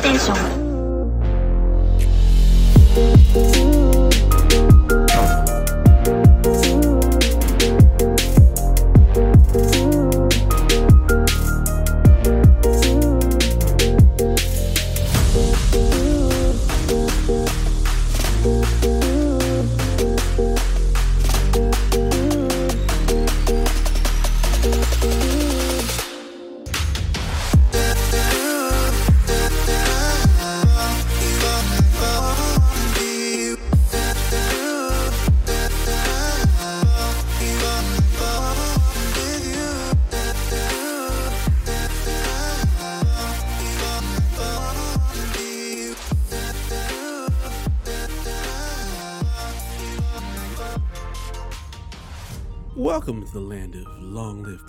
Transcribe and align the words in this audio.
PlayStation 0.00 0.58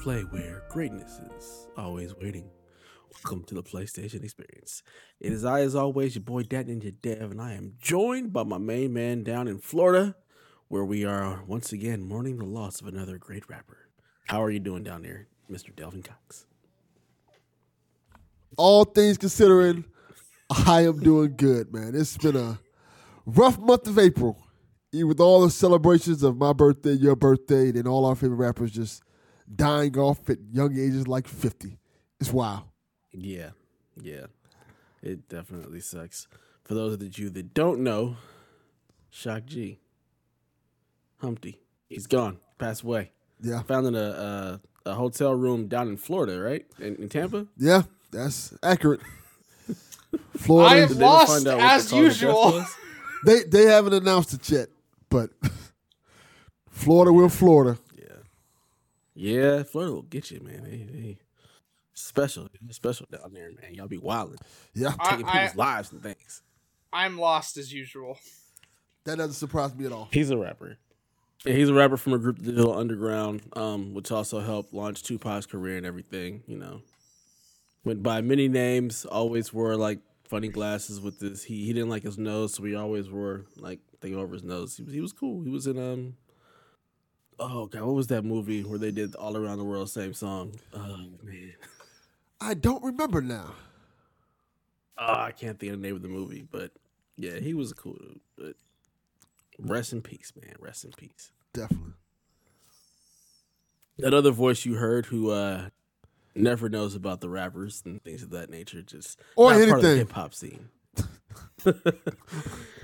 play 0.01 0.21
where 0.21 0.63
greatness 0.69 1.19
is 1.37 1.67
always 1.77 2.15
waiting. 2.15 2.49
Welcome 3.13 3.43
to 3.45 3.55
the 3.55 3.63
PlayStation 3.63 4.23
experience. 4.23 4.81
It 5.19 5.33
is 5.33 5.43
I, 5.43 5.61
as 5.61 5.75
always, 5.75 6.15
your 6.15 6.23
boy 6.23 6.43
Dat 6.43 6.67
Ninja 6.67 6.93
Dev, 7.01 7.31
and 7.31 7.41
I 7.41 7.53
am 7.53 7.73
joined 7.81 8.31
by 8.31 8.43
my 8.43 8.57
main 8.57 8.93
man 8.93 9.23
down 9.23 9.47
in 9.47 9.59
Florida, 9.59 10.15
where 10.69 10.85
we 10.85 11.03
are 11.03 11.43
once 11.45 11.73
again 11.73 12.07
mourning 12.07 12.37
the 12.37 12.45
loss 12.45 12.79
of 12.79 12.87
another 12.87 13.17
great 13.17 13.49
rapper. 13.49 13.89
How 14.27 14.41
are 14.41 14.51
you 14.51 14.59
doing 14.59 14.83
down 14.83 15.01
there, 15.01 15.27
Mr. 15.51 15.75
Delvin 15.75 16.03
Cox? 16.03 16.45
all 18.57 18.83
things 18.83 19.17
considering, 19.17 19.85
I 20.49 20.81
am 20.85 20.99
doing 20.99 21.35
good, 21.35 21.73
man. 21.73 21.93
It's 21.95 22.17
been 22.17 22.35
a 22.35 22.59
rough 23.25 23.57
month 23.59 23.87
of 23.87 23.97
April. 23.97 24.37
With 24.91 25.19
all 25.19 25.41
the 25.41 25.51
celebrations 25.51 26.23
of 26.23 26.35
my 26.37 26.51
birthday, 26.51 26.93
your 26.93 27.15
birthday, 27.15 27.69
and 27.69 27.87
all 27.87 28.05
our 28.05 28.15
favorite 28.15 28.37
rappers 28.37 28.71
just 28.71 29.03
dying 29.53 29.97
off 29.97 30.29
at 30.29 30.37
young 30.51 30.73
ages 30.77 31.07
like 31.07 31.27
50. 31.27 31.77
It's 32.19 32.31
wild. 32.31 32.63
Yeah, 33.11 33.51
yeah. 34.01 34.25
It 35.01 35.29
definitely 35.29 35.79
sucks. 35.79 36.27
For 36.63 36.73
those 36.73 36.93
of 36.93 37.17
you 37.17 37.29
that 37.29 37.53
don't 37.53 37.81
know, 37.81 38.17
Shock 39.09 39.45
G, 39.45 39.79
Humpty, 41.17 41.59
he's 41.87 42.05
gone, 42.05 42.39
passed 42.57 42.83
away. 42.83 43.11
Yeah. 43.41 43.61
Found 43.63 43.87
in 43.87 43.95
a 43.95 44.59
a, 44.85 44.89
a 44.91 44.93
hotel 44.93 45.33
room 45.33 45.67
down 45.67 45.87
in 45.87 45.97
Florida, 45.97 46.39
right? 46.39 46.65
In, 46.79 46.95
in 46.97 47.09
Tampa. 47.09 47.47
Yeah, 47.57 47.83
that's 48.11 48.53
accurate. 48.61 49.01
I 50.13 50.37
Florida, 50.37 50.81
am 50.81 50.87
Did 50.89 50.97
they 50.97 51.05
lost 51.05 51.31
find 51.31 51.47
out 51.47 51.57
what 51.57 51.63
the 51.63 51.73
as 51.73 51.81
cause 51.83 51.93
of 51.93 51.97
death 51.97 52.03
usual. 52.03 52.65
they, 53.25 53.43
they 53.43 53.65
haven't 53.65 53.93
announced 53.93 54.33
it 54.33 54.49
yet, 54.49 54.67
but 55.09 55.31
Florida 56.69 57.11
will 57.13 57.29
Florida. 57.29 57.79
Yeah, 59.19 59.57
yeah. 59.57 59.63
Florida 59.63 59.93
will 59.93 60.01
get 60.03 60.31
you, 60.31 60.39
man. 60.41 60.63
They, 60.63 60.77
they 60.77 61.17
special, 61.93 62.47
special 62.71 63.05
down 63.11 63.33
there, 63.33 63.51
man. 63.61 63.73
Y'all 63.73 63.87
be 63.87 63.97
wilding, 63.97 64.37
Yeah, 64.73 64.93
I- 64.99 65.11
taking 65.11 65.25
people's 65.25 65.55
lives 65.55 65.91
and 65.91 66.01
things. 66.01 66.41
I'm 66.91 67.17
lost 67.19 67.57
as 67.57 67.71
usual. 67.71 68.17
that 69.05 69.17
doesn't 69.17 69.33
surprise 69.33 69.75
me 69.75 69.85
at 69.85 69.91
all. 69.91 70.07
He's 70.11 70.29
a 70.31 70.37
rapper. 70.37 70.77
Yeah, 71.45 71.53
he's 71.53 71.69
a 71.69 71.73
rapper 71.73 71.97
from 71.97 72.13
a 72.13 72.17
group, 72.17 72.39
Digital 72.39 72.73
Underground, 72.77 73.41
um, 73.53 73.93
which 73.93 74.11
also 74.11 74.39
helped 74.39 74.73
launch 74.73 75.03
Tupac's 75.03 75.45
career 75.45 75.77
and 75.77 75.85
everything. 75.85 76.43
You 76.47 76.57
know, 76.57 76.81
went 77.85 78.01
by 78.03 78.21
many 78.21 78.47
names. 78.47 79.05
Always 79.05 79.53
wore 79.53 79.75
like 79.77 79.99
funny 80.25 80.49
glasses 80.49 80.99
with 80.99 81.19
this. 81.19 81.43
He 81.43 81.65
he 81.65 81.73
didn't 81.73 81.89
like 81.89 82.03
his 82.03 82.17
nose, 82.17 82.53
so 82.55 82.63
he 82.63 82.75
always 82.75 83.09
wore 83.09 83.45
like 83.55 83.79
thing 84.01 84.15
over 84.15 84.33
his 84.33 84.43
nose. 84.43 84.75
He 84.75 84.83
was 84.83 84.93
he 84.93 84.99
was 85.01 85.13
cool. 85.13 85.43
He 85.43 85.49
was 85.49 85.67
in 85.67 85.77
um. 85.77 86.15
Oh 87.39 87.67
god, 87.67 87.83
what 87.83 87.95
was 87.95 88.07
that 88.07 88.23
movie 88.25 88.63
where 88.63 88.77
they 88.79 88.91
did 88.91 89.15
all 89.15 89.37
around 89.37 89.57
the 89.59 89.63
world 89.63 89.89
same 89.89 90.13
song? 90.13 90.53
Oh 90.73 90.97
man, 91.23 91.53
I 92.41 92.53
don't 92.53 92.83
remember 92.83 93.21
now. 93.21 93.53
oh, 94.97 95.13
I 95.13 95.31
can't 95.31 95.57
think 95.59 95.71
of 95.73 95.81
the 95.81 95.87
name 95.87 95.95
of 95.95 96.01
the 96.01 96.07
movie, 96.09 96.45
but 96.49 96.71
yeah, 97.15 97.39
he 97.39 97.53
was 97.53 97.71
a 97.71 97.75
cool 97.75 97.93
dude. 97.93 98.19
But 98.37 98.55
rest 99.57 99.93
in 99.93 100.01
peace, 100.01 100.33
man. 100.41 100.55
Rest 100.59 100.83
in 100.85 100.91
peace. 100.91 101.31
Definitely. 101.53 101.93
that 103.99 104.13
other 104.13 104.31
voice 104.31 104.65
you 104.65 104.75
heard 104.75 105.05
who 105.07 105.31
uh 105.31 105.69
never 106.35 106.69
knows 106.69 106.95
about 106.95 107.21
the 107.21 107.29
rappers 107.29 107.81
and 107.85 108.01
things 108.03 108.21
of 108.23 108.29
that 108.31 108.49
nature 108.49 108.81
just 108.81 109.19
Or 109.35 109.51
not 109.51 109.57
part 109.57 109.61
of 109.77 109.81
the 109.81 109.87
anything. 109.87 109.97
hip 110.07 110.11
hop 110.11 110.33
scene. 110.33 110.69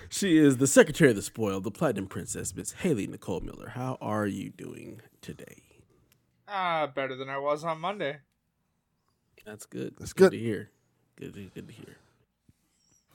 she 0.09 0.37
is 0.37 0.57
the 0.57 0.67
secretary 0.67 1.11
of 1.11 1.15
the 1.15 1.21
spoiled, 1.21 1.63
the 1.63 1.71
platinum 1.71 2.07
princess, 2.07 2.55
Miss 2.55 2.71
Haley 2.73 3.07
Nicole 3.07 3.41
Miller. 3.41 3.69
How 3.69 3.97
are 4.01 4.27
you 4.27 4.49
doing 4.49 5.01
today? 5.21 5.63
Ah, 6.47 6.87
better 6.93 7.15
than 7.15 7.29
I 7.29 7.37
was 7.37 7.63
on 7.63 7.79
Monday. 7.79 8.17
That's 9.45 9.65
good. 9.65 9.95
That's 9.97 10.13
good 10.13 10.31
good. 10.31 10.37
to 10.37 10.43
hear. 10.43 10.69
Good 11.15 11.33
to, 11.35 11.43
good 11.53 11.67
to 11.67 11.73
hear. 11.73 11.97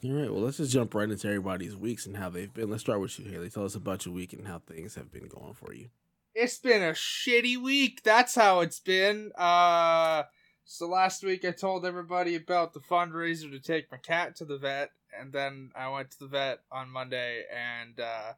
All 0.03 0.13
right, 0.13 0.33
well, 0.33 0.43
let's 0.43 0.57
just 0.57 0.73
jump 0.73 0.95
right 0.95 1.11
into 1.11 1.29
everybody's 1.29 1.77
weeks 1.77 2.07
and 2.07 2.17
how 2.17 2.31
they've 2.31 2.53
been. 2.53 2.71
Let's 2.71 2.83
start 2.83 3.01
with 3.01 3.19
you, 3.19 3.31
Haley. 3.31 3.51
Tell 3.51 3.67
us 3.67 3.75
about 3.75 4.07
your 4.07 4.15
week 4.15 4.33
and 4.33 4.47
how 4.47 4.61
things 4.61 4.95
have 4.95 5.13
been 5.13 5.29
going 5.29 5.53
for 5.53 5.75
you. 5.75 5.91
It's 6.35 6.59
been 6.59 6.83
a 6.83 6.93
shitty 6.93 7.63
week. 7.63 8.03
That's 8.03 8.35
how 8.35 8.61
it's 8.61 8.81
been. 8.81 9.33
Uh 9.37 10.23
so 10.65 10.87
last 10.87 11.25
week 11.25 11.45
I 11.45 11.51
told 11.51 11.85
everybody 11.85 12.37
about 12.37 12.73
the 12.73 12.81
fundraiser 12.81 13.51
to 13.51 13.59
take 13.59 13.91
my 13.91 13.99
cat 13.99 14.37
to 14.37 14.45
the 14.45 14.57
vet, 14.57 14.91
and 15.19 15.33
then 15.33 15.71
I 15.75 15.89
went 15.89 16.11
to 16.13 16.19
the 16.21 16.27
vet 16.27 16.61
on 16.71 16.91
Monday 16.91 17.45
and 17.53 17.99
uh 18.01 18.33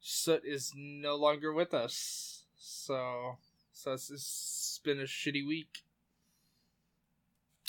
Soot 0.00 0.42
is 0.44 0.72
no 0.74 1.16
longer 1.16 1.52
with 1.52 1.74
us. 1.74 2.44
So 2.58 3.36
so 3.72 3.92
it's, 3.92 4.10
it's 4.10 4.80
been 4.84 5.00
a 5.00 5.04
shitty 5.04 5.46
week. 5.46 5.82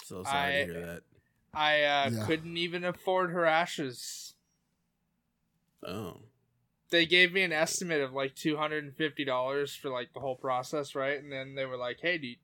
So 0.04 0.24
sorry 0.24 0.38
I- 0.56 0.66
to 0.66 0.74
hear 0.74 0.86
that. 0.86 1.02
I 1.54 1.82
uh 1.84 2.10
Yeah. 2.12 2.26
couldn't 2.26 2.58
even 2.58 2.84
afford 2.86 3.32
her 3.32 3.46
ashes. 3.46 4.34
Oh, 5.86 6.18
they 6.92 7.06
gave 7.06 7.34
me 7.34 7.42
an 7.44 7.52
estimate 7.52 8.02
of 8.02 8.14
like 8.14 8.36
two 8.36 8.56
hundred 8.58 8.84
and 8.84 8.96
fifty 8.96 9.26
dollars 9.26 9.76
for 9.76 9.90
like 9.90 10.14
the 10.14 10.20
whole 10.20 10.36
process, 10.36 10.96
right? 10.96 11.22
And 11.22 11.32
then 11.32 11.56
they 11.56 11.66
were 11.66 11.78
like, 11.78 12.00
"Hey, 12.02 12.18
do 12.18 12.28
you, 12.28 12.36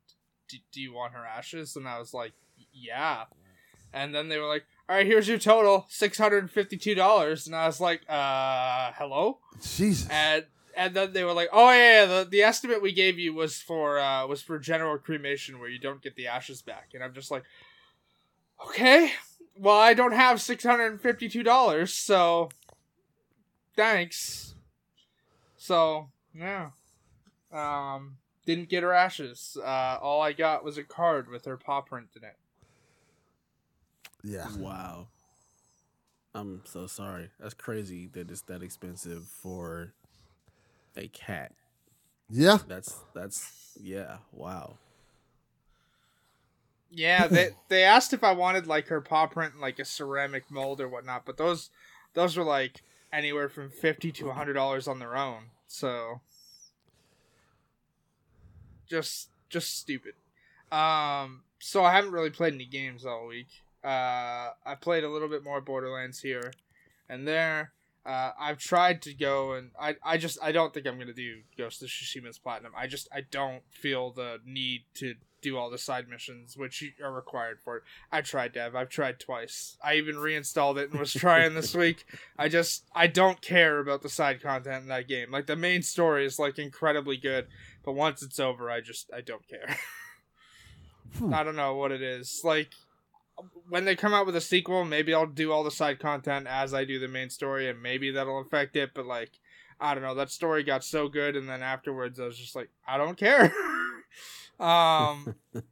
do, 0.49 0.57
do 0.71 0.81
you 0.81 0.93
want 0.93 1.13
her 1.13 1.25
ashes?" 1.25 1.75
And 1.75 1.87
I 1.87 1.99
was 1.99 2.13
like, 2.13 2.33
"Yeah." 2.73 3.25
And 3.93 4.13
then 4.13 4.27
they 4.27 4.37
were 4.37 4.47
like, 4.47 4.65
"All 4.89 4.95
right, 4.95 5.05
here's 5.05 5.27
your 5.27 5.37
total, 5.37 5.85
six 5.89 6.17
hundred 6.17 6.39
and 6.39 6.51
fifty-two 6.51 6.95
dollars." 6.95 7.47
And 7.47 7.55
I 7.55 7.65
was 7.65 7.81
like, 7.81 8.01
"Uh, 8.09 8.91
hello." 8.95 9.39
Jesus. 9.61 10.07
And 10.09 10.45
and 10.75 10.93
then 10.93 11.13
they 11.13 11.23
were 11.23 11.33
like, 11.33 11.49
"Oh 11.51 11.71
yeah, 11.71 12.01
yeah 12.01 12.05
the, 12.05 12.29
the 12.29 12.43
estimate 12.43 12.81
we 12.81 12.93
gave 12.93 13.17
you 13.19 13.33
was 13.33 13.57
for 13.61 13.99
uh 13.99 14.25
was 14.27 14.41
for 14.41 14.59
general 14.59 14.97
cremation 14.97 15.59
where 15.59 15.69
you 15.69 15.79
don't 15.79 16.01
get 16.01 16.15
the 16.15 16.27
ashes 16.27 16.61
back." 16.61 16.89
And 16.93 17.03
I'm 17.03 17.13
just 17.13 17.31
like, 17.31 17.43
"Okay, 18.65 19.11
well 19.55 19.79
I 19.79 19.93
don't 19.93 20.13
have 20.13 20.41
six 20.41 20.63
hundred 20.63 20.91
and 20.91 21.01
fifty-two 21.01 21.43
dollars, 21.43 21.93
so 21.93 22.49
thanks." 23.75 24.55
So 25.57 26.09
yeah, 26.33 26.69
um, 27.51 28.17
didn't 28.45 28.69
get 28.69 28.83
her 28.83 28.93
ashes. 28.93 29.57
Uh, 29.61 29.97
all 30.01 30.21
I 30.21 30.31
got 30.31 30.63
was 30.63 30.77
a 30.77 30.83
card 30.83 31.29
with 31.29 31.45
her 31.45 31.57
paw 31.57 31.81
print 31.81 32.09
in 32.15 32.23
it. 32.23 32.37
Yeah. 34.27 34.47
Wow. 34.57 35.07
I'm 36.35 36.61
so 36.65 36.87
sorry. 36.87 37.29
That's 37.39 37.53
crazy 37.53 38.07
that 38.13 38.29
it's 38.29 38.41
that 38.41 38.61
expensive 38.61 39.23
for 39.25 39.93
a 40.95 41.07
cat. 41.07 41.53
Yeah. 42.29 42.57
That's 42.67 42.95
that's 43.13 43.77
yeah. 43.81 44.17
Wow. 44.33 44.75
Yeah, 46.91 47.27
they 47.27 47.49
they 47.69 47.83
asked 47.83 48.13
if 48.13 48.23
I 48.23 48.33
wanted 48.33 48.67
like 48.67 48.87
her 48.87 49.01
paw 49.01 49.27
print 49.27 49.55
in 49.55 49.61
like 49.61 49.79
a 49.79 49.85
ceramic 49.85 50.51
mold 50.51 50.81
or 50.81 50.89
whatnot, 50.89 51.25
but 51.25 51.37
those 51.37 51.69
those 52.13 52.35
were 52.37 52.43
like 52.43 52.81
anywhere 53.11 53.49
from 53.49 53.69
fifty 53.69 54.11
to 54.13 54.31
hundred 54.31 54.53
dollars 54.53 54.87
on 54.87 54.99
their 54.99 55.15
own. 55.15 55.45
So 55.67 56.21
just 58.89 59.29
just 59.49 59.79
stupid. 59.79 60.13
Um, 60.71 61.43
so 61.59 61.83
I 61.83 61.93
haven't 61.93 62.11
really 62.11 62.29
played 62.29 62.53
any 62.53 62.65
games 62.65 63.05
all 63.05 63.27
week. 63.27 63.47
Uh, 63.87 64.51
I 64.65 64.75
played 64.75 65.05
a 65.05 65.09
little 65.09 65.29
bit 65.29 65.45
more 65.45 65.61
Borderlands 65.61 66.19
here 66.19 66.51
and 67.07 67.25
there. 67.25 67.71
Uh, 68.05 68.31
I've 68.37 68.57
tried 68.57 69.01
to 69.03 69.13
go 69.13 69.53
and 69.53 69.71
I, 69.79 69.95
I 70.03 70.17
just 70.17 70.37
I 70.41 70.51
don't 70.51 70.73
think 70.73 70.85
I'm 70.85 70.99
gonna 70.99 71.13
do 71.13 71.37
Ghost 71.57 71.81
of 71.81 71.87
Tsushima's 71.87 72.37
Platinum. 72.37 72.73
I 72.75 72.87
just 72.87 73.07
I 73.13 73.21
don't 73.21 73.63
feel 73.71 74.11
the 74.11 74.39
need 74.45 74.81
to 74.95 75.15
do 75.41 75.57
all 75.57 75.69
the 75.69 75.77
side 75.77 76.09
missions, 76.09 76.57
which 76.57 76.83
are 77.01 77.13
required 77.13 77.59
for 77.63 77.77
it. 77.77 77.83
I 78.11 78.21
tried, 78.21 78.51
Dev. 78.51 78.75
I've 78.75 78.89
tried 78.89 79.21
twice. 79.21 79.77
I 79.81 79.95
even 79.95 80.17
reinstalled 80.17 80.77
it 80.77 80.91
and 80.91 80.99
was 80.99 81.13
trying 81.13 81.53
this 81.53 81.73
week. 81.85 82.05
I 82.37 82.49
just 82.49 82.83
I 82.93 83.07
don't 83.07 83.39
care 83.39 83.79
about 83.79 84.01
the 84.01 84.09
side 84.09 84.41
content 84.41 84.83
in 84.83 84.89
that 84.89 85.07
game. 85.07 85.31
Like 85.31 85.47
the 85.47 85.55
main 85.55 85.81
story 85.81 86.25
is 86.25 86.39
like 86.39 86.59
incredibly 86.59 87.15
good, 87.15 87.47
but 87.85 87.93
once 87.93 88.21
it's 88.21 88.39
over, 88.39 88.69
I 88.69 88.81
just 88.81 89.09
I 89.15 89.21
don't 89.21 89.47
care. 89.47 89.77
Hmm. 91.19 91.33
I 91.33 91.43
don't 91.43 91.55
know 91.55 91.75
what 91.75 91.93
it 91.93 92.01
is. 92.01 92.41
Like 92.43 92.73
when 93.69 93.85
they 93.85 93.95
come 93.95 94.13
out 94.13 94.25
with 94.25 94.35
a 94.35 94.41
sequel, 94.41 94.85
maybe 94.85 95.13
I'll 95.13 95.25
do 95.25 95.51
all 95.51 95.63
the 95.63 95.71
side 95.71 95.99
content 95.99 96.47
as 96.47 96.73
I 96.73 96.85
do 96.85 96.99
the 96.99 97.07
main 97.07 97.29
story, 97.29 97.69
and 97.69 97.81
maybe 97.81 98.11
that'll 98.11 98.41
affect 98.41 98.75
it. 98.75 98.91
But 98.93 99.05
like, 99.05 99.31
I 99.79 99.93
don't 99.93 100.03
know. 100.03 100.15
That 100.15 100.31
story 100.31 100.63
got 100.63 100.83
so 100.83 101.07
good, 101.07 101.35
and 101.35 101.47
then 101.47 101.61
afterwards, 101.61 102.19
I 102.19 102.25
was 102.25 102.37
just 102.37 102.55
like, 102.55 102.69
I 102.87 102.97
don't 102.97 103.17
care. 103.17 103.53
um, 104.59 105.35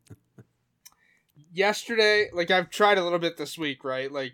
yesterday, 1.54 2.30
like 2.34 2.52
I've 2.52 2.70
tried 2.70 2.98
a 2.98 3.04
little 3.04 3.20
bit 3.20 3.38
this 3.38 3.58
week, 3.58 3.84
right? 3.84 4.12
Like, 4.12 4.34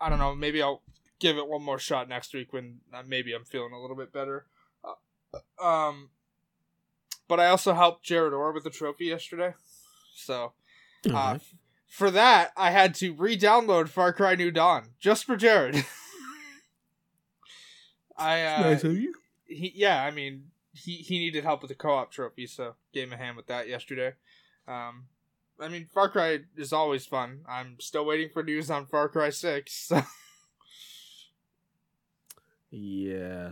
I 0.00 0.08
don't 0.08 0.18
know. 0.18 0.34
Maybe 0.34 0.62
I'll 0.62 0.82
give 1.18 1.36
it 1.36 1.48
one 1.48 1.62
more 1.62 1.78
shot 1.78 2.08
next 2.08 2.34
week 2.34 2.52
when 2.52 2.80
uh, 2.92 3.02
maybe 3.06 3.32
I'm 3.32 3.44
feeling 3.44 3.72
a 3.72 3.80
little 3.80 3.96
bit 3.96 4.12
better. 4.12 4.46
Uh, 4.84 5.64
um, 5.64 6.10
but 7.26 7.40
I 7.40 7.46
also 7.46 7.72
helped 7.72 8.04
Jared 8.04 8.34
Orr 8.34 8.52
with 8.52 8.64
the 8.64 8.70
trophy 8.70 9.06
yesterday, 9.06 9.54
so. 10.14 10.52
Uh. 11.10 11.38
For 11.94 12.10
that, 12.10 12.50
I 12.56 12.72
had 12.72 12.92
to 12.96 13.14
re-download 13.14 13.88
Far 13.88 14.12
Cry 14.12 14.34
New 14.34 14.50
Dawn 14.50 14.88
just 14.98 15.24
for 15.24 15.36
Jared. 15.36 15.84
I 18.18 18.42
uh, 18.42 18.60
nice 18.62 18.82
of 18.82 18.96
you. 18.96 19.14
he 19.44 19.72
yeah, 19.76 20.02
I 20.02 20.10
mean 20.10 20.46
he 20.72 20.96
he 20.96 21.20
needed 21.20 21.44
help 21.44 21.62
with 21.62 21.68
the 21.68 21.76
co-op 21.76 22.10
trophy, 22.10 22.48
so 22.48 22.74
gave 22.92 23.06
him 23.06 23.12
a 23.12 23.16
hand 23.16 23.36
with 23.36 23.46
that 23.46 23.68
yesterday. 23.68 24.14
Um, 24.66 25.04
I 25.60 25.68
mean 25.68 25.86
Far 25.94 26.08
Cry 26.08 26.40
is 26.56 26.72
always 26.72 27.06
fun. 27.06 27.42
I'm 27.48 27.76
still 27.78 28.04
waiting 28.04 28.28
for 28.28 28.42
news 28.42 28.72
on 28.72 28.86
Far 28.86 29.08
Cry 29.08 29.30
Six. 29.30 29.92
So. 30.00 30.02
Yeah, 32.76 33.50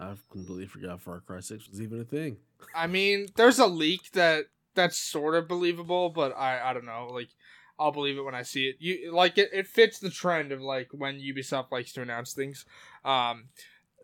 I 0.00 0.14
completely 0.32 0.66
forgot 0.66 1.00
Far 1.00 1.20
Cry 1.20 1.38
Six 1.38 1.70
was 1.70 1.80
even 1.80 2.00
a 2.00 2.04
thing. 2.04 2.38
I 2.74 2.88
mean, 2.88 3.28
there's 3.36 3.60
a 3.60 3.68
leak 3.68 4.10
that 4.14 4.46
that's 4.74 4.96
sort 4.96 5.36
of 5.36 5.46
believable, 5.46 6.10
but 6.10 6.36
I 6.36 6.70
I 6.70 6.72
don't 6.72 6.86
know. 6.86 7.08
Like, 7.12 7.28
I'll 7.78 7.92
believe 7.92 8.16
it 8.18 8.24
when 8.24 8.34
I 8.34 8.42
see 8.42 8.68
it. 8.68 8.76
You 8.78 9.12
like 9.12 9.36
it. 9.38 9.50
It 9.52 9.66
fits 9.66 9.98
the 9.98 10.10
trend 10.10 10.52
of 10.52 10.60
like 10.60 10.88
when 10.92 11.20
Ubisoft 11.20 11.70
likes 11.72 11.92
to 11.94 12.02
announce 12.02 12.32
things. 12.32 12.64
Um, 13.04 13.46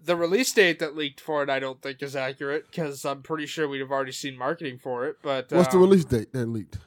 the 0.02 0.16
release 0.16 0.52
date 0.52 0.78
that 0.78 0.96
leaked 0.96 1.20
for 1.20 1.42
it, 1.42 1.50
I 1.50 1.58
don't 1.60 1.80
think 1.82 2.02
is 2.02 2.16
accurate 2.16 2.66
because 2.70 3.04
I'm 3.04 3.22
pretty 3.22 3.46
sure 3.46 3.68
we'd 3.68 3.80
have 3.80 3.90
already 3.90 4.12
seen 4.12 4.36
marketing 4.36 4.78
for 4.78 5.06
it. 5.06 5.16
But 5.22 5.52
What's 5.52 5.68
the 5.68 5.76
um, 5.76 5.82
release 5.82 6.04
date 6.04 6.32
that 6.32 6.46
leaked? 6.46 6.78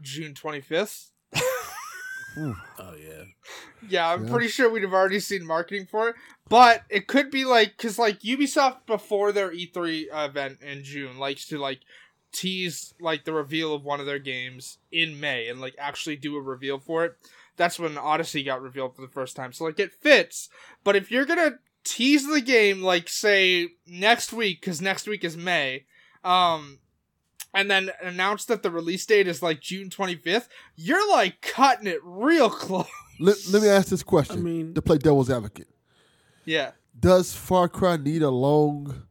June 0.00 0.34
25th. 0.34 1.10
Oh 2.36 2.94
yeah, 2.96 3.24
Yeah, 3.88 4.08
I'm 4.12 4.24
Yeah. 4.24 4.30
pretty 4.30 4.46
sure 4.46 4.70
we'd 4.70 4.84
have 4.84 4.92
already 4.92 5.18
seen 5.18 5.44
marketing 5.44 5.86
for 5.86 6.10
it. 6.10 6.16
But 6.48 6.84
it 6.88 7.08
could 7.08 7.32
be 7.32 7.44
like, 7.44 7.76
because 7.76 7.98
like 7.98 8.20
Ubisoft 8.20 8.86
before 8.86 9.32
their 9.32 9.50
E3 9.50 10.06
event 10.12 10.62
in 10.62 10.84
June 10.84 11.18
likes 11.18 11.46
to 11.46 11.58
like 11.58 11.80
tease 12.32 12.94
like 13.00 13.24
the 13.24 13.32
reveal 13.32 13.74
of 13.74 13.84
one 13.84 14.00
of 14.00 14.06
their 14.06 14.18
games 14.18 14.78
in 14.92 15.18
May 15.18 15.48
and 15.48 15.60
like 15.60 15.74
actually 15.78 16.16
do 16.16 16.36
a 16.36 16.40
reveal 16.40 16.78
for 16.78 17.04
it. 17.04 17.16
That's 17.56 17.78
when 17.78 17.98
Odyssey 17.98 18.42
got 18.42 18.62
revealed 18.62 18.94
for 18.94 19.02
the 19.02 19.08
first 19.08 19.34
time. 19.34 19.52
So 19.52 19.64
like 19.64 19.80
it 19.80 19.92
fits. 19.92 20.48
But 20.84 20.96
if 20.96 21.10
you're 21.10 21.24
gonna 21.24 21.58
tease 21.84 22.26
the 22.28 22.40
game 22.40 22.82
like 22.82 23.08
say 23.08 23.68
next 23.86 24.32
week, 24.32 24.60
because 24.60 24.80
next 24.80 25.06
week 25.08 25.24
is 25.24 25.36
May, 25.36 25.84
um, 26.24 26.78
and 27.54 27.70
then 27.70 27.90
announce 28.02 28.44
that 28.44 28.62
the 28.62 28.70
release 28.70 29.06
date 29.06 29.26
is 29.26 29.42
like 29.42 29.60
June 29.60 29.88
25th, 29.90 30.48
you're 30.76 31.08
like 31.10 31.40
cutting 31.40 31.86
it 31.86 32.00
real 32.04 32.50
close. 32.50 32.86
Let, 33.18 33.36
let 33.50 33.62
me 33.62 33.68
ask 33.68 33.88
this 33.88 34.02
question 34.02 34.38
I 34.38 34.42
mean- 34.42 34.74
to 34.74 34.82
play 34.82 34.98
devil's 34.98 35.30
advocate. 35.30 35.68
Yeah. 36.44 36.72
Does 36.98 37.32
Far 37.32 37.68
Cry 37.68 37.96
need 37.96 38.22
a 38.22 38.30
long 38.30 39.04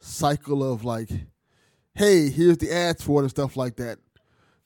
cycle 0.00 0.62
of 0.70 0.84
like, 0.84 1.10
hey, 1.94 2.30
here's 2.30 2.58
the 2.58 2.72
ads 2.72 3.02
for 3.02 3.20
it 3.20 3.24
and 3.24 3.30
stuff 3.30 3.56
like 3.56 3.76
that? 3.76 3.98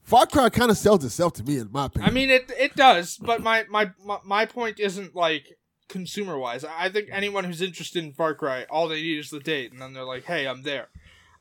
Far 0.03 0.27
Cry 0.27 0.49
kind 0.49 0.71
of 0.71 0.79
sells 0.79 1.05
itself 1.05 1.35
to 1.35 1.45
me, 1.45 1.59
in 1.59 1.71
my 1.71 1.85
opinion. 1.87 2.11
I 2.11 2.13
mean, 2.13 2.31
it 2.31 2.51
it 2.59 2.75
does, 2.75 3.19
but 3.19 3.43
my 3.43 3.67
my 3.69 3.91
my, 4.25 4.47
point 4.47 4.81
isn't 4.81 5.15
like 5.15 5.59
consumer 5.89 6.39
wise. 6.39 6.65
I 6.65 6.89
think 6.89 7.09
anyone 7.13 7.45
who's 7.45 7.61
interested 7.61 8.03
in 8.03 8.13
Far 8.13 8.35
Cry, 8.35 8.65
all 8.71 8.89
they 8.89 9.03
need 9.03 9.19
is 9.19 9.29
the 9.29 9.41
date, 9.41 9.71
and 9.71 9.83
then 9.83 9.93
they're 9.93 10.05
like, 10.05 10.25
"Hey, 10.25 10.47
I'm 10.47 10.63
there." 10.63 10.89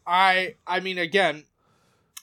I 0.06 0.56
I 0.68 0.82
mean, 0.82 0.98
again, 0.98 1.46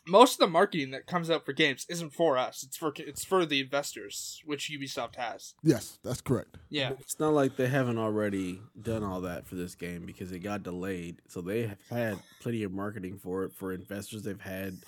most 0.06 0.34
of 0.34 0.38
the 0.38 0.46
marketing 0.46 0.90
that 0.90 1.06
comes 1.06 1.30
out 1.30 1.44
for 1.44 1.52
games 1.52 1.86
isn't 1.88 2.10
for 2.10 2.36
us. 2.36 2.62
It's 2.62 2.76
for 2.76 2.92
it's 2.96 3.24
for 3.24 3.46
the 3.46 3.60
investors, 3.60 4.40
which 4.44 4.70
Ubisoft 4.70 5.16
has. 5.16 5.54
yes, 5.62 5.98
that's 6.02 6.20
correct. 6.20 6.56
Yeah, 6.68 6.92
it's 7.00 7.18
not 7.18 7.32
like 7.32 7.56
they 7.56 7.68
haven't 7.68 7.98
already 7.98 8.60
done 8.80 9.02
all 9.02 9.20
that 9.22 9.46
for 9.46 9.54
this 9.54 9.74
game 9.74 10.04
because 10.06 10.32
it 10.32 10.40
got 10.40 10.62
delayed. 10.62 11.16
So 11.28 11.40
they 11.40 11.66
have 11.66 11.78
had 11.90 12.18
plenty 12.40 12.62
of 12.62 12.72
marketing 12.72 13.18
for 13.18 13.44
it 13.44 13.52
for 13.52 13.72
investors. 13.72 14.22
They've 14.22 14.40
had 14.40 14.78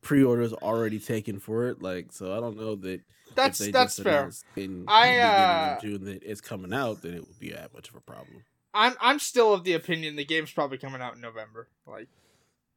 pre-orders 0.00 0.52
already 0.52 0.98
taken 0.98 1.38
for 1.38 1.68
it. 1.68 1.82
Like, 1.82 2.12
so 2.12 2.36
I 2.36 2.40
don't 2.40 2.56
know 2.56 2.74
that 2.76 3.00
if 3.28 3.34
that's 3.34 3.58
they 3.58 3.70
that's 3.70 3.96
just 3.96 4.04
fair. 4.04 4.30
In 4.56 4.84
I, 4.88 5.06
the 5.06 5.12
beginning 5.12 5.28
uh, 5.28 5.80
June 5.80 6.04
that 6.04 6.22
it's 6.22 6.40
coming 6.40 6.72
out, 6.72 7.02
then 7.02 7.14
it 7.14 7.26
would 7.26 7.38
be 7.38 7.50
that 7.50 7.72
much 7.74 7.88
of 7.88 7.96
a 7.96 8.00
problem. 8.00 8.44
I'm 8.74 8.94
I'm 9.00 9.18
still 9.18 9.52
of 9.52 9.64
the 9.64 9.74
opinion 9.74 10.16
the 10.16 10.24
game's 10.24 10.52
probably 10.52 10.78
coming 10.78 11.02
out 11.02 11.14
in 11.14 11.20
November. 11.20 11.68
Like, 11.86 12.08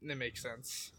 it 0.01 0.17
makes 0.17 0.41
sense. 0.41 0.91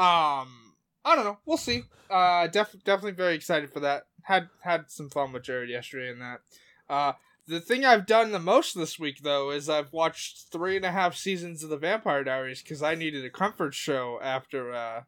Um, 0.00 0.74
I 1.04 1.14
don't 1.16 1.24
know. 1.24 1.38
We'll 1.44 1.56
see. 1.56 1.82
Uh, 2.08 2.46
def- 2.46 2.82
definitely 2.84 3.12
very 3.12 3.34
excited 3.34 3.70
for 3.72 3.80
that. 3.80 4.06
Had 4.22 4.48
had 4.62 4.90
some 4.90 5.10
fun 5.10 5.32
with 5.32 5.44
Jared 5.44 5.70
yesterday 5.70 6.10
and 6.10 6.20
that. 6.20 6.40
Uh, 6.88 7.12
the 7.46 7.60
thing 7.60 7.84
I've 7.84 8.06
done 8.06 8.32
the 8.32 8.38
most 8.38 8.76
this 8.76 8.98
week 8.98 9.22
though 9.22 9.50
is 9.50 9.68
I've 9.68 9.92
watched 9.92 10.50
three 10.52 10.76
and 10.76 10.84
a 10.84 10.90
half 10.92 11.16
seasons 11.16 11.62
of 11.64 11.70
the 11.70 11.76
Vampire 11.76 12.22
Diaries 12.24 12.62
because 12.62 12.82
I 12.82 12.94
needed 12.94 13.24
a 13.24 13.30
comfort 13.30 13.74
show 13.74 14.20
after 14.22 14.72
uh 14.72 15.02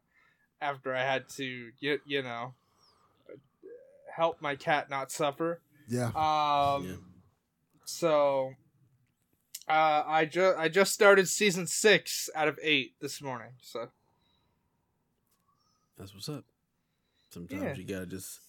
after 0.61 0.93
I 0.95 1.01
had 1.03 1.29
to 1.37 1.71
you, 1.79 1.99
you 2.05 2.21
know 2.21 2.53
help 4.15 4.41
my 4.41 4.55
cat 4.55 4.89
not 4.89 5.11
suffer. 5.11 5.61
Yeah. 5.87 6.07
Um, 6.07 6.85
Yeah. 6.85 6.95
so 7.85 8.53
uh, 9.67 10.03
I 10.05 10.25
just 10.25 10.57
I 10.57 10.67
just 10.69 10.93
started 10.93 11.27
season 11.27 11.67
six 11.67 12.29
out 12.35 12.47
of 12.47 12.59
eight 12.61 12.93
this 12.99 13.21
morning. 13.21 13.53
So 13.61 13.89
That's 16.03 16.13
what's 16.13 16.27
up. 16.27 16.43
Sometimes 17.29 17.63
Yeah. 17.63 17.75
you 17.75 17.85
gotta 17.85 18.05
just 18.05 18.41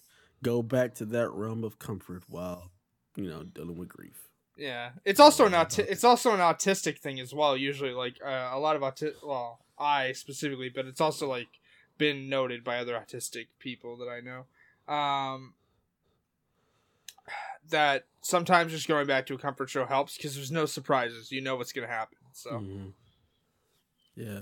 go 0.43 0.61
back 0.61 0.93
to 0.97 1.05
that 1.06 1.31
realm 1.31 1.62
of 1.62 1.79
comfort 1.79 2.25
while 2.27 2.73
you 3.15 3.29
know 3.31 3.45
dealing 3.45 3.77
with 3.79 3.89
grief. 3.89 4.29
yeah, 4.56 4.91
it's 5.05 5.20
also 5.20 5.46
an 5.46 5.55
aut- 5.55 5.79
it's 5.79 6.03
also 6.05 6.32
an 6.32 6.41
autistic 6.41 6.99
thing 6.99 7.20
as 7.20 7.32
well. 7.32 7.56
Usually, 7.56 7.93
like 7.93 8.19
uh, 8.25 8.51
a 8.53 8.58
lot 8.58 8.75
of 8.75 8.82
auti- 8.82 9.15
well, 9.25 9.65
I 9.79 10.11
specifically, 10.13 10.69
but 10.69 10.87
it's 10.87 11.01
also 11.01 11.29
like 11.29 11.46
been 11.96 12.29
noted 12.29 12.65
by 12.65 12.79
other 12.79 12.94
autistic 12.94 13.46
people 13.61 13.96
that 13.99 14.08
I 14.08 14.19
know. 14.20 14.46
Um, 14.93 15.55
that 17.70 18.06
sometimes 18.20 18.73
just 18.73 18.89
going 18.89 19.06
back 19.06 19.27
to 19.27 19.34
a 19.34 19.39
comfort 19.39 19.70
show 19.70 19.87
helps 19.87 20.17
because 20.17 20.34
there's 20.34 20.51
no 20.53 20.67
surprises. 20.67 21.31
You 21.31 21.41
know 21.41 21.55
what's 21.55 21.73
gonna 21.73 21.87
happen. 21.87 22.19
So 22.32 22.51
Mhm. 22.58 22.93
Yeah, 24.17 24.41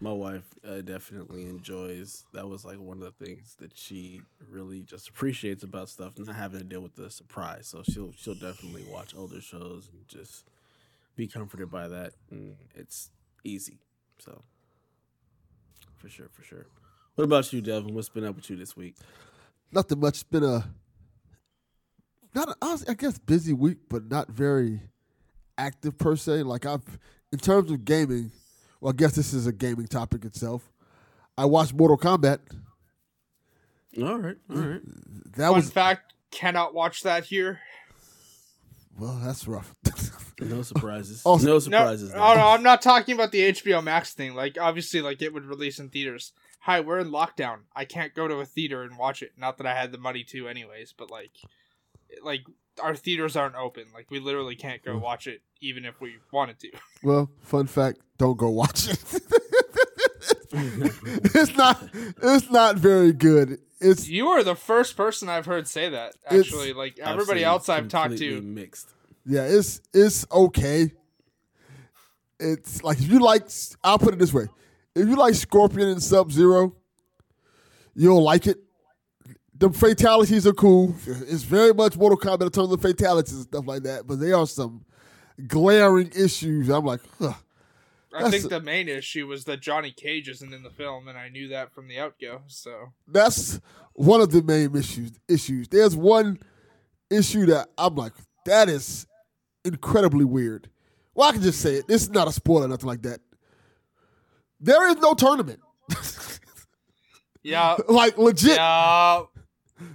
my 0.00 0.12
wife 0.12 0.44
uh, 0.66 0.80
definitely 0.80 1.44
enjoys. 1.46 2.24
That 2.32 2.48
was 2.48 2.64
like 2.64 2.78
one 2.78 3.02
of 3.02 3.04
the 3.04 3.24
things 3.24 3.56
that 3.58 3.76
she 3.76 4.22
really 4.50 4.82
just 4.82 5.08
appreciates 5.08 5.64
about 5.64 5.88
stuff, 5.88 6.12
not 6.18 6.34
having 6.36 6.60
to 6.60 6.64
deal 6.64 6.80
with 6.80 6.94
the 6.94 7.10
surprise. 7.10 7.66
So 7.66 7.82
she'll 7.82 8.12
she'll 8.16 8.34
definitely 8.34 8.84
watch 8.88 9.14
older 9.16 9.40
shows 9.40 9.90
and 9.92 10.06
just 10.08 10.44
be 11.16 11.26
comforted 11.26 11.70
by 11.70 11.88
that. 11.88 12.12
And 12.30 12.56
it's 12.74 13.10
easy. 13.44 13.78
So 14.18 14.42
for 15.96 16.08
sure, 16.08 16.28
for 16.32 16.42
sure. 16.42 16.66
What 17.16 17.24
about 17.24 17.52
you, 17.52 17.60
Devin? 17.60 17.94
What's 17.94 18.08
been 18.08 18.24
up 18.24 18.36
with 18.36 18.48
you 18.48 18.56
this 18.56 18.76
week? 18.76 18.94
Nothing 19.72 19.98
much. 19.98 20.14
It's 20.14 20.22
been 20.22 20.44
a 20.44 20.64
not 22.34 22.56
was- 22.62 22.88
I 22.88 22.94
guess 22.94 23.18
busy 23.18 23.52
week, 23.52 23.78
but 23.88 24.08
not 24.08 24.28
very 24.28 24.80
active 25.56 25.98
per 25.98 26.14
se. 26.14 26.44
Like 26.44 26.66
I've 26.66 26.98
in 27.32 27.38
terms 27.38 27.72
of 27.72 27.84
gaming. 27.84 28.30
Well, 28.80 28.92
I 28.92 28.96
guess 28.96 29.12
this 29.14 29.32
is 29.34 29.46
a 29.46 29.52
gaming 29.52 29.86
topic 29.86 30.24
itself. 30.24 30.70
I 31.36 31.44
watched 31.44 31.74
Mortal 31.74 31.98
Kombat. 31.98 32.38
All 34.00 34.18
right, 34.18 34.36
all 34.50 34.56
right. 34.56 34.80
That 35.36 35.48
fun 35.48 35.54
was 35.54 35.70
fact: 35.70 36.12
cannot 36.30 36.74
watch 36.74 37.02
that 37.02 37.24
here. 37.24 37.60
well. 38.98 39.20
That's 39.22 39.46
rough. 39.48 39.74
No 40.40 40.62
surprises. 40.62 41.22
Also- 41.24 41.46
no 41.46 41.52
No, 41.54 41.58
surprises. 41.58 42.12
oh 42.14 42.34
no, 42.34 42.46
I'm 42.50 42.62
not 42.62 42.80
talking 42.80 43.16
about 43.16 43.32
the 43.32 43.50
HBO 43.50 43.82
Max 43.82 44.14
thing. 44.14 44.36
Like, 44.36 44.56
obviously, 44.56 45.00
like 45.00 45.20
it 45.20 45.34
would 45.34 45.44
release 45.44 45.80
in 45.80 45.88
theaters. 45.88 46.32
Hi, 46.60 46.78
we're 46.78 47.00
in 47.00 47.10
lockdown. 47.10 47.62
I 47.74 47.84
can't 47.84 48.14
go 48.14 48.28
to 48.28 48.36
a 48.36 48.44
theater 48.44 48.84
and 48.84 48.96
watch 48.96 49.20
it. 49.20 49.32
Not 49.36 49.58
that 49.58 49.66
I 49.66 49.74
had 49.74 49.90
the 49.90 49.98
money 49.98 50.22
to, 50.28 50.46
anyways. 50.46 50.94
But 50.96 51.10
like, 51.10 51.32
like 52.22 52.42
our 52.78 52.94
theaters 52.94 53.36
aren't 53.36 53.54
open. 53.54 53.84
Like, 53.94 54.10
we 54.10 54.20
literally 54.20 54.56
can't 54.56 54.82
go 54.84 54.96
mm. 54.96 55.00
watch 55.00 55.26
it, 55.26 55.42
even 55.60 55.84
if 55.84 56.00
we 56.00 56.16
wanted 56.32 56.58
to. 56.60 56.70
well, 57.02 57.30
fun 57.42 57.66
fact: 57.66 58.00
don't 58.18 58.36
go 58.36 58.48
watch 58.48 58.88
it. 58.88 59.02
it's 60.52 61.56
not. 61.56 61.82
It's 62.22 62.50
not 62.50 62.76
very 62.76 63.12
good. 63.12 63.58
It's 63.80 64.08
You 64.08 64.28
are 64.28 64.42
the 64.42 64.54
first 64.54 64.96
person 64.96 65.28
I've 65.28 65.46
heard 65.46 65.68
say 65.68 65.88
that. 65.90 66.14
Actually, 66.26 66.72
like 66.72 66.98
I've 67.00 67.14
everybody 67.14 67.44
else 67.44 67.68
I've 67.68 67.88
talked 67.88 68.18
to. 68.18 68.40
mixed. 68.42 68.88
yeah. 69.24 69.42
It's 69.42 69.80
it's 69.92 70.26
okay. 70.32 70.92
It's 72.40 72.82
like 72.82 72.98
if 72.98 73.10
you 73.10 73.20
like. 73.20 73.44
I'll 73.84 73.98
put 73.98 74.14
it 74.14 74.18
this 74.18 74.32
way: 74.32 74.46
if 74.94 75.08
you 75.08 75.16
like 75.16 75.34
Scorpion 75.34 75.88
and 75.88 76.02
Sub 76.02 76.32
Zero, 76.32 76.74
you'll 77.94 78.22
like 78.22 78.46
it. 78.46 78.58
The 79.58 79.70
fatalities 79.70 80.46
are 80.46 80.52
cool. 80.52 80.94
It's 81.06 81.42
very 81.42 81.74
much 81.74 81.96
Mortal 81.96 82.18
Kombat 82.18 82.42
in 82.42 82.50
terms 82.50 82.72
of 82.72 82.80
fatalities 82.80 83.34
and 83.34 83.42
stuff 83.42 83.66
like 83.66 83.82
that. 83.82 84.06
But 84.06 84.20
there 84.20 84.36
are 84.36 84.46
some 84.46 84.84
glaring 85.46 86.12
issues. 86.14 86.68
I'm 86.68 86.84
like, 86.84 87.00
huh. 87.18 87.32
I 88.14 88.30
think 88.30 88.48
the 88.48 88.60
main 88.60 88.88
issue 88.88 89.26
was 89.26 89.44
that 89.44 89.60
Johnny 89.60 89.90
Cage 89.90 90.28
isn't 90.28 90.52
in 90.52 90.62
the 90.62 90.70
film, 90.70 91.08
and 91.08 91.18
I 91.18 91.28
knew 91.28 91.48
that 91.48 91.72
from 91.72 91.88
the 91.88 91.98
outgo. 91.98 92.42
So 92.46 92.92
that's 93.06 93.60
one 93.94 94.20
of 94.20 94.30
the 94.30 94.42
main 94.42 94.74
issues. 94.76 95.12
Issues. 95.28 95.68
There's 95.68 95.94
one 95.94 96.38
issue 97.10 97.46
that 97.46 97.68
I'm 97.76 97.94
like, 97.94 98.12
that 98.46 98.68
is 98.68 99.06
incredibly 99.64 100.24
weird. 100.24 100.70
Well, 101.14 101.28
I 101.28 101.32
can 101.32 101.42
just 101.42 101.60
say 101.60 101.74
it. 101.74 101.88
This 101.88 102.02
is 102.02 102.10
not 102.10 102.28
a 102.28 102.32
spoiler, 102.32 102.68
nothing 102.68 102.86
like 102.86 103.02
that. 103.02 103.20
There 104.60 104.88
is 104.88 104.96
no 104.96 105.14
tournament. 105.14 105.60
yeah, 107.42 107.76
like 107.88 108.18
legit, 108.18 108.56
yeah. 108.56 109.22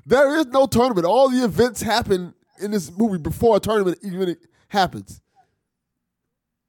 There 0.06 0.38
is 0.38 0.48
no 0.48 0.66
tournament. 0.66 1.06
All 1.06 1.30
the 1.30 1.44
events 1.44 1.82
happen 1.82 2.34
in 2.62 2.72
this 2.72 2.92
movie 2.98 3.18
before 3.18 3.58
a 3.58 3.60
tournament 3.60 3.98
even 4.04 4.36
happens. 4.68 5.22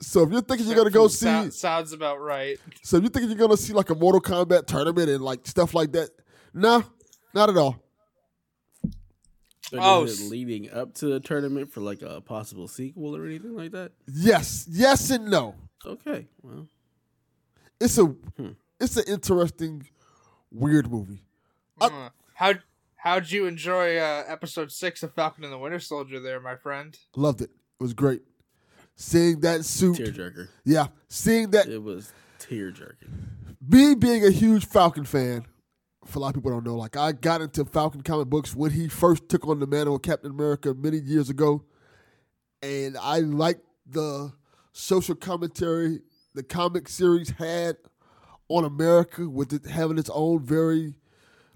So 0.00 0.22
if 0.24 0.30
you're 0.32 0.40
thinking 0.42 0.66
you're 0.66 0.76
gonna 0.76 0.90
go 0.90 1.08
see, 1.08 1.26
Sou- 1.26 1.50
sounds 1.50 1.92
about 1.92 2.20
right. 2.20 2.58
so 2.82 2.96
if 2.96 3.02
you're 3.04 3.10
thinking 3.10 3.30
you're 3.30 3.38
gonna 3.38 3.56
see 3.56 3.72
like 3.72 3.90
a 3.90 3.94
Mortal 3.94 4.20
Kombat 4.20 4.66
tournament 4.66 5.08
and 5.08 5.22
like 5.22 5.46
stuff 5.46 5.72
like 5.74 5.92
that, 5.92 6.10
no, 6.52 6.82
not 7.32 7.48
at 7.48 7.56
all. 7.56 7.76
But 9.72 9.80
Oh, 9.82 10.04
is 10.04 10.20
it 10.20 10.30
leading 10.30 10.70
up 10.70 10.94
to 10.96 11.06
the 11.06 11.20
tournament 11.20 11.72
for 11.72 11.80
like 11.80 12.02
a 12.02 12.20
possible 12.20 12.68
sequel 12.68 13.16
or 13.16 13.24
anything 13.24 13.54
like 13.56 13.70
that? 13.72 13.92
Yes, 14.06 14.66
yes, 14.70 15.10
and 15.10 15.30
no. 15.30 15.54
Okay, 15.86 16.26
well, 16.42 16.68
it's 17.80 17.96
a 17.98 18.14
it's 18.80 18.96
an 18.96 19.04
interesting, 19.06 19.86
weird 20.50 20.90
movie. 20.90 21.22
Uh, 21.80 21.86
Uh, 21.86 22.08
how 22.34 22.52
how'd 23.04 23.30
you 23.30 23.46
enjoy 23.46 23.96
uh, 23.98 24.24
episode 24.26 24.72
six 24.72 25.02
of 25.02 25.12
Falcon 25.14 25.44
and 25.44 25.52
the 25.52 25.58
Winter 25.58 25.78
Soldier? 25.78 26.18
There, 26.20 26.40
my 26.40 26.56
friend. 26.56 26.98
Loved 27.14 27.40
it. 27.42 27.50
It 27.50 27.82
was 27.82 27.94
great. 27.94 28.22
Seeing 28.96 29.40
that 29.40 29.64
suit, 29.64 29.98
tearjerker. 29.98 30.48
yeah. 30.64 30.86
Seeing 31.08 31.50
that, 31.50 31.68
It 31.68 31.82
was 31.82 32.12
tear 32.38 32.70
jerking. 32.70 33.08
me 33.68 33.94
being 33.94 34.24
a 34.24 34.30
huge 34.30 34.66
Falcon 34.66 35.04
fan. 35.04 35.44
For 36.06 36.18
a 36.18 36.22
lot 36.22 36.28
of 36.28 36.34
people 36.34 36.50
don't 36.50 36.64
know, 36.66 36.76
like 36.76 36.96
I 36.98 37.12
got 37.12 37.40
into 37.40 37.64
Falcon 37.64 38.02
comic 38.02 38.28
books 38.28 38.54
when 38.54 38.72
he 38.72 38.88
first 38.88 39.28
took 39.28 39.46
on 39.48 39.58
the 39.58 39.66
mantle 39.66 39.96
of 39.96 40.02
Captain 40.02 40.30
America 40.30 40.74
many 40.74 40.98
years 40.98 41.30
ago, 41.30 41.64
and 42.62 42.96
I 42.98 43.20
liked 43.20 43.62
the 43.86 44.32
social 44.72 45.14
commentary 45.14 46.00
the 46.34 46.42
comic 46.42 46.88
series 46.88 47.30
had 47.30 47.76
on 48.48 48.64
America 48.66 49.28
with 49.30 49.52
it 49.54 49.64
having 49.66 49.96
its 49.98 50.10
own 50.12 50.44
very 50.44 50.94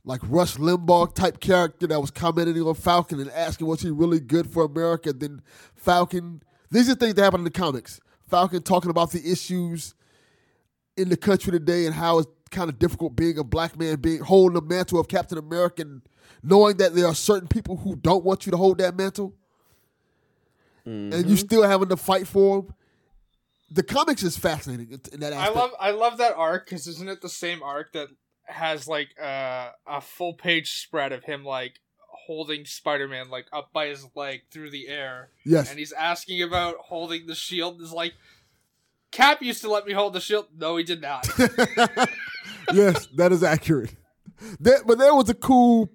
like 0.08 0.22
Rush 0.24 0.56
Limbaugh 0.56 1.14
type 1.14 1.38
character 1.38 1.86
that 1.86 2.00
was 2.00 2.10
commenting 2.10 2.60
on 2.62 2.74
Falcon 2.74 3.20
and 3.20 3.30
asking 3.30 3.66
was 3.66 3.82
he 3.82 3.90
really 3.90 4.18
good 4.18 4.50
for 4.50 4.64
America. 4.64 5.12
Then 5.12 5.42
Falcon, 5.76 6.42
these 6.70 6.88
are 6.88 6.94
things 6.94 7.14
that 7.14 7.22
happen 7.22 7.40
in 7.40 7.44
the 7.44 7.50
comics. 7.50 8.00
Falcon 8.26 8.62
talking 8.62 8.90
about 8.90 9.12
the 9.12 9.30
issues 9.30 9.94
in 10.96 11.10
the 11.10 11.16
country 11.16 11.52
today 11.52 11.84
and 11.84 11.94
how 11.94 12.20
it's 12.20 12.30
kind 12.50 12.70
of 12.70 12.78
difficult 12.78 13.16
being 13.16 13.36
a 13.36 13.44
black 13.44 13.78
man, 13.78 13.96
being 13.96 14.20
holding 14.20 14.54
the 14.54 14.62
mantle 14.62 14.98
of 14.98 15.08
Captain 15.08 15.36
America, 15.36 15.82
and 15.82 16.00
knowing 16.42 16.78
that 16.78 16.94
there 16.94 17.06
are 17.06 17.14
certain 17.14 17.46
people 17.46 17.76
who 17.76 17.94
don't 17.94 18.24
want 18.24 18.46
you 18.46 18.50
to 18.50 18.56
hold 18.56 18.78
that 18.78 18.96
mantle, 18.96 19.34
and 20.86 21.12
you 21.12 21.20
mm-hmm. 21.20 21.34
still 21.34 21.62
having 21.64 21.90
to 21.90 21.98
fight 21.98 22.26
for 22.26 22.62
them. 22.62 22.74
The 23.70 23.82
comics 23.82 24.22
is 24.22 24.38
fascinating 24.38 24.98
in- 25.12 25.20
that 25.20 25.34
I 25.34 25.50
love 25.50 25.72
I 25.78 25.90
love 25.90 26.16
that 26.16 26.34
arc 26.34 26.64
because 26.64 26.86
isn't 26.86 27.10
it 27.10 27.20
the 27.20 27.28
same 27.28 27.62
arc 27.62 27.92
that 27.92 28.08
has 28.48 28.88
like 28.88 29.08
uh, 29.22 29.70
a 29.86 30.00
full 30.00 30.34
page 30.34 30.80
spread 30.80 31.12
of 31.12 31.24
him 31.24 31.44
like 31.44 31.80
holding 32.26 32.64
Spider 32.64 33.08
Man 33.08 33.30
like 33.30 33.46
up 33.52 33.72
by 33.72 33.86
his 33.86 34.06
leg 34.14 34.42
through 34.50 34.70
the 34.70 34.88
air, 34.88 35.30
yes, 35.44 35.70
and 35.70 35.78
he's 35.78 35.92
asking 35.92 36.42
about 36.42 36.76
holding 36.76 37.26
the 37.26 37.34
shield. 37.34 37.80
Is 37.80 37.92
like 37.92 38.14
Cap 39.10 39.42
used 39.42 39.62
to 39.62 39.70
let 39.70 39.86
me 39.86 39.92
hold 39.92 40.12
the 40.12 40.20
shield. 40.20 40.46
No, 40.56 40.76
he 40.76 40.84
did 40.84 41.00
not. 41.00 41.26
yes, 42.72 43.06
that 43.16 43.32
is 43.32 43.42
accurate. 43.42 43.94
There, 44.60 44.80
but 44.86 44.98
there 44.98 45.14
was 45.14 45.28
a 45.28 45.34
cool 45.34 45.90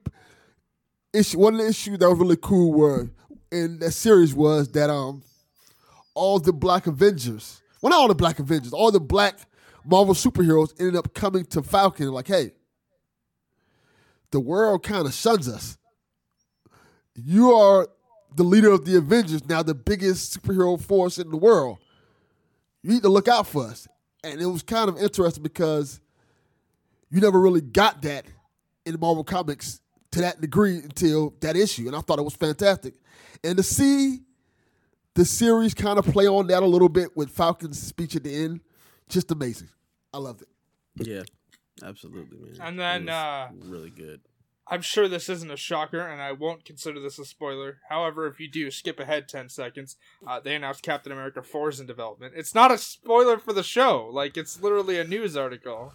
issue. 1.14 1.40
One 1.40 1.56
of 1.56 1.62
the 1.62 1.68
issues 1.68 2.00
that 2.00 2.10
was 2.10 2.20
really 2.20 2.38
cool 2.42 2.74
were 2.74 3.10
in 3.52 3.80
that 3.80 3.92
series 3.92 4.34
was 4.34 4.72
that 4.72 4.90
um 4.90 5.24
all 6.16 6.40
the 6.40 6.54
Black 6.54 6.88
Avengers, 6.88 7.62
well 7.82 7.92
not 7.92 8.00
all 8.00 8.08
the 8.08 8.16
Black 8.16 8.40
Avengers, 8.40 8.74
all 8.74 8.92
the 8.92 9.00
Black 9.00 9.40
Marvel 9.86 10.14
superheroes 10.14 10.74
ended 10.80 10.96
up 10.96 11.14
coming 11.14 11.46
to 11.46 11.62
Falcon 11.62 12.10
like, 12.10 12.28
hey, 12.28 12.52
the 14.32 14.40
world 14.40 14.84
kind 14.84 15.06
of 15.06 15.14
shuns 15.14 15.48
us. 15.48 15.78
You 17.16 17.52
are 17.54 17.88
the 18.36 18.44
leader 18.44 18.72
of 18.72 18.86
the 18.86 18.98
Avengers, 18.98 19.48
now 19.48 19.62
the 19.62 19.76
biggest 19.76 20.42
superhero 20.42 20.82
force 20.82 21.20
in 21.20 21.30
the 21.30 21.38
world. 21.38 21.78
You 22.82 22.92
need 22.92 23.04
to 23.04 23.10
look 23.10 23.28
out 23.28 23.48
for 23.48 23.66
us. 23.66 23.88
And 24.24 24.42
it 24.42 24.46
was 24.46 24.64
kind 24.64 24.90
of 24.90 24.98
interesting 24.98 25.44
because 25.44 26.00
you 27.10 27.22
never 27.22 27.40
really 27.40 27.62
got 27.62 28.02
that 28.04 28.26
in 28.86 29.00
Marvel 29.00 29.24
Comics 29.24 29.82
to 30.12 30.22
that 30.22 30.42
degree 30.42 30.78
until 30.78 31.34
that 31.42 31.56
issue, 31.56 31.88
and 31.88 31.96
I 31.96 32.02
thought 32.02 32.20
it 32.20 32.24
was 32.24 32.36
fantastic. 32.36 32.94
And 33.44 33.58
to 33.58 33.64
see 33.64 34.22
the 35.16 35.26
series 35.26 35.74
kind 35.74 36.00
of 36.00 36.06
play 36.06 36.28
on 36.28 36.48
that 36.48 36.64
a 36.64 36.66
little 36.66 36.90
bit 36.90 37.16
with 37.16 37.30
Falcon's 37.30 37.82
speech 37.82 38.16
at 38.16 38.24
the 38.24 38.34
end, 38.34 38.62
just 39.14 39.32
amazing. 39.32 39.70
I 40.14 40.18
loved 40.18 40.42
it. 40.44 41.08
Yeah, 41.08 41.24
absolutely, 41.84 42.38
man. 42.38 42.58
And 42.62 42.80
then, 42.80 43.02
It 43.04 43.06
was 43.06 43.14
uh, 43.14 43.48
really 43.70 43.90
good. 43.90 44.22
I'm 44.68 44.82
sure 44.82 45.08
this 45.10 45.28
isn't 45.28 45.52
a 45.52 45.58
shocker, 45.58 46.00
and 46.00 46.22
I 46.22 46.32
won't 46.32 46.64
consider 46.64 47.00
this 47.00 47.20
a 47.20 47.26
spoiler. 47.26 47.80
However, 47.90 48.28
if 48.28 48.40
you 48.40 48.50
do, 48.50 48.72
skip 48.72 48.98
ahead 49.00 49.28
10 49.28 49.50
seconds. 49.50 49.98
Uh, 50.26 50.40
they 50.40 50.56
announced 50.56 50.84
Captain 50.84 51.12
America 51.12 51.44
4 51.44 51.70
is 51.70 51.80
in 51.82 51.86
development. 51.86 52.34
It's 52.38 52.56
not 52.56 52.72
a 52.72 52.78
spoiler 52.78 53.38
for 53.38 53.52
the 53.52 53.64
show. 53.64 54.10
Like, 54.12 54.38
it's 54.38 54.62
literally 54.62 55.00
a 55.00 55.04
news 55.04 55.36
article. 55.36 55.94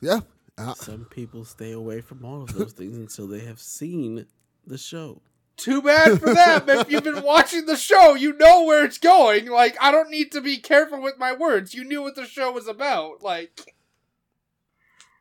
Yeah. 0.00 0.20
Uh, 0.56 0.72
Some 0.74 1.04
people 1.04 1.44
stay 1.44 1.72
away 1.72 2.00
from 2.00 2.24
all 2.24 2.42
of 2.42 2.54
those 2.54 2.72
things 2.72 2.96
until 2.96 3.26
they 3.26 3.40
have 3.40 3.60
seen 3.60 4.26
the 4.66 4.78
show. 4.78 5.20
Too 5.56 5.80
bad 5.80 6.20
for 6.20 6.34
them. 6.34 6.68
if 6.68 6.90
you've 6.90 7.02
been 7.04 7.22
watching 7.22 7.64
the 7.66 7.76
show, 7.76 8.14
you 8.14 8.34
know 8.34 8.64
where 8.64 8.84
it's 8.84 8.98
going. 8.98 9.46
Like, 9.46 9.76
I 9.80 9.90
don't 9.90 10.10
need 10.10 10.30
to 10.32 10.40
be 10.42 10.58
careful 10.58 11.00
with 11.00 11.18
my 11.18 11.32
words. 11.32 11.74
You 11.74 11.82
knew 11.84 12.02
what 12.02 12.14
the 12.14 12.26
show 12.26 12.52
was 12.52 12.68
about. 12.68 13.22
Like, 13.22 13.74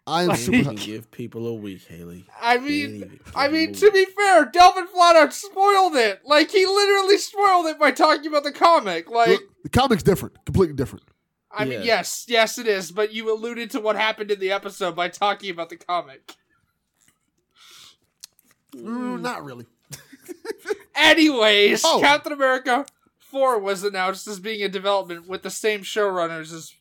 I 0.05 0.23
am 0.23 0.27
Like- 0.29 0.39
You 0.39 0.43
super. 0.45 0.63
can 0.65 0.75
give 0.75 1.09
people 1.09 1.47
a 1.47 1.53
week, 1.53 1.85
Haley. 1.87 2.27
I 2.39 2.57
mean, 2.57 3.19
I 3.33 3.47
mean, 3.47 3.73
to 3.73 3.89
be 3.91 4.05
fair, 4.05 4.45
Delvin 4.45 4.87
flat 4.87 5.15
out 5.15 5.33
spoiled 5.33 5.95
it. 5.95 6.21
Like, 6.25 6.51
he 6.51 6.65
literally 6.65 7.17
spoiled 7.17 7.67
it 7.67 7.79
by 7.79 7.91
talking 7.91 8.27
about 8.27 8.43
the 8.43 8.51
comic. 8.51 9.09
Like, 9.09 9.39
the 9.63 9.69
comic's 9.69 10.03
different, 10.03 10.43
completely 10.45 10.75
different. 10.75 11.05
I 11.49 11.63
mean, 11.63 11.81
yes, 11.83 12.25
yes, 12.27 12.57
it 12.57 12.67
is. 12.67 12.91
But 12.91 13.13
you 13.13 13.33
alluded 13.33 13.71
to 13.71 13.79
what 13.79 13.95
happened 13.95 14.29
in 14.29 14.39
the 14.41 14.51
episode 14.51 14.95
by 14.97 15.07
talking 15.07 15.49
about 15.49 15.69
the 15.69 15.77
comic. 15.77 16.33
Mm, 18.75 19.21
not 19.21 19.43
really. 19.45 19.65
Anyways, 20.95 21.81
Oh. 21.85 21.99
Captain 22.01 22.31
America 22.33 22.85
4 23.19 23.59
was 23.59 23.83
announced 23.83 24.27
as 24.27 24.39
being 24.39 24.61
in 24.61 24.71
development 24.71 25.27
with 25.27 25.43
the 25.43 25.49
same 25.49 25.81
showrunners 25.81 26.53
as 26.53 26.73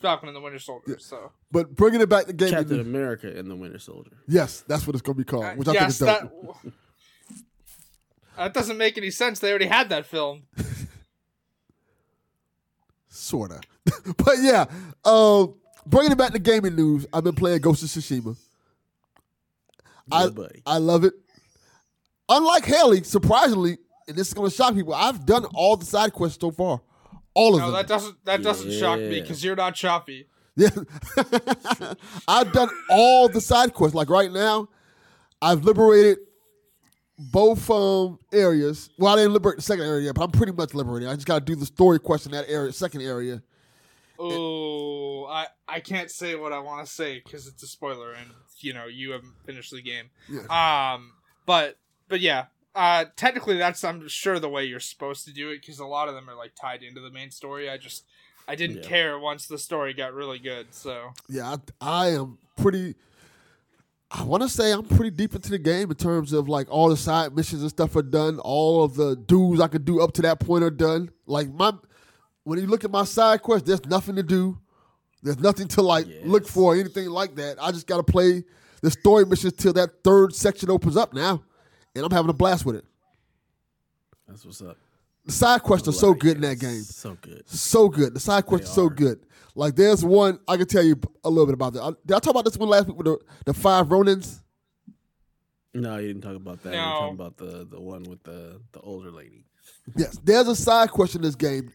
Falcon 0.00 0.28
and 0.28 0.36
the 0.36 0.40
Winter 0.40 0.58
Soldier. 0.58 0.98
So, 0.98 1.32
But 1.50 1.74
bringing 1.74 2.00
it 2.00 2.08
back 2.08 2.26
to 2.26 2.32
game, 2.32 2.50
Captain 2.50 2.80
America 2.80 3.28
and 3.34 3.50
the 3.50 3.56
Winter 3.56 3.78
Soldier. 3.78 4.10
yes, 4.28 4.62
that's 4.68 4.86
what 4.86 4.94
it's 4.94 5.02
going 5.02 5.16
to 5.16 5.18
be 5.18 5.24
called, 5.24 5.44
uh, 5.44 5.54
which 5.54 5.68
I 5.68 5.72
yes, 5.72 5.82
think 5.82 5.88
is 5.90 5.98
that 5.98 6.20
dope. 6.22 6.56
that 8.36 8.52
doesn't 8.54 8.76
make 8.76 8.98
any 8.98 9.10
sense. 9.10 9.38
They 9.38 9.48
already 9.50 9.66
had 9.66 9.88
that 9.88 10.04
film. 10.06 10.42
Sorta. 13.08 13.60
but 14.18 14.34
yeah, 14.40 14.66
um, 15.04 15.54
bringing 15.86 16.12
it 16.12 16.18
back 16.18 16.32
to 16.32 16.38
gaming 16.38 16.76
news, 16.76 17.06
I've 17.12 17.24
been 17.24 17.34
playing 17.34 17.60
Ghost 17.60 17.82
of 17.82 17.88
Tsushima. 17.88 18.36
I, 20.10 20.28
buddy. 20.28 20.62
I 20.66 20.78
love 20.78 21.04
it. 21.04 21.14
Unlike 22.28 22.64
Haley, 22.64 23.02
surprisingly, 23.04 23.78
and 24.08 24.16
this 24.16 24.28
is 24.28 24.34
going 24.34 24.50
to 24.50 24.54
shock 24.56 24.74
people, 24.74 24.94
I've 24.94 25.24
done 25.26 25.44
all 25.54 25.76
the 25.76 25.84
side 25.86 26.12
quests 26.12 26.38
so 26.40 26.50
far. 26.50 26.80
All 27.34 27.54
of 27.54 27.60
No, 27.60 27.66
them. 27.66 27.74
that 27.74 27.86
doesn't 27.86 28.24
that 28.24 28.42
doesn't 28.42 28.72
shock 28.72 28.98
me 28.98 29.20
because 29.20 29.44
you're 29.44 29.56
not 29.56 29.74
choppy. 29.74 30.26
Yeah. 30.56 30.70
I've 32.28 32.50
done 32.52 32.70
all 32.90 33.28
the 33.28 33.40
side 33.42 33.74
quests. 33.74 33.94
Like 33.94 34.08
right 34.08 34.32
now, 34.32 34.68
I've 35.42 35.64
liberated 35.64 36.18
both 37.18 37.68
um 37.70 38.18
areas. 38.32 38.88
Well, 38.98 39.12
I 39.12 39.16
didn't 39.16 39.34
liberate 39.34 39.56
the 39.56 39.62
second 39.62 39.84
area, 39.84 40.14
but 40.14 40.22
I'm 40.24 40.30
pretty 40.30 40.52
much 40.52 40.72
liberated. 40.74 41.08
I 41.10 41.14
just 41.14 41.26
gotta 41.26 41.44
do 41.44 41.54
the 41.54 41.66
story 41.66 41.98
quest 41.98 42.24
in 42.26 42.32
that 42.32 42.48
area, 42.48 42.72
second 42.72 43.02
area. 43.02 43.42
Oh, 44.18 45.26
I 45.26 45.46
I 45.68 45.80
can't 45.80 46.10
say 46.10 46.36
what 46.36 46.52
I 46.52 46.58
want 46.58 46.86
to 46.86 46.90
say 46.92 47.20
because 47.22 47.46
it's 47.46 47.62
a 47.62 47.66
spoiler, 47.66 48.12
and 48.12 48.30
you 48.60 48.72
know 48.72 48.86
you 48.86 49.10
haven't 49.12 49.34
finished 49.44 49.72
the 49.72 49.82
game. 49.82 50.06
Yes. 50.30 50.48
Um, 50.48 51.12
but 51.44 51.76
but 52.08 52.20
yeah, 52.20 52.46
uh, 52.74 53.06
technically 53.16 53.56
that's 53.58 53.82
I'm 53.84 54.06
sure 54.08 54.38
the 54.38 54.48
way 54.48 54.64
you're 54.64 54.80
supposed 54.80 55.24
to 55.26 55.32
do 55.32 55.50
it 55.50 55.60
because 55.60 55.78
a 55.78 55.86
lot 55.86 56.08
of 56.08 56.14
them 56.14 56.28
are 56.28 56.34
like 56.36 56.52
tied 56.60 56.82
into 56.82 57.00
the 57.00 57.10
main 57.10 57.30
story. 57.30 57.68
I 57.70 57.76
just 57.78 58.04
I 58.48 58.54
didn't 58.54 58.82
Yeah. 58.82 58.88
care 58.88 59.18
once 59.18 59.46
the 59.46 59.58
story 59.58 59.92
got 59.94 60.14
really 60.14 60.38
good. 60.38 60.72
So 60.74 61.12
Yeah, 61.28 61.56
I, 61.80 62.04
I 62.04 62.06
am 62.10 62.38
pretty. 62.56 62.94
I 64.10 64.22
want 64.22 64.42
to 64.44 64.48
say 64.48 64.70
I'm 64.72 64.84
pretty 64.84 65.10
deep 65.10 65.34
into 65.34 65.50
the 65.50 65.58
game 65.58 65.90
in 65.90 65.96
terms 65.96 66.32
of 66.32 66.48
like 66.48 66.68
all 66.70 66.88
the 66.88 66.96
side 66.96 67.34
missions 67.34 67.62
and 67.62 67.70
stuff 67.70 67.96
are 67.96 68.02
done. 68.02 68.38
All 68.38 68.84
of 68.84 68.94
the 68.94 69.16
dues 69.16 69.60
I 69.60 69.66
could 69.66 69.84
do 69.84 70.00
up 70.00 70.12
to 70.14 70.22
that 70.22 70.38
point 70.38 70.62
are 70.62 70.70
done. 70.70 71.10
Like 71.26 71.52
my, 71.52 71.72
when 72.44 72.60
you 72.60 72.66
look 72.68 72.84
at 72.84 72.90
my 72.92 73.02
side 73.04 73.42
quest, 73.42 73.66
there's 73.66 73.84
nothing 73.86 74.14
to 74.14 74.22
do. 74.22 74.58
There's 75.24 75.40
nothing 75.40 75.66
to 75.68 75.82
like 75.82 76.06
look 76.24 76.46
for, 76.46 76.74
or 76.74 76.78
anything 76.78 77.08
like 77.10 77.34
that. 77.34 77.56
I 77.60 77.72
just 77.72 77.88
got 77.88 77.96
to 77.96 78.04
play 78.04 78.44
the 78.80 78.92
story 78.92 79.26
missions 79.26 79.54
till 79.54 79.72
that 79.72 80.04
third 80.04 80.32
section 80.36 80.70
opens 80.70 80.96
up 80.96 81.12
now, 81.12 81.42
and 81.96 82.04
I'm 82.04 82.10
having 82.10 82.30
a 82.30 82.34
blast 82.34 82.64
with 82.64 82.76
it. 82.76 82.84
That's 84.28 84.44
what's 84.44 84.62
up. 84.62 84.76
The 85.24 85.32
side 85.32 85.62
quests 85.62 85.88
are 85.88 85.92
so 85.92 86.14
good 86.14 86.36
in 86.36 86.42
that 86.42 86.60
game. 86.60 86.82
So 86.82 87.16
good. 87.20 87.48
So 87.48 87.88
good. 87.88 88.14
The 88.14 88.20
side 88.20 88.46
quests 88.46 88.68
They 88.68 88.72
are 88.72 88.84
so 88.84 88.88
good. 88.88 89.26
Like 89.56 89.74
there's 89.74 90.04
one 90.04 90.38
I 90.46 90.56
can 90.56 90.66
tell 90.66 90.84
you 90.84 91.00
a 91.24 91.30
little 91.30 91.46
bit 91.46 91.54
about 91.54 91.72
that. 91.72 91.82
I, 91.82 91.90
did 92.04 92.14
I 92.14 92.20
talk 92.20 92.30
about 92.30 92.44
this 92.44 92.56
one 92.56 92.68
last 92.68 92.86
week 92.86 92.96
with 92.96 93.06
the, 93.06 93.18
the 93.46 93.54
five 93.54 93.86
Ronins? 93.86 94.40
No, 95.74 95.96
you 95.96 96.08
didn't 96.08 96.22
talk 96.22 96.36
about 96.36 96.62
that. 96.62 96.70
No. 96.70 96.76
You're 96.76 96.92
talking 96.94 97.14
about 97.14 97.36
the 97.38 97.66
the 97.68 97.80
one 97.80 98.04
with 98.04 98.22
the 98.22 98.60
the 98.72 98.80
older 98.80 99.10
lady. 99.10 99.46
Yes. 99.96 100.18
There's 100.22 100.48
a 100.48 100.56
side 100.56 100.90
quest 100.90 101.16
in 101.16 101.22
this 101.22 101.34
game 101.34 101.72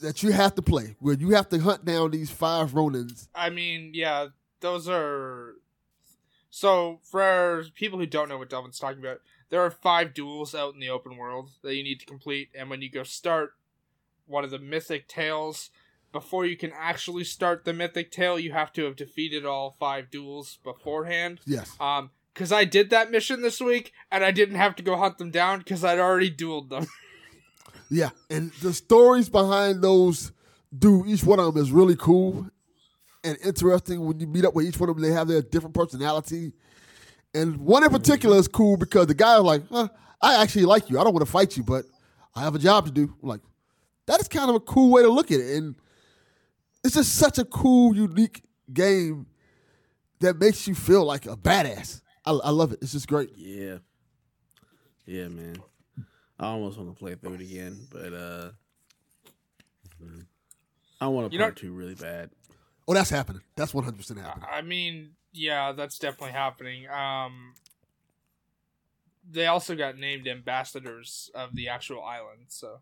that 0.00 0.22
you 0.22 0.32
have 0.32 0.54
to 0.54 0.62
play 0.62 0.96
where 1.00 1.14
you 1.14 1.30
have 1.30 1.48
to 1.50 1.58
hunt 1.58 1.84
down 1.84 2.10
these 2.10 2.30
five 2.30 2.72
Ronins. 2.72 3.28
I 3.34 3.50
mean, 3.50 3.90
yeah, 3.94 4.28
those 4.60 4.88
are. 4.88 5.54
So 6.54 7.00
for 7.02 7.64
people 7.74 7.98
who 7.98 8.06
don't 8.06 8.28
know 8.28 8.38
what 8.38 8.48
Delvin's 8.48 8.78
talking 8.78 9.00
about, 9.00 9.18
there 9.50 9.60
are 9.60 9.72
five 9.72 10.14
duels 10.14 10.54
out 10.54 10.72
in 10.72 10.78
the 10.78 10.88
open 10.88 11.16
world 11.16 11.50
that 11.64 11.74
you 11.74 11.82
need 11.82 11.98
to 11.98 12.06
complete, 12.06 12.50
and 12.54 12.70
when 12.70 12.80
you 12.80 12.88
go 12.88 13.02
start 13.02 13.54
one 14.26 14.44
of 14.44 14.52
the 14.52 14.60
mythic 14.60 15.08
tales, 15.08 15.70
before 16.12 16.46
you 16.46 16.56
can 16.56 16.70
actually 16.72 17.24
start 17.24 17.64
the 17.64 17.72
mythic 17.72 18.12
tale, 18.12 18.38
you 18.38 18.52
have 18.52 18.72
to 18.74 18.84
have 18.84 18.94
defeated 18.94 19.44
all 19.44 19.74
five 19.80 20.12
duels 20.12 20.60
beforehand. 20.62 21.40
Yes. 21.44 21.74
Um, 21.80 22.10
because 22.32 22.52
I 22.52 22.64
did 22.64 22.88
that 22.90 23.10
mission 23.10 23.42
this 23.42 23.60
week, 23.60 23.92
and 24.12 24.24
I 24.24 24.30
didn't 24.30 24.54
have 24.54 24.76
to 24.76 24.82
go 24.84 24.96
hunt 24.96 25.18
them 25.18 25.32
down 25.32 25.58
because 25.58 25.82
I'd 25.82 25.98
already 25.98 26.30
dueled 26.30 26.70
them. 26.70 26.86
Yeah. 27.90 28.10
And 28.30 28.50
the 28.62 28.72
stories 28.72 29.28
behind 29.28 29.82
those 29.82 30.32
do 30.76 31.04
each 31.06 31.22
one 31.22 31.38
of 31.38 31.52
them 31.54 31.62
is 31.62 31.70
really 31.70 31.96
cool 31.96 32.48
and 33.24 33.38
interesting. 33.44 34.04
When 34.04 34.20
you 34.20 34.26
meet 34.26 34.44
up 34.44 34.54
with 34.54 34.66
each 34.66 34.78
one 34.78 34.88
of 34.90 34.96
them, 34.96 35.02
they 35.02 35.12
have 35.12 35.26
their 35.28 35.42
different 35.42 35.74
personality. 35.74 36.52
And 37.34 37.56
one 37.58 37.82
in 37.82 37.90
particular 37.90 38.36
is 38.36 38.46
cool 38.46 38.76
because 38.76 39.06
the 39.08 39.14
guy 39.14 39.36
is 39.38 39.42
like, 39.42 39.62
huh, 39.70 39.88
I 40.22 40.40
actually 40.42 40.66
like 40.66 40.88
you. 40.90 41.00
I 41.00 41.04
don't 41.04 41.12
want 41.14 41.26
to 41.26 41.32
fight 41.32 41.56
you, 41.56 41.64
but 41.64 41.84
I 42.34 42.42
have 42.42 42.54
a 42.54 42.58
job 42.60 42.86
to 42.86 42.92
do. 42.92 43.12
I'm 43.22 43.28
like, 43.28 43.40
that 44.06 44.20
is 44.20 44.28
kind 44.28 44.48
of 44.50 44.56
a 44.56 44.60
cool 44.60 44.90
way 44.92 45.02
to 45.02 45.08
look 45.08 45.32
at 45.32 45.40
it. 45.40 45.56
And 45.56 45.74
it's 46.84 46.94
just 46.94 47.16
such 47.16 47.38
a 47.38 47.44
cool, 47.44 47.96
unique 47.96 48.42
game 48.72 49.26
that 50.20 50.38
makes 50.38 50.68
you 50.68 50.74
feel 50.74 51.04
like 51.04 51.26
a 51.26 51.36
badass. 51.36 52.02
I, 52.24 52.30
I 52.32 52.50
love 52.50 52.72
it. 52.72 52.78
It's 52.82 52.92
just 52.92 53.08
great. 53.08 53.30
Yeah. 53.36 53.78
Yeah, 55.06 55.28
man. 55.28 55.56
I 56.38 56.46
almost 56.46 56.78
want 56.78 56.90
to 56.90 56.98
play 56.98 57.14
through 57.14 57.34
it 57.34 57.40
again, 57.40 57.86
but 57.90 58.12
uh. 58.12 58.50
I 61.00 61.08
want 61.08 61.28
to 61.28 61.32
You 61.32 61.38
play 61.38 61.48
know- 61.48 61.54
two 61.54 61.72
really 61.72 61.94
bad. 61.94 62.30
Oh, 62.86 62.94
that's 62.94 63.10
happening. 63.10 63.42
That's 63.56 63.72
100% 63.72 63.96
happening. 64.20 64.48
I 64.50 64.62
mean, 64.62 65.10
yeah, 65.32 65.72
that's 65.72 65.98
definitely 65.98 66.32
happening. 66.32 66.88
Um, 66.88 67.54
they 69.30 69.46
also 69.46 69.74
got 69.74 69.96
named 69.98 70.28
ambassadors 70.28 71.30
of 71.34 71.54
the 71.54 71.68
actual 71.68 72.02
island, 72.02 72.46
so 72.48 72.80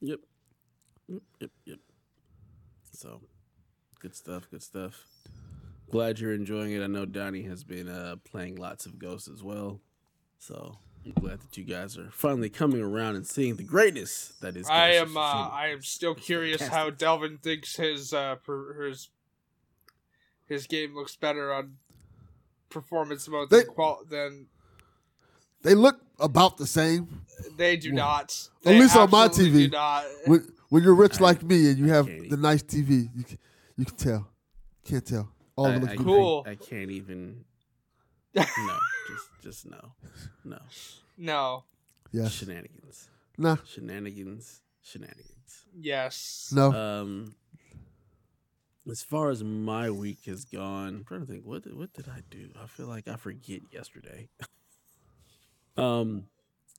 Yep. 0.00 0.20
Yep, 1.08 1.22
yep, 1.40 1.50
yep. 1.64 1.78
So, 2.92 3.20
good 3.98 4.14
stuff, 4.14 4.48
good 4.50 4.62
stuff. 4.62 5.06
Glad 5.90 6.20
you're 6.20 6.34
enjoying 6.34 6.72
it. 6.72 6.82
I 6.82 6.86
know 6.86 7.04
Donnie 7.04 7.42
has 7.42 7.64
been 7.64 7.88
uh, 7.88 8.16
playing 8.24 8.56
lots 8.56 8.86
of 8.86 8.98
Ghosts 8.98 9.28
as 9.28 9.42
well. 9.42 9.80
So, 10.38 10.78
I'm 11.04 11.12
glad 11.12 11.40
that 11.40 11.56
you 11.56 11.64
guys 11.64 11.96
are 11.98 12.10
finally 12.12 12.50
coming 12.50 12.80
around 12.80 13.16
and 13.16 13.26
seeing 13.26 13.56
the 13.56 13.64
greatness 13.64 14.34
that 14.40 14.56
is 14.56 14.68
I 14.68 14.92
Ghost 14.92 15.02
of 15.02 15.08
am 15.10 15.16
uh, 15.16 15.20
I 15.20 15.68
am 15.68 15.82
still 15.82 16.12
It's 16.12 16.24
curious 16.26 16.66
how. 16.68 16.90
Delvin 16.90 17.38
thinks 17.38 17.76
his 17.76 18.12
uh 18.12 18.36
per, 18.36 18.84
his 18.84 19.08
his 20.50 20.66
game 20.66 20.94
looks 20.94 21.16
better 21.16 21.50
on 21.54 21.78
performance 22.68 23.26
mode 23.28 23.48
than 23.48 23.60
They- 23.60 23.64
qual- 23.64 24.04
than 24.08 24.48
They 25.62 25.74
look 25.74 26.00
about 26.18 26.56
the 26.58 26.66
same. 26.66 27.24
they 27.56 27.76
do 27.76 27.90
Well, 27.94 28.04
not. 28.06 28.48
at 28.66 28.74
least 28.74 28.96
on 28.96 29.10
my 29.10 29.28
TV. 29.28 29.64
do 29.64 29.68
not. 29.70 30.04
When, 30.26 30.52
when 30.68 30.82
you're 30.82 30.94
rich 30.94 31.18
I- 31.20 31.24
like 31.24 31.42
me 31.42 31.68
and 31.70 31.78
you 31.78 31.88
have 31.88 32.06
the 32.06 32.36
nice 32.36 32.62
TV, 32.62 33.08
you 33.16 33.24
can, 33.24 33.38
you 33.76 33.84
can 33.86 33.96
tell. 33.96 34.30
Can't 34.84 35.06
tell. 35.06 35.32
All 35.56 35.66
I, 35.66 35.76
looks 35.76 35.92
I 35.92 35.96
good. 35.96 36.04
Cool. 36.06 36.44
I, 36.46 36.50
I 36.50 36.54
can't 36.56 36.90
even. 36.90 37.44
No, 38.34 38.44
just 39.08 39.26
just 39.42 39.66
no, 39.66 39.92
no 40.44 40.58
No. 41.18 41.64
Yes. 42.12 42.32
shenanigans, 42.32 43.08
Nah. 43.36 43.56
shenanigans, 43.66 44.60
shenanigans. 44.82 45.64
Yes. 45.78 46.52
No. 46.54 46.72
Um, 46.72 47.34
as 48.90 49.02
far 49.02 49.30
as 49.30 49.42
my 49.44 49.90
week 49.90 50.20
has 50.26 50.44
gone, 50.44 50.88
I'm 50.88 51.04
trying 51.04 51.20
to 51.20 51.26
think 51.26 51.44
what 51.44 51.64
what 51.74 51.92
did 51.92 52.08
I 52.08 52.20
do? 52.30 52.50
I 52.60 52.66
feel 52.66 52.86
like 52.86 53.08
I 53.08 53.16
forget 53.16 53.60
yesterday. 53.72 54.28
um, 55.76 56.24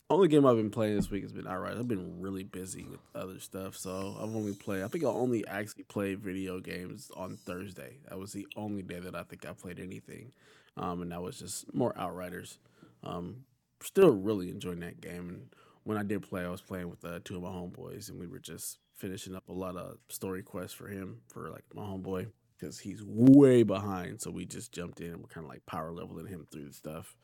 only 0.09 0.27
game 0.27 0.45
I've 0.45 0.57
been 0.57 0.71
playing 0.71 0.95
this 0.97 1.09
week 1.09 1.23
has 1.23 1.31
been 1.31 1.47
Outright. 1.47 1.77
I've 1.77 1.87
been 1.87 2.19
really 2.19 2.43
busy 2.43 2.83
with 2.83 2.99
other 3.15 3.39
stuff, 3.39 3.77
so 3.77 4.17
I've 4.19 4.35
only 4.35 4.53
played. 4.53 4.83
I 4.83 4.87
think 4.87 5.03
I 5.03 5.07
only 5.07 5.47
actually 5.47 5.83
played 5.83 6.19
video 6.19 6.59
games 6.59 7.09
on 7.15 7.37
Thursday. 7.37 7.97
That 8.09 8.19
was 8.19 8.33
the 8.33 8.45
only 8.57 8.81
day 8.81 8.99
that 8.99 9.15
I 9.15 9.23
think 9.23 9.45
I 9.45 9.53
played 9.53 9.79
anything, 9.79 10.33
um, 10.75 11.01
and 11.01 11.11
that 11.11 11.21
was 11.21 11.39
just 11.39 11.73
more 11.73 11.97
Outriders. 11.97 12.57
Um, 13.03 13.45
still 13.81 14.11
really 14.11 14.49
enjoying 14.49 14.81
that 14.81 14.99
game, 14.99 15.29
and 15.29 15.55
when 15.83 15.97
I 15.97 16.03
did 16.03 16.23
play, 16.23 16.43
I 16.43 16.49
was 16.49 16.61
playing 16.61 16.89
with 16.89 17.05
uh, 17.05 17.19
two 17.23 17.37
of 17.37 17.43
my 17.43 17.49
homeboys, 17.49 18.09
and 18.09 18.19
we 18.19 18.27
were 18.27 18.39
just 18.39 18.79
finishing 19.01 19.35
up 19.35 19.49
a 19.49 19.53
lot 19.53 19.75
of 19.75 19.97
story 20.09 20.43
quests 20.43 20.73
for 20.73 20.87
him 20.87 21.21
for 21.27 21.49
like 21.49 21.63
my 21.73 21.81
homeboy 21.81 22.27
because 22.57 22.79
he's 22.79 23.03
way 23.03 23.63
behind. 23.63 24.21
So 24.21 24.29
we 24.29 24.45
just 24.45 24.71
jumped 24.71 25.01
in 25.01 25.07
and 25.07 25.19
we're 25.19 25.27
kind 25.27 25.43
of 25.43 25.49
like 25.49 25.65
power 25.65 25.91
leveling 25.91 26.27
him 26.27 26.45
through 26.51 26.67
the 26.67 26.73
stuff. 26.73 27.15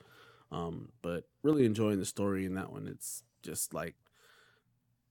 Um, 0.51 0.89
but 1.03 1.25
really 1.43 1.65
enjoying 1.65 1.99
the 1.99 2.05
story 2.05 2.45
in 2.45 2.55
that 2.55 2.71
one. 2.71 2.87
It's 2.87 3.21
just 3.43 3.75
like 3.75 3.93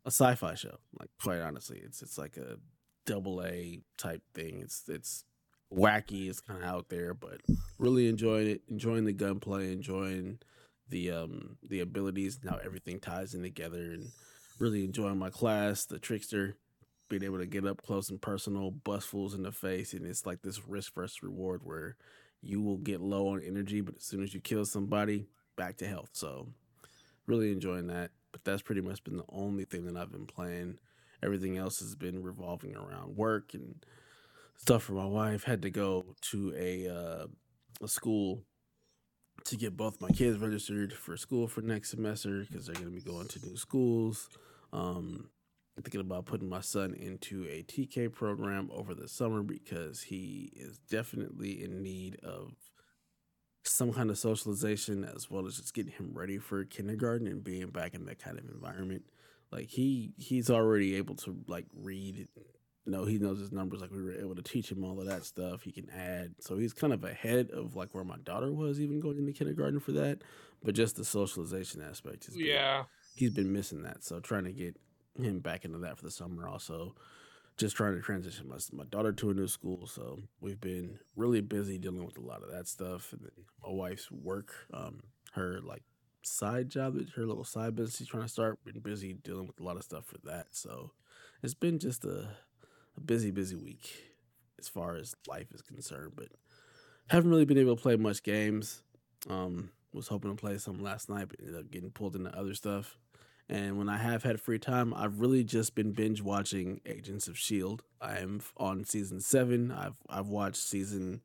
a 0.04 0.10
sci-fi 0.10 0.54
show. 0.54 0.78
Like 0.98 1.10
quite 1.22 1.40
honestly, 1.40 1.80
it's 1.84 2.02
it's 2.02 2.18
like 2.18 2.36
a 2.36 2.56
double 3.06 3.44
A 3.44 3.80
type 3.96 4.22
thing. 4.34 4.60
It's 4.60 4.88
it's 4.88 5.24
wacky. 5.72 6.28
It's 6.28 6.40
kind 6.40 6.60
of 6.60 6.68
out 6.68 6.88
there, 6.88 7.14
but 7.14 7.42
really 7.78 8.08
enjoying 8.08 8.48
it. 8.48 8.62
Enjoying 8.68 9.04
the 9.04 9.12
gunplay. 9.12 9.72
Enjoying 9.72 10.40
the 10.88 11.12
um 11.12 11.58
the 11.68 11.80
abilities 11.80 12.40
Now 12.42 12.58
everything 12.64 12.98
ties 13.00 13.34
in 13.34 13.42
together 13.42 13.92
and 13.92 14.10
really 14.58 14.84
enjoying 14.84 15.18
my 15.18 15.30
class 15.30 15.84
the 15.84 15.98
trickster 15.98 16.56
being 17.08 17.22
able 17.22 17.38
to 17.38 17.46
get 17.46 17.66
up 17.66 17.82
close 17.82 18.10
and 18.10 18.20
personal 18.20 18.70
bust 18.70 19.06
fools 19.06 19.34
in 19.34 19.42
the 19.42 19.52
face 19.52 19.92
and 19.92 20.06
it's 20.06 20.26
like 20.26 20.42
this 20.42 20.66
risk 20.66 20.94
versus 20.94 21.22
reward 21.22 21.60
where 21.62 21.96
you 22.42 22.60
will 22.60 22.78
get 22.78 23.00
low 23.00 23.28
on 23.28 23.42
energy 23.42 23.80
but 23.80 23.96
as 23.96 24.04
soon 24.04 24.22
as 24.22 24.34
you 24.34 24.40
kill 24.40 24.64
somebody 24.64 25.26
back 25.56 25.76
to 25.78 25.86
health. 25.86 26.10
So 26.12 26.48
really 27.26 27.52
enjoying 27.52 27.86
that 27.88 28.10
but 28.32 28.44
that's 28.44 28.62
pretty 28.62 28.80
much 28.80 29.02
been 29.04 29.16
the 29.16 29.24
only 29.30 29.64
thing 29.64 29.86
that 29.86 29.96
i've 29.96 30.12
been 30.12 30.26
playing. 30.26 30.78
Everything 31.22 31.56
else 31.56 31.80
has 31.80 31.94
been 31.94 32.22
revolving 32.22 32.76
around 32.76 33.16
work 33.16 33.54
and 33.54 33.84
stuff 34.56 34.82
for 34.82 34.92
my 34.92 35.06
wife. 35.06 35.44
Had 35.44 35.62
to 35.62 35.70
go 35.70 36.04
to 36.32 36.52
a 36.56 36.88
uh, 36.88 37.26
a 37.82 37.88
school 37.88 38.42
to 39.44 39.56
get 39.56 39.76
both 39.76 40.00
my 40.00 40.10
kids 40.10 40.38
registered 40.38 40.92
for 40.92 41.16
school 41.16 41.46
for 41.46 41.62
next 41.62 41.90
semester 41.90 42.40
because 42.40 42.66
they're 42.66 42.74
going 42.74 42.86
to 42.86 42.90
be 42.94 43.00
going 43.00 43.28
to 43.28 43.46
new 43.46 43.56
schools. 43.56 44.28
Um, 44.72 45.30
I'm 45.76 45.82
thinking 45.82 46.00
about 46.00 46.26
putting 46.26 46.48
my 46.48 46.60
son 46.60 46.94
into 46.94 47.44
a 47.44 47.62
TK 47.62 48.12
program 48.12 48.70
over 48.72 48.94
the 48.94 49.08
summer 49.08 49.42
because 49.42 50.02
he 50.02 50.52
is 50.56 50.78
definitely 50.90 51.62
in 51.62 51.82
need 51.82 52.18
of 52.22 52.52
some 53.64 53.92
kind 53.92 54.10
of 54.10 54.18
socialization 54.18 55.04
as 55.04 55.30
well 55.30 55.46
as 55.46 55.56
just 55.56 55.74
getting 55.74 55.92
him 55.92 56.12
ready 56.14 56.38
for 56.38 56.64
kindergarten 56.64 57.26
and 57.26 57.44
being 57.44 57.68
back 57.68 57.94
in 57.94 58.06
that 58.06 58.18
kind 58.18 58.38
of 58.38 58.48
environment. 58.48 59.04
Like 59.52 59.68
he 59.68 60.12
he's 60.16 60.50
already 60.50 60.96
able 60.96 61.14
to 61.16 61.36
like 61.46 61.66
read 61.74 62.28
you 62.86 62.92
know, 62.92 63.04
he 63.04 63.18
knows 63.18 63.40
his 63.40 63.52
numbers. 63.52 63.80
Like 63.80 63.90
we 63.90 64.02
were 64.02 64.12
able 64.12 64.36
to 64.36 64.42
teach 64.42 64.70
him 64.70 64.84
all 64.84 65.00
of 65.00 65.06
that 65.06 65.24
stuff. 65.24 65.62
He 65.62 65.72
can 65.72 65.90
add, 65.90 66.36
so 66.38 66.56
he's 66.56 66.72
kind 66.72 66.92
of 66.92 67.02
ahead 67.02 67.50
of 67.50 67.74
like 67.74 67.92
where 67.94 68.04
my 68.04 68.16
daughter 68.18 68.52
was, 68.52 68.80
even 68.80 69.00
going 69.00 69.18
into 69.18 69.32
kindergarten 69.32 69.80
for 69.80 69.92
that. 69.92 70.22
But 70.62 70.76
just 70.76 70.96
the 70.96 71.04
socialization 71.04 71.82
aspect 71.82 72.28
is 72.28 72.36
good. 72.36 72.46
He's 73.16 73.30
been 73.30 73.52
missing 73.52 73.82
that, 73.82 74.04
so 74.04 74.20
trying 74.20 74.44
to 74.44 74.52
get 74.52 74.76
him 75.18 75.40
back 75.40 75.64
into 75.64 75.78
that 75.78 75.96
for 75.96 76.04
the 76.04 76.10
summer. 76.10 76.46
Also, 76.46 76.94
just 77.56 77.74
trying 77.76 77.94
to 77.94 78.02
transition 78.02 78.48
my 78.48 78.58
my 78.72 78.84
daughter 78.84 79.12
to 79.12 79.30
a 79.30 79.34
new 79.34 79.48
school. 79.48 79.86
So 79.86 80.20
we've 80.40 80.60
been 80.60 80.98
really 81.16 81.40
busy 81.40 81.78
dealing 81.78 82.04
with 82.04 82.18
a 82.18 82.22
lot 82.22 82.42
of 82.42 82.50
that 82.52 82.68
stuff, 82.68 83.12
and 83.12 83.22
my 83.64 83.72
wife's 83.72 84.10
work, 84.10 84.52
um, 84.72 85.02
her 85.32 85.60
like 85.62 85.82
side 86.22 86.68
job, 86.68 86.98
her 87.14 87.26
little 87.26 87.44
side 87.44 87.74
business 87.74 87.96
she's 87.96 88.08
trying 88.08 88.24
to 88.24 88.28
start. 88.28 88.62
Been 88.64 88.80
busy 88.80 89.14
dealing 89.14 89.46
with 89.46 89.60
a 89.60 89.64
lot 89.64 89.76
of 89.76 89.82
stuff 89.82 90.04
for 90.04 90.18
that. 90.24 90.48
So 90.50 90.92
it's 91.42 91.54
been 91.54 91.78
just 91.78 92.04
a, 92.04 92.28
a 92.96 93.00
busy, 93.00 93.30
busy 93.30 93.56
week 93.56 93.90
as 94.58 94.68
far 94.68 94.96
as 94.96 95.14
life 95.26 95.48
is 95.54 95.62
concerned. 95.62 96.12
But 96.16 96.28
haven't 97.08 97.30
really 97.30 97.44
been 97.44 97.58
able 97.58 97.76
to 97.76 97.82
play 97.82 97.96
much 97.96 98.22
games. 98.22 98.82
Um, 99.28 99.70
was 99.92 100.08
hoping 100.08 100.30
to 100.30 100.40
play 100.40 100.58
some 100.58 100.82
last 100.82 101.08
night, 101.08 101.28
but 101.28 101.40
ended 101.40 101.56
up 101.56 101.70
getting 101.70 101.90
pulled 101.90 102.14
into 102.14 102.36
other 102.36 102.54
stuff. 102.54 102.98
And 103.48 103.78
when 103.78 103.88
I 103.88 103.98
have 103.98 104.24
had 104.24 104.40
free 104.40 104.58
time, 104.58 104.92
I've 104.92 105.20
really 105.20 105.44
just 105.44 105.74
been 105.76 105.92
binge 105.92 106.20
watching 106.20 106.80
Agents 106.84 107.28
of 107.28 107.38
Shield. 107.38 107.84
I 108.00 108.18
am 108.18 108.40
on 108.56 108.84
season 108.84 109.20
seven. 109.20 109.70
I've 109.70 109.94
I've 110.08 110.26
watched 110.28 110.56
season 110.56 111.20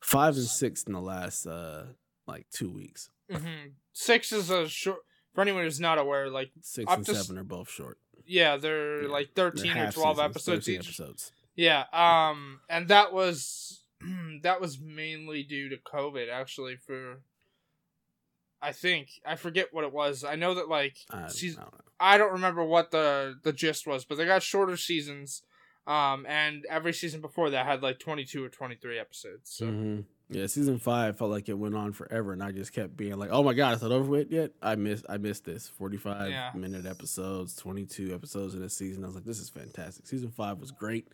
five 0.00 0.36
and 0.36 0.44
six 0.46 0.82
in 0.84 0.92
the 0.92 1.00
last 1.00 1.46
uh 1.46 1.84
like 2.26 2.46
two 2.50 2.70
weeks. 2.70 3.10
hmm 3.30 3.68
Six 3.92 4.32
is 4.32 4.50
a 4.50 4.68
short. 4.68 4.98
For 5.34 5.40
anyone 5.40 5.64
who's 5.64 5.80
not 5.80 5.98
aware, 5.98 6.30
like 6.30 6.50
Six 6.60 6.88
I've 6.90 6.98
and 6.98 7.06
just- 7.06 7.26
seven 7.26 7.38
are 7.40 7.44
both 7.44 7.68
short. 7.70 7.98
yeah, 8.24 8.56
they're 8.56 9.02
Yeah. 9.02 9.08
like 9.08 9.34
They're 9.34 9.50
thirteen 9.50 9.76
or 9.76 9.90
twelve 9.90 10.16
seasons, 10.16 10.30
episodes 10.30 10.66
13 10.66 10.74
each. 10.80 10.86
Episodes. 10.86 11.32
Yeah, 11.56 11.84
um, 11.92 12.60
and 12.68 12.88
that 12.88 13.12
was 13.12 13.82
that 14.42 14.60
was 14.60 14.78
mainly 14.80 15.42
due 15.42 15.68
to 15.70 15.76
COVID. 15.76 16.28
Actually, 16.30 16.76
for 16.76 17.20
I 18.64 18.72
think 18.72 19.08
I 19.26 19.36
forget 19.36 19.68
what 19.72 19.84
it 19.84 19.92
was. 19.92 20.24
I 20.24 20.36
know 20.36 20.54
that 20.54 20.68
like 20.68 20.96
I, 21.10 21.28
season, 21.28 21.60
I 21.60 21.64
don't. 21.64 21.74
I 22.00 22.18
don't 22.18 22.32
remember 22.32 22.64
what 22.64 22.90
the 22.90 23.34
the 23.42 23.52
gist 23.52 23.86
was, 23.86 24.04
but 24.04 24.16
they 24.18 24.24
got 24.26 24.42
shorter 24.42 24.76
seasons. 24.76 25.42
Um, 25.86 26.24
and 26.26 26.64
every 26.70 26.94
season 26.94 27.20
before 27.20 27.50
that 27.50 27.66
had 27.66 27.82
like 27.82 27.98
twenty 27.98 28.24
two 28.24 28.42
or 28.42 28.48
twenty 28.48 28.74
three 28.74 28.98
episodes. 28.98 29.50
So 29.50 29.66
Mhm. 29.66 30.04
Yeah, 30.30 30.46
season 30.46 30.78
five 30.78 31.18
felt 31.18 31.30
like 31.30 31.50
it 31.50 31.58
went 31.58 31.74
on 31.76 31.92
forever, 31.92 32.32
and 32.32 32.42
I 32.42 32.50
just 32.50 32.72
kept 32.72 32.96
being 32.96 33.18
like, 33.18 33.28
"Oh 33.30 33.42
my 33.42 33.52
god, 33.52 33.74
is 33.74 33.80
that 33.82 33.92
over 33.92 34.08
with 34.10 34.30
yet?" 34.32 34.52
I 34.62 34.74
missed, 34.74 35.04
I 35.10 35.18
missed 35.18 35.44
this 35.44 35.68
forty-five 35.68 36.30
Yeah. 36.30 36.50
minute 36.54 36.86
episodes, 36.86 37.54
twenty-two 37.54 38.14
episodes 38.14 38.54
in 38.54 38.62
a 38.62 38.70
season. 38.70 39.04
I 39.04 39.08
was 39.08 39.14
like, 39.14 39.26
"This 39.26 39.38
is 39.38 39.50
fantastic." 39.50 40.06
Season 40.06 40.30
five 40.30 40.58
was 40.58 40.70
great. 40.70 41.06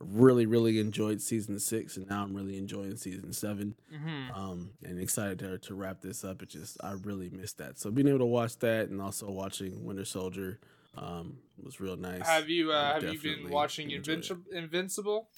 Really, 0.00 0.46
really 0.46 0.78
enjoyed 0.78 1.20
season 1.20 1.58
six, 1.58 1.98
and 1.98 2.08
now 2.08 2.22
I'm 2.22 2.34
really 2.34 2.56
enjoying 2.56 2.96
season 2.96 3.32
seven. 3.34 3.74
hmm 3.90 4.30
Um, 4.34 4.70
and 4.82 4.98
excited 4.98 5.38
to 5.40 5.58
to 5.58 5.74
wrap 5.74 6.00
this 6.00 6.24
up. 6.24 6.42
It 6.42 6.48
just 6.48 6.82
I 6.82 6.92
really 6.92 7.28
missed 7.28 7.58
that. 7.58 7.78
So 7.78 7.90
being 7.90 8.08
able 8.08 8.20
to 8.20 8.24
watch 8.24 8.58
that, 8.60 8.88
and 8.88 9.00
also 9.02 9.30
watching 9.30 9.84
Winter 9.84 10.06
Soldier, 10.06 10.58
um, 10.96 11.38
was 11.62 11.80
real 11.80 11.96
nice. 11.96 12.26
have 12.26 12.48
you 12.48 12.72
uh, 12.72 12.94
have 12.94 13.12
you 13.12 13.20
been 13.20 13.50
watching. 13.50 13.90
Invincible? 13.90 14.44
Invincible? 14.52 15.28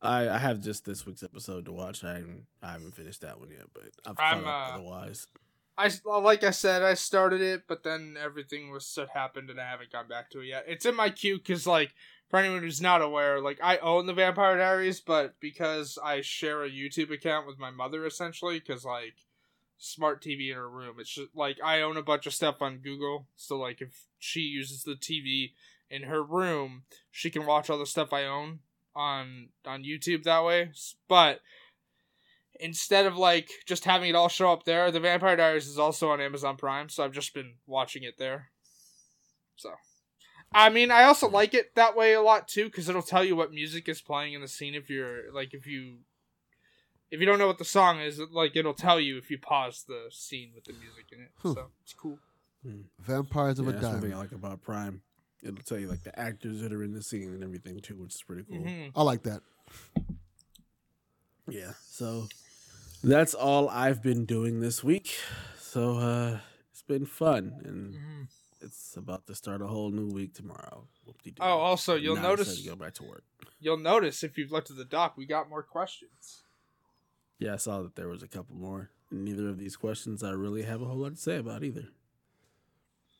I, 0.00 0.28
I 0.28 0.38
have 0.38 0.60
just 0.60 0.84
this 0.84 1.06
week's 1.06 1.22
episode 1.22 1.64
to 1.64 1.72
watch. 1.72 2.04
I 2.04 2.14
haven't, 2.14 2.46
I 2.62 2.72
haven't 2.72 2.94
finished 2.94 3.22
that 3.22 3.40
one 3.40 3.50
yet, 3.50 3.66
but 3.72 3.84
I've 4.06 4.16
I'm, 4.18 4.44
caught 4.44 4.48
up 4.48 4.68
uh, 4.70 4.74
otherwise. 4.74 5.26
I 5.76 5.90
like 6.20 6.44
I 6.44 6.50
said, 6.50 6.82
I 6.82 6.94
started 6.94 7.40
it, 7.40 7.62
but 7.66 7.82
then 7.82 8.16
everything 8.22 8.70
was 8.70 8.94
that 8.94 9.08
happened, 9.08 9.50
and 9.50 9.60
I 9.60 9.68
haven't 9.68 9.90
gone 9.90 10.06
back 10.06 10.30
to 10.30 10.40
it 10.40 10.46
yet. 10.46 10.64
It's 10.68 10.86
in 10.86 10.94
my 10.94 11.10
queue 11.10 11.38
because, 11.38 11.66
like, 11.66 11.94
for 12.34 12.40
anyone 12.40 12.62
who's 12.62 12.80
not 12.80 13.00
aware, 13.00 13.40
like 13.40 13.60
I 13.62 13.76
own 13.76 14.06
the 14.06 14.12
Vampire 14.12 14.58
Diaries, 14.58 15.00
but 15.00 15.36
because 15.38 15.96
I 16.02 16.20
share 16.20 16.64
a 16.64 16.68
YouTube 16.68 17.12
account 17.12 17.46
with 17.46 17.60
my 17.60 17.70
mother, 17.70 18.04
essentially, 18.04 18.58
because 18.58 18.84
like 18.84 19.14
smart 19.78 20.20
TV 20.20 20.50
in 20.50 20.56
her 20.56 20.68
room, 20.68 20.96
it's 20.98 21.14
just 21.14 21.28
like 21.36 21.58
I 21.62 21.80
own 21.82 21.96
a 21.96 22.02
bunch 22.02 22.26
of 22.26 22.34
stuff 22.34 22.56
on 22.60 22.78
Google. 22.78 23.28
So 23.36 23.56
like, 23.56 23.80
if 23.80 24.06
she 24.18 24.40
uses 24.40 24.82
the 24.82 24.96
TV 24.96 25.52
in 25.88 26.02
her 26.02 26.24
room, 26.24 26.82
she 27.12 27.30
can 27.30 27.46
watch 27.46 27.70
all 27.70 27.78
the 27.78 27.86
stuff 27.86 28.12
I 28.12 28.24
own 28.24 28.58
on 28.96 29.50
on 29.64 29.84
YouTube 29.84 30.24
that 30.24 30.42
way. 30.42 30.72
But 31.06 31.38
instead 32.58 33.06
of 33.06 33.16
like 33.16 33.48
just 33.64 33.84
having 33.84 34.10
it 34.10 34.16
all 34.16 34.28
show 34.28 34.50
up 34.50 34.64
there, 34.64 34.90
the 34.90 34.98
Vampire 34.98 35.36
Diaries 35.36 35.68
is 35.68 35.78
also 35.78 36.10
on 36.10 36.20
Amazon 36.20 36.56
Prime, 36.56 36.88
so 36.88 37.04
I've 37.04 37.12
just 37.12 37.32
been 37.32 37.54
watching 37.68 38.02
it 38.02 38.18
there. 38.18 38.48
So, 39.54 39.70
I 40.54 40.70
mean, 40.70 40.90
I 40.90 41.02
also 41.04 41.28
like 41.28 41.52
it 41.52 41.74
that 41.74 41.96
way 41.96 42.12
a 42.14 42.22
lot 42.22 42.46
too, 42.48 42.66
because 42.66 42.88
it'll 42.88 43.02
tell 43.02 43.24
you 43.24 43.34
what 43.36 43.52
music 43.52 43.88
is 43.88 44.00
playing 44.00 44.34
in 44.34 44.40
the 44.40 44.48
scene 44.48 44.74
if 44.74 44.88
you're 44.88 45.32
like 45.32 45.52
if 45.52 45.66
you 45.66 45.96
if 47.10 47.20
you 47.20 47.26
don't 47.26 47.38
know 47.38 47.46
what 47.46 47.58
the 47.58 47.64
song 47.64 48.00
is, 48.00 48.18
like 48.32 48.56
it'll 48.56 48.74
tell 48.74 48.98
you 49.00 49.18
if 49.18 49.30
you 49.30 49.38
pause 49.38 49.84
the 49.86 50.06
scene 50.10 50.52
with 50.54 50.64
the 50.64 50.72
music 50.72 51.06
in 51.12 51.20
it. 51.20 51.30
Huh. 51.42 51.54
So 51.54 51.66
it's 51.82 51.92
cool. 51.92 52.18
Vampires 53.00 53.58
of 53.58 53.66
Yeah, 53.66 53.72
a 53.72 53.74
that's 53.74 53.84
one 53.92 54.00
thing 54.00 54.12
I 54.12 54.14
Diamond. 54.16 54.30
like 54.32 54.32
about 54.32 54.62
Prime. 54.62 55.02
It'll 55.42 55.56
tell 55.62 55.78
you 55.78 55.88
like 55.88 56.02
the 56.04 56.18
actors 56.18 56.60
that 56.62 56.72
are 56.72 56.82
in 56.82 56.94
the 56.94 57.02
scene 57.02 57.28
and 57.34 57.42
everything 57.44 57.80
too, 57.80 57.96
which 57.96 58.14
is 58.14 58.22
pretty 58.22 58.44
cool. 58.48 58.60
hmm 58.60 58.88
I 58.96 59.02
like 59.02 59.24
that. 59.24 59.42
Yeah. 61.48 61.72
So 61.90 62.28
that's 63.02 63.34
all 63.34 63.68
I've 63.68 64.02
been 64.02 64.24
doing 64.24 64.60
this 64.60 64.82
week. 64.82 65.14
So 65.58 65.98
uh 65.98 66.38
it's 66.72 66.82
been 66.82 67.06
fun 67.06 67.60
and 67.64 67.94
hmm 67.94 68.22
it's 68.64 68.96
about 68.96 69.26
to 69.26 69.34
start 69.34 69.62
a 69.62 69.66
whole 69.66 69.90
new 69.90 70.08
week 70.08 70.34
tomorrow. 70.34 70.86
Oh, 71.40 71.44
also 71.44 71.94
you'll 71.94 72.16
Now 72.16 72.22
notice 72.22 72.60
go 72.66 72.74
back 72.76 72.94
to 72.94 73.04
work. 73.04 73.24
you'll 73.60 73.76
notice 73.78 74.22
if 74.24 74.36
you've 74.38 74.50
looked 74.52 74.70
at 74.70 74.76
the 74.76 74.84
doc, 74.84 75.16
we 75.16 75.26
got 75.26 75.48
more 75.48 75.62
questions. 75.62 76.42
Yeah, 77.38 77.54
I 77.54 77.56
saw 77.56 77.82
that 77.82 77.94
there 77.96 78.08
was 78.08 78.22
a 78.22 78.28
couple 78.28 78.56
more. 78.56 78.90
And 79.10 79.24
neither 79.24 79.48
of 79.48 79.58
these 79.58 79.76
questions 79.76 80.22
I 80.22 80.30
really 80.30 80.62
have 80.62 80.80
a 80.82 80.86
whole 80.86 80.96
lot 80.96 81.10
to 81.16 81.20
say 81.20 81.36
about 81.36 81.62
either. 81.62 81.88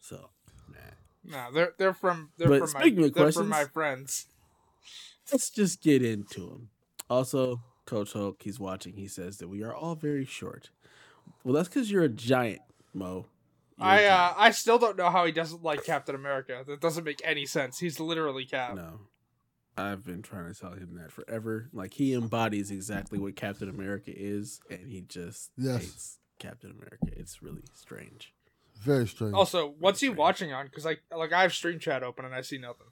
So, 0.01 0.31
nah. 0.69 1.37
Nah, 1.37 1.51
they're 1.51 1.73
they're 1.79 1.95
from 1.95 2.31
they're 2.37 2.49
But 2.49 2.61
from 2.71 2.73
my 2.73 2.91
they're 2.91 3.11
questions- 3.11 3.37
from 3.37 3.49
my 3.49 3.65
friends. 3.65 4.27
let's 5.33 5.51
just 5.51 5.81
get 5.83 6.03
into 6.03 6.41
them. 6.49 6.71
Also, 7.11 7.61
Coach 7.87 8.13
Hulk, 8.15 8.43
he's 8.43 8.59
watching. 8.61 8.95
He 8.97 9.09
says 9.09 9.39
that 9.39 9.49
we 9.49 9.63
are 9.63 9.75
all 9.75 9.95
very 9.95 10.25
short. 10.25 10.71
Well, 11.43 11.55
that's 11.55 11.69
because 11.69 11.91
you're 11.91 12.03
a 12.05 12.09
giant, 12.09 12.63
Mo. 12.95 13.27
You're 13.79 13.87
a 13.89 13.91
I 13.91 14.05
uh. 14.05 14.35
I 14.37 14.51
still 14.53 14.79
don't 14.79 14.97
know 14.97 15.11
how 15.11 15.25
he 15.27 15.33
doesn't 15.33 15.63
like 15.63 15.85
Captain 15.85 16.15
America. 16.15 16.63
That 16.67 16.81
doesn't 16.81 17.05
make 17.05 17.21
any 17.25 17.47
sense. 17.47 17.79
He's 17.79 17.99
literally 18.01 18.45
Cap. 18.45 18.75
no. 18.77 19.01
I've 19.77 20.05
been 20.05 20.23
trying 20.23 20.53
to 20.55 20.59
tell 20.59 20.71
him 20.75 20.95
that 21.03 21.11
forever. 21.11 21.69
Like 21.73 21.95
he 21.95 22.15
embodies 22.15 22.71
exactly 22.71 23.19
what 23.19 23.35
Captain 23.35 23.69
America 23.69 24.13
is, 24.15 24.61
and 24.71 24.89
he 24.89 25.01
just 25.01 25.51
Yes. 25.57 25.81
hates 25.81 26.19
Captain 26.39 26.71
America. 26.71 27.09
It's 27.19 27.43
really 27.43 27.63
strange. 27.75 28.33
Very 28.81 29.09
strange. 29.09 29.35
Also, 29.35 29.75
what's 29.81 29.99
he 30.01 30.07
Strange. 30.07 30.19
watching 30.19 30.53
on? 30.53 30.67
Because 30.67 30.85
like 30.85 31.03
like 31.17 31.33
I 31.33 31.43
have 31.43 31.53
Stream 31.53 31.81
Chat 31.81 32.05
open 32.05 32.25
and 32.25 32.35
I 32.35 32.43
see 32.43 32.59
nothing. 32.59 32.87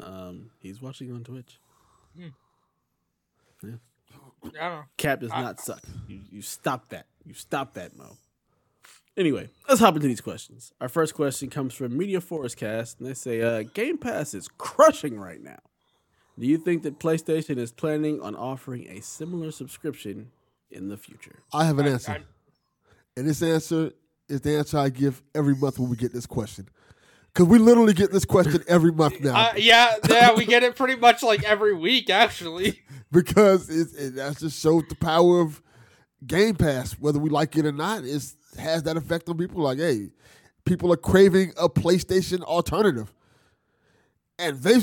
Um, 0.00 0.50
he's 0.60 0.82
watching 0.82 1.12
on 1.12 1.22
Twitch. 1.22 1.60
I 3.62 3.68
don't 4.42 4.54
know. 4.54 4.82
Cap 4.96 5.20
does 5.20 5.30
I- 5.30 5.42
not 5.42 5.60
suck. 5.60 5.82
You 6.08 6.20
you 6.30 6.42
stop 6.42 6.88
that. 6.90 7.06
You 7.24 7.34
stop 7.34 7.74
that, 7.74 7.96
Mo. 7.96 8.16
Anyway, 9.16 9.48
let's 9.68 9.80
hop 9.80 9.94
into 9.96 10.06
these 10.06 10.20
questions. 10.20 10.72
Our 10.80 10.88
first 10.88 11.14
question 11.14 11.48
comes 11.48 11.72
from 11.72 11.96
Media 11.96 12.20
Forest 12.20 12.58
Cast, 12.58 12.98
and 13.00 13.08
they 13.08 13.14
say, 13.14 13.40
uh, 13.40 13.62
Game 13.62 13.96
Pass 13.96 14.34
is 14.34 14.48
crushing 14.58 15.18
right 15.18 15.42
now. 15.42 15.58
Do 16.38 16.46
you 16.46 16.58
think 16.58 16.82
that 16.82 16.98
PlayStation 17.00 17.56
is 17.56 17.72
planning 17.72 18.20
on 18.20 18.34
offering 18.36 18.86
a 18.88 19.00
similar 19.00 19.50
subscription 19.50 20.30
in 20.70 20.88
the 20.90 20.98
future? 20.98 21.36
I 21.52 21.64
have 21.64 21.78
an 21.78 21.86
I- 21.86 21.90
answer. 21.92 22.12
I'm- 22.12 22.24
And 23.16 23.26
this 23.26 23.42
answer 23.42 23.92
is 24.28 24.42
the 24.42 24.58
answer 24.58 24.76
I 24.78 24.90
give 24.90 25.22
every 25.34 25.54
month 25.54 25.78
when 25.78 25.88
we 25.88 25.96
get 25.96 26.12
this 26.12 26.26
question. 26.26 26.68
Because 27.32 27.48
we 27.48 27.58
literally 27.58 27.94
get 27.94 28.12
this 28.12 28.24
question 28.26 28.62
every 28.68 28.92
month 28.92 29.20
now. 29.22 29.34
Uh, 29.50 29.52
yeah, 29.56 29.94
yeah, 30.08 30.34
we 30.34 30.44
get 30.44 30.62
it 30.62 30.74
pretty 30.76 30.96
much 30.96 31.22
like 31.22 31.42
every 31.44 31.74
week 31.74 32.10
actually. 32.10 32.82
because 33.12 33.70
it, 33.70 33.88
it 33.98 34.14
that 34.16 34.36
just 34.38 34.60
shows 34.60 34.82
the 34.88 34.94
power 34.94 35.40
of 35.40 35.62
Game 36.26 36.54
Pass, 36.56 36.92
whether 36.98 37.18
we 37.18 37.30
like 37.30 37.56
it 37.56 37.64
or 37.66 37.72
not. 37.72 38.04
It 38.04 38.22
has 38.58 38.82
that 38.84 38.96
effect 38.96 39.28
on 39.28 39.36
people. 39.38 39.62
Like, 39.62 39.78
hey, 39.78 40.10
people 40.64 40.92
are 40.92 40.96
craving 40.96 41.52
a 41.58 41.68
PlayStation 41.68 42.42
alternative, 42.42 43.12
and 44.38 44.58
they 44.62 44.76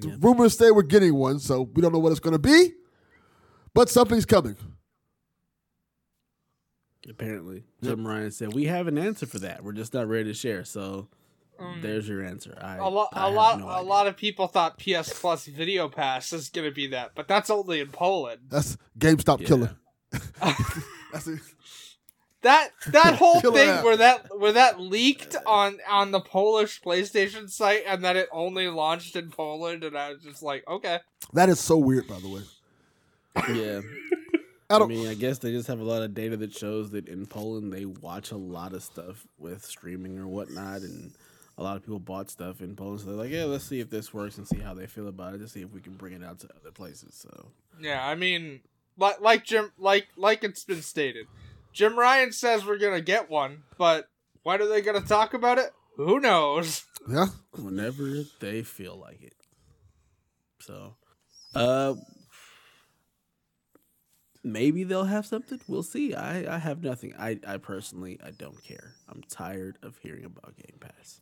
Yeah. 0.00 0.16
rumors 0.20 0.56
say 0.58 0.70
we're 0.70 0.82
getting 0.82 1.14
one, 1.14 1.38
so 1.38 1.62
we 1.62 1.82
don't 1.82 1.92
know 1.92 1.98
what 1.98 2.10
it's 2.12 2.20
going 2.20 2.32
to 2.32 2.38
be, 2.38 2.72
but 3.74 3.88
something's 3.88 4.26
coming. 4.26 4.56
Apparently, 7.08 7.62
Jim 7.82 8.06
Ryan 8.06 8.32
said, 8.32 8.52
We 8.52 8.64
have 8.64 8.88
an 8.88 8.98
answer 8.98 9.26
for 9.26 9.38
that. 9.38 9.62
We're 9.62 9.72
just 9.72 9.94
not 9.94 10.08
ready 10.08 10.24
to 10.24 10.34
share. 10.34 10.64
So 10.64 11.08
Um, 11.58 11.78
there's 11.80 12.08
your 12.08 12.22
answer. 12.22 12.58
I, 12.60 12.78
a 12.78 12.88
lot, 12.88 13.10
I 13.12 13.28
a 13.28 13.30
lot, 13.30 13.60
no 13.60 13.68
a 13.68 13.74
idea. 13.76 13.88
lot 13.88 14.06
of 14.08 14.16
people 14.16 14.48
thought 14.48 14.76
PS 14.78 15.12
Plus 15.20 15.46
Video 15.46 15.88
Pass 15.88 16.32
is 16.32 16.48
gonna 16.50 16.72
be 16.72 16.88
that, 16.88 17.12
but 17.14 17.28
that's 17.28 17.48
only 17.48 17.80
in 17.80 17.90
Poland. 17.92 18.40
That's 18.48 18.76
GameStop 18.98 19.40
Yeah. 19.40 19.46
killer. 19.46 19.76
That's 21.12 21.26
it. 21.28 21.40
That 22.42 22.70
that 22.88 23.14
whole 23.18 23.40
Kill 23.40 23.52
thing 23.52 23.68
out. 23.68 23.84
where 23.84 23.96
that 23.96 24.28
where 24.38 24.52
that 24.52 24.80
leaked 24.80 25.36
on 25.46 25.78
on 25.88 26.10
the 26.12 26.20
Polish 26.20 26.80
PlayStation 26.82 27.50
site 27.50 27.82
and 27.86 28.04
that 28.04 28.16
it 28.16 28.28
only 28.32 28.68
launched 28.68 29.16
in 29.16 29.30
Poland 29.30 29.82
and 29.84 29.96
I 29.96 30.12
was 30.12 30.22
just 30.22 30.42
like, 30.42 30.66
okay. 30.68 31.00
That 31.32 31.48
is 31.48 31.58
so 31.60 31.76
weird, 31.76 32.06
by 32.06 32.20
the 32.20 32.28
way. 32.28 32.42
Yeah. 33.52 33.80
I 34.68 34.74
I, 34.74 34.78
don't. 34.80 34.88
mean, 34.88 35.06
I 35.06 35.14
guess 35.14 35.38
they 35.38 35.52
just 35.52 35.68
have 35.68 35.78
a 35.78 35.84
lot 35.84 36.02
of 36.02 36.12
data 36.14 36.36
that 36.38 36.52
shows 36.52 36.90
that 36.90 37.06
in 37.08 37.26
Poland 37.26 37.72
they 37.72 37.84
watch 37.84 38.32
a 38.32 38.36
lot 38.36 38.72
of 38.72 38.82
stuff 38.82 39.24
with 39.38 39.64
streaming 39.64 40.18
or 40.18 40.26
whatnot, 40.26 40.80
and 40.80 41.12
a 41.56 41.62
lot 41.62 41.76
of 41.76 41.82
people 41.84 42.00
bought 42.00 42.30
stuff 42.30 42.60
in 42.60 42.74
Poland. 42.74 43.00
So 43.00 43.06
they're 43.06 43.14
like, 43.16 43.30
yeah, 43.30 43.44
let's 43.44 43.64
see 43.64 43.78
if 43.78 43.90
this 43.90 44.12
works 44.12 44.38
and 44.38 44.46
see 44.48 44.58
how 44.58 44.74
they 44.74 44.86
feel 44.88 45.06
about 45.06 45.34
it 45.34 45.38
to 45.38 45.48
see 45.48 45.62
if 45.62 45.72
we 45.72 45.80
can 45.80 45.94
bring 45.94 46.14
it 46.14 46.24
out 46.24 46.40
to 46.40 46.48
other 46.60 46.72
places. 46.72 47.14
So 47.14 47.46
Yeah, 47.80 48.04
I 48.04 48.16
mean, 48.16 48.60
like 48.98 49.20
like 49.20 49.44
Jim, 49.44 49.70
like 49.78 50.08
like 50.16 50.42
it's 50.42 50.64
been 50.64 50.82
stated, 50.82 51.26
Jim 51.76 51.98
Ryan 51.98 52.32
says 52.32 52.64
we're 52.64 52.78
gonna 52.78 53.02
get 53.02 53.28
one, 53.28 53.64
but 53.76 54.08
when 54.44 54.62
are 54.62 54.66
they 54.66 54.80
gonna 54.80 55.02
talk 55.02 55.34
about 55.34 55.58
it? 55.58 55.70
Who 55.96 56.18
knows? 56.18 56.84
Yeah. 57.08 57.26
whenever 57.52 58.24
they 58.40 58.62
feel 58.64 58.96
like 58.98 59.22
it. 59.22 59.36
So, 60.60 60.96
uh, 61.54 61.94
maybe 64.42 64.82
they'll 64.82 65.04
have 65.04 65.24
something. 65.24 65.60
We'll 65.68 65.84
see. 65.84 66.14
I 66.14 66.56
I 66.56 66.58
have 66.58 66.82
nothing. 66.82 67.14
I 67.16 67.38
I 67.46 67.58
personally 67.58 68.18
I 68.24 68.32
don't 68.32 68.60
care. 68.64 68.94
I'm 69.08 69.22
tired 69.28 69.78
of 69.84 69.96
hearing 69.98 70.24
about 70.24 70.56
Game 70.56 70.78
Pass. 70.80 71.20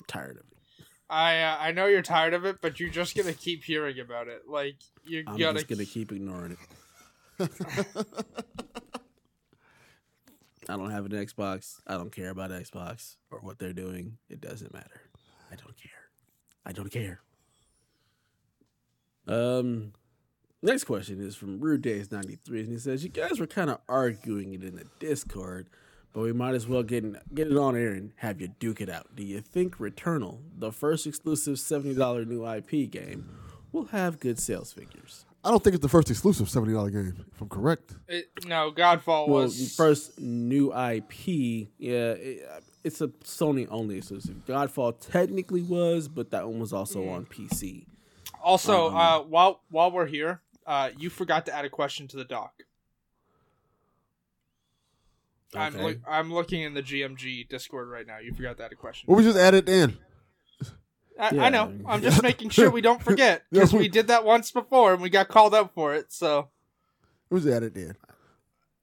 I'm 0.00 0.04
tired 0.06 0.36
of 0.36 0.44
it. 0.50 0.84
I 1.08 1.40
uh, 1.40 1.56
I 1.60 1.72
know 1.72 1.86
you're 1.86 2.02
tired 2.02 2.34
of 2.34 2.44
it, 2.44 2.56
but 2.60 2.78
you're 2.78 2.90
just 2.90 3.16
gonna 3.16 3.32
keep 3.32 3.64
hearing 3.64 4.00
about 4.00 4.28
it. 4.28 4.42
Like 4.46 4.76
you 5.06 5.24
I'm 5.26 5.38
gotta 5.38 5.60
just 5.60 5.68
gonna 5.68 5.86
keep 5.86 6.12
ignoring 6.12 6.58
it. 7.38 7.48
I 10.68 10.76
don't 10.76 10.90
have 10.90 11.06
an 11.06 11.12
Xbox. 11.12 11.80
I 11.86 11.94
don't 11.94 12.14
care 12.14 12.30
about 12.30 12.50
Xbox 12.50 13.16
or 13.30 13.40
what 13.40 13.58
they're 13.58 13.72
doing. 13.72 14.18
It 14.28 14.40
doesn't 14.40 14.72
matter. 14.72 15.02
I 15.50 15.56
don't 15.56 15.76
care. 15.76 15.90
I 16.64 16.72
don't 16.72 16.90
care. 16.90 17.20
Um, 19.26 19.92
next 20.62 20.84
question 20.84 21.20
is 21.20 21.36
from 21.36 21.60
Rude 21.60 21.82
Days 21.82 22.10
ninety 22.10 22.36
three, 22.36 22.60
and 22.60 22.68
he 22.68 22.78
says, 22.78 23.02
"You 23.04 23.10
guys 23.10 23.38
were 23.38 23.46
kind 23.46 23.70
of 23.70 23.78
arguing 23.88 24.54
it 24.54 24.64
in 24.64 24.76
the 24.76 24.86
Discord, 24.98 25.68
but 26.12 26.22
we 26.22 26.32
might 26.32 26.54
as 26.54 26.66
well 26.66 26.82
get 26.82 27.04
in, 27.04 27.18
get 27.34 27.48
it 27.48 27.56
on 27.56 27.76
air 27.76 27.92
and 27.92 28.12
have 28.16 28.40
you 28.40 28.48
duke 28.58 28.80
it 28.80 28.88
out. 28.88 29.14
Do 29.14 29.24
you 29.24 29.40
think 29.40 29.76
Returnal, 29.76 30.38
the 30.56 30.72
first 30.72 31.06
exclusive 31.06 31.58
seventy 31.58 31.94
dollar 31.94 32.24
new 32.24 32.46
IP 32.46 32.90
game, 32.90 33.28
will 33.72 33.86
have 33.86 34.20
good 34.20 34.38
sales 34.38 34.72
figures?" 34.72 35.24
I 35.44 35.50
don't 35.50 35.62
think 35.62 35.74
it's 35.74 35.82
the 35.82 35.88
first 35.88 36.08
exclusive 36.10 36.48
seventy 36.48 36.72
dollar 36.72 36.90
game. 36.90 37.24
If 37.34 37.40
I'm 37.40 37.48
correct. 37.48 37.94
It, 38.08 38.30
no, 38.46 38.70
Godfall 38.70 39.28
Well, 39.28 39.42
was 39.42 39.74
first 39.74 40.20
new 40.20 40.72
IP, 40.72 41.68
yeah, 41.78 42.12
it, 42.12 42.62
it's 42.84 43.00
a 43.00 43.08
Sony 43.08 43.66
only 43.70 43.98
exclusive. 43.98 44.36
Godfall 44.46 44.94
technically 45.10 45.62
was, 45.62 46.06
but 46.08 46.30
that 46.30 46.46
one 46.48 46.60
was 46.60 46.72
also 46.72 47.08
on 47.08 47.26
PC. 47.26 47.86
Also, 48.42 48.88
Um, 48.88 48.96
uh, 48.96 49.20
while 49.20 49.62
while 49.70 49.90
we're 49.90 50.06
here, 50.06 50.42
uh, 50.66 50.90
you 50.96 51.10
forgot 51.10 51.46
to 51.46 51.54
add 51.54 51.64
a 51.64 51.70
question 51.70 52.06
to 52.08 52.16
the 52.16 52.24
doc. 52.24 52.52
I'm 55.54 55.74
Okay. 55.74 55.84
look 55.84 55.98
I'm 56.08 56.32
looking 56.32 56.62
in 56.62 56.74
the 56.74 56.82
GMG 56.82 57.48
Discord 57.48 57.88
right 57.88 58.06
now. 58.06 58.18
You 58.18 58.32
forgot 58.32 58.56
to 58.58 58.64
add 58.64 58.72
a 58.72 58.76
question. 58.76 59.06
Well, 59.08 59.18
we 59.18 59.24
just 59.24 59.36
added 59.36 59.68
in. 59.68 59.98
I, 61.22 61.34
Yeah. 61.34 61.44
I 61.44 61.48
know. 61.50 61.72
I'm 61.86 62.02
just 62.02 62.22
making 62.22 62.50
sure 62.50 62.70
we 62.70 62.80
don't 62.80 63.02
forget 63.02 63.44
because 63.50 63.72
we- 63.72 63.80
we 63.80 63.88
did 63.88 64.08
that 64.08 64.24
once 64.24 64.50
before 64.50 64.92
and 64.94 65.00
we 65.02 65.08
got 65.10 65.28
called 65.28 65.54
out 65.54 65.72
for 65.74 65.94
it. 65.94 66.12
So 66.12 66.48
who's 67.30 67.44
just 67.44 67.54
added 67.54 67.76
in. 67.76 67.96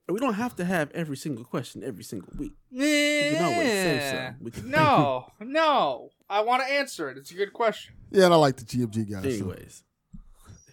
We 0.08 0.19
don't 0.19 0.34
have 0.34 0.56
to 0.56 0.65
have 0.65 0.89
every 0.91 1.17
single 1.17 1.43
question 1.45 1.84
every 1.84 2.04
single 2.04 2.30
week. 2.36 2.54
can 2.75 3.43
always 3.43 3.67
say 3.67 3.95
yeah. 3.97 4.30
so. 4.32 4.36
We 4.41 4.52
can- 4.52 4.69
no, 4.71 5.28
no. 5.39 6.10
I 6.30 6.41
want 6.41 6.63
to 6.65 6.73
answer 6.73 7.10
it. 7.10 7.17
It's 7.17 7.30
a 7.32 7.36
good 7.36 7.54
question. 7.54 7.93
Yeah, 8.12 8.25
and 8.25 8.34
I 8.34 8.38
like 8.38 8.56
the 8.58 8.63
GMG 8.65 9.12
guys. 9.12 9.25
Anyways, 9.25 9.84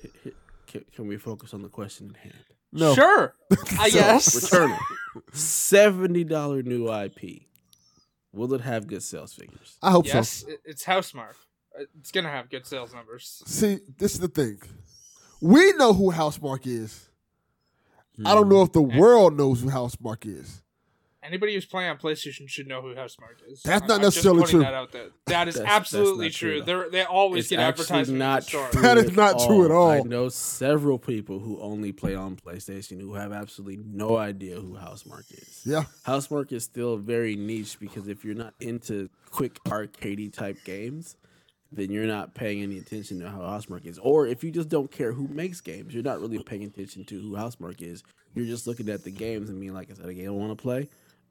h- 0.05 0.11
h- 0.27 0.35
can, 0.67 0.85
can 0.95 1.07
we 1.07 1.17
focus 1.19 1.53
on 1.53 1.63
the 1.63 1.69
question 1.69 2.11
at 2.15 2.17
hand? 2.17 2.45
No. 2.73 2.95
Sure. 2.95 3.35
I 3.79 3.89
So, 3.91 3.99
guess. 3.99 4.51
Returnal, 4.51 4.79
seventy 5.33 6.25
dollar 6.25 6.63
new 6.63 6.91
IP. 6.93 7.43
Will 8.33 8.53
it 8.55 8.61
have 8.63 8.87
good 8.87 9.03
sales 9.03 9.33
figures? 9.35 9.77
I 9.83 9.91
hope 9.91 10.07
yes, 10.07 10.31
so. 10.31 10.49
it- 10.49 10.61
it's 10.65 10.85
Housemarque. 10.85 11.37
It's 11.99 12.13
gonna 12.13 12.31
have 12.31 12.51
good 12.51 12.67
sales 12.67 12.95
numbers. 12.95 13.43
See, 13.47 13.81
this 13.99 14.15
is 14.15 14.21
the 14.21 14.29
thing. 14.29 14.61
We 15.41 15.73
know 15.73 15.93
who 15.93 16.11
Housemarque 16.11 16.67
is. 16.67 17.09
I 18.25 18.35
don't 18.35 18.49
know 18.49 18.63
if 18.63 18.73
the 18.73 18.81
hmm. 18.81 18.97
world 18.97 19.37
knows 19.37 19.61
who 19.61 19.69
Housemarque 19.69 20.27
is. 20.27 20.63
Anybody 21.23 21.55
who's 21.55 21.67
playing 21.67 21.91
on 21.91 21.99
PlayStation 21.99 22.49
should 22.49 22.69
know 22.69 22.81
who 22.81 22.95
Housemarque 22.95 23.43
is. 23.49 23.61
That's 23.63 23.83
I- 23.83 23.87
not 23.87 23.95
I'm 23.97 24.03
just 24.03 24.17
necessarily 24.17 24.43
putting 24.43 24.59
true. 24.59 24.65
That 24.65 24.75
out 24.75 24.93
there. 24.93 25.07
That 25.27 25.49
is 25.49 25.57
That's- 25.57 25.73
that's 25.73 25.77
absolutely 25.77 26.27
not 26.27 26.35
true, 26.35 26.51
true. 26.59 26.63
They're, 26.63 26.91
they 26.91 27.05
always 27.05 27.45
It's 27.45 27.51
get 27.51 27.59
actually 27.59 27.83
advertisement 27.83 28.19
not 28.21 28.35
in 28.35 28.37
the 28.37 28.43
store. 28.43 28.69
true. 28.71 28.83
That 28.83 28.99
is 28.99 29.05
at 29.07 29.17
not 29.17 29.41
true 29.41 29.65
at 29.65 29.71
all. 29.73 29.91
I 29.91 30.01
know 30.01 30.29
several 30.29 31.01
people 31.01 31.41
who 31.41 31.61
only 31.61 31.91
play 31.91 32.15
on 32.15 32.37
PlayStation 32.37 33.01
who 33.01 33.15
have 33.15 33.33
absolutely 33.33 33.83
no 33.85 34.17
idea 34.17 34.61
who 34.61 34.77
Housemarque 34.77 35.33
is. 35.33 35.63
Yeah. 35.65 35.85
Housemarque 36.07 36.53
is 36.53 36.63
still 36.63 36.97
very 36.97 37.35
niche 37.35 37.81
because 37.81 38.07
if 38.07 38.25
you're 38.25 38.37
not 38.37 38.55
into 38.61 39.11
quick 39.31 39.63
arcadey 39.65 40.33
type 40.33 40.63
games, 40.65 41.17
then 41.73 41.91
you're 41.91 42.07
not 42.07 42.35
paying 42.35 42.63
any 42.63 42.79
attention 42.79 43.21
to 43.21 43.29
how 43.31 43.41
Housemarque 43.41 43.87
is. 43.87 43.99
Or 43.99 44.27
if 44.27 44.45
you 44.45 44.51
just 44.51 44.69
don't 44.69 44.91
care 44.91 45.13
who 45.13 45.29
makes 45.29 45.61
games, 45.61 45.93
you're 45.95 46.03
not 46.03 46.21
really 46.21 46.43
paying 46.43 46.65
attention 46.65 47.05
to 47.07 47.21
who 47.21 47.33
Housemarque 47.33 47.83
is. 47.83 48.03
You're 48.35 48.47
just 48.47 48.67
looking 48.67 48.89
at 48.89 49.05
the 49.05 49.11
games 49.11 49.49
and 49.49 49.61
being 49.61 49.75
like, 49.75 49.91
is 49.91 49.99
that 49.99 50.09
a 50.09 50.15
game 50.15 50.29
I 50.29 50.33
want 50.33 50.57
to 50.57 50.63
play? 50.63 50.89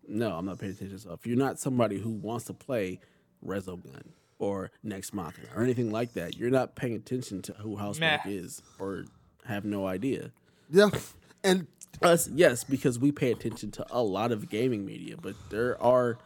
No, 0.07 0.31
I'm 0.35 0.45
not 0.45 0.59
paying 0.59 0.73
attention. 0.73 0.99
So 0.99 1.13
if 1.13 1.25
you're 1.25 1.37
not 1.37 1.59
somebody 1.59 1.99
who 1.99 2.09
wants 2.09 2.45
to 2.45 2.53
play 2.53 2.99
Resogun 3.45 4.09
or 4.37 4.71
Nex 4.83 5.13
Machina 5.13 5.47
or 5.55 5.63
anything 5.63 5.91
like 5.91 6.13
that, 6.13 6.35
you're 6.37 6.49
not 6.49 6.75
paying 6.75 6.95
attention 6.95 7.41
to 7.43 7.53
who 7.53 7.77
Housemarque 7.77 8.25
Meh. 8.25 8.31
is 8.31 8.61
or 8.79 9.05
have 9.45 9.65
no 9.65 9.87
idea. 9.87 10.31
Yeah. 10.69 10.89
And 11.43 11.67
Us, 12.01 12.27
yes, 12.27 12.63
because 12.63 12.99
we 12.99 13.11
pay 13.11 13.31
attention 13.31 13.71
to 13.71 13.85
a 13.89 14.03
lot 14.03 14.31
of 14.31 14.49
gaming 14.49 14.85
media, 14.85 15.15
but 15.21 15.35
there 15.49 15.81
are 15.81 16.17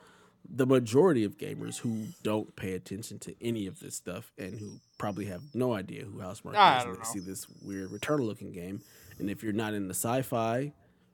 the 0.51 0.65
majority 0.65 1.23
of 1.23 1.37
gamers 1.37 1.77
who 1.77 2.05
don't 2.23 2.55
pay 2.55 2.73
attention 2.73 3.19
to 3.19 3.35
any 3.41 3.67
of 3.67 3.79
this 3.79 3.95
stuff 3.95 4.31
and 4.37 4.59
who 4.59 4.79
probably 4.97 5.25
have 5.25 5.41
no 5.53 5.73
idea 5.73 6.03
who 6.05 6.19
Housemarque 6.19 6.55
I 6.55 6.79
is. 6.79 6.83
don't 6.85 6.97
they 6.97 7.03
see 7.03 7.19
this 7.19 7.45
weird 7.63 7.89
Returnal 7.89 8.25
looking 8.25 8.51
game, 8.51 8.81
and 9.19 9.29
if 9.29 9.43
you're 9.43 9.53
not 9.53 9.73
into 9.73 9.91
sci-fi 9.93 10.73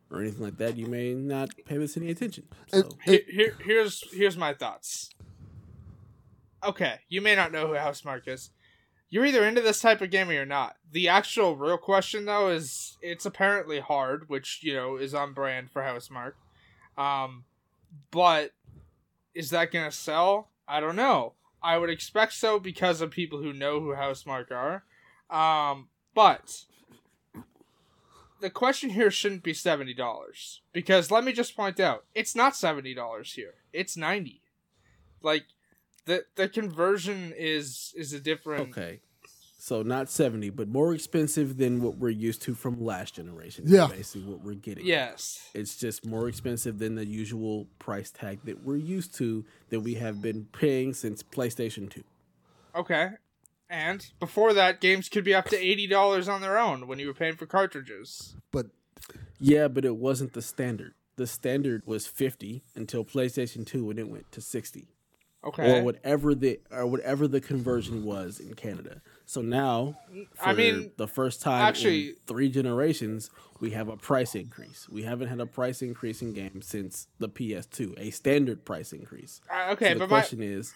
or 0.10 0.21
anything 0.21 0.41
like 0.41 0.58
that, 0.58 0.78
you 0.78 0.88
may 0.88 1.13
not 1.13 1.50
pay 1.65 1.78
this 1.78 1.98
any 1.98 2.12
attention. 2.12 2.45
So, 2.67 2.78
And- 2.80 2.93
Here, 3.04 3.21
here, 3.28 3.58
here's 3.63 4.04
here's 4.12 4.38
my 4.38 4.54
thoughts. 4.54 5.10
Okay, 6.63 7.00
you 7.10 7.21
may 7.21 7.36
not 7.36 7.52
know 7.52 7.67
who 7.67 7.74
Housemarque 7.74 8.28
is. 8.28 8.50
You're 9.10 9.26
either 9.26 9.45
into 9.45 9.62
this 9.62 9.80
type 9.82 10.02
of 10.02 10.10
game 10.10 10.30
or 10.30 10.34
you're 10.34 10.45
not. 10.45 10.78
The 10.91 11.08
actual 11.10 11.56
real 11.56 11.78
question 11.78 12.26
though 12.26 12.50
is 12.50 12.98
it's 13.02 13.26
apparently 13.26 13.80
hard, 13.80 14.30
which 14.30 14.62
you 14.63 14.74
know 14.74 14.95
is 14.95 15.13
on 15.13 15.34
brand 15.34 15.69
for 15.71 15.84
Housemarque. 15.84 16.34
Um, 16.98 17.43
but 18.12 18.52
is 19.36 19.52
that 19.52 19.71
gonna 19.71 19.91
sell? 19.91 20.50
I 20.67 20.80
don't 20.80 20.95
know. 20.95 21.34
I 21.62 21.78
would 21.78 21.89
expect 21.89 22.34
so 22.34 22.60
because 22.60 23.02
of 23.02 23.12
people 23.12 23.41
who 23.41 23.54
know 23.54 23.80
who 23.80 23.93
Housemarque 23.93 24.52
are. 24.52 24.84
Um, 25.30 25.89
but 26.13 26.63
the 28.39 28.50
question 28.50 28.91
here 28.91 29.12
shouldn't 29.12 29.43
be 29.43 29.54
seventy 29.54 29.93
dollars 29.93 30.62
because 30.74 31.12
let 31.12 31.24
me 31.24 31.34
just 31.34 31.56
point 31.56 31.80
out 31.80 32.06
it's 32.15 32.36
not 32.36 32.56
seventy 32.56 32.93
dollars 32.93 33.34
here; 33.34 33.56
it's 33.74 33.98
ninety. 33.98 34.41
Like 35.21 35.45
the 36.06 36.26
the 36.36 36.48
conversion 36.48 37.34
is 37.38 37.93
is 37.98 38.13
a 38.13 38.19
different. 38.19 38.69
okay. 38.69 39.00
So 39.65 39.82
not 39.82 40.12
seventy, 40.12 40.51
but 40.51 40.67
more 40.67 40.93
expensive 40.93 41.58
than 41.58 41.82
what 41.82 41.97
we're 41.97 42.10
used 42.10 42.43
to 42.43 42.54
from 42.54 42.80
last 42.80 43.15
generation. 43.15 43.63
Yeah. 43.65 43.88
basically 43.88 44.30
what 44.30 44.43
we're 44.43 44.54
getting. 44.54 44.86
Yes. 44.86 45.49
It's 45.56 45.75
just 45.75 46.06
more 46.06 46.28
expensive 46.28 46.78
than 46.78 46.93
the 46.93 47.04
usual 47.08 47.65
price 47.80 48.12
tag 48.12 48.41
that 48.43 48.63
we're 48.63 48.75
used 48.75 49.15
to 49.15 49.43
that 49.69 49.80
we 49.80 49.95
have 49.95 50.21
been 50.21 50.45
paying 50.51 50.93
since 50.93 51.23
PlayStation 51.23 51.89
2. 51.89 52.04
Okay. 52.75 53.10
And 53.67 54.06
before 54.19 54.54
that, 54.54 54.82
games 54.82 55.10
could 55.10 55.23
be 55.23 55.34
up 55.34 55.45
to 55.45 55.58
eighty 55.58 55.88
dollars 55.88 56.28
on 56.28 56.41
their 56.41 56.60
own 56.60 56.86
when 56.86 56.99
you 56.99 57.08
were 57.08 57.15
paying 57.15 57.36
for 57.36 57.47
cartridges. 57.47 58.36
but 58.51 58.67
Yeah, 59.39 59.67
but 59.67 59.84
it 59.84 59.95
wasn't 59.95 60.34
the 60.34 60.43
standard. 60.43 60.93
The 61.15 61.25
standard 61.25 61.82
was 61.88 62.06
50 62.06 62.62
until 62.75 63.04
PlayStation 63.04 63.65
2 63.65 63.86
when 63.86 63.97
it 63.97 64.10
went 64.10 64.32
to 64.34 64.41
60 64.41 64.89
Okay. 65.43 65.80
or 65.80 65.84
whatever 65.84 66.36
the 66.36 66.60
or 66.69 66.86
whatever 66.86 67.28
the 67.28 67.41
conversion 67.41 68.04
was 68.04 68.39
in 68.39 68.54
Canada. 68.54 69.01
So 69.26 69.42
now 69.42 69.98
for 70.36 70.50
I 70.50 70.54
mean, 70.54 70.92
the 70.98 71.08
first 71.08 71.42
time 71.42 71.62
actually- 71.66 72.10
in 72.10 72.16
3 72.28 72.50
generations, 72.50 73.30
we 73.60 73.72
have 73.72 73.88
a 73.90 73.98
price 73.98 74.36
increase. 74.36 74.88
We 74.90 75.04
haven't 75.04 75.30
had 75.30 75.40
a 75.40 75.46
price 75.46 75.82
increase 75.82 76.22
in 76.22 76.34
games 76.34 76.68
since 76.68 77.08
the 77.20 77.28
PS2, 77.30 77.96
a 77.98 78.12
standard 78.12 78.66
price 78.66 78.94
increase. 78.94 79.42
Uh, 79.52 79.72
okay, 79.74 79.90
so 79.90 79.94
the 79.96 80.00
but 80.02 80.10
my 80.10 80.20
question 80.20 80.42
is, 80.44 80.74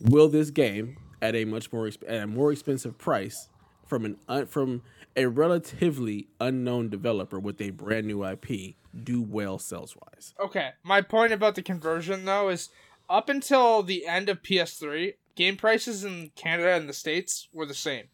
will 0.00 0.28
this 0.28 0.50
game 0.50 0.96
at 1.22 1.34
a 1.34 1.44
much 1.44 1.72
more 1.72 1.84
exp- 1.86 2.08
at 2.08 2.22
a 2.22 2.26
more 2.26 2.50
expensive 2.52 2.98
price 2.98 3.48
from 3.86 4.04
an 4.04 4.16
un- 4.28 4.46
from 4.46 4.82
a 5.16 5.26
relatively 5.26 6.28
unknown 6.40 6.88
developer 6.88 7.38
with 7.40 7.60
a 7.60 7.70
brand 7.70 8.06
new 8.06 8.24
IP 8.24 8.76
do 9.04 9.22
well 9.22 9.58
sales 9.58 9.96
wise? 9.96 10.34
Okay, 10.40 10.70
my 10.82 11.00
point 11.00 11.32
about 11.32 11.54
the 11.54 11.62
conversion 11.62 12.24
though 12.24 12.48
is 12.48 12.70
up 13.10 13.28
until 13.28 13.82
the 13.82 14.06
end 14.06 14.28
of 14.28 14.42
PS3, 14.42 15.14
game 15.38 15.56
prices 15.56 16.02
in 16.02 16.32
Canada 16.34 16.74
and 16.74 16.88
the 16.88 16.92
States 16.92 17.48
were 17.52 17.64
the 17.64 17.72
same. 17.72 18.06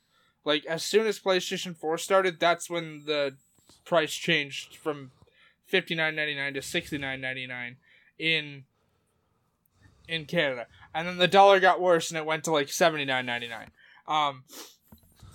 Like 0.45 0.67
as 0.67 0.85
soon 0.85 1.07
as 1.07 1.19
PlayStation 1.19 1.75
4 1.75 1.97
started, 1.97 2.39
that's 2.39 2.69
when 2.69 3.05
the 3.07 3.37
price 3.87 4.13
changed 4.13 4.77
from 4.77 5.11
59.99 5.73 6.55
to 6.55 6.61
69.99 6.61 7.77
in 8.19 8.65
in 10.07 10.27
Canada, 10.27 10.67
and 10.95 11.09
then 11.09 11.17
the 11.17 11.27
dollar 11.27 11.59
got 11.59 11.81
worse 11.81 12.11
and 12.11 12.19
it 12.19 12.27
went 12.27 12.45
to 12.45 12.53
like 12.53 12.69
seventy 12.69 13.07
nine 13.07 13.25
ninety 13.25 13.49
nine. 13.49 13.71
Um, 14.07 14.45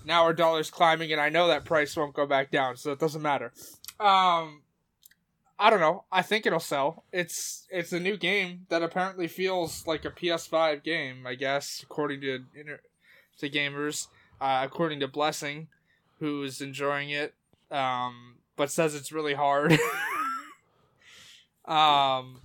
now 0.05 0.21
our 0.21 0.33
dollar's 0.33 0.69
climbing, 0.69 1.11
and 1.11 1.19
I 1.19 1.29
know 1.29 1.47
that 1.47 1.65
price 1.65 1.97
won't 1.97 2.13
go 2.13 2.27
back 2.27 2.51
down, 2.51 2.77
so 2.77 2.91
it 2.91 2.99
doesn't 2.99 3.23
matter. 3.23 3.51
Um, 3.99 4.61
I 5.61 5.69
don't 5.69 5.81
know. 5.81 6.05
I 6.09 6.21
think 6.21 6.45
it'll 6.45 6.61
sell. 6.61 7.03
It's 7.11 7.67
it's 7.69 7.91
a 7.91 7.99
new 7.99 8.15
game 8.15 8.65
that 8.69 8.81
apparently 8.81 9.27
feels 9.27 9.85
like 9.85 10.05
a 10.05 10.09
PS5 10.09 10.83
game. 10.83 11.27
I 11.27 11.35
guess 11.35 11.81
according 11.83 12.21
to 12.21 12.45
inter- 12.55 12.79
to 13.39 13.49
gamers, 13.49 14.07
uh, 14.39 14.61
according 14.63 15.01
to 15.01 15.07
Blessing, 15.09 15.67
who's 16.19 16.61
enjoying 16.61 17.09
it, 17.09 17.33
um, 17.71 18.35
but 18.55 18.71
says 18.71 18.95
it's 18.95 19.11
really 19.11 19.33
hard. 19.33 19.73
um, 21.65 22.39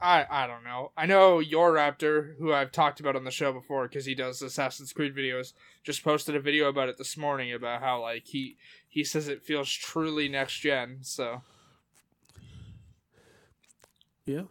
I 0.00 0.24
I 0.30 0.46
don't 0.46 0.64
know. 0.64 0.92
I 0.96 1.04
know 1.04 1.40
your 1.40 1.74
Raptor, 1.74 2.34
who 2.38 2.54
I've 2.54 2.72
talked 2.72 2.98
about 2.98 3.14
on 3.14 3.24
the 3.24 3.30
show 3.30 3.52
before, 3.52 3.88
because 3.88 4.06
he 4.06 4.14
does 4.14 4.40
Assassin's 4.40 4.94
Creed 4.94 5.14
videos, 5.14 5.52
just 5.82 6.02
posted 6.02 6.34
a 6.34 6.40
video 6.40 6.68
about 6.68 6.88
it 6.88 6.96
this 6.96 7.14
morning 7.14 7.52
about 7.52 7.82
how 7.82 8.00
like 8.00 8.24
he 8.24 8.56
he 8.88 9.04
says 9.04 9.28
it 9.28 9.44
feels 9.44 9.70
truly 9.70 10.30
next 10.30 10.60
gen. 10.60 11.00
So 11.02 11.42
Yeah. 14.28 14.42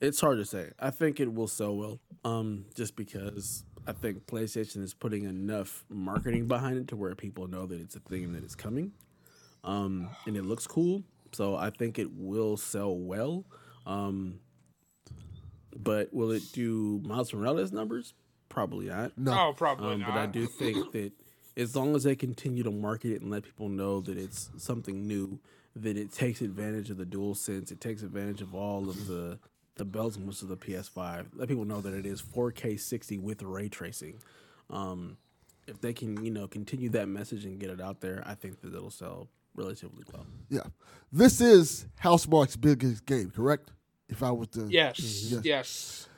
It's 0.00 0.20
hard 0.20 0.38
to 0.38 0.44
say. 0.44 0.70
I 0.80 0.90
think 0.90 1.20
it 1.20 1.32
will 1.32 1.46
sell 1.46 1.76
well. 1.76 2.00
Um, 2.24 2.64
just 2.74 2.96
because 2.96 3.62
I 3.86 3.92
think 3.92 4.26
PlayStation 4.26 4.82
is 4.82 4.92
putting 4.94 5.24
enough 5.24 5.84
marketing 5.88 6.48
behind 6.48 6.76
it 6.78 6.88
to 6.88 6.96
where 6.96 7.14
people 7.14 7.46
know 7.46 7.66
that 7.66 7.80
it's 7.80 7.94
a 7.94 8.00
thing 8.00 8.32
that 8.32 8.42
is 8.42 8.56
coming. 8.56 8.92
Um, 9.62 10.08
and 10.26 10.36
it 10.36 10.42
looks 10.44 10.66
cool. 10.66 11.04
So 11.30 11.54
I 11.54 11.70
think 11.70 12.00
it 12.00 12.10
will 12.12 12.56
sell 12.56 12.96
well. 12.96 13.44
Um, 13.86 14.40
but 15.76 16.12
will 16.12 16.32
it 16.32 16.42
do 16.52 17.00
Miles 17.04 17.32
Morales 17.32 17.70
numbers? 17.72 18.14
Probably 18.48 18.86
not. 18.86 19.16
No. 19.16 19.32
oh, 19.32 19.52
probably 19.56 19.94
Um, 19.94 20.00
not. 20.00 20.08
but 20.10 20.18
I 20.18 20.26
do 20.26 20.46
think 20.46 20.92
that 20.92 21.12
as 21.56 21.76
long 21.76 21.94
as 21.94 22.02
they 22.02 22.16
continue 22.16 22.62
to 22.64 22.70
market 22.72 23.12
it 23.12 23.22
and 23.22 23.30
let 23.30 23.44
people 23.44 23.68
know 23.68 24.00
that 24.00 24.18
it's 24.18 24.50
something 24.58 25.06
new, 25.06 25.38
that 25.76 25.96
it 25.96 26.12
takes 26.12 26.40
advantage 26.40 26.90
of 26.90 26.96
the 26.98 27.06
dual 27.06 27.34
sense, 27.34 27.70
it 27.70 27.80
takes 27.80 28.02
advantage 28.02 28.40
of 28.42 28.54
all 28.54 28.88
of 28.90 29.06
the 29.06 29.38
the 29.76 29.84
bells 29.86 30.16
and 30.16 30.26
whistles 30.26 30.50
of 30.50 30.60
the 30.60 30.66
PS5. 30.66 31.28
Let 31.34 31.48
people 31.48 31.64
know 31.64 31.80
that 31.80 31.94
it 31.94 32.04
is 32.04 32.20
4K 32.20 32.78
60 32.78 33.16
with 33.18 33.42
ray 33.42 33.70
tracing. 33.70 34.18
Um, 34.68 35.16
if 35.66 35.80
they 35.80 35.94
can, 35.94 36.22
you 36.22 36.30
know, 36.30 36.46
continue 36.46 36.90
that 36.90 37.08
message 37.08 37.46
and 37.46 37.58
get 37.58 37.70
it 37.70 37.80
out 37.80 38.02
there, 38.02 38.22
I 38.26 38.34
think 38.34 38.60
that 38.60 38.74
it'll 38.74 38.90
sell 38.90 39.28
relatively 39.54 40.04
well. 40.12 40.26
Yeah. 40.50 40.64
This 41.10 41.40
is 41.40 41.86
Housemarque's 42.02 42.56
biggest 42.56 43.06
game, 43.06 43.30
correct? 43.30 43.70
If 44.10 44.22
I 44.22 44.30
was 44.30 44.48
to. 44.48 44.66
Yes, 44.68 45.00
Yes. 45.32 45.40
yes. 45.44 46.08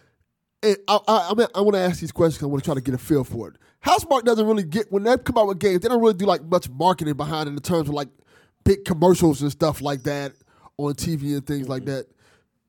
And 0.65 0.77
I, 0.89 0.99
I, 1.07 1.29
I, 1.31 1.35
mean, 1.35 1.47
I 1.55 1.61
want 1.61 1.75
to 1.75 1.81
ask 1.81 2.01
these 2.01 2.11
questions. 2.11 2.39
'cause 2.39 2.45
I 2.49 2.51
want 2.51 2.65
to 2.65 2.67
try 2.67 2.75
to 2.75 2.81
get 2.81 2.95
a 2.95 2.99
feel 2.99 3.23
for 3.23 3.49
it. 3.51 3.57
Housemark 3.85 4.25
doesn't 4.25 4.47
really 4.47 4.65
get 4.65 4.91
when 4.91 5.05
they 5.05 5.17
come 5.19 5.39
out 5.39 5.47
with 5.47 5.61
games. 5.61 5.81
They 5.83 5.89
don't 5.89 6.01
really 6.01 6.15
do 6.15 6.25
like 6.27 6.43
much 6.43 6.69
marketing 6.71 7.15
behind 7.15 7.49
it 7.49 7.53
in 7.53 7.59
terms 7.59 7.89
of 7.89 7.95
like 7.95 8.09
big 8.65 8.85
commercials 8.85 9.43
and 9.43 9.53
stuff 9.53 9.81
like 9.81 10.03
that 10.05 10.33
on 10.77 10.95
TV 10.95 11.35
and 11.35 11.47
things 11.47 11.69
like 11.69 11.85
that. 11.85 12.07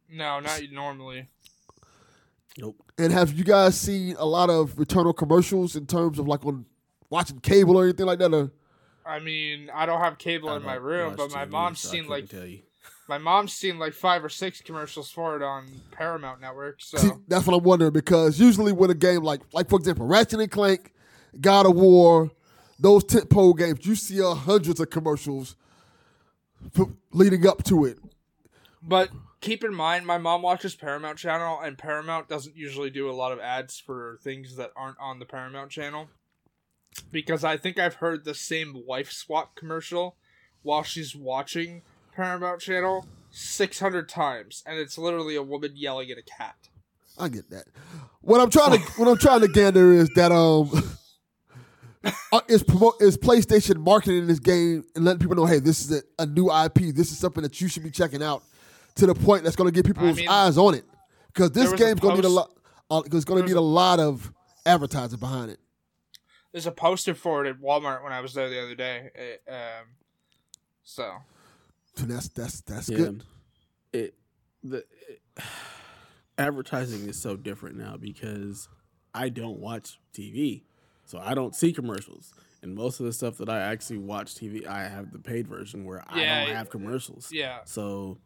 No, 0.10 0.40
not 0.40 0.62
normally. 0.72 1.28
Nope. 2.58 2.76
And 2.98 3.12
have 3.12 3.34
you 3.34 3.44
guys 3.44 3.80
seen 3.80 4.16
a 4.18 4.26
lot 4.26 4.50
of 4.50 4.78
return 4.80 5.08
on 5.08 5.14
commercials 5.14 5.76
in 5.76 5.86
terms 5.86 6.20
of 6.20 6.28
like 6.28 6.46
on 6.46 6.66
watching 7.10 7.40
cable 7.40 7.78
or 7.78 7.84
anything 7.84 8.06
like 8.06 8.20
that? 8.20 8.34
Or 8.34 8.52
I 9.06 9.20
mean, 9.20 9.70
I 9.74 9.86
don't 9.86 10.00
have 10.02 10.18
cable 10.18 10.50
I 10.50 10.58
in 10.58 10.64
my 10.64 10.76
room, 10.76 11.16
but 11.18 11.32
my 11.32 11.46
TV, 11.46 11.50
mom's 11.52 11.80
so 11.82 11.90
seen 11.90 12.08
like 12.08 12.30
tell 12.30 12.46
you. 12.46 12.62
my 13.10 13.18
mom's 13.18 13.52
seen 13.54 13.78
like 13.78 13.94
five 13.94 14.24
or 14.24 14.30
six 14.30 14.62
commercials 14.62 15.12
for 15.12 15.36
it 15.36 15.44
on 15.44 15.68
Paramount 15.92 16.40
Network. 16.40 16.78
So 16.82 16.98
See, 16.98 17.12
that's 17.28 17.46
what 17.46 17.58
I'm 17.58 17.64
wondering 17.64 17.92
because 17.92 18.40
usually 18.40 18.72
when 18.72 18.90
a 18.90 18.96
game 18.96 19.22
like, 19.24 19.42
like 19.52 19.70
for 19.70 19.78
example, 19.78 20.08
Ratchet 20.08 20.40
and 20.40 20.50
Clank, 20.50 20.94
God 21.42 21.66
of 21.66 21.76
War, 21.76 22.32
those 22.80 23.04
tentpole 23.04 23.58
games, 23.58 23.86
you 23.86 23.96
see 23.96 24.22
uh, 24.22 24.34
hundreds 24.34 24.80
of 24.80 24.90
commercials 24.90 25.56
f- 25.58 25.65
leading 27.12 27.48
up 27.48 27.64
to 27.66 27.86
it. 27.86 27.98
But 28.82 29.10
keep 29.42 29.64
in 29.64 29.74
mind, 29.74 30.06
my 30.06 30.18
mom 30.18 30.42
watches 30.42 30.76
Paramount 30.76 31.18
Channel, 31.18 31.60
and 31.62 31.78
Paramount 31.78 32.28
doesn't 32.28 32.56
usually 32.56 32.90
do 32.90 33.10
a 33.10 33.14
lot 33.14 33.32
of 33.32 33.40
ads 33.40 33.80
for 33.80 34.20
things 34.24 34.56
that 34.56 34.72
aren't 34.76 35.00
on 35.00 35.20
the 35.20 35.26
Paramount 35.26 35.72
Channel. 35.72 36.10
Because 37.12 37.44
I 37.44 37.58
think 37.58 37.78
I've 37.78 37.96
heard 37.96 38.24
the 38.24 38.36
same 38.36 38.84
wife 38.86 39.12
swap 39.12 39.56
commercial 39.56 40.16
while 40.62 40.84
she's 40.84 41.16
watching 41.16 41.82
Paramount 42.16 42.62
Channel 42.62 43.06
600 43.32 44.08
times, 44.08 44.64
and 44.66 44.80
it's 44.80 44.98
literally 44.98 45.36
a 45.36 45.44
woman 45.44 45.74
yelling 45.76 46.10
at 46.10 46.18
a 46.18 46.24
cat. 46.24 46.56
I 47.18 47.30
get 47.30 47.50
that. 47.50 47.66
What 48.22 48.42
I'm 48.42 48.50
trying 48.50 48.80
to 48.80 48.92
what 48.98 49.08
I'm 49.08 49.18
trying 49.18 49.42
to 49.42 49.48
gather 49.48 49.94
is 49.94 50.10
that 50.16 50.32
um 50.32 50.70
uh, 52.32 52.42
is 52.48 52.64
promote 52.64 52.96
is 53.02 53.18
PlayStation 53.18 53.78
marketing 53.78 54.28
this 54.28 54.40
game 54.40 54.84
and 54.96 55.06
letting 55.06 55.20
people 55.20 55.36
know, 55.36 55.46
hey, 55.46 55.60
this 55.60 55.82
is 55.84 55.92
a, 55.92 56.24
a 56.24 56.26
new 56.26 56.52
IP. 56.52 56.96
This 56.96 57.12
is 57.12 57.18
something 57.18 57.44
that 57.44 57.60
you 57.62 57.68
should 57.68 57.84
be 57.84 57.92
checking 57.92 58.22
out 58.24 58.44
to 58.96 59.06
the 59.06 59.16
point 59.16 59.44
that's 59.44 59.56
going 59.56 59.68
to 59.68 59.74
get 59.74 59.86
people's 59.86 60.18
mean, 60.18 60.30
eyes 60.30 60.58
on 60.58 60.74
it. 60.76 60.86
Because 61.28 61.52
this 61.52 61.64
there 61.64 61.72
was 61.72 61.82
a 61.82 61.84
game's 61.84 62.00
going 62.00 62.16
to 62.16 62.22
need 62.22 62.28
a 62.28 62.30
lot. 62.30 62.48
post- 62.48 62.60
Uh, 62.92 63.02
it's 63.06 63.10
going 63.10 63.22
to 63.22 63.26
there 63.36 63.44
was 63.44 63.52
need 63.52 63.58
a 63.58 63.62
lot 63.62 64.00
of 64.00 64.32
advertising 64.66 65.20
behind 65.20 65.52
it. 65.52 65.60
There's 66.52 66.68
a 66.68 66.72
poster 66.72 67.14
for 67.14 67.46
it 67.46 67.50
at 67.50 67.60
Walmart 67.60 68.04
when 68.04 68.14
I 68.14 68.22
was 68.22 68.34
there 68.34 68.50
the 68.50 68.62
other 68.62 68.76
day. 68.76 69.10
It, 69.16 69.42
um, 69.50 69.88
so 70.84 71.16
So 71.96 72.06
that's 72.06 72.30
that's 72.30 72.62
that's 72.62 72.90
Yeah. 72.90 72.98
good. 72.98 73.24
It 73.92 74.14
the 74.64 74.86
it, 75.10 75.22
advertising 76.38 77.08
is 77.10 77.20
so 77.22 77.36
different 77.36 77.78
now 77.78 77.98
because 77.98 78.68
I 79.14 79.30
don't 79.30 79.60
watch 79.60 80.00
TV, 80.14 80.64
so 81.06 81.20
I 81.24 81.34
don't 81.34 81.56
see 81.56 81.72
commercials. 81.74 82.34
And 82.62 82.74
most 82.76 83.00
of 83.00 83.06
the 83.06 83.14
stuff 83.14 83.38
that 83.38 83.48
I 83.50 83.60
actually 83.62 84.00
watch 84.00 84.34
TV, 84.36 84.66
I 84.66 84.88
have 84.88 85.12
the 85.12 85.20
paid 85.20 85.48
version 85.48 85.86
where 85.86 86.04
I 86.08 86.16
don't 86.46 86.56
have 86.56 86.70
commercials. 86.70 87.30
yeah, 87.32 87.60
So 87.66 88.18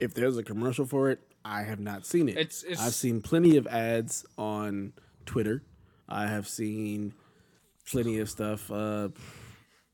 if 0.00 0.14
there's 0.14 0.36
a 0.38 0.42
commercial 0.42 0.86
for 0.86 1.10
it, 1.10 1.20
I 1.44 1.62
have 1.62 1.78
not 1.80 2.06
seen 2.06 2.28
it. 2.28 2.36
it's 2.36 2.62
it's 2.62 2.80
I've 2.80 2.94
seen 2.94 3.20
plenty 3.20 3.56
of 3.56 3.66
ads 3.66 4.24
on 4.38 4.92
Twitter. 5.26 5.62
I 6.08 6.26
have 6.26 6.48
seen 6.48 7.14
plenty 7.90 8.18
of 8.20 8.30
stuff. 8.30 8.70
Uh, 8.70 9.08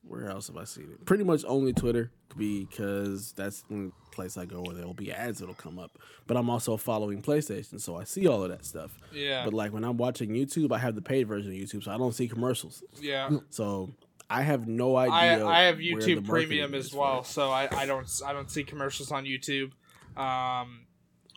where 0.09 0.29
else 0.29 0.49
have 0.49 0.57
I 0.57 0.65
seen 0.65 0.91
it? 0.93 1.05
Pretty 1.05 1.25
much 1.25 1.45
only 1.47 1.73
Twitter 1.73 2.11
because 2.37 3.33
that's 3.33 3.63
the 3.63 3.93
place 4.13 4.37
I 4.37 4.45
go 4.47 4.63
where 4.63 4.75
there 4.75 4.87
will 4.87 4.95
be 4.95 5.13
ads 5.13 5.39
that'll 5.41 5.55
come 5.55 5.79
up. 5.79 5.99
But 6.27 6.37
I'm 6.37 6.49
also 6.51 6.77
following 6.77 7.23
PlayStation, 7.23 7.81
so 7.81 7.97
I 7.97 8.05
see 8.05 8.27
all 8.27 8.43
of 8.43 8.51
that 8.51 8.65
stuff. 8.65 8.99
yeah 9.13 9.45
But 9.45 9.55
like 9.55 9.73
when 9.73 9.85
I'm 9.85 9.97
watching 9.97 10.31
YouTube, 10.31 10.73
I 10.73 10.79
have 10.79 10.95
the 10.95 11.03
paid 11.03 11.29
version 11.29 11.51
of 11.53 11.57
YouTube, 11.57 11.85
so 11.85 11.93
I 11.93 11.99
don't 11.99 12.15
see 12.15 12.29
commercials. 12.29 12.83
yeah. 13.01 13.31
So 13.51 13.91
I 14.31 14.43
have 14.43 14.69
no 14.69 14.97
idea. 14.97 15.47
I 15.47 15.63
have 15.63 15.77
YouTube 15.79 16.27
Premium 16.27 16.75
as 16.75 16.93
well, 16.93 17.25
so 17.25 17.51
I, 17.51 17.69
I 17.75 17.87
don't 17.87 18.09
I 18.27 18.33
don't 18.33 18.51
see 18.51 18.63
commercials 18.63 19.11
on 19.11 19.25
YouTube. 19.25 19.73
Um, 20.17 20.87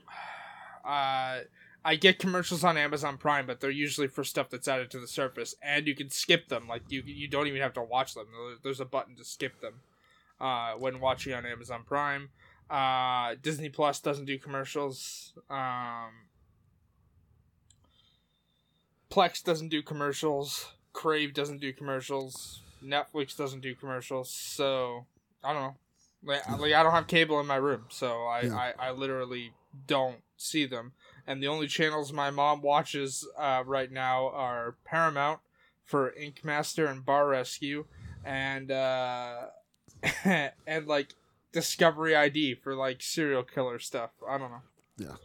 uh, 0.86 1.40
I 1.84 1.96
get 1.96 2.20
commercials 2.20 2.64
on 2.64 2.78
Amazon 2.78 3.18
Prime, 3.18 3.48
but 3.48 3.60
they're 3.60 3.72
usually 3.72 4.08
for 4.08 4.24
stuff 4.24 4.50
that's 4.50 4.68
added 4.68 4.92
to 4.92 5.00
the 5.00 5.08
surface, 5.08 5.56
and 5.64 5.88
you 5.88 5.96
can 5.96 6.10
skip 6.10 6.48
them. 6.48 6.68
Like 6.68 6.84
you 6.90 7.02
you 7.06 7.28
don't 7.28 7.48
even 7.48 7.62
have 7.62 7.74
to 7.74 7.82
watch 7.82 8.14
them. 8.14 8.28
There's 8.64 8.80
a 8.80 8.86
button 8.86 9.16
to 9.16 9.24
skip 9.24 9.62
them 9.62 9.76
uh, 10.40 10.74
when 10.74 11.00
watching 11.00 11.34
on 11.34 11.46
Amazon 11.46 11.84
Prime. 11.86 12.30
Uh, 12.70 13.36
Disney 13.42 13.70
Plus 13.70 14.00
doesn't 14.00 14.26
do 14.26 14.38
commercials. 14.38 15.34
Um, 15.50 16.12
Plex 19.10 19.44
doesn't 19.44 19.70
do 19.70 19.82
commercials. 19.82 20.72
Crave 20.94 21.34
doesn't 21.34 21.60
do 21.60 21.74
commercials. 21.74 22.62
Netflix 22.84 23.36
doesn't 23.36 23.62
do 23.62 23.76
commercials. 23.76 24.30
So 24.30 25.06
I 25.44 25.54
don't 25.54 25.62
know. 25.62 25.76
Like, 26.24 26.48
like 26.60 26.74
I 26.74 26.84
don't 26.84 26.92
have 26.92 27.08
cable 27.08 27.40
in 27.40 27.48
my 27.48 27.56
room, 27.56 27.86
so 27.90 28.26
I, 28.26 28.42
Yeah. 28.42 28.56
I, 28.56 28.74
I 28.78 28.92
literally 28.92 29.54
don't 29.88 30.20
see 30.38 30.66
them. 30.66 30.94
And 31.28 31.42
the 31.42 31.48
only 31.48 31.68
channels 31.68 32.12
my 32.12 32.30
mom 32.32 32.62
watches 32.62 33.28
uh, 33.38 33.64
right 33.66 33.92
now 33.92 34.28
are 34.30 34.76
Paramount 34.86 35.40
for 35.84 36.14
Ink 36.14 36.44
Master 36.44 36.86
and 36.88 37.06
Bar 37.06 37.28
Rescue, 37.28 37.86
and 38.24 38.72
uh, 38.72 39.48
and 40.24 40.88
like 40.88 41.14
Discovery 41.52 42.16
ID 42.16 42.56
for 42.56 42.76
like 42.76 43.02
serial 43.02 43.44
killer 43.44 43.78
stuff. 43.80 44.12
I 44.28 44.38
don't 44.38 44.52
know. 44.52 44.62
Yeah, 44.98 45.16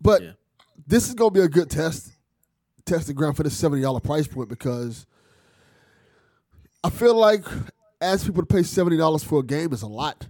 but 0.00 0.22
Yeah. 0.22 0.32
this 0.86 1.08
is 1.08 1.14
going 1.14 1.34
to 1.34 1.40
be 1.40 1.44
a 1.44 1.48
good 1.48 1.68
test, 1.70 2.12
testing 2.86 3.14
ground 3.14 3.36
for 3.36 3.42
this 3.42 3.56
seventy 3.56 3.82
dollar 3.82 4.00
price 4.00 4.26
point 4.26 4.48
because 4.48 5.06
I 6.82 6.90
feel 6.90 7.14
like 7.14 7.44
as 8.00 8.24
people 8.24 8.42
to 8.42 8.46
pay 8.46 8.62
seventy 8.62 8.96
dollars 8.96 9.22
for 9.22 9.40
a 9.40 9.42
game 9.42 9.72
is 9.72 9.82
a 9.82 9.86
lot, 9.86 10.26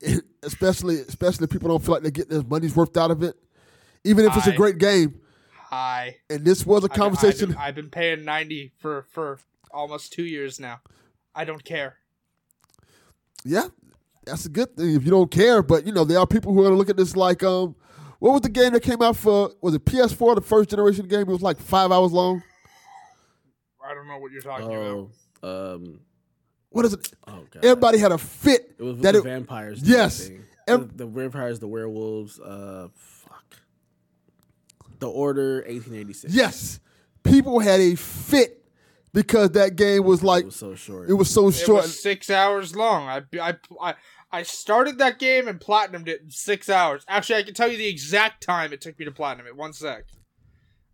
especially 0.42 0.96
especially 1.00 1.44
if 1.44 1.50
people 1.50 1.68
don't 1.68 1.84
feel 1.84 1.94
like 1.94 2.02
they're 2.02 2.10
getting 2.10 2.38
their 2.38 2.48
money's 2.48 2.74
worth 2.74 2.96
out 2.96 3.10
of 3.10 3.22
it, 3.22 3.36
even 4.04 4.24
if 4.24 4.36
it's 4.36 4.46
a 4.46 4.52
great 4.52 4.78
game. 4.78 5.20
Hi. 5.52 6.16
And 6.30 6.44
this 6.44 6.64
was 6.64 6.82
a 6.82 6.86
I've 6.86 6.90
been- 6.90 6.98
conversation. 7.00 7.50
I've 7.50 7.56
been, 7.56 7.62
I've 7.64 7.74
been 7.74 7.90
paying 7.90 8.24
ninety 8.24 8.72
for 8.78 9.02
for 9.10 9.38
almost 9.70 10.12
two 10.12 10.24
years 10.24 10.58
now. 10.60 10.80
I 11.34 11.44
don't 11.44 11.64
care. 11.64 11.96
Yeah, 13.44 13.68
that's 14.24 14.44
a 14.46 14.48
good 14.48 14.76
thing 14.76 14.94
if 14.94 15.04
you 15.04 15.10
don't 15.10 15.30
care. 15.30 15.62
But 15.62 15.86
you 15.86 15.92
know, 15.92 16.04
there 16.04 16.18
are 16.18 16.26
people 16.26 16.52
who 16.52 16.60
are 16.60 16.64
going 16.64 16.74
to 16.74 16.78
look 16.78 16.90
at 16.90 16.96
this 16.96 17.14
like, 17.16 17.42
um, 17.42 17.76
What 18.18 18.32
was 18.32 18.40
the 18.42 18.48
game 18.48 18.72
that 18.72 18.80
came 18.82 19.02
out 19.02 19.16
for? 19.16 19.52
Was 19.60 19.74
it 19.74 19.84
PS4? 19.84 20.34
The 20.36 20.40
first 20.40 20.70
generation 20.70 21.06
game. 21.06 21.22
It 21.22 21.28
was 21.28 21.42
like 21.42 21.58
five 21.60 21.92
hours 21.92 22.12
long. 22.12 22.42
I 23.84 23.94
don't 23.94 24.08
know 24.08 24.18
what 24.18 24.32
you're 24.32 24.42
talking 24.42 24.66
about. 24.66 25.10
Oh, 25.44 25.74
um, 25.74 26.00
What 26.70 26.84
is 26.86 26.94
it? 26.94 27.12
oh 27.28 27.44
god. 27.50 27.64
Everybody 27.64 27.98
had 27.98 28.10
a 28.12 28.18
fit 28.18 28.74
It 28.78 28.82
was 28.82 28.94
with 28.94 29.02
that 29.02 29.12
the 29.12 29.18
it. 29.18 29.24
vampires. 29.24 29.80
Yes. 29.82 30.26
thing. 30.26 30.42
Ev- 30.66 30.88
the, 30.96 31.04
the 31.04 31.06
vampires, 31.06 31.60
the 31.60 31.68
werewolves. 31.68 32.40
Uh, 32.40 32.88
fuck. 32.94 33.15
The 35.00 35.08
Order, 35.08 35.56
1886. 35.66 36.32
Yes, 36.34 36.80
people 37.22 37.58
had 37.60 37.80
a 37.80 37.94
fit 37.94 38.64
because 39.12 39.50
that 39.52 39.76
game 39.76 40.04
was 40.04 40.22
like 40.22 40.42
It 40.42 40.46
was 40.46 40.56
so 40.56 40.74
short. 40.74 41.08
it 41.10 41.14
was 41.14 41.30
so 41.30 41.48
It 41.48 41.52
short. 41.52 41.82
was 41.84 42.02
six 42.02 42.30
hours 42.30 42.74
long. 42.76 43.08
I, 43.08 43.22
I, 43.40 43.54
I, 43.80 43.94
I 44.30 44.42
started 44.42 44.98
that 44.98 45.18
game 45.18 45.48
and 45.48 45.58
platinumed 45.60 46.08
it 46.08 46.20
in 46.22 46.30
six 46.30 46.68
hours. 46.68 47.04
Actually, 47.08 47.36
I 47.36 47.42
can 47.44 47.54
tell 47.54 47.70
you 47.70 47.78
the 47.78 47.88
exact 47.88 48.42
time 48.44 48.72
it 48.72 48.80
took 48.80 48.98
me 48.98 49.04
to 49.04 49.10
platinum 49.12 49.46
it. 49.46 49.56
One 49.56 49.72
sec. 49.72 50.04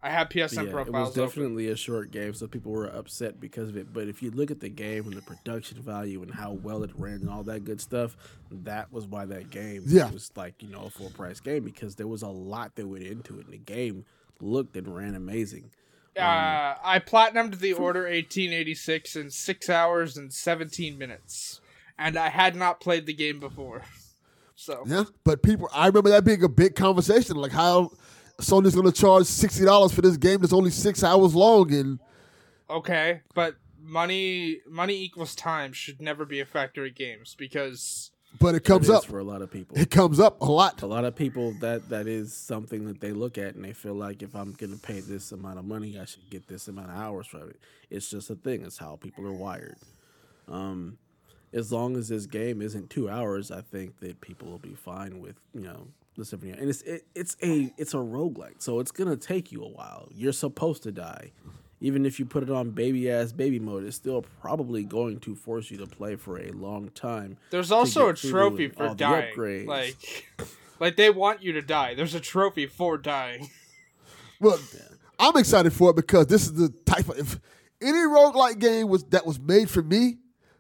I 0.03 0.11
have 0.11 0.29
PSN 0.31 0.53
yeah, 0.55 0.61
it 0.63 0.65
was 0.65 0.73
profiles 0.73 1.09
open. 1.11 1.29
definitely 1.29 1.69
a 1.69 1.77
short 1.77 2.11
game, 2.11 2.35
so 2.35 2.49
people 2.49 2.73
were 2.73 2.87
upset 2.87 3.39
because 3.41 3.69
of 3.69 3.77
it. 3.77 3.93
But 3.93 4.09
if 4.09 4.21
you 4.23 4.31
look 4.33 4.51
at 4.51 4.59
the 4.59 4.69
game 4.69 5.05
and 5.07 5.13
the 5.13 5.23
production 5.23 5.81
value 5.81 6.23
and 6.23 6.35
how 6.35 6.53
well 6.53 6.83
it 6.83 6.91
ran 6.97 7.15
and 7.21 7.31
all 7.31 7.45
that 7.45 7.65
good 7.65 7.81
stuff, 7.81 8.17
that 8.51 8.93
was 8.93 9.07
why 9.07 9.27
that 9.27 9.51
game 9.51 9.85
Yeah. 9.87 10.11
was 10.11 10.33
like 10.35 10.61
you 10.61 10.69
know 10.69 10.87
a 10.87 10.91
full 10.91 11.11
price 11.11 11.39
game 11.39 11.65
because 11.65 11.95
there 11.95 12.09
was 12.09 12.23
a 12.23 12.29
lot 12.29 12.75
that 12.75 12.87
went 12.89 13.05
into 13.05 13.39
it, 13.39 13.45
and 13.45 13.53
the 13.55 13.59
game 13.59 14.05
looked 14.41 14.77
and 14.77 14.93
ran 14.95 15.15
amazing. 15.15 15.71
Uh, 16.19 16.75
I 16.83 16.99
platinumed 17.05 17.61
the 17.61 17.73
Order 17.73 18.01
1886 18.03 19.17
in 19.17 19.31
six 19.31 19.71
hours 19.71 20.17
and 20.17 20.33
17 20.33 20.99
minutes, 20.99 21.61
and 21.99 22.19
I 22.19 22.29
had 22.29 22.55
not 22.57 22.81
played 22.81 23.07
the 23.07 23.15
game 23.15 23.39
before. 23.41 23.83
So 24.55 24.85
Yeah, 24.87 25.05
but 25.25 25.43
people, 25.43 25.69
I 25.73 25.87
remember 25.89 26.11
that 26.11 26.25
being 26.25 26.45
a 26.45 26.49
big 26.49 26.77
conversation. 26.77 27.37
Like 27.37 27.51
how 27.51 27.91
Sony's 28.41 28.75
going 28.75 28.87
to 28.91 28.93
charge 28.93 29.27
sixty 29.27 29.65
dollars 29.65 29.93
for 29.93 30.03
this 30.03 30.17
game 30.17 30.41
that's 30.41 30.53
only 30.53 30.71
six 30.71 31.05
hours 31.05 31.35
long, 31.35 31.73
and 31.73 31.99
okay, 32.71 33.21
but 33.35 33.57
money 33.81 34.61
money 34.69 34.95
equals 35.03 35.35
time 35.35 35.73
should 35.73 36.01
never 36.01 36.25
be 36.25 36.41
a 36.41 36.47
factor 36.47 36.87
in 36.87 36.95
games 36.95 37.35
because 37.39 38.11
but 38.41 38.55
it 38.55 38.65
comes 38.65 38.89
It 38.89 38.93
is 38.93 38.99
up. 38.99 39.05
for 39.05 39.19
a 39.19 39.25
lot 39.25 39.43
of 39.43 39.51
people. 39.51 39.77
It 39.79 39.91
comes 39.91 40.19
up 40.19 40.41
a 40.41 40.45
lot. 40.47 40.81
a 40.83 40.87
lot 40.87 41.05
of 41.05 41.15
people 41.15 41.53
that 41.61 41.89
that 41.91 42.07
is 42.07 42.33
something 42.33 42.87
that 42.87 43.01
they 43.01 43.13
look 43.13 43.37
at 43.37 43.55
and 43.55 43.65
they 43.65 43.75
feel 43.75 43.95
like 43.95 44.23
if 44.23 44.35
I'm 44.35 44.53
going 44.53 44.73
to 44.73 44.79
pay 44.81 45.01
this 45.01 45.33
amount 45.33 45.59
of 45.59 45.65
money, 45.67 45.99
I 45.99 46.07
should 46.07 46.31
get 46.31 46.49
this 46.49 46.67
amount 46.69 46.91
of 46.91 46.97
hours 46.97 47.27
from 47.27 47.51
it. 47.51 47.61
It's 47.91 48.09
just 48.09 48.31
a 48.31 48.35
thing. 48.35 48.63
It's 48.65 48.79
how 48.79 48.97
people 48.97 49.27
are 49.27 49.33
wired. 49.33 49.77
Um, 50.49 50.97
as 51.53 51.73
long 51.73 51.97
as 51.97 52.09
this 52.09 52.27
game 52.27 52.63
isn't 52.63 52.91
two 52.91 53.09
hours, 53.09 53.51
I 53.51 53.61
think 53.61 54.01
that 54.01 54.21
people 54.21 54.49
will 54.49 54.59
be 54.59 54.75
fine 54.75 55.21
with 55.21 55.37
you 55.55 55.63
know 55.63 55.89
the 56.17 56.25
symphony. 56.25 56.53
And 56.53 56.69
it's 56.69 56.83
it, 56.83 57.05
it's 57.15 57.37
a 57.43 57.73
it's 57.77 57.95
a 57.95 57.99
roguelike, 57.99 58.61
so 58.63 58.81
it's 58.81 58.91
gonna 58.91 59.17
take 59.17 59.53
you 59.53 59.63
a 59.63 59.69
while. 59.69 60.09
You're 60.13 60.33
supposed 60.33 60.83
to 60.85 60.93
die. 60.93 61.33
Even 61.81 62.07
if 62.07 62.21
you 62.21 62.25
put 62.25 62.45
it 62.45 62.51
on 62.51 62.71
baby 62.71 63.11
ass 63.11 63.33
baby 63.33 63.59
mode, 63.59 63.85
it's 63.85 63.97
still 63.97 64.25
probably 64.41 64.85
going 64.85 65.19
to 65.19 65.35
force 65.35 65.69
you 65.69 65.79
to 65.79 65.87
play 65.87 66.15
for 66.15 66.39
a 66.39 66.53
long 66.53 66.91
time. 66.91 67.39
there's 67.51 67.73
also 67.73 68.09
a 68.09 68.15
trophy 68.15 68.69
for 68.69 68.91
the 68.91 68.95
dying. 68.95 69.67
Like, 69.67 70.29
like 70.79 70.95
they 70.95 71.11
want 71.11 71.43
you 71.43 71.53
to 71.55 71.61
die. 71.63 71.95
There's 71.95 72.15
a 72.15 72.21
trophy 72.21 72.67
for 72.67 72.97
dying. 72.99 73.51
Well, 74.41 74.59
I'm 75.21 75.37
excited 75.37 75.73
for 75.73 75.91
it 75.91 75.97
because 75.97 76.27
this 76.27 76.43
is 76.43 76.55
the 76.55 76.71
type 76.85 77.09
of 77.09 77.17
if 77.17 77.39
any 77.81 77.99
roguelike 77.99 78.59
game 78.59 78.89
was 78.89 79.05
that 79.05 79.25
was 79.25 79.39
made 79.39 79.71
for 79.71 79.83
me, 79.83 80.19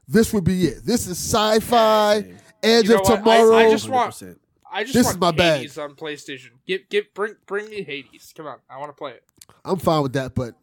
this 0.09 0.32
would 0.32 0.44
be 0.44 0.64
it. 0.66 0.84
This 0.84 1.07
is 1.07 1.18
sci-fi, 1.18 2.20
Same. 2.22 2.36
Edge 2.62 2.84
You 2.88 2.94
know 2.94 3.00
of 3.00 3.09
what? 3.09 3.16
Tomorrow. 3.18 3.57
I 3.57 3.70
just 3.70 3.88
want- 3.88 4.12
100%. 4.14 4.38
I 4.74 4.84
just 4.84 4.94
This 4.94 5.05
want 5.05 5.16
is 5.16 5.20
my 5.20 5.30
bag. 5.32 5.59
Hades 5.59 5.76
on 5.78 5.94
PlayStation. 5.94 6.48
Get 6.66 6.88
get 6.88 7.12
bring 7.12 7.34
bring 7.46 7.68
me 7.68 7.82
Hades. 7.82 8.32
Come 8.34 8.46
on, 8.46 8.59
I 8.70 8.78
want 8.78 8.88
to 8.88 8.94
play 8.96 9.11
it. 9.12 9.22
I'm 9.66 9.76
fine 9.78 10.03
with 10.03 10.14
that, 10.14 10.34
but 10.34 10.55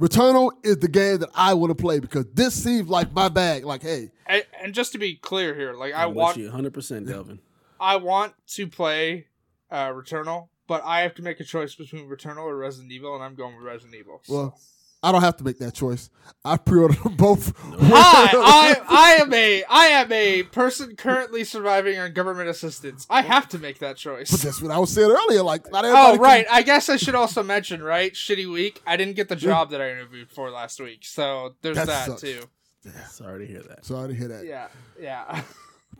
Returnal 0.00 0.52
is 0.62 0.76
the 0.78 0.86
game 0.86 1.18
that 1.18 1.30
I 1.34 1.54
want 1.54 1.70
to 1.70 1.74
play 1.74 1.98
because 1.98 2.26
this 2.32 2.54
seems 2.54 2.88
like 2.88 3.12
my 3.12 3.28
bag. 3.28 3.64
Like, 3.64 3.82
hey, 3.82 4.12
And, 4.26 4.44
and 4.62 4.72
just 4.74 4.92
to 4.92 4.98
be 4.98 5.16
clear 5.16 5.56
here, 5.56 5.72
like 5.72 5.92
I 5.92 6.04
I'm 6.04 6.14
want 6.14 6.36
you 6.36 6.48
100%, 6.48 7.08
Delvin. 7.08 7.40
I 7.80 7.96
want 7.96 8.34
to 8.48 8.68
play 8.68 9.26
uh 9.72 9.88
Returnal, 9.88 10.48
but 10.68 10.82
I 10.84 11.00
have 11.00 11.16
to 11.16 11.22
make 11.22 11.40
a 11.40 11.44
choice 11.44 11.74
between 11.74 12.08
Returnal 12.08 12.44
or 12.44 12.56
Resident 12.56 12.92
Evil, 12.92 13.16
and 13.16 13.24
I'm 13.24 13.34
going 13.34 13.56
with 13.56 13.64
Resident 13.64 13.96
Evil. 13.96 14.20
so. 14.22 14.32
well, 14.32 14.60
I 15.02 15.12
don't 15.12 15.20
have 15.20 15.36
to 15.36 15.44
make 15.44 15.58
that 15.58 15.74
choice. 15.74 16.10
I 16.44 16.56
pre-ordered 16.56 16.98
them 17.04 17.14
both. 17.16 17.52
Hi, 17.62 18.30
I 18.34 18.76
I 18.88 19.12
am 19.22 19.32
a 19.32 19.62
I 19.70 19.86
am 19.86 20.10
a 20.10 20.42
person 20.42 20.96
currently 20.96 21.44
surviving 21.44 21.98
on 21.98 22.12
government 22.12 22.48
assistance. 22.48 23.06
I 23.08 23.22
have 23.22 23.48
to 23.50 23.58
make 23.58 23.78
that 23.78 23.96
choice. 23.96 24.30
But 24.30 24.38
choice. 24.38 24.42
that's 24.44 24.62
what 24.62 24.72
I 24.72 24.78
was 24.78 24.90
saying 24.92 25.10
earlier. 25.10 25.42
Like, 25.42 25.70
not 25.70 25.84
Oh 25.84 25.88
everybody. 25.88 26.18
right, 26.18 26.46
I 26.50 26.62
guess 26.62 26.88
I 26.88 26.96
should 26.96 27.14
also 27.14 27.42
mention 27.44 27.82
right. 27.82 28.12
Shitty 28.12 28.52
week. 28.52 28.82
I 28.86 28.96
didn't 28.96 29.14
get 29.14 29.28
the 29.28 29.36
job 29.36 29.70
that 29.70 29.80
I 29.80 29.90
interviewed 29.90 30.30
for 30.32 30.50
last 30.50 30.80
week, 30.80 31.04
so 31.04 31.54
there's 31.62 31.76
That 31.76 31.86
that, 31.86 32.06
sucks. 32.06 32.20
too. 32.22 32.42
Sorry 33.10 33.46
to 33.46 33.52
hear 33.52 33.62
that. 33.62 33.84
Sorry 33.84 34.08
to 34.08 34.14
hear 34.14 34.28
that. 34.28 34.46
Yeah, 34.46 34.68
yeah. 35.00 35.42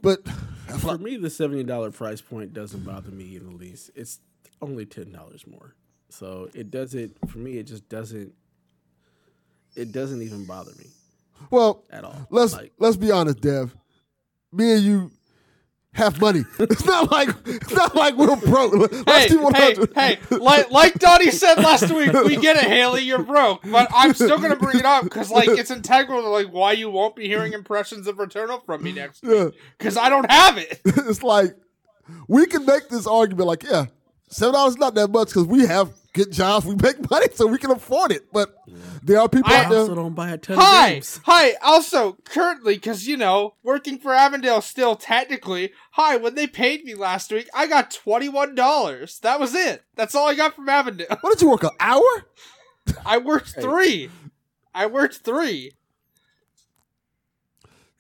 But 0.03 0.27
For 0.81 0.99
me, 0.99 1.17
the 1.17 1.31
seventy 1.31 1.63
dollar 1.65 1.91
price 1.93 2.21
point 2.21 2.53
doesn't 2.53 2.85
bother 2.85 3.11
me 3.11 3.37
in 3.37 3.47
the 3.47 3.53
least. 3.57 3.91
It's 3.95 4.19
only 4.61 4.87
ten 4.87 5.13
dollars 5.13 5.47
more, 5.47 5.75
so 6.09 6.49
it 6.55 6.71
doesn't. 6.71 7.17
For 7.29 7.39
me, 7.39 7.59
it 7.59 7.65
just 7.65 7.89
doesn't. 7.89 8.33
It 9.79 9.93
doesn't 9.93 10.23
even 10.23 10.45
bother 10.45 10.73
me 10.79 10.87
well, 11.51 11.85
at 11.91 12.05
all. 12.05 12.27
let's 12.31 12.53
like, 12.53 12.73
let's 12.79 12.97
be 12.97 13.11
honest, 13.11 13.41
Dev. 13.41 13.75
Me 14.53 14.73
and 14.75 14.83
you 14.83 15.11
have 15.93 16.21
money. 16.21 16.45
It's 16.59 16.85
not 16.85 17.11
like 17.11 17.29
it's 17.47 17.73
not 17.73 17.95
like 17.95 18.17
we're 18.17 18.37
broke. 18.37 18.75
Let's 19.07 19.33
Hey, 19.33 19.39
hey, 19.55 19.77
hey! 19.95 20.37
Like, 20.37 20.71
like 20.71 20.95
Donnie 20.99 21.31
said 21.31 21.57
last 21.59 21.91
week, 21.91 22.13
we 22.13 22.37
get 22.37 22.57
it, 22.57 22.65
Haley. 22.65 23.03
You're 23.03 23.23
broke, 23.23 23.63
but 23.71 23.89
I'm 23.95 24.15
still 24.15 24.39
gonna 24.39 24.57
bring 24.57 24.79
it 24.79 24.85
up 24.85 25.05
because, 25.05 25.31
like, 25.31 25.49
it's 25.49 25.71
integral 25.71 26.23
to 26.23 26.29
like 26.29 26.49
why 26.49 26.73
you 26.73 26.91
won't 26.91 27.17
be 27.17 27.27
hearing 27.27 27.53
impressions 27.53 28.07
of 28.07 28.17
Returnal 28.17 28.65
from 28.65 28.83
me 28.83 28.93
next 28.93 29.23
Yeah. 29.25 29.45
week 29.47 29.55
because 29.79 29.97
I 29.97 30.09
don't 30.09 30.31
have 30.31 30.59
it. 30.59 30.81
it's 30.85 31.23
like 31.23 31.55
we 32.27 32.47
can 32.47 32.67
make 32.67 32.89
this 32.89 33.07
argument 33.07 33.47
like, 33.47 33.63
yeah, 33.63 33.87
seven 34.29 34.55
dollars 34.55 34.75
is 34.75 34.79
not 34.79 34.95
that 34.95 35.09
much 35.11 35.29
because 35.29 35.47
we 35.47 35.67
have 35.67 35.93
good 36.19 36.33
jobs, 36.33 36.67
we 36.67 36.75
make 36.75 37.11
money, 37.11 37.27
so 37.35 37.47
we 37.47 37.59
can 37.59 37.71
afford 37.71 38.13
it. 38.13 38.33
But 38.33 38.55
there 39.03 39.21
are 39.21 39.29
people 39.29 39.51
I 39.53 39.57
I 39.57 39.65
out 39.65 39.71
there. 39.71 39.79
also 39.81 39.95
don't 39.95 40.15
buy 40.15 40.31
a 40.31 40.39
ton 40.39 40.57
of 40.59 40.63
Hi, 40.63 40.93
games. 40.95 41.21
hi. 41.25 41.53
Also, 41.63 42.13
currently, 42.25 42.75
because 42.75 43.07
you 43.07 43.17
know, 43.17 43.55
working 43.63 43.99
for 43.99 44.13
Avondale 44.13 44.61
still 44.61 44.97
technically. 44.97 45.73
Hi, 45.93 46.17
when 46.17 46.35
they 46.35 46.47
paid 46.47 46.85
me 46.85 46.95
last 46.95 47.31
week, 47.33 47.49
I 47.55 47.67
got 47.67 47.91
twenty 47.91 48.29
one 48.29 48.55
dollars. 48.55 49.19
That 49.21 49.39
was 49.41 49.55
it. 49.55 49.85
That's 49.95 50.15
all 50.15 50.29
I 50.29 50.35
got 50.35 50.55
from 50.57 50.69
Avondale. 50.69 51.07
What 51.21 51.33
did 51.33 51.43
you 51.43 51.51
work 51.51 51.63
an 51.63 51.71
hour? 51.81 52.27
I 53.07 53.19
worked 53.19 53.51
three. 53.61 54.11
I 54.75 54.87
worked 54.87 55.17
three. 55.19 55.73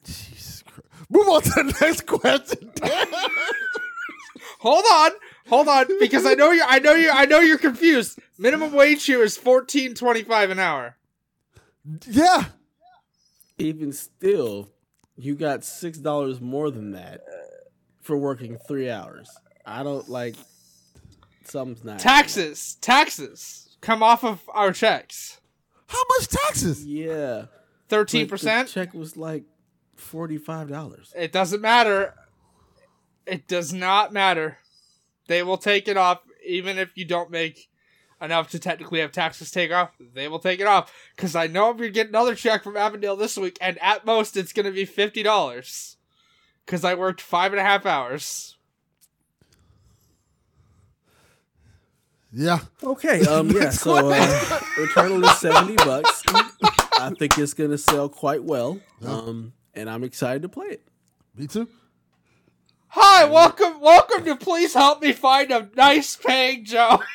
Jesus 0.04 0.62
Christ. 0.62 0.86
Move 1.10 1.28
on 1.28 1.42
to 1.42 1.50
the 1.50 1.76
next 1.80 2.06
question. 2.06 2.72
Hold 4.60 4.84
on, 4.90 5.10
hold 5.48 5.68
on, 5.68 5.86
because 6.00 6.24
I 6.26 6.34
know 6.34 6.50
you. 6.50 6.62
I 6.66 6.78
know 6.78 6.92
you. 6.94 7.10
I 7.12 7.24
know 7.26 7.40
you're 7.40 7.58
confused. 7.58 8.18
Minimum 8.38 8.72
wage 8.72 9.04
here 9.04 9.22
is 9.22 9.36
fourteen 9.36 9.94
twenty 9.94 10.22
five 10.22 10.50
an 10.50 10.58
hour. 10.58 10.96
yeah, 12.06 12.46
Even 13.58 13.92
still, 13.92 14.68
you 15.16 15.34
got 15.34 15.64
six 15.64 15.98
dollars 15.98 16.40
more 16.40 16.70
than 16.70 16.92
that 16.92 17.22
for 18.02 18.16
working 18.16 18.58
three 18.66 18.90
hours. 18.90 19.28
I 19.66 19.82
don't 19.82 20.08
like. 20.08 20.36
Something's 21.44 21.82
not 21.82 21.98
Taxes, 21.98 22.76
taxes 22.82 23.76
come 23.80 24.02
off 24.02 24.22
of 24.22 24.42
our 24.52 24.70
checks. 24.72 25.40
how 25.86 26.02
much 26.18 26.28
taxes? 26.28 26.84
Yeah, 26.84 27.46
thirteen 27.88 28.28
percent. 28.28 28.68
Check 28.68 28.92
was 28.92 29.16
like 29.16 29.44
forty 29.96 30.36
five 30.36 30.68
dollars. 30.68 31.12
It 31.16 31.32
doesn't 31.32 31.62
matter. 31.62 32.14
It 33.26 33.48
does 33.48 33.72
not 33.72 34.12
matter. 34.12 34.58
They 35.28 35.42
will 35.44 35.58
take 35.58 35.86
it 35.86 35.96
off 35.96 36.20
even 36.44 36.78
if 36.78 36.90
you 36.96 37.04
don't 37.04 37.30
make 37.30 37.68
enough 38.20 38.50
to 38.50 38.58
technically 38.58 38.98
have 39.00 39.12
taxes 39.12 39.50
take 39.50 39.70
off. 39.70 39.90
They 40.00 40.26
will 40.26 40.40
take 40.40 40.58
it 40.58 40.66
off 40.66 40.92
because 41.14 41.36
I 41.36 41.46
know 41.46 41.70
I'm 41.70 41.76
gonna 41.76 41.90
get 41.90 42.08
another 42.08 42.34
check 42.34 42.64
from 42.64 42.76
Avondale 42.76 43.14
this 43.16 43.36
week, 43.36 43.56
and 43.60 43.78
at 43.80 44.04
most 44.04 44.36
it's 44.36 44.52
gonna 44.52 44.72
be 44.72 44.84
fifty 44.84 45.22
dollars 45.22 45.96
because 46.66 46.84
I 46.84 46.94
worked 46.94 47.20
five 47.20 47.52
and 47.52 47.60
a 47.60 47.64
half 47.64 47.86
hours. 47.86 48.56
Yeah, 52.32 52.58
Okay, 52.82 53.24
um, 53.26 53.50
yeah. 53.50 53.70
So 53.70 54.10
uh, 54.10 54.12
Returnal 54.76 55.24
is 55.24 55.38
seventy 55.38 55.76
bucks. 55.76 56.22
I 56.98 57.10
think 57.18 57.38
it's 57.38 57.54
gonna 57.54 57.78
sell 57.78 58.08
quite 58.08 58.42
well. 58.44 58.80
Um, 59.04 59.52
and 59.74 59.88
I'm 59.88 60.04
excited 60.04 60.42
to 60.42 60.48
play 60.48 60.66
it. 60.66 60.82
me 61.36 61.46
too. 61.46 61.68
Hi, 62.90 63.24
welcome, 63.26 63.80
welcome 63.80 64.24
to 64.24 64.36
please 64.36 64.74
help 64.74 65.02
me 65.02 65.12
find 65.12 65.50
a 65.50 65.68
nice 65.76 66.16
paying 66.16 66.64
job. 66.64 67.02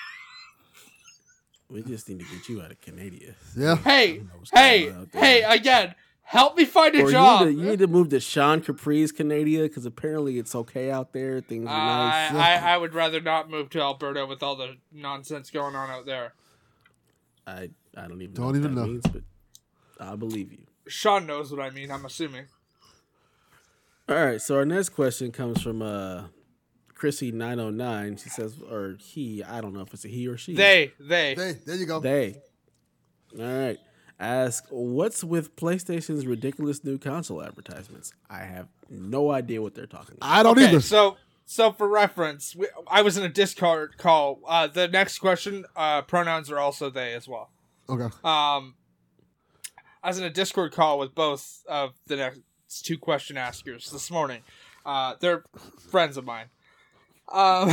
We 1.70 1.82
just 1.82 2.08
need 2.08 2.20
to 2.20 2.26
get 2.26 2.48
you 2.50 2.62
out 2.62 2.70
of 2.70 2.80
Canada. 2.82 3.34
Yeah, 3.58 3.78
Hey, 3.78 4.22
hey, 4.54 4.82
going 4.84 4.96
on 4.96 5.02
out 5.02 5.12
there. 5.12 5.22
hey, 5.24 5.42
again, 5.44 5.96
Help 6.22 6.56
me 6.56 6.66
find 6.66 6.94
a 6.96 7.00
Or 7.02 7.06
you 7.06 7.12
job. 7.12 7.48
need, 7.48 7.56
to, 7.56 7.62
you 7.64 7.70
need 7.72 7.80
to 7.80 7.88
move 7.88 8.10
to 8.10 8.20
Sean 8.20 8.62
Capri's 8.62 9.12
Canada 9.12 9.64
because 9.64 9.88
apparently 9.88 10.38
it's 10.38 10.54
okay 10.54 10.92
out 10.92 11.14
there. 11.14 11.42
Things 11.42 11.68
are 11.68 11.74
I, 11.74 12.30
nice. 12.32 12.62
I, 12.64 12.74
I 12.74 12.78
would 12.78 12.94
rather 12.94 13.20
not 13.20 13.50
move 13.50 13.72
to 13.72 13.82
Alberta 13.82 14.28
with 14.28 14.44
all 14.44 14.56
the 14.56 14.76
nonsense 14.92 15.50
going 15.50 15.76
on 15.76 15.90
out 15.90 16.06
there. 16.06 16.34
I 17.48 17.72
I 17.98 18.08
don't 18.08 18.22
even 18.22 18.36
Don't 18.36 18.46
know 18.46 18.46
what 18.52 18.56
even 18.58 18.76
that 18.76 18.82
know. 18.82 18.88
means, 18.88 19.04
but 19.08 19.24
I 20.00 20.16
believe 20.16 20.52
you. 20.52 20.66
Sean 20.88 21.26
knows 21.26 21.52
what 21.52 21.60
I 21.60 21.72
mean. 21.72 21.90
I'm 21.92 22.06
assuming. 22.06 22.46
All 24.10 24.16
right, 24.16 24.42
so 24.42 24.56
our 24.56 24.66
next 24.66 24.90
question 24.90 25.32
comes 25.32 25.62
from 25.62 25.82
uh 25.82 26.24
Chrissy 26.94 27.32
nine 27.32 27.60
oh 27.60 27.70
nine. 27.70 28.18
She 28.18 28.30
says, 28.30 28.56
or 28.70 28.96
he, 29.00 29.44
I 29.44 29.62
don't 29.62 29.74
know 29.74 29.82
if 29.82 29.94
it's 29.94 30.06
a 30.06 30.08
he 30.08 30.28
or 30.28 30.38
she. 30.38 30.56
They, 30.56 30.94
they. 31.00 31.36
Hey, 31.36 31.58
there 31.66 31.76
you 31.76 31.86
go. 31.86 32.00
They. 32.00 32.42
All 33.38 33.46
right. 33.46 33.78
Ask 34.20 34.66
what's 34.70 35.24
with 35.24 35.56
PlayStation's 35.56 36.26
ridiculous 36.26 36.84
new 36.84 36.98
console 36.98 37.44
advertisements. 37.44 38.14
I 38.30 38.40
have 38.40 38.68
no 38.90 39.32
idea 39.32 39.62
what 39.62 39.76
they're 39.76 39.86
talking 39.86 40.16
about. 40.16 40.30
I 40.30 40.44
don't 40.44 40.58
okay, 40.58 40.70
either. 40.70 40.82
so 40.82 41.18
so 41.46 41.72
for 41.72 41.88
reference, 41.88 42.56
we, 42.56 42.68
I 42.88 43.02
was 43.02 43.18
in 43.18 43.24
a 43.24 43.30
Discord 43.30 43.98
call. 43.98 44.40
Uh, 44.48 44.68
the 44.68 44.88
next 44.88 45.20
question, 45.20 45.66
uh, 45.76 46.04
pronouns 46.04 46.50
are 46.52 46.60
also 46.60 46.90
they 46.90 47.14
as 47.14 47.28
well. 47.28 47.50
okay. 47.90 48.06
Um, 48.24 48.76
I 50.02 50.08
was 50.08 50.18
in 50.18 50.24
a 50.24 50.30
Discord 50.30 50.72
call 50.74 51.00
with 51.00 51.16
both 51.16 51.64
of 51.68 51.94
the 52.08 52.16
next 52.16 52.40
two 52.82 52.98
question 52.98 53.38
askers 53.38 53.92
this 53.92 54.10
morning. 54.10 54.42
Uh, 54.86 55.16
they're 55.20 55.44
friends 55.90 56.18
of 56.18 56.26
mine. 56.26 56.48
Um, 57.32 57.72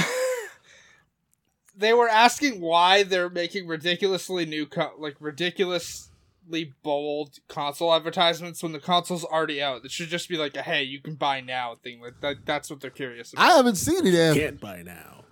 they 1.77 1.93
were 1.93 2.09
asking 2.09 2.61
why 2.61 3.03
they're 3.03 3.31
making 3.31 3.67
ridiculously 3.67 4.47
new, 4.47 4.67
co- 4.67 4.93
like 4.99 5.17
ridiculously 5.19 6.75
bold 6.83 7.39
console 7.49 7.95
advertisements 7.95 8.63
when 8.63 8.73
the 8.73 8.79
console's 8.79 9.25
already 9.25 9.63
out. 9.63 9.85
It 9.85 9.91
should 9.91 10.09
just 10.09 10.29
be 10.29 10.37
like 10.37 10.57
a 10.57 10.63
"Hey, 10.63 10.83
you 10.83 11.01
can 11.01 11.15
buy 11.15 11.41
now" 11.41 11.77
thing. 11.83 12.01
Like 12.01 12.21
that. 12.21 12.45
That's 12.45 12.71
what 12.71 12.81
they're 12.81 12.91
curious 12.91 13.33
about. 13.33 13.51
I 13.51 13.57
haven't 13.57 13.77
seen 13.77 14.07
any 14.07 14.19
ads. 14.19 14.39
Can't 14.39 14.61
buy 14.61 14.83
now. 14.83 15.25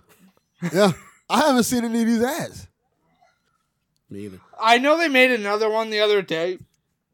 Yeah, 0.73 0.91
I 1.29 1.39
haven't 1.47 1.63
seen 1.63 1.85
any 1.85 2.01
of 2.01 2.07
these 2.07 2.23
ads. 2.23 2.67
Me 4.09 4.25
either. 4.25 4.39
I 4.59 4.79
know 4.79 4.97
they 4.97 5.07
made 5.07 5.31
another 5.31 5.69
one 5.69 5.89
the 5.89 5.99
other 5.99 6.21
day 6.21 6.57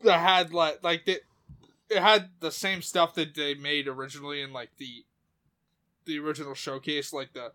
that 0.03 0.19
had 0.19 0.53
like 0.53 0.83
like 0.83 1.07
it, 1.07 1.21
it 1.89 1.99
had 1.99 2.29
the 2.39 2.51
same 2.51 2.81
stuff 2.81 3.15
that 3.15 3.35
they 3.35 3.53
made 3.53 3.87
originally 3.87 4.41
in 4.41 4.53
like 4.53 4.71
the 4.77 5.05
the 6.05 6.19
original 6.19 6.53
showcase, 6.53 7.13
like 7.13 7.33
the 7.33 7.51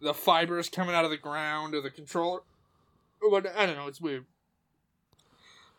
the 0.00 0.14
fibers 0.14 0.68
coming 0.68 0.94
out 0.94 1.04
of 1.04 1.10
the 1.10 1.16
ground 1.16 1.74
or 1.74 1.80
the 1.80 1.90
controller. 1.90 2.40
Or 3.22 3.30
what 3.30 3.46
I 3.56 3.66
don't 3.66 3.76
know, 3.76 3.86
it's 3.86 4.00
weird. 4.00 4.26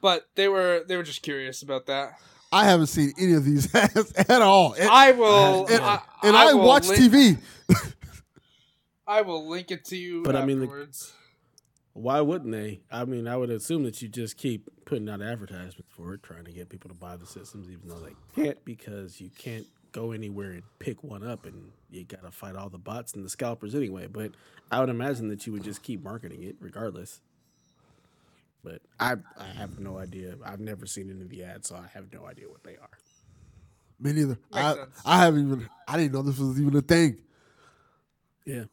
But 0.01 0.27
they 0.35 0.47
were 0.47 0.83
they 0.87 0.97
were 0.97 1.03
just 1.03 1.21
curious 1.21 1.61
about 1.61 1.85
that. 1.87 2.19
I 2.51 2.65
haven't 2.65 2.87
seen 2.87 3.13
any 3.19 3.33
of 3.33 3.43
these 3.43 3.73
ads 3.75 4.13
at 4.13 4.41
all. 4.41 4.73
And, 4.73 4.89
I 4.89 5.11
will 5.11 5.65
and, 5.67 5.83
I, 5.83 6.01
and 6.23 6.37
I, 6.37 6.53
will 6.53 6.65
watch 6.65 6.87
link, 6.87 7.01
TV. 7.01 7.37
I 9.07 9.21
will 9.21 9.47
link 9.49 9.71
it 9.71 9.83
to 9.85 9.97
you 9.97 10.23
But 10.23 10.35
I 10.35 10.45
mean, 10.45 10.59
the- 10.59 10.65
afterwards. 10.65 11.13
Why 11.93 12.19
wouldn't 12.19 12.51
they? 12.51 12.81
I 12.91 13.05
mean, 13.05 13.27
I 13.27 13.37
would 13.37 13.49
assume 13.49 13.83
that 13.83 14.01
you 14.01 14.09
just 14.09 14.37
keep 14.37 14.69
putting 14.85 15.09
out 15.09 15.21
advertisements 15.21 15.91
for 15.95 16.13
it, 16.13 16.23
trying 16.23 16.45
to 16.45 16.51
get 16.51 16.69
people 16.69 16.89
to 16.89 16.95
buy 16.95 17.15
the 17.15 17.25
systems, 17.25 17.69
even 17.69 17.87
though 17.87 17.99
they 17.99 18.15
can't 18.35 18.63
because 18.65 19.19
you 19.19 19.29
can't 19.37 19.65
go 19.91 20.11
anywhere 20.11 20.51
and 20.51 20.63
pick 20.79 21.03
one 21.03 21.25
up, 21.25 21.45
and 21.45 21.71
you 21.89 22.03
got 22.03 22.23
to 22.23 22.31
fight 22.31 22.55
all 22.55 22.69
the 22.69 22.77
bots 22.77 23.13
and 23.13 23.25
the 23.25 23.29
scalpers 23.29 23.75
anyway. 23.75 24.07
But 24.07 24.31
I 24.71 24.79
would 24.79 24.89
imagine 24.89 25.29
that 25.29 25.45
you 25.47 25.53
would 25.53 25.63
just 25.63 25.83
keep 25.83 26.03
marketing 26.03 26.43
it 26.43 26.55
regardless. 26.59 27.21
But 28.63 28.81
I, 28.99 29.15
I 29.37 29.45
have 29.57 29.79
no 29.79 29.97
idea. 29.97 30.35
I've 30.43 30.59
never 30.59 30.85
seen 30.85 31.09
any 31.09 31.21
of 31.21 31.29
the 31.29 31.43
ads, 31.43 31.67
so 31.69 31.75
I 31.75 31.87
have 31.93 32.11
no 32.11 32.25
idea 32.25 32.49
what 32.49 32.63
they 32.63 32.77
are. 32.77 32.97
Me 33.99 34.11
neither. 34.11 34.37
I, 34.51 34.73
sense. 34.73 35.01
I 35.05 35.17
haven't 35.19 35.47
even. 35.47 35.69
I 35.87 35.97
didn't 35.97 36.13
know 36.13 36.21
this 36.21 36.39
was 36.39 36.59
even 36.59 36.75
a 36.75 36.81
thing. 36.81 37.17
Yeah. 38.43 38.63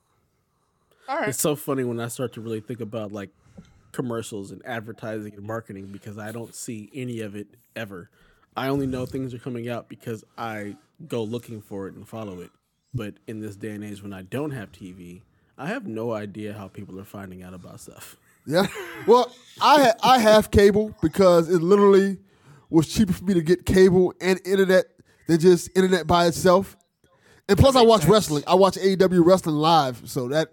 All 1.09 1.19
right. 1.19 1.29
It's 1.29 1.41
so 1.41 1.57
funny 1.57 1.85
when 1.85 2.01
I 2.01 2.09
start 2.09 2.33
to 2.35 2.41
really 2.41 2.61
think 2.61 2.81
about 2.81 3.13
like 3.13 3.31
commercials 3.93 4.51
and 4.51 4.63
advertising 4.65 5.35
and 5.35 5.43
marketing 5.47 5.87
because 5.93 6.19
I 6.19 6.33
don't 6.33 6.55
see 6.55 6.91
any 6.95 7.21
of 7.21 7.35
it 7.37 7.47
ever. 7.77 8.11
I 8.57 8.69
only 8.69 8.87
know 8.87 9.07
things 9.07 9.33
are 9.35 9.39
coming 9.39 9.69
out 9.69 9.89
because 9.89 10.25
I 10.37 10.77
go 11.09 11.23
looking 11.23 11.61
for 11.63 11.87
it 11.89 11.95
and 11.95 12.07
follow 12.09 12.41
it. 12.41 12.51
But 12.95 13.15
in 13.27 13.41
this 13.41 13.57
day 13.57 13.71
and 13.71 13.83
age 13.85 14.03
when 14.03 14.13
I 14.13 14.23
don't 14.23 14.51
have 14.51 14.73
TV, 14.73 15.23
I 15.57 15.67
have 15.69 15.87
no 15.87 16.13
idea 16.13 16.53
how 16.53 16.69
people 16.69 16.99
are 17.01 17.05
finding 17.05 17.43
out 17.43 17.55
about 17.55 17.81
stuff. 17.81 18.17
Yeah. 18.45 18.67
Well, 19.07 19.33
I 19.61 19.83
ha- 19.85 19.95
I 20.03 20.19
have 20.19 20.51
cable 20.51 20.93
because 21.01 21.49
it 21.49 21.63
literally 21.63 22.19
was 22.71 22.89
cheaper 22.89 23.13
for 23.13 23.23
me 23.23 23.35
to 23.35 23.41
get 23.41 23.65
cable 23.65 24.13
and 24.21 24.41
internet 24.45 24.87
than 25.29 25.39
just 25.39 25.71
internet 25.77 26.09
by 26.09 26.27
itself. 26.27 26.77
And 27.49 27.57
plus, 27.57 27.77
I 27.77 27.83
watch 27.83 28.05
wrestling. 28.07 28.43
I 28.49 28.57
watch 28.57 28.75
AEW 28.75 29.25
wrestling 29.25 29.55
live, 29.55 30.03
so 30.07 30.27
that 30.27 30.49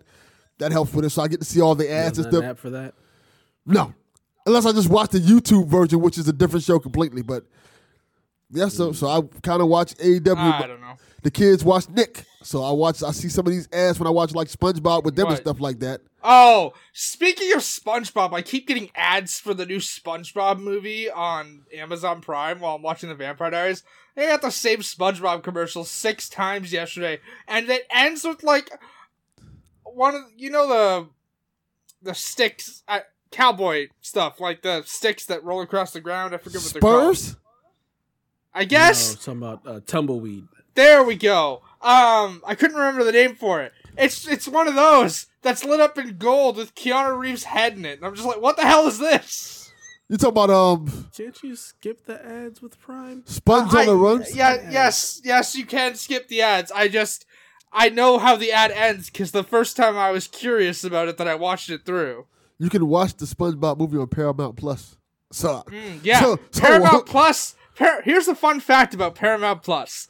that 0.60 0.72
helps 0.72 0.94
with 0.94 1.04
it. 1.04 1.10
So 1.10 1.24
I 1.24 1.28
get 1.28 1.40
to 1.40 1.46
see 1.48 1.62
all 1.62 1.74
the 1.74 1.92
ads 1.92 2.20
Is 2.20 2.26
and 2.26 2.34
that 2.34 2.38
an 2.38 2.42
stuff. 2.44 2.52
app 2.52 2.58
for 2.60 2.70
that? 2.70 2.94
No, 3.70 3.94
unless 4.46 4.66
I 4.66 4.72
just 4.72 4.90
watch 4.90 5.12
the 5.12 5.20
YouTube 5.20 5.68
version, 5.68 6.02
which 6.02 6.18
is 6.18 6.28
a 6.28 6.34
different 6.34 6.66
show 6.66 6.80
completely. 6.80 7.22
But 7.22 7.46
yeah, 8.52 8.68
so 8.68 8.92
so 8.92 9.08
I 9.08 9.22
kind 9.42 9.62
of 9.62 9.68
watch 9.68 9.94
AEW. 9.96 10.36
I 10.38 10.68
don't 10.68 10.82
know. 10.82 10.96
the 11.22 11.30
kids 11.32 11.64
watch 11.64 11.88
Nick, 11.90 12.26
so 12.42 12.64
I 12.64 12.72
watch. 12.72 13.04
I 13.04 13.12
see 13.12 13.30
some 13.30 13.46
of 13.46 13.54
these 13.54 13.70
ads 13.72 14.00
when 14.00 14.08
I 14.08 14.10
watch 14.10 14.34
like 14.34 14.48
SpongeBob 14.48 15.04
with 15.04 15.16
them 15.16 15.28
and 15.28 15.38
stuff 15.38 15.60
like 15.60 15.80
that. 15.80 16.02
Oh, 16.24 16.74
speaking 16.92 17.54
of 17.54 17.60
SpongeBob, 17.60 18.34
I 18.34 18.42
keep 18.42 18.68
getting 18.68 18.90
ads 18.96 19.40
for 19.40 19.54
the 19.54 19.66
new 19.66 19.78
SpongeBob 19.78 20.60
movie 20.60 21.10
on 21.10 21.62
Amazon 21.74 22.22
Prime 22.22 22.60
while 22.60 22.76
I'm 22.76 22.82
watching 22.82 23.08
the 23.08 23.16
Vampire 23.16 23.52
Diaries. 23.52 23.84
They 24.16 24.28
got 24.28 24.42
the 24.42 24.50
same 24.50 24.80
SpongeBob 24.80 25.44
commercial 25.44 25.86
six 25.86 26.28
times 26.28 26.74
yesterday, 26.74 27.20
and 27.48 27.70
it 27.70 27.84
ends 27.94 28.24
with 28.26 28.42
like 28.44 28.70
one 29.84 30.16
of 30.16 30.24
you 30.36 30.50
know 30.50 30.68
the 30.68 31.10
the 32.02 32.16
sticks, 32.16 32.84
uh, 32.88 33.00
cowboy 33.32 33.90
stuff, 34.02 34.40
like 34.40 34.62
the 34.62 34.84
sticks 34.86 35.26
that 35.26 35.44
roll 35.44 35.62
across 35.62 35.92
the 35.92 36.02
ground. 36.02 36.34
I 36.34 36.38
forget 36.38 36.62
what 36.62 36.74
they're 36.74 36.82
called. 36.82 37.18
Spurs. 37.18 37.38
I 38.54 38.66
guess. 38.66 39.14
No, 39.16 39.20
something 39.20 39.48
about 39.48 39.62
uh, 39.68 39.80
tumbleweed. 39.86 40.48
There 40.76 41.04
we 41.04 41.16
go. 41.16 41.62
Um, 41.82 42.42
I 42.46 42.56
couldn't 42.56 42.78
remember 42.78 43.04
the 43.04 43.12
name 43.12 43.36
for 43.36 43.62
it. 43.62 43.74
It's 43.98 44.28
it's 44.28 44.48
one 44.48 44.68
of 44.68 44.76
those 44.76 45.28
that's 45.42 45.64
lit 45.64 45.80
up 45.80 45.98
in 45.98 46.18
gold 46.18 46.58
with 46.58 46.76
Keanu 46.76 47.18
Reeves' 47.18 47.46
head 47.46 47.74
in 47.78 47.86
it, 47.86 47.98
and 47.98 48.06
I'm 48.06 48.16
just 48.16 48.28
like, 48.28 48.42
what 48.42 48.56
the 48.56 48.64
hell 48.64 48.88
is 48.88 48.98
this? 49.00 49.72
You 50.10 50.18
talking 50.18 50.44
about 50.44 50.50
um 50.50 51.10
Can't 51.16 51.38
you 51.44 51.56
skip 51.56 52.06
the 52.06 52.26
ads 52.26 52.62
with 52.62 52.80
Prime? 52.80 53.24
Sponge 53.26 53.74
I- 53.76 53.82
on 53.82 53.86
the 53.86 53.96
run? 53.96 54.26
Yeah, 54.34 54.70
yes, 54.72 55.22
yes, 55.24 55.56
you 55.56 55.66
can 55.66 55.96
skip 55.96 56.28
the 56.28 56.42
ads. 56.42 56.72
I 56.72 56.88
just 56.88 57.26
I 57.72 57.90
know 57.90 58.18
how 58.18 58.36
the 58.36 58.52
ad 58.52 58.72
ends 58.72 59.10
because 59.10 59.32
the 59.32 59.44
first 59.44 59.78
time 59.78 59.98
I 59.98 60.10
was 60.10 60.28
curious 60.28 60.84
about 60.84 61.08
it, 61.08 61.18
that 61.18 61.28
I 61.28 61.36
watched 61.36 61.70
it 61.70 61.86
through. 61.86 62.26
You 62.60 62.70
can 62.70 62.88
watch 62.88 63.16
the 63.16 63.26
SpongeBob 63.26 63.80
movie 63.80 63.98
on 63.98 64.08
Paramount 64.08 64.56
Plus. 64.58 64.98
So 65.32 65.64
Mm, 65.68 66.00
yeah, 66.04 66.20
So- 66.22 66.40
so- 66.52 66.62
Paramount 66.62 67.06
Plus. 67.06 67.56
Par- 67.76 68.02
here's 68.04 68.26
the 68.26 68.36
fun 68.36 68.60
fact 68.60 68.94
about 68.94 69.16
Paramount 69.16 69.64
Plus. 69.64 70.08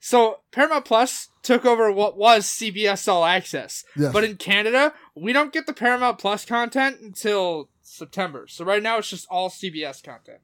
So 0.00 0.40
Paramount 0.50 0.84
Plus 0.86 1.28
took 1.42 1.64
over 1.64 1.92
what 1.92 2.16
was 2.16 2.46
CBS 2.46 3.06
All 3.06 3.24
Access, 3.24 3.84
Yes. 3.96 4.12
but 4.12 4.24
in 4.24 4.36
Canada 4.36 4.94
we 5.14 5.32
don't 5.32 5.52
get 5.52 5.66
the 5.66 5.72
Paramount 5.74 6.18
Plus 6.18 6.44
content 6.44 7.00
until 7.00 7.68
September. 7.82 8.46
So 8.48 8.64
right 8.64 8.82
now 8.82 8.98
it's 8.98 9.10
just 9.10 9.26
all 9.30 9.50
CBS 9.50 10.00
content. 10.02 10.40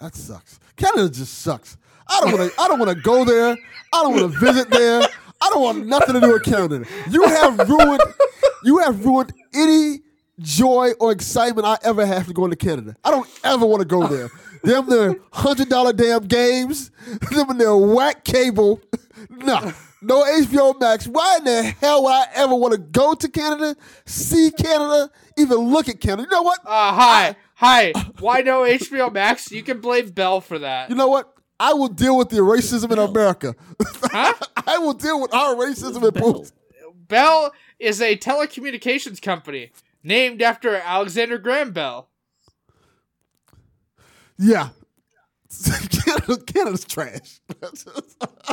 that 0.00 0.14
sucks. 0.16 0.58
Canada 0.76 1.08
just 1.08 1.32
sucks. 1.38 1.76
I 2.08 2.20
don't 2.20 2.32
want 2.38 2.52
to. 2.52 2.60
I 2.60 2.68
don't 2.68 2.78
want 2.78 2.96
to 2.96 3.02
go 3.02 3.24
there. 3.24 3.56
I 3.92 4.02
don't 4.02 4.14
want 4.14 4.32
to 4.32 4.38
visit 4.38 4.70
there. 4.70 5.02
I 5.40 5.50
don't 5.50 5.62
want 5.62 5.86
nothing 5.86 6.14
to 6.14 6.20
do 6.20 6.32
with 6.32 6.44
Canada. 6.44 6.84
You 7.10 7.22
have 7.24 7.68
ruined. 7.68 8.00
You 8.64 8.78
have 8.78 9.04
ruined 9.04 9.32
any 9.54 10.00
joy 10.38 10.92
or 11.00 11.12
excitement 11.12 11.66
I 11.66 11.78
ever 11.82 12.06
have 12.06 12.26
to 12.28 12.32
go 12.32 12.44
into 12.44 12.56
Canada. 12.56 12.96
I 13.04 13.10
don't 13.10 13.28
ever 13.44 13.66
want 13.66 13.80
to 13.80 13.86
go 13.86 14.06
there. 14.06 14.30
Them 14.62 14.88
their 14.88 15.16
hundred 15.32 15.68
dollar 15.68 15.92
damn 15.92 16.24
games. 16.26 16.90
Them 17.32 17.50
and 17.50 17.60
their 17.60 17.76
whack 17.76 18.24
cable. 18.24 18.80
No, 19.30 19.72
no 20.02 20.24
HBO 20.24 20.78
Max. 20.80 21.06
Why 21.06 21.36
in 21.38 21.44
the 21.44 21.62
hell 21.62 22.02
would 22.02 22.10
I 22.10 22.26
ever 22.34 22.54
want 22.56 22.72
to 22.72 22.78
go 22.78 23.14
to 23.14 23.28
Canada, 23.28 23.76
see 24.04 24.50
Canada, 24.50 25.10
even 25.38 25.58
look 25.58 25.88
at 25.88 26.00
Canada? 26.00 26.22
You 26.24 26.36
know 26.36 26.42
what? 26.42 26.58
Uh, 26.66 26.92
hi, 26.92 27.36
hi. 27.54 27.92
Why 28.18 28.40
no 28.40 28.62
HBO 28.62 29.12
Max? 29.12 29.50
You 29.52 29.62
can 29.62 29.80
blame 29.80 30.10
Bell 30.10 30.40
for 30.40 30.58
that. 30.58 30.90
You 30.90 30.96
know 30.96 31.06
what? 31.06 31.32
I 31.62 31.74
will 31.74 31.86
deal 31.88 32.18
with 32.18 32.30
the 32.30 32.38
racism 32.38 32.90
in 32.90 32.98
America. 32.98 33.54
Huh? 33.80 34.34
I 34.66 34.78
will 34.78 34.94
deal 34.94 35.22
with 35.22 35.32
our 35.32 35.54
racism 35.54 36.02
in 36.02 36.10
Bell. 36.10 36.44
Bell 37.06 37.52
is 37.78 38.02
a 38.02 38.16
telecommunications 38.16 39.22
company 39.22 39.70
named 40.02 40.42
after 40.42 40.74
Alexander 40.74 41.38
Graham 41.38 41.70
Bell. 41.70 42.08
Yeah. 44.36 44.70
Canada, 45.90 46.38
Canada's 46.44 46.84
trash. 46.84 47.40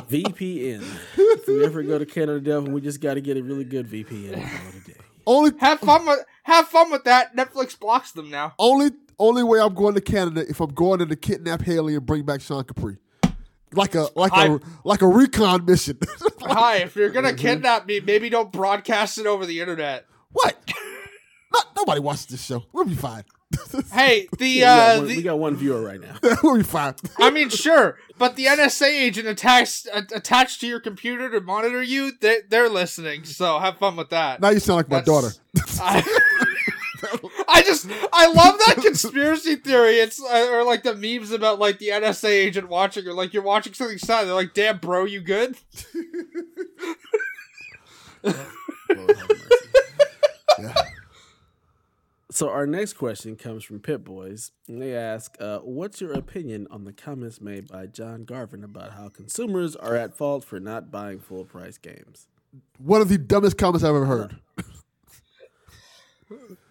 VPN. 0.08 0.84
if 1.18 1.48
we 1.48 1.66
ever 1.66 1.82
go 1.82 1.98
to 1.98 2.06
Canada, 2.06 2.40
Devin, 2.40 2.72
we 2.74 2.80
just 2.80 3.02
got 3.02 3.16
to 3.16 3.22
get 3.22 3.38
a 3.38 3.42
really 3.42 3.64
good 3.64 3.88
VPN 3.88 4.34
and 4.34 4.44
call 4.44 4.82
it. 4.88 4.98
Only 5.26 5.52
Have 5.60 5.80
fun 5.80 6.06
with 6.06 6.20
have 6.44 6.68
fun 6.68 6.92
with 6.92 7.06
that. 7.06 7.36
Netflix 7.36 7.80
blocks 7.80 8.12
them 8.12 8.30
now. 8.30 8.54
only 8.60 8.92
only 9.20 9.44
way 9.44 9.60
I'm 9.60 9.74
going 9.74 9.96
to 9.96 10.02
Canada 10.02 10.46
if 10.50 10.60
I'm 10.60 10.74
going 10.74 11.00
to 11.08 11.16
kidnap 11.16 11.62
Haley 11.62 11.96
and 11.96 12.06
bring 12.06 12.24
back 12.24 12.42
Sean 12.42 12.64
Capri. 12.64 12.98
Like 13.74 13.94
a 13.94 14.08
like 14.16 14.32
I- 14.34 14.48
a 14.48 14.60
like 14.84 15.02
a 15.04 15.08
recon 15.08 15.66
mission. 15.66 16.00
Hi, 16.42 16.78
if 16.78 16.96
you're 16.96 17.10
Mm-hmm. 17.10 17.16
gonna 17.22 17.34
kidnap 17.36 17.86
me, 17.86 18.00
maybe 18.00 18.30
don't 18.30 18.52
broadcast 18.52 19.18
it 19.20 19.28
over 19.28 19.46
the 19.46 19.60
internet. 19.60 20.06
what? 20.32 20.56
Not, 21.54 21.66
nobody 21.76 22.00
watches 22.00 22.26
this 22.28 22.44
show. 22.46 22.64
We'll 22.74 22.86
be 22.86 22.96
fine. 22.96 23.24
Hey, 23.92 24.28
the 24.38 24.46
we, 24.46 24.60
got 24.60 24.96
uh, 24.96 25.00
one, 25.00 25.08
the, 25.08 25.16
we 25.18 25.22
got 25.24 25.40
one 25.40 25.56
viewer 25.56 25.82
right 25.82 26.00
now. 26.00 26.16
we'll 26.44 26.58
be 26.58 26.64
fine. 26.64 26.94
I 27.18 27.32
mean, 27.32 27.50
sure, 27.50 27.98
but 28.20 28.36
the 28.36 28.46
NSA 28.46 28.86
agent 28.88 29.28
attached 29.28 29.88
a- 29.88 30.06
attached 30.16 30.62
to 30.62 30.68
your 30.68 30.80
computer 30.80 31.30
to 31.32 31.42
monitor 31.42 31.82
you, 31.82 32.12
they, 32.22 32.42
they're 32.48 32.70
listening. 32.70 33.24
So 33.24 33.58
have 33.60 33.78
fun 33.80 33.96
with 33.96 34.10
that. 34.10 34.40
Now 34.42 34.50
you 34.50 34.60
sound 34.60 34.78
like 34.78 34.90
my 34.90 35.02
daughter. 35.02 35.30
I, 35.82 36.04
I 36.06 36.49
just 37.70 37.88
I 38.12 38.28
love 38.28 38.60
that 38.66 38.78
conspiracy 38.82 39.56
theory. 39.56 39.96
It's 39.96 40.22
uh, 40.22 40.50
or 40.52 40.64
like 40.64 40.84
the 40.84 40.96
memes 40.96 41.32
about 41.32 41.60
like 41.60 41.80
the 41.80 41.90
NSA 41.90 42.30
agent 42.30 42.70
watching 42.70 43.08
or 43.08 43.14
like 43.14 43.34
you're 43.34 43.44
watching 43.44 43.74
something 43.74 43.98
sad. 43.98 44.26
They're 44.28 44.34
like, 44.34 44.54
"Damn, 44.54 44.80
bro, 44.80 45.06
you 45.06 45.22
good?" 45.22 45.56
Lord 48.24 48.36
have 48.96 49.30
mercy. 49.30 49.68
Yeah. 50.60 50.74
So 52.32 52.50
our 52.50 52.68
next 52.68 52.94
question 52.94 53.36
comes 53.36 53.64
from 53.64 53.80
Pit 53.80 54.04
Boys. 54.04 54.52
And 54.68 54.82
they 54.82 54.96
ask, 54.96 55.36
uh, 55.40 55.60
"What's 55.60 56.00
your 56.02 56.14
opinion 56.14 56.68
on 56.72 56.86
the 56.86 56.94
comments 56.94 57.42
made 57.42 57.68
by 57.68 57.88
John 57.88 58.24
Garvin 58.24 58.64
about 58.64 58.94
how 58.94 59.10
consumers 59.10 59.76
are 59.76 59.96
at 59.96 60.16
fault 60.16 60.44
for 60.44 60.60
not 60.60 60.92
buying 60.92 61.20
full 61.20 61.46
price 61.46 61.78
games?" 61.78 62.28
One 62.80 63.02
of 63.02 63.10
the 63.10 63.18
dumbest 63.18 63.58
comments 63.58 63.84
I've 63.84 63.96
ever 63.96 64.06
heard. 64.06 64.40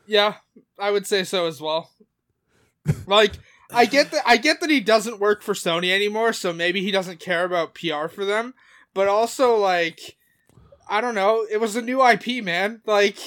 Yeah, 0.09 0.37
I 0.79 0.91
would 0.91 1.07
say 1.07 1.25
so 1.25 1.47
as 1.47 1.61
well. 1.61 1.91
Like, 3.07 3.33
I 3.71 3.85
get 3.85 4.11
that 4.13 4.23
I 4.25 4.39
get 4.39 4.61
that 4.61 4.71
he 4.71 4.81
doesn't 4.81 5.21
work 5.21 5.43
for 5.43 5.53
Sony 5.53 5.91
anymore, 5.91 6.33
so 6.33 6.53
maybe 6.53 6.83
he 6.83 6.91
doesn't 6.91 7.21
care 7.21 7.45
about 7.45 7.75
PR 7.75 8.09
for 8.09 8.25
them. 8.25 8.55
But 8.95 9.09
also, 9.09 9.57
like, 9.57 10.17
I 10.89 11.01
don't 11.01 11.15
know. 11.15 11.47
It 11.51 11.61
was 11.61 11.77
a 11.77 11.83
new 11.83 12.03
IP, 12.03 12.43
man. 12.43 12.81
Like, 12.87 13.19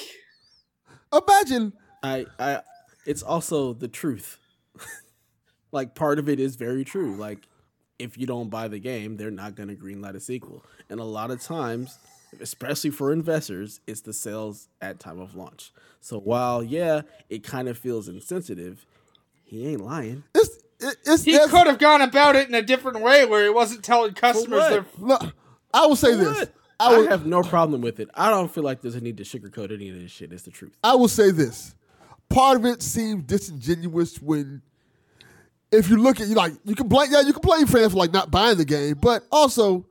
Imagine 1.14 1.74
I, 2.04 2.26
I, 2.40 2.62
it's 3.06 3.22
also 3.22 3.74
the 3.74 3.88
truth. 3.88 4.38
like 5.72 5.94
part 5.94 6.20
of 6.20 6.30
it 6.30 6.40
is 6.40 6.56
very 6.56 6.84
true. 6.84 7.16
Like 7.16 7.48
if 8.00 8.18
you 8.18 8.26
don't 8.26 8.50
buy 8.50 8.68
the 8.68 8.80
game, 8.80 9.18
they're 9.18 9.32
not 9.32 9.56
going 9.56 9.70
to 9.70 9.76
greenlight 9.76 10.16
a 10.16 10.20
sequel. 10.20 10.64
And 10.90 11.00
a 11.00 11.06
lot 11.06 11.32
of 11.32 11.42
times, 11.42 11.98
especially 12.40 12.90
for 12.90 13.12
investors, 13.12 13.82
it's 13.88 14.02
the 14.02 14.14
sales 14.14 14.70
at 14.82 15.00
time 15.00 15.20
of 15.20 15.36
launch. 15.36 15.72
So 16.00 16.20
while 16.20 16.64
yeah, 16.64 17.02
it 17.30 17.44
kind 17.44 17.68
of 17.68 17.78
feels 17.78 18.08
insensitive, 18.08 18.86
he 19.44 19.68
ain't 19.68 19.82
lying. 19.82 20.24
it's 20.34 20.58
it, 20.80 20.98
it's 21.06 21.24
he 21.24 21.38
could 21.38 21.68
have 21.68 21.78
gone 21.78 22.02
about 22.02 22.36
it 22.36 22.48
in 22.48 22.56
a 22.56 22.62
different 22.62 23.02
way 23.02 23.26
where 23.26 23.44
he 23.44 23.50
wasn't 23.50 23.84
telling 23.84 24.14
customers 24.14 24.70
their 24.70 24.86
Look, 24.98 25.36
I 25.74 25.86
will 25.86 25.96
say 25.96 26.16
this. 26.16 26.40
What? 26.40 26.54
I 26.80 26.96
I, 26.96 26.98
will, 26.98 27.08
have 27.10 27.28
no 27.28 27.44
problem 27.44 27.82
with 27.82 28.00
it. 28.00 28.10
I 28.16 28.32
don't 28.32 28.52
feel 28.52 28.64
like 28.64 28.82
there's 28.82 28.96
a 28.96 29.02
need 29.02 29.18
to 29.18 29.24
sugarcoat 29.24 29.72
any 29.72 29.90
of 29.90 30.00
this 30.00 30.10
shit. 30.10 30.34
It's 30.34 30.44
the 30.44 30.52
truth. 30.52 30.76
I 30.84 30.96
will 30.96 31.08
say 31.08 31.30
this. 31.30 31.76
Part 32.28 32.58
of 32.58 32.66
it 32.66 32.82
seems 32.82 33.24
disingenuous 33.24 34.20
when, 34.20 34.64
if 35.72 35.90
you 35.90 35.98
look 35.98 36.20
at 36.20 36.28
you 36.28 36.34
like 36.34 36.54
you 36.66 36.74
can 36.74 36.88
blame 36.88 37.10
yeah 37.12 37.22
you 37.22 37.34
can 37.34 37.42
blame 37.42 37.68
fans 37.68 37.92
for 37.92 38.00
like 38.00 38.12
not 38.12 38.32
buying 38.32 38.58
the 38.58 38.66
game, 38.66 38.96
but 39.00 39.24
also, 39.32 39.86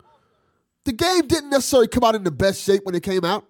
the 0.90 0.96
game 0.96 1.26
didn't 1.28 1.50
necessarily 1.50 1.86
come 1.88 2.02
out 2.02 2.14
in 2.16 2.24
the 2.24 2.30
best 2.32 2.62
shape 2.62 2.84
when 2.84 2.94
it 2.94 3.02
came 3.02 3.24
out. 3.24 3.46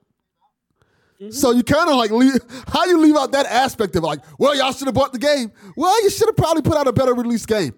So 1.30 1.50
you 1.50 1.62
kind 1.62 1.90
of 1.90 1.96
like 1.96 2.10
leave 2.10 2.32
how 2.68 2.86
you 2.86 2.98
leave 2.98 3.14
out 3.16 3.32
that 3.32 3.44
aspect 3.46 3.94
of 3.96 4.02
like, 4.02 4.20
well, 4.38 4.56
y'all 4.56 4.72
should 4.72 4.86
have 4.88 4.94
bought 4.94 5.12
the 5.12 5.18
game. 5.18 5.52
Well, 5.76 6.02
you 6.02 6.08
should 6.08 6.28
have 6.28 6.36
probably 6.36 6.62
put 6.62 6.76
out 6.78 6.86
a 6.86 6.92
better 6.94 7.12
release 7.12 7.44
game. 7.44 7.74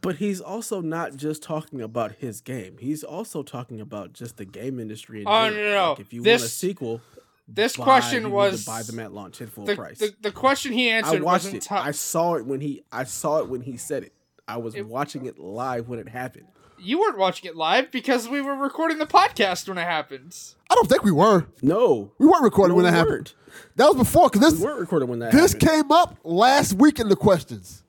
But 0.00 0.16
he's 0.16 0.40
also 0.40 0.80
not 0.80 1.16
just 1.16 1.42
talking 1.42 1.80
about 1.82 2.12
his 2.12 2.40
game. 2.40 2.76
He's 2.78 3.04
also 3.04 3.42
talking 3.42 3.80
about 3.82 4.12
just 4.14 4.36
the 4.38 4.44
game 4.46 4.78
industry. 4.80 5.22
In 5.22 5.26
Oh, 5.28 5.48
general. 5.50 5.64
no, 5.64 5.74
no, 5.74 5.90
Like, 5.90 6.00
if 6.00 6.12
you 6.14 6.22
This- 6.22 6.40
want 6.42 6.50
a 6.50 6.54
sequel, 6.54 7.00
this 7.48 7.76
buy- 7.76 7.84
question 7.84 8.22
you 8.22 8.28
need 8.28 8.34
was 8.34 8.64
to 8.64 8.70
buy 8.70 8.82
them 8.82 8.98
at 8.98 9.12
launch 9.12 9.40
at 9.42 9.50
full 9.50 9.64
the, 9.66 9.76
price. 9.76 9.98
the, 9.98 10.14
the 10.22 10.30
question 10.32 10.72
he 10.72 10.88
answered. 10.90 11.06
I 11.06 11.10
answered 11.12 11.22
watched 11.24 11.44
wasn't 11.44 11.54
it. 11.56 11.62
tough. 11.66 11.86
I 11.86 11.90
saw 11.90 12.34
it 12.34 12.46
when 12.46 12.60
he. 12.62 12.82
I 12.92 13.04
saw 13.04 13.38
it 13.40 13.48
when 13.48 13.60
he 13.62 13.76
said 13.78 14.04
it. 14.04 14.12
I 14.48 14.56
was 14.58 14.74
watching 14.76 15.24
it 15.26 15.38
live 15.38 15.88
when 15.88 15.98
it 15.98 16.08
happened. 16.08 16.46
You 16.84 17.00
weren't 17.00 17.18
watching 17.18 17.48
it 17.48 17.56
live 17.56 17.90
because 17.90 18.28
we 18.28 18.40
were 18.40 18.54
recording 18.54 18.98
the 18.98 19.06
podcast 19.06 19.68
when 19.68 19.78
it 19.78 19.82
happened. 19.84 20.36
I 20.70 20.74
don't 20.74 20.88
think 20.88 21.02
we 21.04 21.10
were. 21.12 21.46
No, 21.62 22.12
We 22.18 22.26
weren't 22.26 22.42
recording 22.44 22.70
No, 22.76 22.82
when 22.82 22.84
that 22.84 22.92
we 22.92 22.98
happened. 22.98 23.32
weren't. 23.36 23.66
That 23.76 23.86
was 23.86 23.96
before 23.96 24.28
because 24.30 24.40
we 24.40 24.50
this 24.58 24.60
weren't 24.60 24.80
recording 24.80 25.08
when 25.08 25.18
that 25.20 25.32
this 25.32 25.52
happened. 25.52 25.70
came 25.70 25.92
up 25.92 26.18
last 26.24 26.74
week 26.74 26.98
in 26.98 27.08
the 27.08 27.16
questions. 27.16 27.82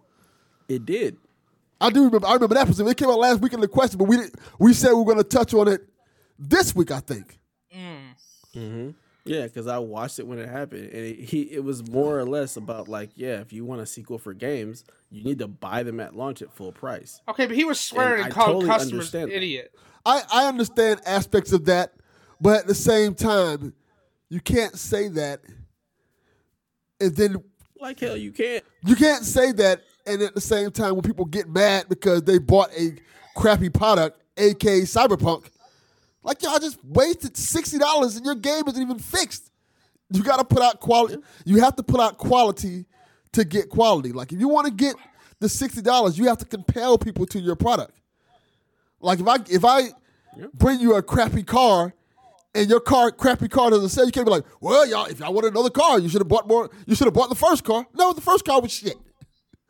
it 0.70 0.86
did. 0.86 1.18
I 1.82 1.90
do 1.90 2.06
remember. 2.06 2.26
I 2.28 2.34
remember 2.34 2.56
that 2.56 2.64
because 2.68 2.80
it 2.80 2.98
came 2.98 3.10
out 3.10 3.20
last 3.20 3.42
week 3.42 3.52
in 3.54 3.60
the 3.60 3.68
question, 3.68 3.98
but 3.98 4.08
we 4.08 4.16
didn't. 4.18 4.36
We 4.60 4.74
said 4.74 4.90
we 4.90 4.96
were 5.00 5.06
going 5.06 5.18
to 5.18 5.24
touch 5.24 5.54
on 5.54 5.68
it 5.68 5.82
this 6.40 6.74
week. 6.76 6.90
I 6.92 7.00
think. 7.02 7.38
Mm. 7.76 8.00
Mm-hmm. 8.56 8.90
Yeah, 9.26 9.44
because 9.44 9.66
I 9.66 9.80
watched 9.80 10.20
it 10.20 10.28
when 10.28 10.38
it 10.38 10.48
happened, 10.48 10.84
and 10.92 11.04
it, 11.04 11.20
he 11.20 11.42
it 11.42 11.64
was 11.64 11.90
more 11.90 12.20
or 12.20 12.26
less 12.26 12.58
about 12.58 12.88
like, 12.88 13.10
yeah, 13.16 13.40
if 13.42 13.52
you 13.52 13.66
want 13.66 13.82
a 13.82 13.86
sequel 13.88 14.20
for 14.20 14.36
games, 14.36 14.84
you 15.10 15.24
need 15.24 15.40
to 15.40 15.48
buy 15.48 15.82
them 15.82 16.00
at 16.00 16.16
launch 16.16 16.44
at 16.44 16.54
full 16.54 16.72
price. 16.72 17.22
Okay, 17.28 17.48
but 17.48 17.56
he 17.56 17.66
was 17.66 17.80
swearing 17.80 18.24
And 18.24 18.26
and, 18.26 18.34
I 18.34 18.36
calling 18.36 18.54
totally 18.54 18.70
customers 18.70 18.94
understand 18.94 19.32
idiot. 19.32 19.74
I 20.06 20.22
I 20.32 20.48
understand 20.48 21.02
aspects 21.08 21.52
of 21.52 21.66
that, 21.66 21.94
but 22.40 22.60
at 22.60 22.68
the 22.68 22.76
same 22.76 23.16
time, 23.16 23.74
you 24.30 24.40
can't 24.40 24.78
say 24.78 25.08
that, 25.08 25.42
and 27.02 27.16
then 27.16 27.38
Like 27.80 28.00
hell, 28.00 28.16
you 28.16 28.32
can't. 28.32 28.64
you 28.86 28.96
can't 28.96 29.24
say 29.24 29.52
that, 29.54 29.82
and 30.06 30.22
at 30.22 30.36
the 30.36 30.42
same 30.42 30.70
time, 30.70 30.94
when 30.94 31.02
people 31.02 31.26
get 31.26 31.50
mad 31.50 31.90
because 31.90 32.22
they 32.22 32.38
bought 32.38 32.70
a 32.78 32.94
crappy 33.36 33.70
product, 33.70 34.22
aka 34.38 34.82
Cyberpunk, 34.82 35.50
like 36.26 36.42
y'all 36.42 36.60
just 36.60 36.84
wasted 36.84 37.38
sixty 37.38 37.78
dollars 37.78 38.16
and 38.18 38.26
your 38.26 38.36
game 38.36 38.64
isn't 38.68 38.82
even 38.82 39.00
fixed. 39.00 39.52
You 40.12 40.24
got 40.24 40.38
to 40.38 40.44
put 40.44 40.62
out 40.62 40.80
quality. 40.80 41.18
You 41.46 41.62
have 41.62 41.76
to 41.78 41.84
put 41.84 42.00
out 42.00 42.18
quality 42.18 42.86
to 43.34 43.46
get 43.46 43.70
quality. 43.70 44.12
Like 44.12 44.34
if 44.34 44.40
you 44.40 44.48
want 44.48 44.68
to 44.68 44.74
get 44.74 44.96
the 45.40 45.48
sixty 45.48 45.82
dollars, 45.82 46.18
you 46.18 46.26
have 46.26 46.40
to 46.40 46.46
compel 46.46 46.98
people 46.98 47.26
to 47.28 47.40
your 47.40 47.56
product. 47.56 48.00
Like 49.00 49.20
if 49.20 49.28
I 49.28 49.38
if 49.50 49.64
I 49.64 49.90
bring 50.54 50.80
you 50.80 50.96
a 50.96 51.04
crappy 51.04 51.44
car 51.44 51.94
and 52.56 52.70
your 52.70 52.80
car 52.80 53.12
crappy 53.12 53.48
car 53.48 53.70
doesn't 53.70 53.90
sell, 53.90 54.06
you 54.06 54.12
can't 54.12 54.26
be 54.26 54.32
like, 54.32 54.46
well, 54.60 54.88
y'all, 54.88 55.06
if 55.06 55.20
y'all 55.20 55.34
wanted 55.34 55.54
another 55.54 55.70
car, 55.70 56.00
you 56.00 56.10
should 56.10 56.22
have 56.22 56.28
bought 56.28 56.48
more. 56.48 56.70
You 56.88 56.96
should 56.96 57.06
have 57.06 57.14
bought 57.14 57.30
the 57.30 57.36
first 57.36 57.64
car. 57.64 57.86
No, 57.94 58.14
the 58.14 58.22
first 58.22 58.46
car 58.46 58.62
was 58.62 58.72
shit. 58.72 58.96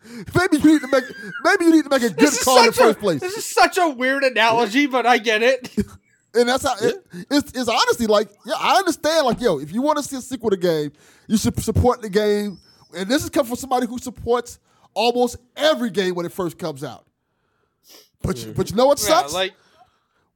Maybe 0.35 0.57
you 0.57 0.73
need 0.73 0.81
to 0.81 0.87
make 0.87 1.03
maybe 1.43 1.65
you 1.65 1.71
need 1.71 1.83
to 1.83 1.89
make 1.89 2.03
a 2.03 2.11
good 2.11 2.33
car 2.43 2.59
in 2.59 2.65
the 2.65 2.69
a- 2.69 2.73
first 2.73 2.99
place. 2.99 3.21
This 3.21 3.37
is 3.37 3.45
such 3.45 3.79
a 3.79 3.89
weird 3.89 4.23
analogy, 4.23 4.85
but 4.85 5.05
I 5.07 5.17
get 5.17 5.41
it. 5.41 5.75
And 6.35 6.49
that's 6.49 6.63
how 6.63 6.75
it, 6.81 6.95
it's, 7.29 7.51
it's 7.53 7.69
honestly 7.69 8.07
like, 8.07 8.29
yeah, 8.45 8.55
I 8.59 8.75
understand. 8.77 9.25
Like, 9.25 9.39
yo, 9.41 9.59
if 9.59 9.71
you 9.71 9.81
want 9.81 9.97
to 9.97 10.03
see 10.03 10.17
a 10.17 10.21
sequel 10.21 10.49
to 10.49 10.55
the 10.55 10.61
game, 10.61 10.91
you 11.27 11.37
should 11.37 11.57
support 11.61 12.01
the 12.01 12.09
game. 12.09 12.59
And 12.95 13.09
this 13.09 13.23
is 13.23 13.29
coming 13.29 13.47
from 13.47 13.55
somebody 13.57 13.87
who 13.87 13.97
supports 13.97 14.59
almost 14.93 15.37
every 15.55 15.89
game 15.89 16.15
when 16.15 16.25
it 16.25 16.31
first 16.31 16.57
comes 16.57 16.83
out. 16.83 17.05
But 18.21 18.43
you, 18.43 18.53
but 18.53 18.69
you 18.69 18.75
know 18.75 18.85
what 18.87 18.99
Yeah, 18.99 19.07
sucks? 19.07 19.33
like 19.33 19.53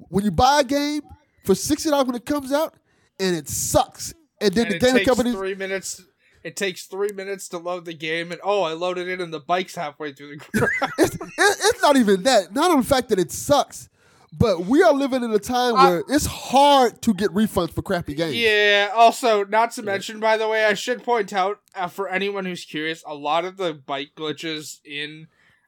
when 0.09 0.23
you 0.23 0.31
buy 0.31 0.61
a 0.61 0.63
game 0.63 1.01
for 1.43 1.55
sixty 1.55 1.89
dollars 1.89 2.07
when 2.07 2.15
it 2.15 2.25
comes 2.25 2.51
out, 2.51 2.73
and 3.19 3.35
it 3.35 3.49
sucks, 3.49 4.13
and 4.39 4.53
then 4.53 4.65
and 4.67 4.73
the 4.73 4.75
it 4.77 4.81
game 4.81 4.93
takes 4.95 5.07
companies, 5.07 5.33
three 5.35 5.55
minutes. 5.55 6.03
It 6.43 6.55
takes 6.55 6.85
three 6.85 7.11
minutes 7.13 7.49
to 7.49 7.57
load 7.57 7.83
the 7.85 7.93
game, 7.93 8.31
and 8.31 8.39
oh, 8.43 8.61
I 8.63 8.73
loaded 8.73 9.07
it, 9.09 9.19
and 9.19 9.33
the 9.33 9.39
bike's 9.41 9.75
halfway 9.75 10.13
through 10.13 10.37
the 10.37 10.45
ground. 10.59 10.93
it's, 10.97 11.15
it, 11.15 11.21
it's 11.37 11.81
not 11.81 11.97
even 11.97 12.23
that. 12.23 12.53
Not 12.53 12.71
on 12.71 12.77
the 12.81 12.85
fact 12.85 13.09
that 13.09 13.19
it 13.19 13.31
sucks, 13.31 13.89
but 14.37 14.61
we 14.65 14.83
are 14.83 14.93
living 14.93 15.23
in 15.23 15.31
a 15.31 15.39
time 15.39 15.75
I- 15.75 15.89
where 15.89 16.03
it's 16.09 16.25
hard 16.25 17.01
to 17.03 17.13
get 17.13 17.31
refunds 17.31 17.71
for 17.71 17.81
crappy 17.81 18.13
games. 18.13 18.35
Yeah. 18.35 18.91
Also, 18.93 19.43
not 19.45 19.71
to 19.71 19.83
mention, 19.83 20.19
by 20.19 20.37
the 20.37 20.47
way, 20.47 20.65
I 20.65 20.73
should 20.73 21.03
point 21.03 21.33
out 21.33 21.59
uh, 21.75 21.87
for 21.87 22.07
anyone 22.09 22.45
who's 22.45 22.65
curious, 22.65 23.03
a 23.07 23.15
lot 23.15 23.45
of 23.45 23.57
the 23.57 23.73
bike 23.73 24.11
glitches 24.15 24.79
in 24.85 25.27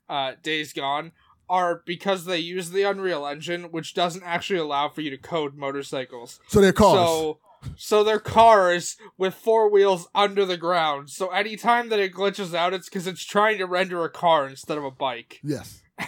uh, 0.09 0.34
Days 0.43 0.74
Gone 0.74 1.12
are 1.49 1.82
because 1.86 2.26
they 2.26 2.38
use 2.38 2.70
the 2.70 2.84
Unreal 2.84 3.26
Engine, 3.26 3.72
which 3.72 3.93
doesn't 3.93 4.24
actually 4.24 4.59
allow 4.59 4.88
for 4.89 5.01
you 5.01 5.09
to 5.09 5.18
code 5.18 5.55
motorcycles. 5.55 6.39
So 6.47 6.62
they're 6.62 6.72
cars. 6.72 6.95
So, 6.95 7.39
so 7.76 8.03
they're 8.03 8.20
cars 8.20 8.95
with 9.18 9.34
four 9.34 9.70
wheels 9.70 10.07
under 10.16 10.45
the 10.45 10.57
ground. 10.57 11.09
So 11.09 11.30
anytime 11.30 11.89
that 11.89 11.99
it 11.99 12.14
glitches 12.14 12.53
out, 12.53 12.74
it's 12.74 12.88
because 12.89 13.05
it's 13.05 13.24
trying 13.26 13.57
to 13.57 13.66
render 13.66 14.03
a 14.05 14.09
car 14.09 14.47
instead 14.47 14.78
of 14.78 14.84
a 14.84 14.91
bike. 14.91 15.39
yes. 15.43 15.82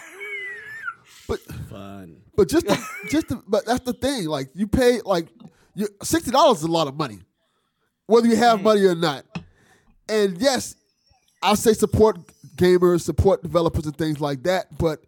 Fun. 1.70 2.18
But 2.36 2.50
just 2.50 2.68
to, 2.68 2.78
just 3.10 3.30
to, 3.30 3.44
but 3.48 3.66
that's 3.66 3.84
the 3.84 3.94
thing. 3.94 4.26
Like 4.26 4.50
you 4.54 4.68
pay 4.68 5.02
like 5.04 5.28
you 5.76 5.88
sixty 6.02 6.32
dollars 6.32 6.60
is 6.60 6.64
a 6.64 6.72
lot 6.72 6.88
of 6.88 6.96
money, 6.96 7.20
whether 8.08 8.28
you 8.28 8.36
have 8.36 8.60
mm. 8.60 8.64
money 8.64 8.86
or 8.86 8.96
not. 8.96 9.26
And 10.10 10.38
yes, 10.40 10.76
I 11.42 11.56
say 11.56 11.74
support 11.74 12.18
gamers, 12.56 13.02
support 13.02 13.42
developers, 13.42 13.86
and 13.86 13.98
things 13.98 14.20
like 14.20 14.44
that. 14.44 14.78
But 14.78 15.04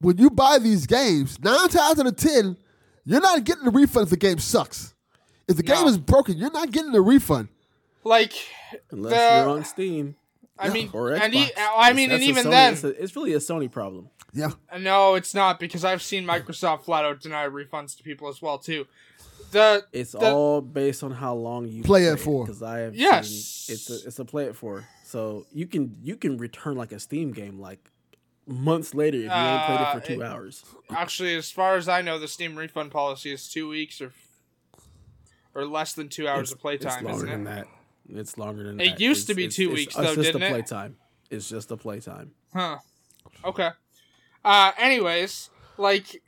when 0.00 0.18
you 0.18 0.30
buy 0.30 0.58
these 0.58 0.86
games, 0.86 1.38
nine 1.40 1.68
times 1.68 1.98
out 1.98 2.06
of 2.06 2.16
ten, 2.16 2.56
you're 3.04 3.20
not 3.20 3.44
getting 3.44 3.64
the 3.64 3.70
refund 3.70 4.04
if 4.04 4.10
the 4.10 4.16
game 4.16 4.38
sucks. 4.38 4.94
If 5.48 5.56
the 5.56 5.62
game 5.62 5.86
is 5.86 5.98
broken, 5.98 6.38
you're 6.38 6.52
not 6.52 6.70
getting 6.70 6.94
a 6.94 7.00
refund. 7.00 7.48
Like, 8.04 8.32
Unless 8.90 9.12
The- 9.12 9.40
you're 9.40 9.56
on 9.56 9.64
Steam 9.64 10.16
I 10.62 10.68
mean, 10.72 10.90
or 10.92 11.10
Xbox. 11.10 11.20
and 11.22 11.34
e- 11.34 11.50
I 11.58 11.92
mean, 11.92 12.10
and 12.10 12.22
even 12.22 12.44
Sony- 12.46 12.50
then, 12.50 12.72
it's, 12.74 12.84
a- 12.84 13.02
it's 13.02 13.16
really 13.16 13.32
a 13.34 13.38
Sony 13.38 13.70
problem. 13.70 14.08
Yeah. 14.34 14.50
no, 14.78 15.14
it's 15.14 15.34
not 15.34 15.60
because 15.60 15.84
I've 15.84 16.02
seen 16.02 16.24
Microsoft 16.24 16.84
flat 16.84 17.04
out 17.04 17.20
deny 17.20 17.46
refunds 17.46 17.96
to 17.98 18.02
people 18.02 18.28
as 18.28 18.40
well 18.40 18.58
too. 18.58 18.86
The 19.50 19.84
It's 19.92 20.12
The- 20.12 20.32
all 20.32 20.60
based 20.62 21.02
on 21.02 21.10
how 21.10 21.34
long 21.34 21.66
you 21.68 21.82
Play 21.82 22.06
it 22.06 22.18
for. 22.18 22.44
Because 22.46 22.62
I 22.62 22.78
have 22.78 22.94
Yes. 22.96 23.28
seen 23.28 23.74
it's 23.74 23.90
a 23.90 24.06
it's 24.08 24.18
a 24.18 24.24
play 24.24 24.44
it 24.46 24.56
for. 24.56 24.88
So 25.04 25.44
you 25.52 25.66
can 25.66 25.96
you 26.02 26.16
can 26.16 26.38
return 26.38 26.76
like 26.76 26.92
a 26.92 26.98
Steam 27.00 27.32
game 27.32 27.58
like 27.60 27.78
months 28.46 28.94
later 28.94 29.18
if 29.18 29.24
you 29.24 29.30
ain't 29.30 29.66
played 29.66 29.80
it 29.80 29.86
Uh, 29.86 29.92
for 29.92 30.00
two 30.06 30.20
it- 30.22 30.24
hours. 30.26 30.64
actually, 30.90 31.34
as 31.36 31.50
far 31.50 31.76
as 31.76 31.86
I 31.88 32.00
know, 32.00 32.18
the 32.18 32.28
Steam 32.28 32.56
refund 32.56 32.90
policy 32.90 33.30
is 33.32 33.48
two 33.50 33.68
weeks 33.68 34.00
or 34.00 34.12
or 35.54 35.66
less 35.66 35.92
than 35.92 36.08
two 36.08 36.26
hours 36.26 36.48
It's- 36.48 36.52
of 36.52 36.60
playtime, 36.60 36.92
It's 36.94 37.12
longer 37.12 37.26
isn't 37.26 37.44
than 37.44 37.52
it? 37.52 37.56
that. 37.56 37.68
It's 38.08 38.36
longer 38.38 38.64
than 38.64 38.80
It 38.80 38.90
that. 38.90 39.00
used 39.00 39.26
to 39.28 39.34
be 39.34 39.44
it's- 39.44 39.56
two 39.56 39.64
it's- 39.72 39.76
weeks, 39.78 39.96
it's 39.96 40.06
though, 40.06 40.22
just 40.22 40.34
it? 40.36 40.50
playtime. 40.50 40.96
It's 41.30 41.48
just 41.48 41.70
a 41.70 41.76
playtime. 41.76 42.32
Huh. 42.52 42.78
Okay. 43.44 43.70
Uh. 44.44 44.72
Anyways, 44.76 45.50
like, 45.78 46.22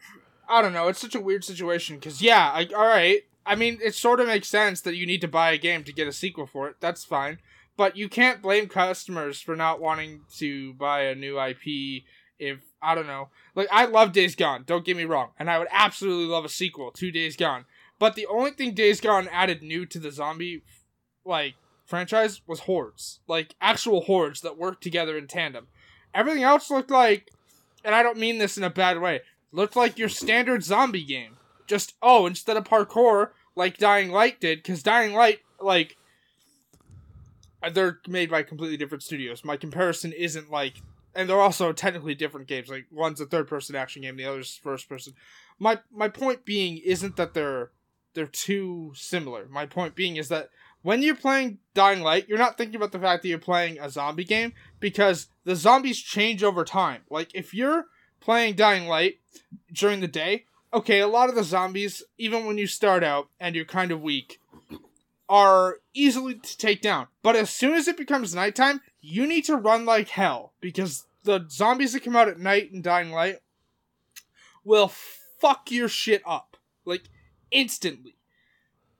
I 0.49 0.62
don't 0.62 0.72
know. 0.72 0.89
It's 0.89 1.01
such 1.01 1.14
a 1.14 1.20
weird 1.20 1.45
situation 1.45 1.97
because 1.97 2.22
yeah, 2.22 2.51
I, 2.53 2.66
all 2.75 2.87
right. 2.87 3.22
I 3.47 3.55
mean, 3.57 3.79
it 3.83 3.95
sort 3.95 4.20
of 4.20 4.27
makes 4.29 4.49
sense 4.49 4.81
that 4.83 4.97
you 4.97 5.05
need 5.07 5.20
to 5.20 5.29
buy 5.29 5.51
a 5.51 5.59
game 5.59 5.85
to 5.85 5.93
get 5.93 6.09
a 6.09 6.12
sequel 6.12 6.47
for 6.47 6.68
it. 6.68 6.77
That's 6.81 7.05
fine. 7.05 7.39
But 7.77 7.97
you 7.97 8.09
can't 8.09 8.41
blame 8.41 8.68
customers 8.68 9.41
for 9.41 9.55
not 9.57 9.81
wanting 9.81 10.22
to 10.39 10.72
buy 10.75 11.03
a 11.03 11.14
new 11.14 11.39
IP 11.39 12.05
if 12.39 12.61
I 12.81 12.95
don't 12.95 13.07
know. 13.07 13.29
Like 13.55 13.68
I 13.70 13.85
love 13.87 14.12
Days 14.12 14.35
Gone, 14.37 14.62
don't 14.64 14.85
get 14.85 14.97
me 14.97 15.05
wrong, 15.05 15.31
and 15.39 15.51
I 15.51 15.59
would 15.59 15.68
absolutely 15.70 16.27
love 16.27 16.45
a 16.45 16.49
sequel 16.49 16.91
to 16.93 17.11
Days 17.11 17.37
Gone. 17.37 17.66
But 17.99 18.14
the 18.14 18.27
only 18.27 18.53
thing 18.53 18.75
Days 18.75 19.01
Gone 19.01 19.29
added 19.29 19.62
new 19.62 19.85
to 19.87 19.99
the 19.99 20.11
zombie 20.12 20.62
like 21.25 21.55
franchise 21.85 22.41
was 22.47 22.61
hordes. 22.61 23.20
Like 23.26 23.55
actual 23.61 24.03
hordes 24.03 24.41
that 24.43 24.59
worked 24.59 24.82
together 24.82 25.16
in 25.16 25.26
tandem. 25.26 25.68
Everything 26.14 26.43
else 26.43 26.70
looked 26.70 26.91
like 26.91 27.30
and 27.85 27.95
I 27.95 28.03
don't 28.03 28.18
mean 28.18 28.39
this 28.39 28.57
in 28.57 28.64
a 28.64 28.70
bad 28.70 29.01
way, 29.01 29.20
looked 29.53 29.76
like 29.76 29.99
your 29.99 30.09
standard 30.09 30.64
zombie 30.64 31.05
game. 31.05 31.37
Just 31.66 31.95
oh, 32.03 32.26
instead 32.26 32.57
of 32.57 32.64
parkour 32.64 33.30
like 33.55 33.78
Dying 33.78 34.11
Light 34.11 34.41
did, 34.41 34.62
because 34.62 34.82
Dying 34.82 35.14
Light 35.14 35.41
like 35.61 35.97
they're 37.72 38.01
made 38.09 38.30
by 38.30 38.43
completely 38.43 38.76
different 38.76 39.03
studios. 39.03 39.45
My 39.45 39.57
comparison 39.57 40.12
isn't 40.12 40.51
like, 40.51 40.82
and 41.14 41.28
they're 41.28 41.41
also 41.41 41.72
technically 41.72 42.14
different 42.14 42.47
games. 42.47 42.68
Like 42.68 42.87
one's 42.91 43.20
a 43.20 43.26
third 43.26 43.49
person 43.49 43.76
action 43.76 44.03
game, 44.03 44.16
the 44.16 44.24
other's 44.24 44.57
first 44.57 44.89
person. 44.89 45.14
My 45.59 45.78
my 45.93 46.09
point 46.09 46.45
being 46.45 46.78
isn't 46.78 47.16
that 47.16 47.35
they're 47.35 47.70
they're 48.14 48.26
too 48.26 48.93
similar. 48.95 49.47
My 49.49 49.66
point 49.66 49.95
being 49.95 50.16
is 50.16 50.28
that 50.28 50.51
when 50.85 51.01
you're 51.01 51.16
playing 51.16 51.59
Dying 51.72 52.03
Light, 52.03 52.28
you're 52.28 52.37
not 52.37 52.59
thinking 52.59 52.76
about 52.76 52.93
the 52.93 52.99
fact 52.99 53.22
that 53.22 53.28
you're 53.28 53.39
playing 53.39 53.78
a 53.80 53.89
zombie 53.89 54.22
game 54.22 54.53
because 54.80 55.28
the 55.45 55.57
zombies 55.57 55.99
change 55.99 56.45
over 56.45 56.62
time. 56.62 57.01
Like 57.09 57.35
if 57.35 57.55
you're 57.55 57.87
playing 58.20 58.55
Dying 58.55 58.87
Light 58.87 59.14
during 59.72 60.01
the 60.01 60.07
day, 60.07 60.45
okay, 60.74 61.01
a 61.01 61.09
lot 61.09 61.30
of 61.30 61.37
the 61.37 61.43
zombies, 61.43 62.03
even 62.18 62.45
when 62.45 62.59
you 62.59 62.66
start 62.66 63.03
out 63.03 63.28
and 63.41 63.57
you're 63.57 63.64
kind 63.64 63.93
of 63.93 64.03
weak, 64.03 64.43
are 65.26 65.78
easily 65.95 66.35
to 66.35 66.59
take 66.59 66.82
down. 66.82 67.07
But 67.22 67.35
as 67.35 67.49
soon 67.49 67.72
as 67.72 67.89
it 67.89 67.97
becomes 67.97 68.35
nighttime, 68.35 68.82
you 69.01 69.26
need 69.26 69.47
to 69.47 69.57
run 69.57 69.87
like 69.87 70.11
hell 70.11 70.53
because 70.61 71.07
the 71.22 71.47
zombies 71.49 71.95
that 71.95 72.05
come 72.05 72.14
out 72.14 72.28
at 72.28 72.39
night 72.39 72.70
in 72.72 72.82
Dying 72.82 73.11
Light 73.11 73.39
will 74.64 74.93
fuck 75.41 75.70
your 75.70 75.89
shit 75.89 76.20
up 76.26 76.59
like 76.85 77.05
instantly. 77.51 78.16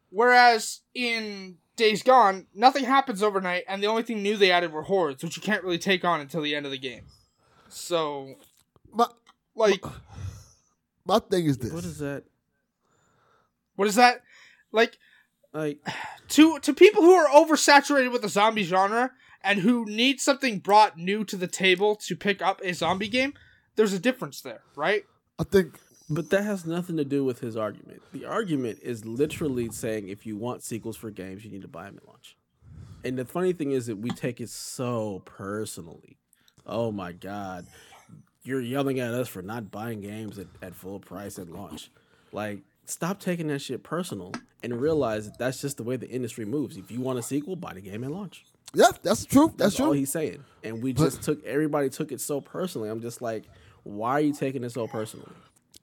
Whereas 0.09 0.81
in 0.95 1.59
Days 1.77 2.03
Gone, 2.03 2.47
nothing 2.55 2.85
happens 2.85 3.23
overnight, 3.23 3.65
and 3.69 3.83
the 3.83 3.87
only 3.89 4.03
thing 4.03 4.23
new 4.23 4.37
they 4.37 4.51
added 4.51 4.73
were 4.73 4.83
hordes, 4.83 5.25
which 5.25 5.37
you 5.37 5.43
can't 5.43 5.65
really 5.65 5.79
take 5.79 6.05
on 6.05 6.21
until 6.21 6.41
the 6.43 6.55
end 6.55 6.67
of 6.67 6.73
the 6.73 6.79
game. 6.79 7.03
So, 7.69 8.35
My 8.93 9.07
like, 9.57 9.85
my 11.05 11.19
thing 11.19 11.47
is 11.47 11.59
this. 11.59 11.73
What 11.73 11.85
is 11.85 11.99
that? 11.99 12.25
what 13.77 13.89
is 13.89 13.97
that? 13.97 14.23
Like, 14.73 14.99
Like 15.53 15.79
to 16.29 16.59
to 16.61 16.73
people 16.73 17.03
who 17.03 17.15
are 17.15 17.29
oversaturated 17.29 18.13
with 18.13 18.23
the 18.23 18.29
zombie 18.29 18.63
genre 18.65 19.11
and 19.43 19.61
who 19.61 19.85
need 19.85 20.21
something 20.21 20.59
brought 20.61 20.97
new 20.97 21.25
to 21.25 21.37
the 21.37 21.47
table 21.47 21.97
to 21.97 22.17
pick 22.17 22.41
up 22.41 22.61
a 22.63 22.73
zombie 22.73 23.09
game, 23.09 23.35
there's 23.77 23.93
a 23.93 23.99
difference 23.99 24.41
there, 24.41 24.63
right? 24.77 25.05
I 25.39 25.45
think 25.45 25.81
But 26.11 26.31
that 26.31 26.45
has 26.45 26.67
nothing 26.67 26.97
to 26.99 27.05
do 27.05 27.25
with 27.25 27.41
his 27.41 27.57
argument. 27.57 28.03
The 28.13 28.27
argument 28.27 28.81
is 28.83 29.05
literally 29.07 29.71
saying 29.71 30.09
if 30.09 30.27
you 30.27 30.37
want 30.37 30.63
sequels 30.63 30.97
for 30.97 31.11
games, 31.11 31.45
you 31.45 31.51
need 31.51 31.63
to 31.63 31.69
buy 31.69 31.85
them 31.87 31.97
at 31.97 32.07
launch. 32.07 32.37
And 33.05 33.19
the 33.19 33.25
funny 33.25 33.53
thing 33.53 33.71
is 33.73 33.87
that 33.87 33.97
we 33.97 34.11
take 34.11 34.41
it 34.41 34.51
so 34.51 35.23
personally. 35.25 36.17
Oh 36.67 36.93
my 36.93 37.13
God. 37.13 37.67
You're 38.43 38.61
yelling 38.61 39.01
at 39.01 39.15
us 39.15 39.29
for 39.29 39.41
not 39.41 39.71
buying 39.71 40.03
games 40.03 40.39
at, 40.39 40.47
at 40.61 40.75
full 40.75 41.01
price 41.01 41.39
at 41.39 41.49
launch. 41.49 41.91
Like, 42.33 42.61
stop 42.85 43.19
taking 43.21 43.47
that 43.49 43.61
shit 43.61 43.83
personal 43.83 44.33
and 44.63 44.79
realize 44.79 45.25
that 45.31 45.39
that's 45.39 45.61
just 45.63 45.79
the 45.79 45.83
way 45.83 45.97
the 45.97 46.09
industry 46.09 46.45
moves. 46.45 46.77
If 46.77 46.91
you 46.91 47.01
want 47.01 47.19
a 47.19 47.23
sequel, 47.23 47.57
buy 47.57 47.73
the 47.75 47.81
game 47.81 48.05
at 48.05 48.11
launch. 48.11 48.45
yeah, 48.75 48.91
that's 49.03 49.25
true. 49.25 49.47
That's, 49.49 49.57
That's 49.57 49.77
true. 49.77 49.87
all 49.87 49.93
he's 49.93 50.13
saying. 50.13 50.45
And 50.63 50.83
we 50.83 50.93
just 50.93 51.23
took 51.23 51.43
everybody 51.45 51.89
took 51.89 52.13
it 52.13 52.21
so 52.21 52.41
personally. 52.43 52.91
I'm 52.91 53.01
just 53.01 53.23
like, 53.23 53.45
why 53.85 54.13
are 54.13 54.21
you 54.21 54.35
taking 54.35 54.65
it 54.65 54.73
so 54.73 54.87
personally? 54.87 55.31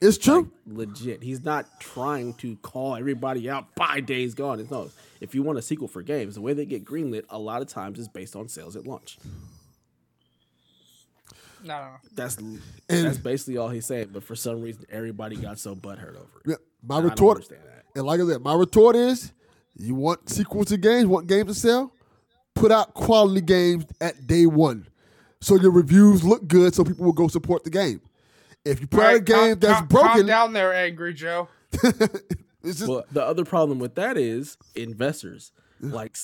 It's 0.02 0.18
true. 0.18 0.50
legit. 0.66 1.22
He's 1.22 1.44
not 1.44 1.80
trying 1.80 2.34
to 2.34 2.56
call 2.56 2.96
everybody 2.96 3.48
out 3.48 3.74
by 3.74 4.00
Days 4.00 4.34
Gone. 4.34 4.60
It's 4.60 4.70
no. 4.70 4.90
If 5.20 5.34
you 5.34 5.42
want 5.42 5.58
a 5.58 5.62
sequel 5.62 5.88
for 5.88 6.02
games, 6.02 6.34
the 6.34 6.40
way 6.40 6.52
they 6.52 6.66
get 6.66 6.84
greenlit 6.84 7.24
a 7.30 7.38
lot 7.38 7.62
of 7.62 7.68
times 7.68 7.98
is 7.98 8.08
based 8.08 8.34
on 8.34 8.48
sales 8.48 8.74
at 8.76 8.86
launch. 8.86 9.18
No, 11.64 11.78
no, 11.78 11.84
no. 11.84 11.96
That's 12.14 12.36
that's 12.88 13.18
basically 13.18 13.56
all 13.56 13.68
he's 13.68 13.86
saying. 13.86 14.10
But 14.12 14.24
for 14.24 14.34
some 14.34 14.62
reason, 14.62 14.84
everybody 14.90 15.36
got 15.36 15.58
so 15.58 15.74
butthurt 15.74 16.16
over 16.16 16.40
it. 16.44 16.50
Yeah, 16.50 16.54
my 16.82 16.96
I 16.96 17.00
don't 17.00 17.10
retort, 17.10 17.36
understand 17.36 17.62
that. 17.66 17.84
and 17.94 18.04
like 18.04 18.20
I 18.20 18.26
said, 18.26 18.42
my 18.42 18.54
retort 18.54 18.96
is: 18.96 19.32
you 19.76 19.94
want 19.94 20.28
sequels 20.28 20.66
to 20.66 20.76
games, 20.76 21.06
want 21.06 21.28
games 21.28 21.46
to 21.48 21.54
sell, 21.54 21.92
put 22.54 22.72
out 22.72 22.94
quality 22.94 23.40
games 23.40 23.84
at 24.00 24.26
day 24.26 24.46
one, 24.46 24.88
so 25.40 25.54
your 25.56 25.70
reviews 25.70 26.24
look 26.24 26.48
good, 26.48 26.74
so 26.74 26.82
people 26.82 27.04
will 27.04 27.12
go 27.12 27.28
support 27.28 27.62
the 27.62 27.70
game. 27.70 28.00
If 28.64 28.80
you 28.80 28.86
play 28.86 29.06
out 29.06 29.14
a 29.16 29.20
game 29.20 29.36
calm- 29.36 29.58
that's 29.58 29.72
calm- 29.80 29.88
Calm 29.88 30.06
broken, 30.06 30.26
down 30.26 30.52
there, 30.52 30.72
Angry 30.72 31.14
Joe. 31.14 31.48
it's 31.72 32.78
just 32.78 32.86
Well, 32.88 33.04
the 33.10 33.24
other 33.24 33.44
problem 33.44 33.78
with 33.78 33.94
that 33.96 34.16
is 34.16 34.56
investors. 34.74 35.52
Like 35.80 36.16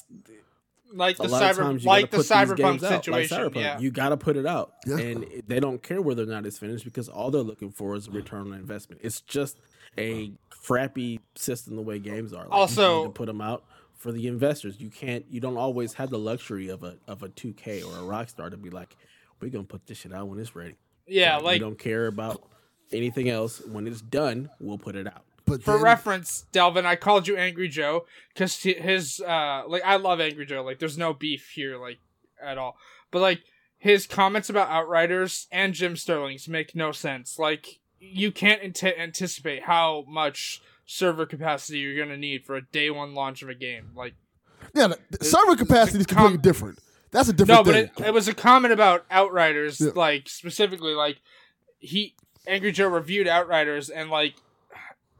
Like 0.92 1.18
a 1.18 1.22
the 1.24 1.28
lot 1.28 1.42
of 1.42 1.56
cyber, 1.56 1.60
times 1.62 1.84
you 1.84 1.88
like 1.88 2.10
gotta 2.10 2.10
the 2.10 2.16
put 2.16 2.22
these 2.22 2.30
cyberpunk 2.56 2.56
games 2.80 2.84
out, 2.84 2.90
like 2.92 3.04
situation. 3.04 3.38
Cyberpunk. 3.38 3.54
yeah. 3.56 3.78
You 3.78 3.90
got 3.90 4.08
to 4.10 4.16
put 4.16 4.36
it 4.36 4.46
out, 4.46 4.72
Yeah. 4.86 4.98
and 4.98 5.26
they 5.46 5.58
don't 5.60 5.82
care 5.82 6.00
whether 6.00 6.22
or 6.22 6.26
not 6.26 6.46
it's 6.46 6.58
finished 6.58 6.84
because 6.84 7.08
all 7.08 7.30
they're 7.30 7.42
looking 7.42 7.70
for 7.70 7.94
is 7.96 8.06
a 8.08 8.10
return 8.12 8.52
on 8.52 8.54
investment. 8.54 9.00
It's 9.04 9.20
just 9.20 9.58
a 9.98 10.32
crappy 10.50 11.20
system 11.34 11.74
the 11.76 11.82
way 11.82 11.98
games 11.98 12.32
are. 12.32 12.44
Like, 12.44 12.46
you 12.46 12.52
Also- 12.52 12.98
need 13.00 13.04
to 13.08 13.10
put 13.12 13.26
them 13.26 13.40
out 13.40 13.64
for 13.96 14.12
the 14.12 14.28
investors. 14.28 14.80
You 14.80 14.90
can't. 14.90 15.26
You 15.28 15.40
don't 15.40 15.56
always 15.56 15.94
have 15.94 16.10
the 16.10 16.18
luxury 16.18 16.68
of 16.68 16.84
a 16.84 16.96
of 17.08 17.22
a 17.24 17.28
2K 17.28 17.82
or 17.82 17.96
a 17.98 18.02
Rockstar 18.02 18.48
to 18.50 18.56
be 18.56 18.70
like, 18.70 18.96
we're 19.40 19.50
gonna 19.50 19.64
put 19.64 19.86
this 19.88 19.98
shit 19.98 20.12
out 20.12 20.28
when 20.28 20.38
it's 20.38 20.54
ready. 20.54 20.76
Yeah, 21.08 21.38
we 21.38 21.44
like 21.44 21.54
we 21.54 21.58
don't 21.60 21.78
care 21.78 22.06
about 22.06 22.42
anything 22.92 23.28
else. 23.28 23.60
When 23.64 23.86
it's 23.86 24.00
done, 24.00 24.50
we'll 24.60 24.78
put 24.78 24.96
it 24.96 25.06
out. 25.06 25.24
but 25.44 25.62
for 25.62 25.74
then- 25.74 25.82
reference, 25.82 26.46
Delvin, 26.52 26.86
I 26.86 26.96
called 26.96 27.26
you 27.26 27.36
Angry 27.36 27.68
Joe 27.68 28.06
because 28.34 28.56
his 28.62 29.20
uh 29.20 29.62
like 29.66 29.82
I 29.84 29.96
love 29.96 30.20
Angry 30.20 30.46
Joe. 30.46 30.62
Like 30.62 30.78
there's 30.78 30.98
no 30.98 31.12
beef 31.14 31.50
here 31.54 31.78
like 31.78 31.98
at 32.42 32.58
all. 32.58 32.76
But 33.10 33.20
like 33.22 33.40
his 33.78 34.06
comments 34.06 34.50
about 34.50 34.68
Outriders 34.70 35.46
and 35.52 35.72
Jim 35.74 35.96
Sterling's 35.96 36.48
make 36.48 36.74
no 36.74 36.92
sense. 36.92 37.38
Like 37.38 37.80
you 38.00 38.30
can't 38.32 38.62
ante- 38.62 38.96
anticipate 38.96 39.64
how 39.64 40.04
much 40.08 40.60
server 40.86 41.26
capacity 41.26 41.78
you're 41.80 41.96
gonna 42.02 42.16
need 42.16 42.44
for 42.44 42.56
a 42.56 42.62
day 42.62 42.90
one 42.90 43.14
launch 43.14 43.42
of 43.42 43.48
a 43.48 43.54
game. 43.54 43.90
Like 43.94 44.14
yeah, 44.74 44.88
the, 44.88 44.98
the 45.18 45.24
server 45.24 45.56
capacity 45.56 46.00
is 46.00 46.06
com- 46.06 46.16
completely 46.18 46.42
different. 46.42 46.78
That's 47.10 47.28
a 47.28 47.32
different 47.32 47.66
no, 47.66 47.72
but 47.72 47.74
it, 47.76 47.90
it 48.08 48.14
was 48.14 48.28
a 48.28 48.34
comment 48.34 48.72
about 48.72 49.04
Outriders, 49.10 49.80
Yeah. 49.80 49.90
like 49.94 50.28
specifically, 50.28 50.92
like 50.94 51.18
he 51.78 52.14
Angry 52.46 52.72
Joe 52.72 52.88
reviewed 52.88 53.26
Outriders, 53.28 53.88
and 53.90 54.10
like, 54.10 54.34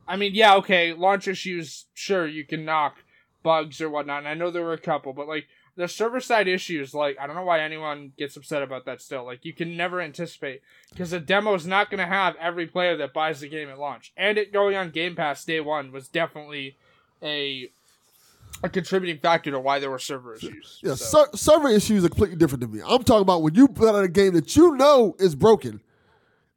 I 0.07 0.17
mean, 0.17 0.35
yeah, 0.35 0.55
okay, 0.57 0.93
launch 0.93 1.29
issues, 1.29 1.87
sure, 1.95 2.27
you 2.27 2.45
can 2.45 2.65
knock 2.65 2.97
bugs 3.43 3.81
or 3.81 3.89
whatnot. 3.91 4.19
And 4.21 4.29
I 4.29 4.35
know 4.35 4.51
there 4.51 4.65
were 4.65 4.73
a 4.73 4.79
couple, 4.79 5.13
but 5.13 5.29
like 5.29 5.47
the 5.77 5.89
server 5.89 6.21
side 6.21 6.49
issues, 6.49 6.93
like 6.95 7.17
I 7.21 7.27
don't 7.27 7.37
know 7.37 7.45
why 7.45 7.61
anyone 7.61 8.13
gets 8.19 8.37
upset 8.37 8.63
about 8.63 8.85
that. 8.87 9.01
Still, 9.01 9.25
like 9.25 9.45
you 9.45 9.53
can 9.53 9.77
never 9.77 10.01
anticipate 10.01 10.61
because 10.91 11.11
the 11.11 11.21
demo 11.21 11.55
is 11.55 11.67
not 11.67 11.89
going 11.91 12.01
to 12.01 12.07
have 12.07 12.35
every 12.37 12.67
player 12.67 12.97
that 12.97 13.15
buys 13.15 13.41
the 13.41 13.49
game 13.49 13.69
at 13.71 13.79
launch, 13.79 14.13
and 14.17 14.37
it 14.39 14.53
going 14.53 14.77
on 14.77 14.91
Game 14.91 15.15
Pass 15.15 15.45
day 15.45 15.61
one 15.61 15.93
was 15.93 16.09
definitely 16.09 16.77
a 17.23 17.71
a 18.63 18.69
contributing 18.69 19.19
factor 19.21 19.51
to 19.53 19.61
why 19.61 19.79
there 19.79 19.91
were 19.91 19.99
server 19.99 20.35
issues. 20.35 20.81
Yeah, 20.83 20.95
So- 20.95 21.25
ser- 21.31 21.37
server 21.37 21.69
issues 21.69 22.05
are 22.05 22.09
completely 22.09 22.37
different 22.37 22.63
to 22.63 22.69
me. 22.69 22.81
I'm 22.87 23.05
talking 23.05 23.23
about 23.23 23.43
when 23.43 23.55
you 23.55 23.69
put 23.69 23.89
out 23.95 24.03
a 24.03 24.09
game 24.09 24.35
that 24.35 24.55
you 24.57 24.77
know 24.77 25.15
is 25.19 25.35
broken. 25.35 25.81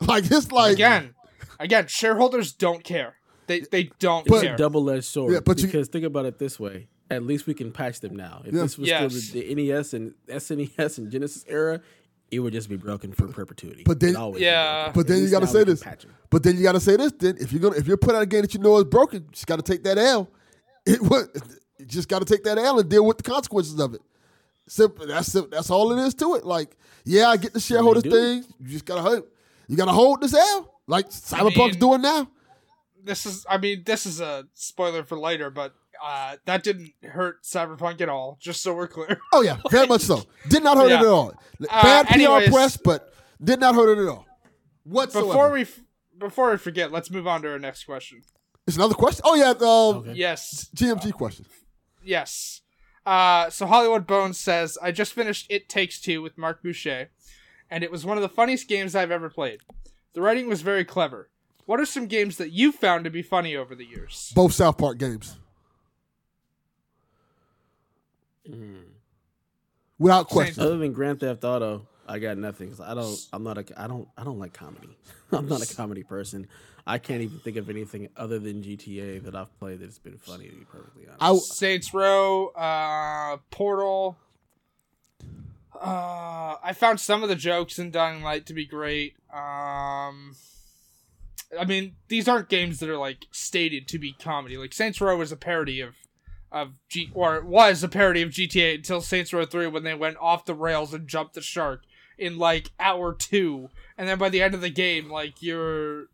Like 0.01 0.31
it's 0.31 0.51
like 0.51 0.73
again, 0.73 1.13
again, 1.59 1.85
shareholders 1.87 2.53
don't 2.53 2.83
care. 2.83 3.17
They 3.45 3.59
they 3.59 3.91
don't 3.99 4.25
But- 4.25 4.35
It's 4.37 4.43
care. 4.45 4.55
a 4.55 4.57
double 4.57 4.89
edged 4.89 5.05
sword. 5.05 5.31
Yeah, 5.33 5.39
but 5.45 5.59
you- 5.59 5.67
because 5.67 5.89
think 5.89 6.05
about 6.05 6.25
it 6.25 6.39
this 6.39 6.59
way: 6.59 6.87
at 7.11 7.21
least 7.23 7.45
we 7.45 7.53
can 7.53 7.71
patch 7.71 7.99
them 7.99 8.15
now. 8.15 8.41
If 8.43 8.51
Yeah. 8.53 8.61
this 8.63 8.77
was 8.79 8.87
Yes. 8.87 9.13
still 9.13 9.41
the, 9.43 9.53
the 9.53 9.55
NES 9.71 9.93
and 9.93 10.15
SNES 10.27 10.97
and 10.97 11.11
Genesis 11.11 11.45
era, 11.47 11.81
it 12.31 12.39
would 12.39 12.51
just 12.53 12.67
be 12.67 12.77
broken 12.77 13.11
for 13.13 13.27
perpetuity. 13.27 13.83
But 13.85 13.99
then- 13.99 14.15
always 14.15 14.41
Yeah. 14.41 14.85
broken. 14.85 14.93
But 14.93 15.01
At 15.01 15.07
then 15.07 15.23
you 15.23 15.29
gotta 15.29 15.45
say 15.47 15.63
this. 15.65 15.83
But 16.31 16.41
then 16.41 16.57
you 16.57 16.63
got 16.63 16.71
to 16.71 16.79
say 16.79 16.95
this. 16.97 17.11
Then 17.19 17.37
if 17.39 17.51
you're 17.53 17.61
gonna 17.61 17.75
if 17.77 17.85
you're 17.85 17.97
putting 17.97 18.15
out 18.15 18.23
a 18.23 18.25
game 18.25 18.41
that 18.41 18.55
you 18.55 18.59
know 18.59 18.77
is 18.79 18.85
broken, 18.85 19.21
you 19.25 19.29
just 19.31 19.45
got 19.45 19.57
to 19.57 19.61
take 19.61 19.83
that 19.83 19.99
L. 19.99 20.31
It 20.87 20.99
would 20.99 21.27
you 21.81 21.85
just 21.87 22.07
got 22.07 22.19
to 22.19 22.25
take 22.25 22.43
that 22.45 22.57
L 22.57 22.79
and 22.79 22.89
deal 22.89 23.05
with 23.05 23.17
the 23.17 23.23
consequences 23.23 23.79
of 23.79 23.93
it. 23.93 24.01
Simple. 24.67 25.05
That's 25.07 25.33
that's 25.33 25.69
all 25.69 25.91
it 25.91 26.01
is 26.05 26.13
to 26.15 26.35
it. 26.35 26.45
Like 26.45 26.77
yeah, 27.03 27.27
I 27.29 27.37
get 27.37 27.53
the 27.53 27.59
shareholders 27.59 28.03
thing. 28.03 28.45
You 28.59 28.67
just 28.69 28.85
gotta 28.85 29.01
hold. 29.01 29.23
You 29.67 29.75
gotta 29.75 29.91
hold 29.91 30.21
this 30.21 30.33
L 30.33 30.73
like 30.87 31.09
Cyberpunk's 31.09 31.73
mean- 31.73 31.79
doing 31.79 32.01
now. 32.01 32.27
this 33.03 33.25
is 33.25 33.45
I 33.49 33.57
mean 33.57 33.83
this 33.85 34.05
is 34.05 34.21
a 34.21 34.45
spoiler 34.53 35.03
for 35.03 35.17
later, 35.17 35.49
but 35.49 35.73
uh, 36.03 36.37
that 36.45 36.63
didn't 36.63 36.93
hurt 37.03 37.43
Cyberpunk 37.43 38.01
at 38.01 38.09
all. 38.09 38.37
Just 38.39 38.63
so 38.63 38.73
we're 38.73 38.87
clear. 38.87 39.19
Oh 39.33 39.41
yeah, 39.41 39.57
very 39.69 39.87
much 39.87 40.01
so. 40.01 40.23
Did 40.49 40.63
not 40.63 40.77
hurt 40.77 40.89
Yeah. 40.89 40.97
it 40.97 41.01
at 41.01 41.07
all. 41.07 41.33
Uh, 41.69 41.83
Bad 41.83 42.07
PR 42.07 42.49
press, 42.51 42.77
but 42.77 43.13
did 43.43 43.59
not 43.59 43.75
hurt 43.75 43.97
it 43.97 44.01
at 44.03 44.07
all. 44.07 44.25
Whatsoever. 44.83 45.27
Before 45.27 45.51
we 45.51 45.65
before 46.17 46.51
we 46.51 46.57
forget, 46.57 46.91
let's 46.91 47.09
move 47.11 47.27
on 47.27 47.41
to 47.41 47.51
our 47.51 47.59
next 47.59 47.83
question. 47.85 48.21
it's 48.67 48.77
another 48.77 48.93
question. 48.95 49.21
Oh 49.25 49.35
yeah, 49.35 49.49
um, 49.51 49.97
Okay. 50.09 50.13
Yes, 50.13 50.69
GMG 50.75 51.11
question. 51.13 51.45
Yes. 52.03 52.61
Uh, 53.05 53.49
so 53.49 53.65
Hollywood 53.65 54.05
Bones 54.05 54.37
says, 54.39 54.77
I 54.81 54.91
just 54.91 55.13
finished 55.13 55.47
It 55.49 55.67
Takes 55.69 55.99
Two 55.99 56.21
with 56.21 56.37
Mark 56.37 56.61
Boucher, 56.61 57.09
and 57.69 57.83
it 57.83 57.91
was 57.91 58.05
one 58.05 58.17
of 58.17 58.21
the 58.21 58.29
funniest 58.29 58.67
games 58.67 58.95
I've 58.95 59.11
ever 59.11 59.29
played. 59.29 59.61
The 60.13 60.21
writing 60.21 60.47
was 60.47 60.61
very 60.61 60.85
clever. 60.85 61.29
What 61.65 61.79
are 61.79 61.85
some 61.85 62.05
games 62.07 62.37
that 62.37 62.51
you've 62.51 62.75
found 62.75 63.03
to 63.05 63.09
be 63.09 63.21
funny 63.21 63.55
over 63.55 63.73
the 63.75 63.85
years? 63.85 64.31
Both 64.35 64.53
South 64.53 64.77
Park 64.77 64.97
games, 64.97 65.37
Mm. 68.49 68.83
without 69.99 70.27
question. 70.27 70.63
Other 70.63 70.77
than 70.77 70.93
Grand 70.93 71.19
Theft 71.19 71.43
Auto, 71.43 71.87
I 72.07 72.19
got 72.19 72.37
nothing. 72.37 72.69
'cause 72.69 72.79
I 72.81 72.93
don't. 72.93 73.17
I'm 73.31 73.43
not 73.43 73.57
a. 73.57 73.65
I 73.81 73.87
don't. 73.87 74.07
I 74.17 74.23
don't 74.23 74.39
like 74.39 74.53
comedy. 74.53 74.97
I'm 75.31 75.47
not 75.47 75.61
a 75.61 75.75
comedy 75.75 76.03
person. 76.03 76.47
I 76.85 76.97
can't 76.97 77.21
even 77.21 77.39
think 77.39 77.57
of 77.57 77.69
anything 77.69 78.09
other 78.17 78.39
than 78.39 78.63
GTA 78.63 79.23
that 79.23 79.35
I've 79.35 79.57
played 79.59 79.79
that's 79.79 79.99
been 79.99 80.17
funny. 80.17 80.49
To 80.49 80.55
be 80.55 80.65
perfectly 80.65 81.03
honest. 81.19 81.53
Saints 81.53 81.93
Row, 81.93 82.47
uh, 82.47 83.37
Portal. 83.49 84.17
Uh, 85.73 86.55
I 86.63 86.73
found 86.73 86.99
some 86.99 87.23
of 87.23 87.29
the 87.29 87.35
jokes 87.35 87.79
in 87.79 87.91
Dying 87.91 88.21
Light 88.21 88.45
to 88.47 88.53
be 88.53 88.65
great. 88.65 89.15
Um, 89.33 90.35
I 91.59 91.65
mean, 91.65 91.95
these 92.07 92.27
aren't 92.27 92.49
games 92.49 92.79
that 92.79 92.89
are 92.89 92.97
like 92.97 93.25
stated 93.31 93.87
to 93.89 93.99
be 93.99 94.13
comedy. 94.13 94.57
Like 94.57 94.73
Saints 94.73 95.01
Row 95.01 95.17
was 95.17 95.31
a 95.31 95.37
parody 95.37 95.81
of 95.81 95.95
of 96.51 96.73
G 96.89 97.09
or 97.13 97.37
it 97.37 97.45
was 97.45 97.81
a 97.81 97.87
parody 97.87 98.21
of 98.21 98.29
GTA 98.29 98.75
until 98.75 99.01
Saints 99.01 99.33
Row 99.33 99.45
Three 99.45 99.67
when 99.67 99.83
they 99.83 99.93
went 99.93 100.17
off 100.19 100.45
the 100.45 100.53
rails 100.53 100.93
and 100.93 101.07
jumped 101.07 101.33
the 101.33 101.41
shark 101.41 101.83
in 102.17 102.37
like 102.37 102.71
hour 102.79 103.13
two, 103.13 103.69
and 103.97 104.07
then 104.07 104.17
by 104.17 104.29
the 104.29 104.41
end 104.41 104.53
of 104.53 104.61
the 104.61 104.69
game, 104.69 105.09
like 105.09 105.41
you're 105.41 106.05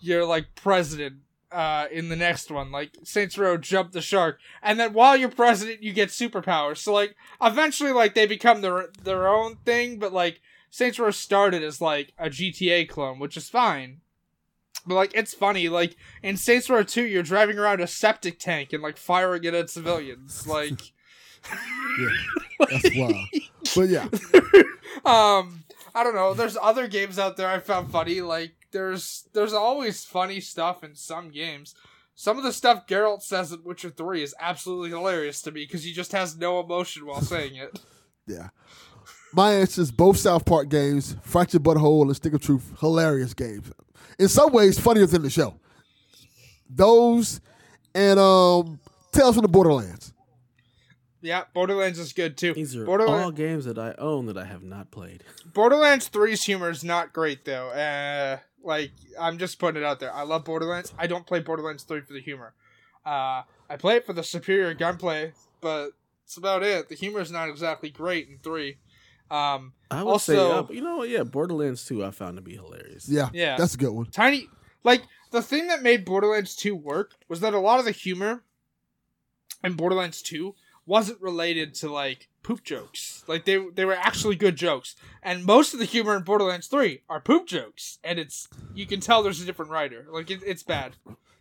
you're 0.00 0.24
like 0.24 0.54
president 0.54 1.16
uh, 1.52 1.86
in 1.90 2.08
the 2.08 2.16
next 2.16 2.50
one. 2.50 2.70
Like 2.70 2.96
Saints 3.04 3.36
Row 3.36 3.56
jumped 3.56 3.92
the 3.92 4.00
shark, 4.00 4.38
and 4.62 4.78
then 4.78 4.92
while 4.92 5.16
you're 5.16 5.28
president, 5.28 5.82
you 5.82 5.92
get 5.92 6.10
superpowers. 6.10 6.78
So 6.78 6.92
like 6.92 7.16
eventually, 7.42 7.92
like 7.92 8.14
they 8.14 8.26
become 8.26 8.60
their 8.60 8.88
their 9.02 9.28
own 9.28 9.56
thing. 9.64 9.98
But 9.98 10.12
like 10.12 10.40
Saints 10.70 10.98
Row 10.98 11.10
started 11.10 11.62
as 11.62 11.80
like 11.80 12.12
a 12.18 12.28
GTA 12.30 12.88
clone, 12.88 13.18
which 13.18 13.36
is 13.36 13.48
fine. 13.48 14.00
But 14.86 14.94
like 14.94 15.12
it's 15.14 15.34
funny, 15.34 15.68
like 15.68 15.96
in 16.22 16.36
Saints 16.36 16.70
Row 16.70 16.82
2, 16.82 17.02
you're 17.02 17.22
driving 17.22 17.58
around 17.58 17.80
a 17.80 17.86
septic 17.86 18.38
tank 18.38 18.72
and 18.72 18.82
like 18.82 18.96
firing 18.96 19.44
it 19.44 19.54
at 19.54 19.70
civilians. 19.70 20.46
Like 20.50 20.92
yeah, 21.98 22.08
that's 22.70 22.90
wild. 22.94 23.26
But 23.74 23.88
yeah, 23.88 24.04
um 25.06 25.64
I 25.94 26.04
don't 26.04 26.14
know. 26.14 26.34
There's 26.34 26.56
other 26.60 26.86
games 26.86 27.18
out 27.18 27.36
there 27.36 27.48
I 27.48 27.58
found 27.58 27.90
funny. 27.90 28.20
Like 28.20 28.52
there's 28.72 29.28
there's 29.32 29.52
always 29.52 30.04
funny 30.04 30.40
stuff 30.40 30.84
in 30.84 30.94
some 30.94 31.30
games. 31.30 31.74
Some 32.14 32.36
of 32.36 32.44
the 32.44 32.52
stuff 32.52 32.86
Geralt 32.86 33.22
says 33.22 33.50
in 33.52 33.64
Witcher 33.64 33.90
3 33.90 34.22
is 34.22 34.34
absolutely 34.38 34.90
hilarious 34.90 35.40
to 35.42 35.50
me 35.50 35.64
because 35.64 35.84
he 35.84 35.92
just 35.92 36.12
has 36.12 36.36
no 36.36 36.60
emotion 36.60 37.06
while 37.06 37.22
saying 37.22 37.56
it. 37.56 37.80
yeah. 38.26 38.48
My 39.32 39.54
answer 39.54 39.80
is 39.80 39.90
both 39.90 40.18
South 40.18 40.44
Park 40.44 40.68
games, 40.68 41.16
Fractured 41.22 41.62
Butthole 41.62 42.02
and 42.02 42.16
Stick 42.16 42.34
of 42.34 42.42
Truth, 42.42 42.74
hilarious 42.80 43.32
games. 43.32 43.72
In 44.18 44.28
some 44.28 44.52
ways, 44.52 44.78
funnier 44.78 45.06
than 45.06 45.22
the 45.22 45.30
show. 45.30 45.58
Those 46.68 47.40
and 47.94 48.18
um, 48.18 48.80
Tales 49.12 49.34
from 49.34 49.42
the 49.42 49.48
Borderlands. 49.48 50.12
Yeah, 51.22 51.44
Borderlands 51.52 51.98
is 51.98 52.12
good 52.12 52.36
too. 52.38 52.54
These 52.54 52.76
are 52.76 52.84
Borderlands, 52.84 53.22
all 53.24 53.30
games 53.30 53.64
that 53.66 53.78
I 53.78 53.94
own 53.98 54.26
that 54.26 54.38
I 54.38 54.44
have 54.44 54.62
not 54.62 54.90
played. 54.90 55.22
Borderlands 55.52 56.08
3's 56.08 56.44
humor 56.44 56.70
is 56.70 56.82
not 56.82 57.12
great 57.12 57.44
though. 57.44 57.68
Uh, 57.70 58.38
like 58.62 58.92
I'm 59.18 59.38
just 59.38 59.58
putting 59.58 59.82
it 59.82 59.84
out 59.86 60.00
there. 60.00 60.12
I 60.12 60.22
love 60.22 60.44
Borderlands. 60.44 60.92
I 60.98 61.06
don't 61.06 61.26
play 61.26 61.40
Borderlands 61.40 61.82
3 61.84 62.00
for 62.02 62.12
the 62.12 62.20
humor. 62.20 62.54
Uh, 63.04 63.42
I 63.68 63.76
play 63.78 63.96
it 63.96 64.06
for 64.06 64.12
the 64.12 64.22
superior 64.22 64.74
gunplay, 64.74 65.32
but 65.60 65.90
it's 66.24 66.36
about 66.36 66.62
it. 66.62 66.88
The 66.88 66.94
humor 66.94 67.20
is 67.20 67.30
not 67.30 67.48
exactly 67.48 67.90
great 67.90 68.28
in 68.28 68.38
3. 68.38 68.76
Um, 69.30 69.74
I 69.90 70.02
would 70.02 70.10
Also- 70.12 70.34
say, 70.34 70.74
uh, 70.74 70.76
you 70.76 70.82
know, 70.82 71.02
yeah, 71.04 71.22
Borderlands 71.22 71.84
2 71.86 72.04
I 72.04 72.10
found 72.10 72.36
to 72.36 72.42
be 72.42 72.54
hilarious. 72.56 73.08
Yeah, 73.08 73.28
Yeah. 73.32 73.56
that's 73.56 73.74
a 73.74 73.78
good 73.78 73.90
one. 73.92 74.06
tiny 74.06 74.48
like 74.84 75.02
the 75.30 75.42
thing 75.42 75.66
that 75.68 75.82
made 75.82 76.04
Borderlands 76.04 76.56
2 76.56 76.74
work 76.74 77.12
was 77.28 77.40
that 77.40 77.52
a 77.54 77.58
lot 77.58 77.78
of 77.78 77.84
the 77.84 77.90
humor 77.92 78.42
in 79.62 79.74
Borderlands 79.74 80.22
2 80.22 80.54
wasn't 80.86 81.20
related 81.20 81.74
to 81.74 81.92
like 81.92 82.28
poop 82.42 82.64
jokes. 82.64 83.24
Like 83.26 83.44
they 83.44 83.58
they 83.74 83.84
were 83.84 83.94
actually 83.94 84.36
good 84.36 84.56
jokes. 84.56 84.96
And 85.22 85.44
most 85.44 85.72
of 85.72 85.78
the 85.78 85.84
humor 85.86 86.16
in 86.16 86.22
Borderlands 86.22 86.66
3 86.66 87.02
are 87.08 87.20
poop 87.20 87.46
jokes 87.46 87.98
and 88.02 88.18
it's 88.18 88.48
you 88.74 88.86
can 88.86 89.00
tell 89.00 89.22
there's 89.22 89.40
a 89.40 89.44
different 89.46 89.70
writer. 89.70 90.06
Like 90.10 90.30
it, 90.30 90.40
it's 90.44 90.62
bad. 90.62 90.96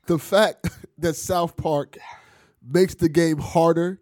The 0.06 0.20
fact 0.20 0.68
that 0.98 1.16
South 1.16 1.56
Park 1.56 1.98
makes 2.68 2.96
the 2.96 3.10
game 3.10 3.38
harder 3.38 4.02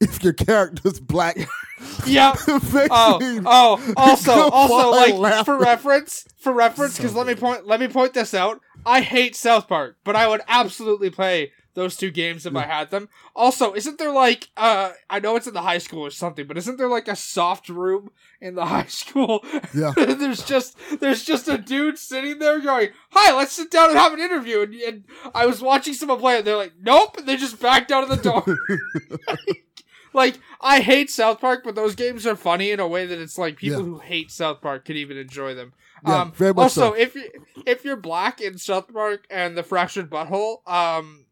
if 0.00 0.22
your 0.22 0.32
character's 0.32 1.00
black 1.00 1.36
Yeah. 2.06 2.34
Oh, 2.90 3.18
oh, 3.46 3.94
also, 3.96 4.32
also, 4.50 4.90
like 4.90 5.14
laughing. 5.14 5.44
for 5.44 5.58
reference, 5.58 6.24
for 6.38 6.52
reference, 6.52 6.94
So 6.94 7.02
because 7.02 7.14
let 7.14 7.26
me 7.26 7.34
point, 7.34 7.66
let 7.66 7.80
me 7.80 7.88
point 7.88 8.14
this 8.14 8.34
out. 8.34 8.60
I 8.84 9.00
hate 9.00 9.36
South 9.36 9.68
Park, 9.68 9.96
but 10.04 10.16
I 10.16 10.26
would 10.28 10.40
absolutely 10.48 11.10
play 11.10 11.52
those 11.78 11.96
two 11.96 12.10
games 12.10 12.44
if 12.44 12.54
I 12.54 12.64
had 12.64 12.90
them. 12.90 13.08
Also, 13.34 13.72
isn't 13.72 13.98
there 13.98 14.12
like, 14.12 14.48
uh, 14.56 14.92
I 15.08 15.20
know 15.20 15.36
it's 15.36 15.46
in 15.46 15.54
the 15.54 15.62
high 15.62 15.78
school 15.78 16.04
or 16.04 16.10
something, 16.10 16.46
but 16.46 16.58
isn't 16.58 16.76
there 16.76 16.88
like 16.88 17.08
a 17.08 17.16
soft 17.16 17.68
room 17.68 18.10
in 18.40 18.54
the 18.54 18.66
high 18.76 18.86
school? 18.86 19.44
Yeah. 19.74 19.92
there's 19.96 20.42
just, 20.44 20.76
there's 21.00 21.24
just 21.24 21.48
a 21.48 21.56
dude 21.56 21.98
sitting 21.98 22.38
there 22.38 22.60
going, 22.60 22.90
"Hi, 23.12 23.34
let's 23.36 23.52
sit 23.52 23.70
down 23.70 23.90
and 23.90 23.98
have 23.98 24.12
an 24.12 24.20
interview." 24.20 24.62
And, 24.62 24.74
and 24.74 25.04
I 25.34 25.46
was 25.46 25.62
watching 25.62 25.94
someone 25.94 26.18
play 26.18 26.36
it. 26.36 26.44
They're 26.44 26.56
like, 26.56 26.74
"Nope," 26.80 27.16
and 27.18 27.26
they 27.26 27.36
just 27.36 27.60
backed 27.60 27.90
out 27.92 28.02
of 28.02 28.10
the 28.10 28.16
door. 28.16 28.44
like 30.12 30.38
I 30.60 30.80
hate 30.80 31.10
South 31.10 31.40
Park, 31.40 31.62
but 31.64 31.74
those 31.74 31.94
games 31.94 32.26
are 32.26 32.36
funny 32.36 32.70
in 32.70 32.80
a 32.80 32.88
way 32.88 33.06
that 33.06 33.18
it's 33.20 33.38
like 33.38 33.56
people 33.56 33.78
Yeah. 33.80 33.84
who 33.86 33.98
hate 33.98 34.30
South 34.30 34.60
Park 34.60 34.84
could 34.84 34.96
even 34.96 35.16
enjoy 35.16 35.54
them. 35.54 35.72
Yeah, 36.06 36.22
um, 36.22 36.32
very 36.32 36.54
much 36.54 36.62
also, 36.64 36.90
so. 36.90 36.96
if 36.96 37.14
you 37.14 37.28
if 37.66 37.84
you're 37.84 37.96
black 37.96 38.40
in 38.40 38.58
South 38.58 38.92
Park 38.92 39.26
and 39.30 39.56
the 39.56 39.62
fractured 39.62 40.08
butthole, 40.10 40.58
um, 40.68 41.26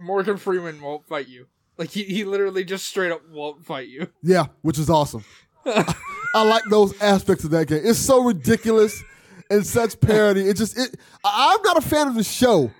Morgan 0.00 0.36
Freeman 0.36 0.80
won't 0.80 1.06
fight 1.06 1.28
you. 1.28 1.46
Like 1.76 1.90
he, 1.90 2.04
he 2.04 2.24
literally 2.24 2.64
just 2.64 2.86
straight 2.86 3.10
up 3.12 3.22
won't 3.30 3.64
fight 3.64 3.88
you. 3.88 4.08
Yeah, 4.22 4.46
which 4.62 4.78
is 4.78 4.90
awesome. 4.90 5.24
I 6.34 6.42
like 6.44 6.64
those 6.70 7.00
aspects 7.00 7.44
of 7.44 7.50
that 7.50 7.66
game. 7.68 7.80
It's 7.84 7.98
so 7.98 8.22
ridiculous 8.24 9.02
and 9.50 9.66
such 9.66 10.00
parody. 10.00 10.42
It 10.48 10.56
just 10.56 10.78
it. 10.78 10.96
I- 11.24 11.54
I'm 11.56 11.62
not 11.62 11.76
a 11.76 11.80
fan 11.86 12.08
of 12.08 12.14
the 12.14 12.24
show, 12.24 12.70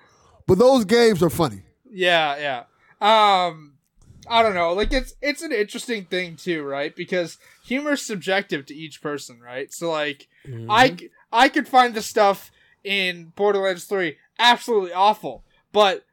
but 0.46 0.58
those 0.58 0.84
games 0.84 1.22
are 1.22 1.30
funny. 1.30 1.62
Yeah, 1.90 2.36
yeah. 2.38 2.64
Um, 3.00 3.74
I 4.28 4.42
don't 4.42 4.54
know. 4.54 4.72
Like 4.72 4.92
it's 4.92 5.14
it's 5.20 5.42
an 5.42 5.52
interesting 5.52 6.04
thing 6.04 6.36
too, 6.36 6.62
right? 6.62 6.94
Because 6.94 7.38
humor's 7.64 8.02
subjective 8.02 8.66
to 8.66 8.74
each 8.74 9.00
person, 9.02 9.40
right? 9.40 9.72
So 9.72 9.90
like, 9.90 10.28
Mm-hmm. 10.46 10.70
I 10.70 10.96
c- 10.96 11.10
I 11.32 11.48
could 11.50 11.68
find 11.68 11.92
the 11.94 12.00
stuff 12.02 12.50
in 12.82 13.32
Borderlands 13.36 13.84
Three 13.84 14.16
absolutely 14.38 14.92
awful, 14.92 15.44
but 15.72 16.04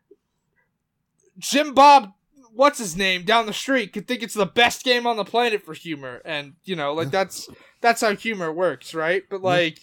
Jim 1.39 1.73
Bob, 1.73 2.13
what's 2.53 2.79
his 2.79 2.95
name, 2.97 3.23
down 3.23 3.45
the 3.45 3.53
street 3.53 3.93
could 3.93 4.07
think 4.07 4.23
it's 4.23 4.33
the 4.33 4.45
best 4.45 4.83
game 4.83 5.05
on 5.05 5.17
the 5.17 5.25
planet 5.25 5.63
for 5.63 5.73
humor, 5.73 6.21
and 6.25 6.53
you 6.63 6.75
know, 6.75 6.93
like 6.93 7.11
that's 7.11 7.49
that's 7.81 8.01
how 8.01 8.15
humor 8.15 8.51
works, 8.51 8.93
right? 8.93 9.23
But 9.29 9.41
like, 9.41 9.79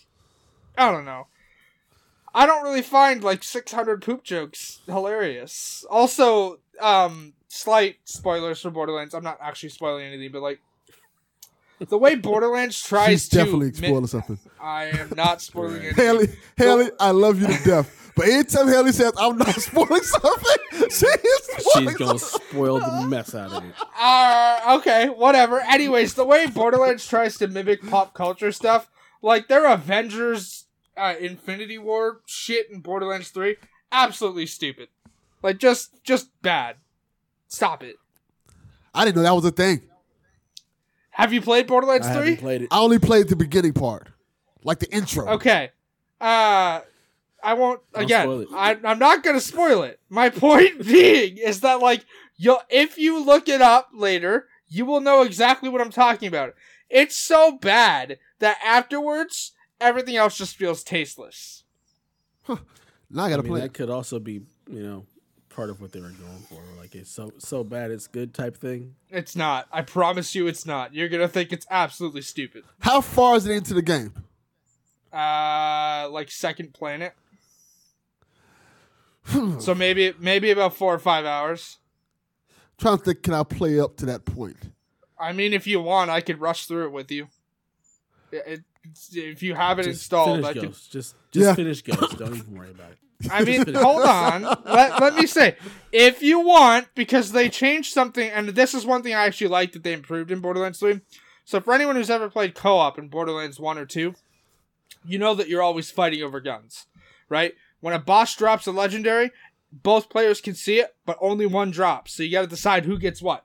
I 0.77 0.91
don't 0.91 1.05
know. 1.05 1.29
I 2.35 2.47
don't 2.47 2.65
really 2.65 2.83
find 2.83 3.23
like 3.23 3.45
600 3.45 4.03
poop 4.03 4.25
jokes 4.25 4.81
hilarious. 4.87 5.85
Also, 5.89 6.59
um, 6.81 7.35
slight 7.47 7.97
spoilers 8.05 8.61
for 8.61 8.71
Borderlands. 8.71 9.15
I'm 9.15 9.23
not 9.23 9.39
actually 9.41 9.69
spoiling 9.69 10.05
anything, 10.05 10.33
but 10.33 10.43
like, 10.43 10.61
the 11.81 11.99
way 11.99 12.15
Borderlands 12.15 12.81
tries 12.83 13.09
She's 13.11 13.29
to 13.31 13.37
definitely 13.37 13.67
mi- 13.69 13.73
spoiling 13.75 14.07
something. 14.07 14.39
I 14.61 14.85
am 14.85 15.13
not 15.17 15.43
spoiling 15.43 15.83
it. 15.83 15.95
Haley, 15.95 16.29
Haley, 16.57 16.91
I 17.01 17.11
love 17.11 17.41
you 17.41 17.47
to 17.49 17.65
death. 17.65 18.13
But 18.17 18.29
anytime 18.29 18.69
Haley 18.69 18.93
says 18.93 19.13
I'm 19.19 19.37
not 19.37 19.55
spoiling 19.57 20.03
something, 20.03 20.57
she 20.91 21.07
is 21.07 21.49
spoiling 21.59 21.89
She's 21.89 21.97
gonna 21.97 22.19
something. 22.19 22.49
spoil 22.49 22.79
the 22.81 23.07
mess 23.09 23.35
out 23.35 23.51
of 23.53 23.65
it. 23.65 23.75
Uh, 24.01 24.77
okay, 24.79 25.09
whatever. 25.09 25.61
Anyways, 25.61 26.15
the 26.15 26.25
way 26.25 26.47
Borderlands 26.47 27.07
tries 27.09 27.37
to 27.39 27.49
mimic 27.49 27.85
pop 27.89 28.13
culture 28.15 28.53
stuff, 28.53 28.89
like 29.23 29.49
their 29.49 29.67
Avengers 29.67 30.67
uh, 30.97 31.15
Infinity 31.19 31.79
War 31.79 32.21
shit 32.27 32.71
in 32.71 32.81
Borderlands 32.81 33.31
3, 33.31 33.57
absolutely 33.91 34.47
stupid. 34.47 34.89
Like 35.43 35.59
just 35.59 36.05
just 36.05 36.29
bad. 36.43 36.77
Stop 37.49 37.83
it. 37.83 37.97
I 38.95 39.05
didn't 39.05 39.17
know 39.17 39.23
that 39.23 39.35
was 39.35 39.45
a 39.45 39.51
thing. 39.51 39.83
Have 41.15 41.33
you 41.33 41.41
played 41.41 41.67
Borderlands 41.67 42.07
I 42.07 42.21
3? 42.21 42.37
played 42.37 42.63
it. 42.63 42.69
I 42.71 42.79
only 42.81 42.99
played 42.99 43.29
the 43.29 43.37
beginning 43.37 43.73
part, 43.73 44.09
like 44.65 44.81
the 44.81 44.93
intro. 44.93 45.27
Okay. 45.35 45.71
Uh 46.21 46.81
I 47.43 47.55
won't 47.55 47.81
Don't 47.93 48.05
again. 48.05 48.47
I 48.55 48.77
I'm 48.85 48.99
not 48.99 49.23
gonna 49.23 49.41
spoil 49.41 49.83
it. 49.83 50.01
My 50.09 50.29
point 50.45 50.85
being 50.85 51.37
is 51.39 51.61
that 51.61 51.81
like 51.81 52.05
you 52.37 52.59
if 52.69 52.99
you 52.99 53.25
look 53.25 53.49
it 53.49 53.61
up 53.63 53.91
later, 53.95 54.49
you 54.69 54.85
will 54.87 55.01
know 55.01 55.23
exactly 55.23 55.69
what 55.69 55.81
I'm 55.81 55.91
talking 55.91 56.29
about. 56.29 56.55
It's 56.91 57.17
so 57.17 57.53
bad 57.59 58.19
that 58.41 58.59
afterwards 58.65 59.53
everything 59.81 60.17
else 60.17 60.37
just 60.37 60.57
feels 60.57 60.83
tasteless. 60.83 61.65
Huh. 62.43 62.57
Now 63.11 63.23
I 63.25 63.27
I 63.27 63.31
gotta 63.31 63.43
mean, 63.43 63.53
play. 63.53 63.61
that 63.61 63.73
could 63.75 63.91
also 63.91 64.19
be, 64.19 64.41
you 64.69 64.83
know, 64.83 65.07
part 65.55 65.71
of 65.71 65.81
what 65.81 65.93
they 65.93 66.01
were 66.01 66.09
going 66.11 66.43
for. 66.49 66.61
Like 66.79 66.95
it's 66.95 67.11
so 67.11 67.33
so 67.39 67.63
bad 67.65 67.91
it's 67.91 68.07
good 68.07 68.35
type 68.35 68.57
thing. 68.57 68.95
It's 69.11 69.37
not. 69.37 69.67
I 69.73 69.83
promise 69.83 70.35
you 70.35 70.47
it's 70.47 70.67
not. 70.67 70.95
You're 70.95 71.09
gonna 71.09 71.29
think 71.29 71.53
it's 71.53 71.67
absolutely 71.71 72.23
stupid. 72.23 72.65
How 72.81 73.01
far 73.01 73.37
is 73.37 73.47
it 73.47 73.53
into 73.53 73.75
the 73.75 73.83
game? 73.83 74.13
Uh 75.13 76.09
like 76.11 76.31
second 76.31 76.75
planet. 76.75 77.15
so 79.59 79.75
maybe 79.75 80.13
maybe 80.19 80.51
about 80.51 80.75
four 80.75 80.93
or 80.95 80.99
five 80.99 81.25
hours. 81.25 81.79
trying 82.79 82.99
to 82.99 83.05
think, 83.05 83.23
can 83.23 83.35
I 83.35 83.43
play 83.43 83.79
up 83.81 83.97
to 83.99 84.07
that 84.07 84.25
point? 84.25 84.57
I 85.19 85.33
mean, 85.33 85.53
if 85.53 85.67
you 85.67 85.81
want, 85.81 86.11
I 86.11 86.21
could 86.21 86.41
rush 86.41 86.67
through 86.67 86.87
it 86.87 86.93
with 86.93 87.11
you. 87.11 87.29
It, 88.33 88.43
it- 88.47 88.61
if 89.15 89.43
you 89.43 89.55
have 89.55 89.79
it 89.79 89.85
Just 89.85 90.03
installed, 90.03 90.45
I 90.45 90.53
could. 90.53 90.63
Ghost. 90.65 90.93
Just 90.93 91.15
just 91.33 91.47
Yeah. 91.47 91.55
finish 91.55 91.81
Ghost. 91.81 92.19
Don't 92.19 92.37
even 92.37 92.55
worry 92.55 92.71
about 92.71 92.91
it. 92.91 92.99
I 93.31 93.45
mean, 93.45 93.75
hold 93.75 94.03
on. 94.03 94.43
Let, 94.43 95.01
let 95.01 95.15
me 95.15 95.27
say, 95.27 95.57
if 95.93 96.23
you 96.23 96.41
want, 96.41 96.89
because 96.95 97.33
they 97.33 97.49
changed 97.49 97.93
something, 97.93 98.29
and 98.31 98.49
this 98.51 98.75
is 98.75 98.87
one 98.87 99.03
thing 99.03 99.15
I 99.15 99.27
actually 99.27 99.49
like 99.49 99.73
that 99.73 99.83
they 99.83 99.93
improved 99.93 100.31
in 100.31 100.41
Borderlands 100.41 100.79
3. 100.79 101.01
So, 101.45 101.61
for 101.61 101.75
anyone 101.75 101.97
who's 101.97 102.11
ever 102.11 102.31
played 102.31 102.55
co 102.55 102.77
op 102.79 102.99
in 102.99 103.09
Borderlands 103.09 103.61
1 103.61 103.79
or 103.79 103.87
2, 103.87 104.15
you 105.05 105.19
know 105.19 105.35
that 105.35 105.49
you're 105.49 105.63
always 105.63 105.91
fighting 105.91 106.23
over 106.23 106.41
guns, 106.41 106.87
right? 107.29 107.55
When 107.81 107.95
a 107.95 107.99
boss 107.99 108.35
drops 108.35 108.67
a 108.67 108.73
legendary, 108.73 109.31
both 109.71 110.09
players 110.09 110.41
can 110.41 110.55
see 110.55 110.79
it, 110.79 110.95
but 111.05 111.19
only 111.21 111.47
one 111.47 111.71
drops. 111.71 112.15
So, 112.15 112.23
you 112.23 112.31
gotta 112.31 112.47
decide 112.47 112.85
who 112.85 112.99
gets 112.99 113.21
what. 113.21 113.45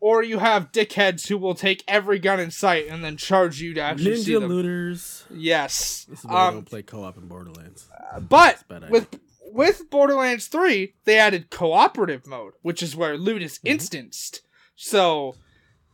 Or 0.00 0.22
you 0.22 0.38
have 0.38 0.70
dickheads 0.70 1.26
who 1.26 1.36
will 1.36 1.54
take 1.56 1.82
every 1.88 2.18
gun 2.20 2.38
in 2.38 2.50
sight 2.52 2.86
and 2.88 3.02
then 3.02 3.16
charge 3.16 3.60
you 3.60 3.74
to 3.74 3.80
actually 3.80 4.16
see 4.18 4.32
Ninja 4.32 4.40
them. 4.40 4.48
looters. 4.48 5.24
Yes. 5.28 6.06
This 6.08 6.20
is 6.20 6.24
why 6.24 6.32
I 6.34 6.46
Um, 6.48 6.54
don't 6.54 6.64
play 6.66 6.82
co-op 6.82 7.16
in 7.18 7.26
Borderlands. 7.26 7.88
but 8.28 8.62
with 8.90 9.08
with 9.50 9.90
Borderlands 9.90 10.46
3, 10.46 10.94
they 11.04 11.18
added 11.18 11.50
cooperative 11.50 12.26
mode, 12.26 12.52
which 12.62 12.82
is 12.82 12.94
where 12.94 13.16
loot 13.18 13.42
is 13.42 13.54
Mm-hmm. 13.58 13.66
instanced. 13.68 14.42
So, 14.76 15.34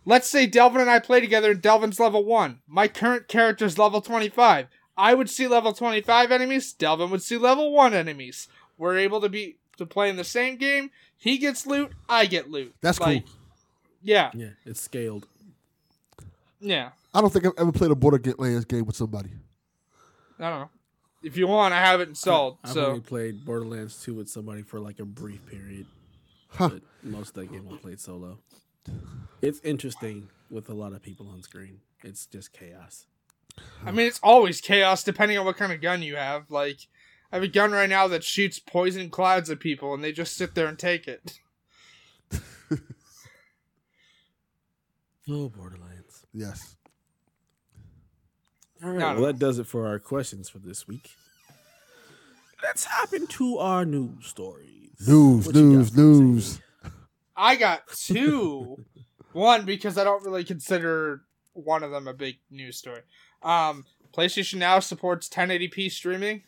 let's 0.05 0.29
say 0.29 0.47
Delvin 0.47 0.81
and 0.83 0.91
I 0.91 0.99
play 0.99 1.21
together 1.21 1.53
and 1.53 1.63
Delvin's 1.63 1.99
level 2.01 2.25
1. 2.25 2.61
My 2.67 2.89
current 2.89 3.27
character's 3.29 3.79
level 3.79 4.01
25. 4.03 4.67
I 4.97 5.15
would 5.15 5.31
see 5.31 5.47
level 5.49 5.73
25 5.73 6.31
enemies, 6.31 6.73
Delvin 6.75 7.11
would 7.11 7.23
see 7.23 7.37
level 7.39 7.73
1 7.73 7.95
enemies. 7.95 8.49
We're 8.77 8.99
able 8.99 9.21
to 9.23 9.29
be 9.29 9.57
to 9.79 9.87
play 9.87 10.09
in 10.11 10.17
the 10.17 10.25
same 10.25 10.57
game. 10.57 10.91
He 11.17 11.39
gets 11.39 11.67
loot, 11.67 11.93
I 12.09 12.27
get 12.27 12.51
loot. 12.51 12.75
That's 12.83 13.01
like, 13.01 13.25
cool. 13.25 13.35
Yeah, 14.05 14.31
Yeah, 14.35 14.51
it's 14.65 14.81
scaled. 14.81 15.27
yeah. 16.61 16.91
I 17.15 17.21
don't 17.21 17.33
think 17.33 17.47
I've 17.47 17.53
ever 17.59 17.73
played 17.73 17.91
a 17.91 17.95
Borderlands 17.95 18.65
game 18.67 18.85
with 18.85 18.97
somebody. 18.97 19.31
I 20.39 20.51
don't 20.51 20.61
know. 20.61 20.71
If 21.23 21.37
you 21.39 21.47
want, 21.47 21.73
I 21.73 21.81
have 21.81 22.01
it 22.01 22.09
installed. 22.09 22.59
I've 22.63 22.73
so 22.73 22.87
only 22.87 23.01
played 23.01 23.45
Borderlands 23.45 24.03
2 24.03 24.15
with 24.15 24.29
somebody 24.29 24.63
for 24.63 24.79
like 24.79 24.99
a 24.99 25.05
brief 25.05 25.47
period. 25.47 25.87
Huh. 26.49 26.69
But 26.71 26.83
most 27.03 27.31
of 27.31 27.35
that 27.37 27.53
game 27.53 27.67
I 27.73 27.77
played 27.79 27.99
solo. 28.01 28.39
It's 29.41 29.61
interesting 29.61 30.29
with 30.51 30.69
a 30.69 30.75
lot 30.75 30.93
of 30.93 31.03
people 31.03 31.29
on 31.33 31.43
screen. 31.43 31.81
It's 32.03 32.27
just 32.27 32.53
chaos. 32.53 33.07
I 33.87 33.91
mean, 33.93 34.07
it's 34.07 34.21
always 34.23 34.61
chaos 34.61 35.03
depending 35.05 35.39
on 35.39 35.47
what 35.47 35.57
kind 35.57 35.73
of 35.73 35.81
gun 35.81 36.03
you 36.03 36.17
have. 36.17 36.51
Like, 36.51 36.81
I 37.33 37.37
have 37.37 37.43
a 37.45 37.49
gun 37.49 37.73
right 37.73 37.89
now 37.89 38.07
that 38.09 38.23
shoots 38.25 38.59
poison 38.59 39.09
clouds 39.09 39.49
at 39.49 39.61
people, 39.61 39.95
and 39.95 40.03
they 40.05 40.13
just 40.13 40.37
sit 40.37 40.55
there 40.55 40.67
and 40.67 40.79
take 40.79 41.09
it. 41.09 41.41
Oh, 45.29 45.49
Borderlands. 45.49 46.25
Yes. 46.33 46.77
All 48.83 48.91
right. 48.91 48.99
No, 48.99 49.15
no. 49.15 49.21
well, 49.23 49.27
that 49.33 49.39
does 49.39 49.59
it 49.59 49.67
for 49.67 49.87
our 49.87 49.99
questions 49.99 50.49
for 50.49 50.59
this 50.59 50.87
week. 50.87 51.11
Let's 52.63 52.85
hop 52.85 53.13
into 53.13 53.59
our 53.59 53.85
news 53.85 54.27
stories. 54.27 54.91
News, 55.07 55.47
What 55.47 55.55
news, 55.55 55.91
for 55.91 55.93
us, 55.95 55.99
Amy? 55.99 56.09
news. 56.09 56.61
I 57.37 57.57
got 57.57 57.87
two. 57.89 58.85
one 59.33 59.65
because 59.65 59.99
I 59.99 60.05
don't 60.05 60.25
really 60.25 60.45
consider 60.45 61.23
one 61.53 61.83
of 61.83 61.91
them 61.91 62.07
a 62.09 62.15
big 62.15 62.37
news 62.51 62.79
story. 62.79 63.01
Um, 63.43 63.85
PlayStation 64.17 64.59
Now 64.59 64.79
supports 64.79 65.29
1080p 65.29 65.91
streaming. 65.91 66.43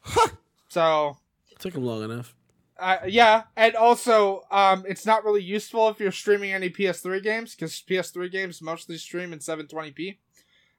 Huh. 0.00 0.28
so 0.68 1.16
it 1.50 1.58
Took 1.58 1.74
them 1.74 1.84
long 1.84 2.02
enough. 2.04 2.34
Uh, 2.78 2.98
yeah, 3.08 3.42
and 3.56 3.74
also, 3.74 4.42
um, 4.52 4.84
it's 4.88 5.04
not 5.04 5.24
really 5.24 5.42
useful 5.42 5.88
if 5.88 5.98
you're 5.98 6.12
streaming 6.12 6.52
any 6.52 6.70
PS3 6.70 7.20
games 7.22 7.54
because 7.54 7.72
PS3 7.88 8.30
games 8.30 8.62
mostly 8.62 8.96
stream 8.98 9.32
in 9.32 9.40
720p. 9.40 10.18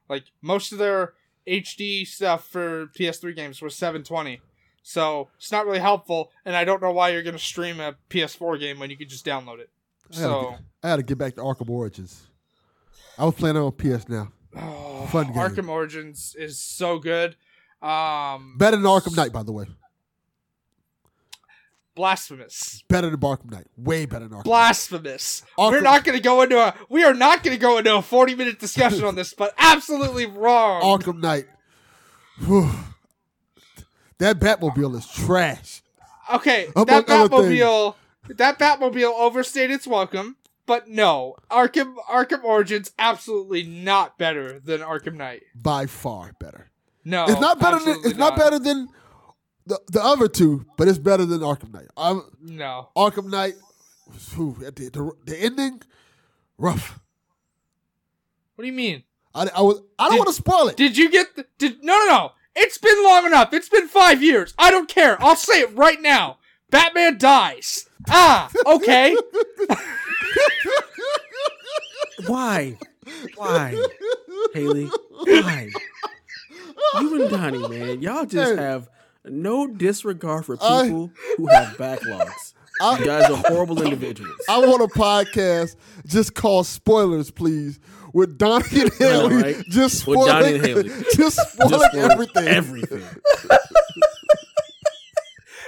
Like 0.08 0.24
most 0.42 0.72
of 0.72 0.78
their 0.78 1.14
HD 1.48 2.08
stuff 2.08 2.48
for 2.48 2.88
PS3 2.98 3.36
games 3.36 3.62
was 3.62 3.76
720, 3.76 4.40
so 4.82 5.28
it's 5.38 5.52
not 5.52 5.66
really 5.66 5.80
helpful. 5.80 6.32
And 6.46 6.56
I 6.56 6.64
don't 6.64 6.82
know 6.82 6.92
why 6.92 7.10
you're 7.10 7.24
gonna 7.24 7.38
stream 7.38 7.80
a 7.82 7.96
PS4 8.10 8.60
game 8.60 8.80
when 8.80 8.90
you 8.90 8.98
could 8.98 9.10
just 9.10 9.26
download 9.26 9.60
it. 9.60 9.70
I 10.12 10.16
gotta, 10.16 10.22
So, 10.22 10.50
get, 10.52 10.60
I 10.84 10.88
gotta 10.90 11.04
get 11.04 11.18
back 11.18 11.36
to 11.36 11.42
Arkham 11.42 11.70
Origins. 11.70 12.28
I 13.18 13.26
was 13.26 13.36
playing 13.36 13.58
it 13.58 13.60
on 13.60 13.72
PS 13.74 14.08
now. 14.08 14.32
oh, 14.56 15.06
Fun 15.12 15.28
game. 15.28 15.36
Arkham 15.36 15.68
Origins 15.70 16.34
is 16.40 16.60
so 16.60 16.98
good. 16.98 17.36
Um, 17.82 18.56
Better 18.58 18.78
than 18.78 18.86
Arkham 18.86 19.16
Knight, 19.16 19.32
by 19.34 19.44
the 19.44 19.52
way. 19.52 19.66
Blasphemous. 22.00 22.82
Better 22.88 23.10
than 23.10 23.20
Arkham 23.20 23.52
Knight. 23.52 23.68
Way 23.78 24.06
better 24.06 24.28
than 24.30 24.40
Arkham. 24.40 24.44
blasphemous. 24.46 25.44
Arkham- 25.58 25.72
We're 25.72 25.82
not 25.82 26.06
going 26.06 26.18
to 26.18 26.24
go 26.24 26.42
into 26.42 26.58
a 26.58 26.74
we 26.90 27.04
are 27.04 27.14
not 27.14 27.44
going 27.44 27.56
to 27.56 27.60
go 27.62 27.78
into 27.78 27.94
a 27.94 28.02
40 28.02 28.36
minute 28.36 28.58
discussion 28.60 29.04
on 29.04 29.16
this, 29.16 29.34
but 29.34 29.54
absolutely 29.58 30.26
wrong. 30.26 30.82
Arkham 30.82 31.20
Knight. 31.20 31.48
Whew. 32.46 32.70
That 34.20 34.40
Batmobile 34.40 34.96
is 34.96 35.08
trash. 35.08 35.82
okay, 36.34 36.68
Among 36.76 36.86
that 36.86 37.06
Batmobile 37.06 37.96
that 38.30 38.58
Batmobile 38.60 39.14
overstayed 39.20 39.70
its 39.72 39.86
welcome, 39.88 40.38
but 40.66 40.88
no. 40.88 41.36
Arkham 41.52 41.96
Arkham 42.10 42.44
Origins 42.46 42.92
absolutely 42.98 43.64
not 43.64 44.18
better 44.18 44.58
than 44.60 44.80
Arkham 44.80 45.16
Knight. 45.16 45.44
By 45.54 45.86
far 45.86 46.32
better. 46.40 46.70
No. 47.04 47.26
it's 47.26 47.42
not 47.42 47.60
better 47.60 47.80
than 47.80 47.98
it's 48.06 48.18
not 48.18 48.38
better 48.38 48.60
than 48.60 48.88
the, 49.70 49.80
the 49.92 50.04
other 50.04 50.28
two, 50.28 50.66
but 50.78 50.88
it's 50.88 50.98
better 50.98 51.26
than 51.26 51.40
Arkham 51.42 51.72
Knight. 51.74 51.88
Um, 51.96 52.30
No. 52.42 52.90
Arkham 52.98 53.30
Knight, 53.30 53.54
whew, 54.36 54.58
the, 54.60 54.72
the, 54.72 55.12
the 55.26 55.38
ending, 55.38 55.82
rough. 56.58 57.00
What 58.56 58.64
do 58.64 58.68
you 58.68 58.74
mean? 58.74 59.04
I, 59.34 59.48
I 59.56 59.62
was 59.62 59.82
I 59.98 60.10
don't 60.10 60.18
want 60.18 60.28
to 60.30 60.34
spoil 60.34 60.68
it. 60.68 60.76
Did 60.76 60.98
you 60.98 61.10
get 61.10 61.36
the, 61.36 61.46
did 61.58 61.84
no 61.84 61.98
no 61.98 62.06
no. 62.08 62.32
It's 62.56 62.78
been 62.80 63.02
long 63.06 63.26
enough. 63.26 63.54
It's 63.54 63.70
been 63.70 63.88
5 63.88 64.22
years. 64.24 64.54
I 64.58 64.70
don't 64.72 64.90
care. 64.90 65.22
I'll 65.24 65.36
say 65.38 65.62
it 65.62 65.74
right 65.78 66.02
now. 66.02 66.40
Batman 66.72 67.18
dies. 67.18 67.88
Ah, 68.10 68.50
okay. 68.66 69.16
Why? 72.28 72.78
Why? 73.36 73.82
Haley? 74.54 74.86
Why? 75.12 75.70
You 77.00 77.22
and 77.22 77.30
Donnie, 77.30 77.68
man, 77.68 78.02
y'all 78.02 78.26
just 78.26 78.56
Hey. 78.58 78.62
have 78.62 78.90
no 79.26 79.68
disregard 79.68 80.46
for 80.46 80.58
I- 80.62 80.84
people 80.84 81.12
who 81.38 81.48
have 81.48 81.78
backlogs. 81.78 82.54
I- 82.82 82.98
you 83.00 83.06
guys 83.06 83.30
are 83.30 83.44
horrible 83.48 83.82
individuals. 83.82 84.36
I 84.48 84.60
want 84.60 84.82
a 84.82 84.88
podcast 84.88 85.76
just 86.06 86.34
called 86.34 86.66
Spoilers, 86.66 87.30
please, 87.30 87.78
with 88.14 88.38
Donnie 88.38 88.66
and 88.82 88.94
Haley. 88.94 89.36
right? 89.36 89.56
Just 89.70 90.08
With 90.08 90.18
spoiling, 90.20 90.28
Donnie 90.28 90.56
and 90.56 90.66
Haley. 90.66 90.90
just 91.16 91.38
spoiling 91.52 91.80
Just 91.80 91.92
for 91.94 92.00
everything. 92.00 92.48
Everything. 92.48 93.04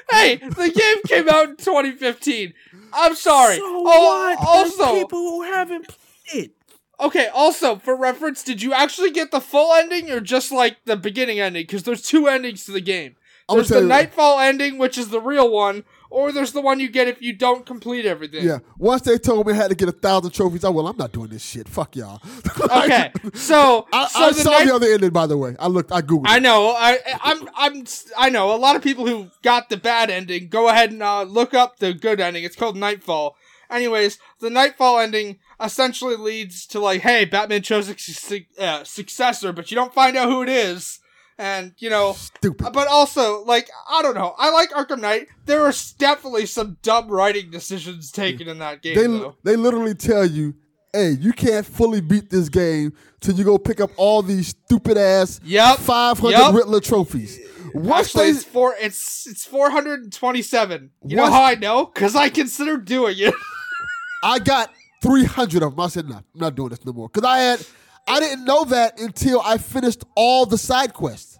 Hey, 0.09 0.35
the 0.37 0.71
game 0.73 1.01
came 1.07 1.29
out 1.29 1.49
in 1.49 1.55
2015. 1.57 2.53
I'm 2.93 3.15
sorry. 3.15 3.55
So 3.57 3.61
oh, 3.65 3.81
what? 3.83 4.37
also, 4.45 4.77
There's 4.85 5.03
people 5.03 5.19
who 5.19 5.43
haven't 5.43 5.87
played 5.87 6.45
it. 6.45 6.51
okay. 6.99 7.27
Also, 7.33 7.77
for 7.77 7.95
reference, 7.95 8.43
did 8.43 8.61
you 8.61 8.73
actually 8.73 9.11
get 9.11 9.31
the 9.31 9.39
full 9.39 9.73
ending 9.73 10.09
or 10.11 10.19
just 10.19 10.51
like 10.51 10.77
the 10.85 10.97
beginning 10.97 11.39
ending? 11.39 11.63
Because 11.63 11.83
there's 11.83 12.01
two 12.01 12.27
endings 12.27 12.65
to 12.65 12.71
the 12.71 12.81
game. 12.81 13.15
There's 13.55 13.69
the 13.69 13.81
Nightfall 13.81 14.39
ending, 14.39 14.77
which 14.77 14.97
is 14.97 15.09
the 15.09 15.19
real 15.21 15.49
one, 15.49 15.83
or 16.09 16.31
there's 16.31 16.51
the 16.51 16.61
one 16.61 16.79
you 16.79 16.89
get 16.89 17.07
if 17.07 17.21
you 17.21 17.33
don't 17.33 17.65
complete 17.65 18.05
everything. 18.05 18.43
Yeah. 18.45 18.59
Once 18.77 19.03
they 19.03 19.17
told 19.17 19.47
me 19.47 19.53
I 19.53 19.55
had 19.55 19.69
to 19.69 19.75
get 19.75 19.87
a 19.89 19.93
thousand 19.93 20.31
trophies, 20.31 20.63
I 20.63 20.69
well, 20.69 20.87
I'm 20.87 20.97
not 20.97 21.11
doing 21.11 21.29
this 21.29 21.43
shit. 21.43 21.67
Fuck 21.69 21.95
y'all. 21.95 22.21
Okay, 22.71 23.11
so 23.33 23.87
I, 23.91 24.07
so 24.07 24.19
I 24.19 24.27
the 24.29 24.33
saw 24.35 24.51
night- 24.51 24.65
the 24.67 24.75
other 24.75 24.87
ending, 24.87 25.09
by 25.11 25.27
the 25.27 25.37
way. 25.37 25.55
I 25.59 25.67
looked. 25.67 25.91
I 25.91 26.01
googled. 26.01 26.27
I 26.27 26.37
it. 26.37 26.41
know. 26.41 26.69
I 26.77 26.99
I'm 27.23 27.49
I'm 27.55 27.83
I 28.17 28.29
know 28.29 28.53
a 28.53 28.57
lot 28.57 28.75
of 28.75 28.81
people 28.83 29.05
who 29.07 29.27
got 29.41 29.69
the 29.69 29.77
bad 29.77 30.09
ending. 30.09 30.47
Go 30.47 30.69
ahead 30.69 30.91
and 30.91 31.01
uh, 31.03 31.23
look 31.23 31.53
up 31.53 31.79
the 31.79 31.93
good 31.93 32.19
ending. 32.19 32.43
It's 32.43 32.55
called 32.55 32.77
Nightfall. 32.77 33.35
Anyways, 33.69 34.19
the 34.39 34.49
Nightfall 34.49 34.99
ending 34.99 35.39
essentially 35.63 36.15
leads 36.15 36.65
to 36.67 36.79
like, 36.79 37.01
hey, 37.01 37.23
Batman 37.25 37.61
chose 37.61 37.87
a 37.89 37.97
su- 37.97 38.45
uh, 38.59 38.83
successor, 38.83 39.53
but 39.53 39.71
you 39.71 39.75
don't 39.75 39.93
find 39.93 40.17
out 40.17 40.27
who 40.29 40.41
it 40.41 40.49
is. 40.49 40.99
And 41.41 41.73
you 41.79 41.89
know, 41.89 42.13
Stupid. 42.13 42.71
but 42.71 42.87
also 42.87 43.43
like 43.45 43.67
I 43.89 44.03
don't 44.03 44.13
know. 44.13 44.35
I 44.37 44.51
like 44.51 44.69
Arkham 44.69 44.99
Knight. 45.01 45.27
There 45.47 45.63
are 45.65 45.73
definitely 45.97 46.45
some 46.45 46.77
dumb 46.83 47.07
writing 47.07 47.49
decisions 47.49 48.11
taken 48.11 48.47
in 48.47 48.59
that 48.59 48.83
game. 48.83 48.95
They 48.95 49.07
though. 49.07 49.35
they 49.43 49.55
literally 49.55 49.95
tell 49.95 50.23
you, 50.23 50.53
hey, 50.93 51.09
you 51.19 51.33
can't 51.33 51.65
fully 51.65 51.99
beat 51.99 52.29
this 52.29 52.47
game 52.47 52.93
till 53.21 53.33
you 53.33 53.43
go 53.43 53.57
pick 53.57 53.81
up 53.81 53.89
all 53.97 54.21
these 54.21 54.49
stupid 54.49 54.97
ass 54.97 55.39
Yep. 55.43 55.77
500 55.79 56.37
Yep. 56.37 56.53
Riddler 56.53 56.79
trophies. 56.79 57.39
Once 57.73 58.07
Actually, 58.09 58.25
they, 58.25 58.29
it's 58.37 58.43
four. 58.43 58.75
It's 58.79 59.27
it's 59.27 59.45
four 59.45 59.71
hundred 59.71 60.01
and 60.03 60.13
twenty-seven. 60.13 60.91
You 61.05 61.15
know 61.15 61.31
how 61.31 61.43
I 61.43 61.55
know? 61.55 61.85
Because 61.85 62.15
I 62.15 62.29
considered 62.29 62.85
doing 62.85 63.15
it. 63.17 63.33
I 64.23 64.37
got 64.39 64.71
300 65.01 65.63
of 65.63 65.71
them. 65.71 65.79
I 65.79 65.87
said, 65.87 66.07
no, 66.07 66.17
I'm 66.17 66.23
not 66.35 66.53
doing 66.55 66.69
this 66.69 66.85
no 66.85 66.93
more. 66.93 67.09
Because 67.09 67.27
I 67.27 67.39
had, 67.39 67.65
I 68.07 68.19
didn't 68.19 68.45
know 68.45 68.63
that 68.65 68.99
until 68.99 69.41
I 69.41 69.57
finished 69.57 70.03
all 70.15 70.45
the 70.45 70.57
side 70.57 70.93
quests. 70.93 71.37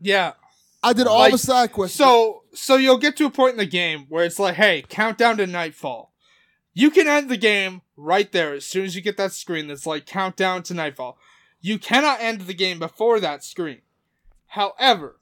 yeah. 0.00 0.32
I 0.84 0.92
did 0.94 1.06
all 1.06 1.20
Like, 1.20 1.30
the 1.32 1.38
side 1.38 1.70
quests. 1.70 1.96
So 1.96 2.42
so 2.54 2.74
you'll 2.74 2.98
get 2.98 3.16
to 3.18 3.26
a 3.26 3.30
point 3.30 3.52
in 3.52 3.58
the 3.58 3.66
game 3.66 4.06
where 4.08 4.24
it's 4.24 4.40
like, 4.40 4.56
hey, 4.56 4.82
countdown 4.88 5.36
to 5.36 5.46
nightfall. 5.46 6.12
You 6.74 6.90
can 6.90 7.06
end 7.06 7.28
the 7.30 7.36
game 7.36 7.82
right 7.96 8.30
there 8.32 8.52
as 8.54 8.64
soon 8.66 8.84
as 8.84 8.96
you 8.96 9.00
get 9.00 9.16
that 9.16 9.32
screen 9.32 9.68
that's 9.68 9.86
like 9.86 10.06
countdown 10.06 10.64
to 10.64 10.74
nightfall. 10.74 11.18
You 11.60 11.78
cannot 11.78 12.20
end 12.20 12.40
the 12.42 12.54
game 12.54 12.80
before 12.80 13.20
that 13.20 13.44
screen. 13.44 13.82
However, 14.48 15.20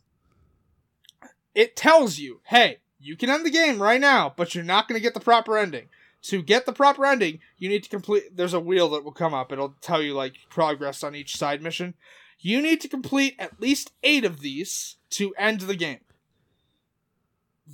it 1.54 1.76
tells 1.76 2.18
you, 2.18 2.40
hey, 2.44 2.78
you 2.98 3.16
can 3.16 3.28
end 3.28 3.44
the 3.44 3.50
game 3.50 3.82
right 3.82 4.00
now, 4.00 4.32
but 4.34 4.54
you're 4.54 4.64
not 4.64 4.88
going 4.88 4.98
to 4.98 5.02
get 5.02 5.12
the 5.14 5.20
proper 5.20 5.58
ending. 5.58 5.88
To 6.24 6.42
get 6.42 6.66
the 6.66 6.72
proper 6.72 7.06
ending, 7.06 7.40
you 7.56 7.68
need 7.68 7.82
to 7.84 7.88
complete. 7.88 8.36
There's 8.36 8.52
a 8.52 8.60
wheel 8.60 8.90
that 8.90 9.04
will 9.04 9.12
come 9.12 9.32
up. 9.32 9.52
It'll 9.52 9.74
tell 9.80 10.02
you 10.02 10.14
like 10.14 10.34
progress 10.50 11.02
on 11.02 11.14
each 11.14 11.36
side 11.36 11.62
mission. 11.62 11.94
You 12.38 12.60
need 12.60 12.80
to 12.82 12.88
complete 12.88 13.36
at 13.38 13.60
least 13.60 13.92
eight 14.02 14.24
of 14.24 14.40
these 14.40 14.96
to 15.10 15.34
end 15.36 15.60
the 15.62 15.76
game. 15.76 16.00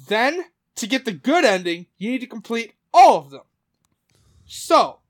Then, 0.08 0.44
to 0.76 0.86
get 0.86 1.04
the 1.04 1.12
good 1.12 1.44
ending, 1.44 1.86
you 1.96 2.10
need 2.10 2.20
to 2.20 2.26
complete 2.26 2.74
all 2.92 3.18
of 3.18 3.30
them. 3.30 3.42
So, 4.44 5.00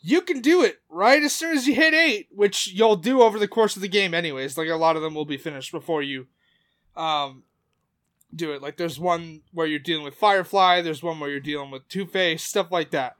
you 0.00 0.20
can 0.20 0.40
do 0.40 0.62
it 0.62 0.80
right 0.88 1.22
as 1.22 1.34
soon 1.34 1.56
as 1.56 1.66
you 1.66 1.74
hit 1.74 1.92
8, 1.92 2.28
which 2.30 2.68
you'll 2.68 2.96
do 2.96 3.22
over 3.22 3.38
the 3.38 3.48
course 3.48 3.76
of 3.76 3.82
the 3.82 3.88
game 3.88 4.14
anyways. 4.14 4.56
Like, 4.56 4.68
a 4.68 4.76
lot 4.76 4.96
of 4.96 5.02
them 5.02 5.14
will 5.14 5.24
be 5.24 5.36
finished 5.36 5.72
before 5.72 6.02
you 6.02 6.26
um, 6.96 7.42
do 8.34 8.52
it. 8.52 8.62
Like, 8.62 8.76
there's 8.76 8.98
one 8.98 9.42
where 9.52 9.66
you're 9.66 9.78
dealing 9.78 10.04
with 10.04 10.14
Firefly, 10.14 10.82
there's 10.82 11.02
one 11.02 11.20
where 11.20 11.30
you're 11.30 11.40
dealing 11.40 11.70
with 11.70 11.88
Two 11.88 12.06
Face, 12.06 12.42
stuff 12.42 12.70
like 12.70 12.90
that. 12.90 13.16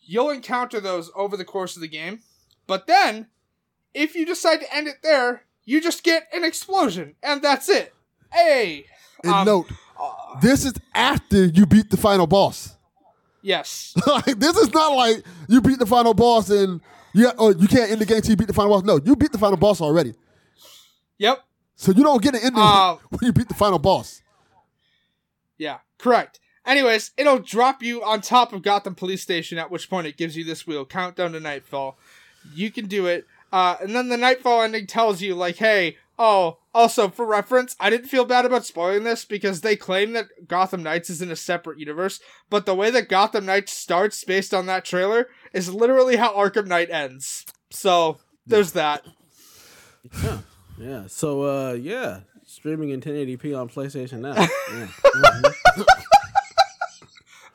You'll 0.00 0.30
encounter 0.30 0.80
those 0.80 1.10
over 1.14 1.36
the 1.36 1.44
course 1.44 1.76
of 1.76 1.82
the 1.82 1.88
game. 1.88 2.20
But 2.66 2.86
then, 2.86 3.28
if 3.94 4.14
you 4.14 4.24
decide 4.26 4.60
to 4.60 4.74
end 4.74 4.88
it 4.88 4.96
there, 5.02 5.42
you 5.64 5.80
just 5.80 6.02
get 6.02 6.28
an 6.32 6.44
explosion, 6.44 7.14
and 7.22 7.42
that's 7.42 7.68
it. 7.68 7.94
Hey! 8.32 8.86
and 9.22 9.32
um, 9.32 9.46
note, 9.46 9.66
uh, 10.00 10.40
this 10.40 10.64
is 10.64 10.74
after 10.94 11.44
you 11.46 11.66
beat 11.66 11.90
the 11.90 11.96
final 11.96 12.26
boss. 12.26 12.76
yes. 13.42 13.94
like 14.06 14.38
this 14.38 14.56
is 14.56 14.72
not 14.72 14.94
like 14.94 15.22
you 15.48 15.60
beat 15.60 15.78
the 15.78 15.86
final 15.86 16.14
boss 16.14 16.48
and 16.50 16.80
yeah, 17.12 17.32
or 17.38 17.52
you 17.52 17.66
can't 17.68 17.90
end 17.90 18.00
the 18.00 18.06
game 18.06 18.20
till 18.22 18.30
you 18.30 18.36
beat 18.36 18.46
the 18.46 18.54
final 18.54 18.70
boss. 18.70 18.84
No, 18.84 19.00
you 19.04 19.16
beat 19.16 19.32
the 19.32 19.38
final 19.38 19.56
boss 19.56 19.80
already. 19.80 20.14
Yep. 21.18 21.38
So 21.76 21.92
you 21.92 22.02
don't 22.02 22.22
get 22.22 22.34
an 22.34 22.40
ending 22.42 22.62
Uh, 22.62 22.96
when 23.10 23.20
you 23.22 23.32
beat 23.32 23.48
the 23.48 23.54
final 23.54 23.78
boss. 23.78 24.22
Yeah, 25.60 25.80
correct. 25.98 26.40
Anyways, 26.64 27.10
it'll 27.18 27.38
drop 27.38 27.82
you 27.82 28.02
on 28.02 28.22
top 28.22 28.54
of 28.54 28.62
Gotham 28.62 28.94
Police 28.94 29.20
Station, 29.22 29.58
at 29.58 29.70
which 29.70 29.90
point 29.90 30.06
it 30.06 30.16
gives 30.16 30.34
you 30.34 30.42
this 30.42 30.66
wheel 30.66 30.86
countdown 30.86 31.32
to 31.32 31.40
nightfall. 31.40 31.98
You 32.54 32.70
can 32.70 32.86
do 32.86 33.06
it. 33.06 33.26
Uh, 33.52 33.76
and 33.80 33.94
then 33.94 34.08
the 34.08 34.16
nightfall 34.16 34.62
ending 34.62 34.86
tells 34.86 35.20
you, 35.20 35.34
like, 35.34 35.56
hey, 35.56 35.98
oh, 36.18 36.56
also 36.74 37.10
for 37.10 37.26
reference, 37.26 37.76
I 37.78 37.90
didn't 37.90 38.08
feel 38.08 38.24
bad 38.24 38.46
about 38.46 38.64
spoiling 38.64 39.04
this 39.04 39.26
because 39.26 39.60
they 39.60 39.76
claim 39.76 40.14
that 40.14 40.48
Gotham 40.48 40.82
Knights 40.82 41.10
is 41.10 41.20
in 41.20 41.30
a 41.30 41.36
separate 41.36 41.78
universe, 41.78 42.20
but 42.48 42.64
the 42.64 42.74
way 42.74 42.90
that 42.90 43.10
Gotham 43.10 43.44
Knights 43.44 43.72
starts 43.72 44.24
based 44.24 44.54
on 44.54 44.64
that 44.66 44.86
trailer 44.86 45.28
is 45.52 45.74
literally 45.74 46.16
how 46.16 46.32
Arkham 46.34 46.68
Knight 46.68 46.90
ends. 46.90 47.44
So, 47.70 48.18
there's 48.46 48.72
that. 48.72 49.04
Yeah. 50.22 50.38
Yeah. 50.80 51.06
So 51.08 51.42
uh 51.42 51.72
yeah, 51.74 52.20
streaming 52.50 52.90
in 52.90 53.00
1080p 53.00 53.58
on 53.58 53.68
PlayStation 53.68 54.20
now. 54.20 54.34
Yeah. 54.72 54.86
Mhm. 55.04 55.84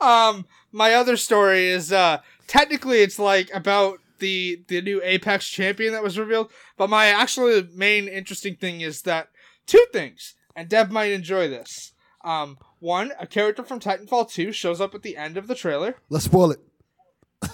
um 0.00 0.44
my 0.72 0.92
other 0.94 1.16
story 1.16 1.66
is 1.68 1.90
uh 1.92 2.18
technically 2.46 2.98
it's 2.98 3.18
like 3.18 3.50
about 3.54 3.98
the 4.18 4.62
the 4.68 4.80
new 4.82 5.00
apex 5.02 5.48
champion 5.48 5.92
that 5.92 6.02
was 6.02 6.18
revealed 6.18 6.50
but 6.76 6.90
my 6.90 7.06
actually 7.06 7.66
main 7.74 8.06
interesting 8.08 8.54
thing 8.54 8.82
is 8.82 9.02
that 9.02 9.28
two 9.66 9.84
things 9.92 10.34
and 10.54 10.68
deb 10.68 10.90
might 10.90 11.10
enjoy 11.12 11.48
this 11.48 11.92
um 12.24 12.58
one 12.78 13.12
a 13.18 13.26
character 13.26 13.62
from 13.62 13.80
titanfall 13.80 14.30
2 14.30 14.52
shows 14.52 14.80
up 14.80 14.94
at 14.94 15.02
the 15.02 15.16
end 15.16 15.36
of 15.38 15.46
the 15.46 15.54
trailer 15.54 15.96
Let's 16.10 16.26
spoil 16.26 16.50
it. 16.50 16.60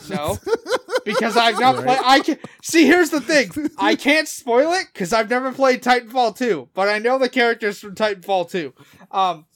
No 0.09 0.39
because 1.05 1.37
i've 1.37 1.59
not 1.59 1.77
Right. 1.77 1.85
played 1.87 1.99
i 2.05 2.21
can 2.21 2.39
see 2.63 2.87
here's 2.87 3.11
the 3.11 3.21
thing 3.21 3.51
i 3.79 3.95
can't 3.95 4.29
spoil 4.29 4.73
it 4.73 4.87
because 4.93 5.13
i've 5.13 5.29
never 5.31 5.53
played 5.53 5.83
titanfall 5.83 6.37
2 6.37 6.69
but 6.75 6.89
i 6.89 6.99
know 6.99 7.19
the 7.19 7.29
characters 7.29 7.79
from 7.81 7.95
titanfall 7.95 8.49
2 8.51 8.73
um 9.11 9.47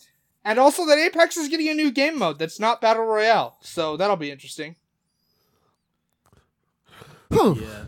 and 0.44 0.58
also 0.58 0.84
that 0.86 0.98
apex 0.98 1.36
is 1.36 1.48
getting 1.48 1.68
a 1.68 1.74
new 1.74 1.90
game 1.90 2.18
mode 2.18 2.38
that's 2.38 2.58
not 2.60 2.80
battle 2.80 3.04
royale 3.04 3.56
so 3.60 3.96
that'll 3.96 4.16
be 4.16 4.30
interesting 4.30 4.76
yeah. 7.30 7.84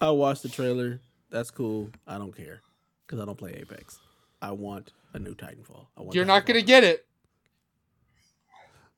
I 0.00 0.10
watched 0.10 0.42
the 0.42 0.48
trailer. 0.48 1.00
That's 1.30 1.50
cool. 1.50 1.90
I 2.06 2.18
don't 2.18 2.36
care 2.36 2.60
because 3.06 3.20
I 3.20 3.24
don't 3.24 3.38
play 3.38 3.52
Apex. 3.54 3.98
I 4.42 4.50
want 4.52 4.92
a 5.14 5.18
new 5.18 5.34
Titanfall. 5.34 5.86
I 5.96 6.02
want 6.02 6.14
you're 6.14 6.24
not 6.24 6.44
gonna 6.46 6.62
get 6.62 6.84
it 6.84 7.06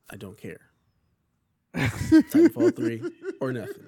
I 0.09 0.15
don't 0.17 0.37
care. 0.37 0.59
Titanfall 1.75 2.75
three 2.75 3.01
or 3.39 3.53
nothing. 3.53 3.85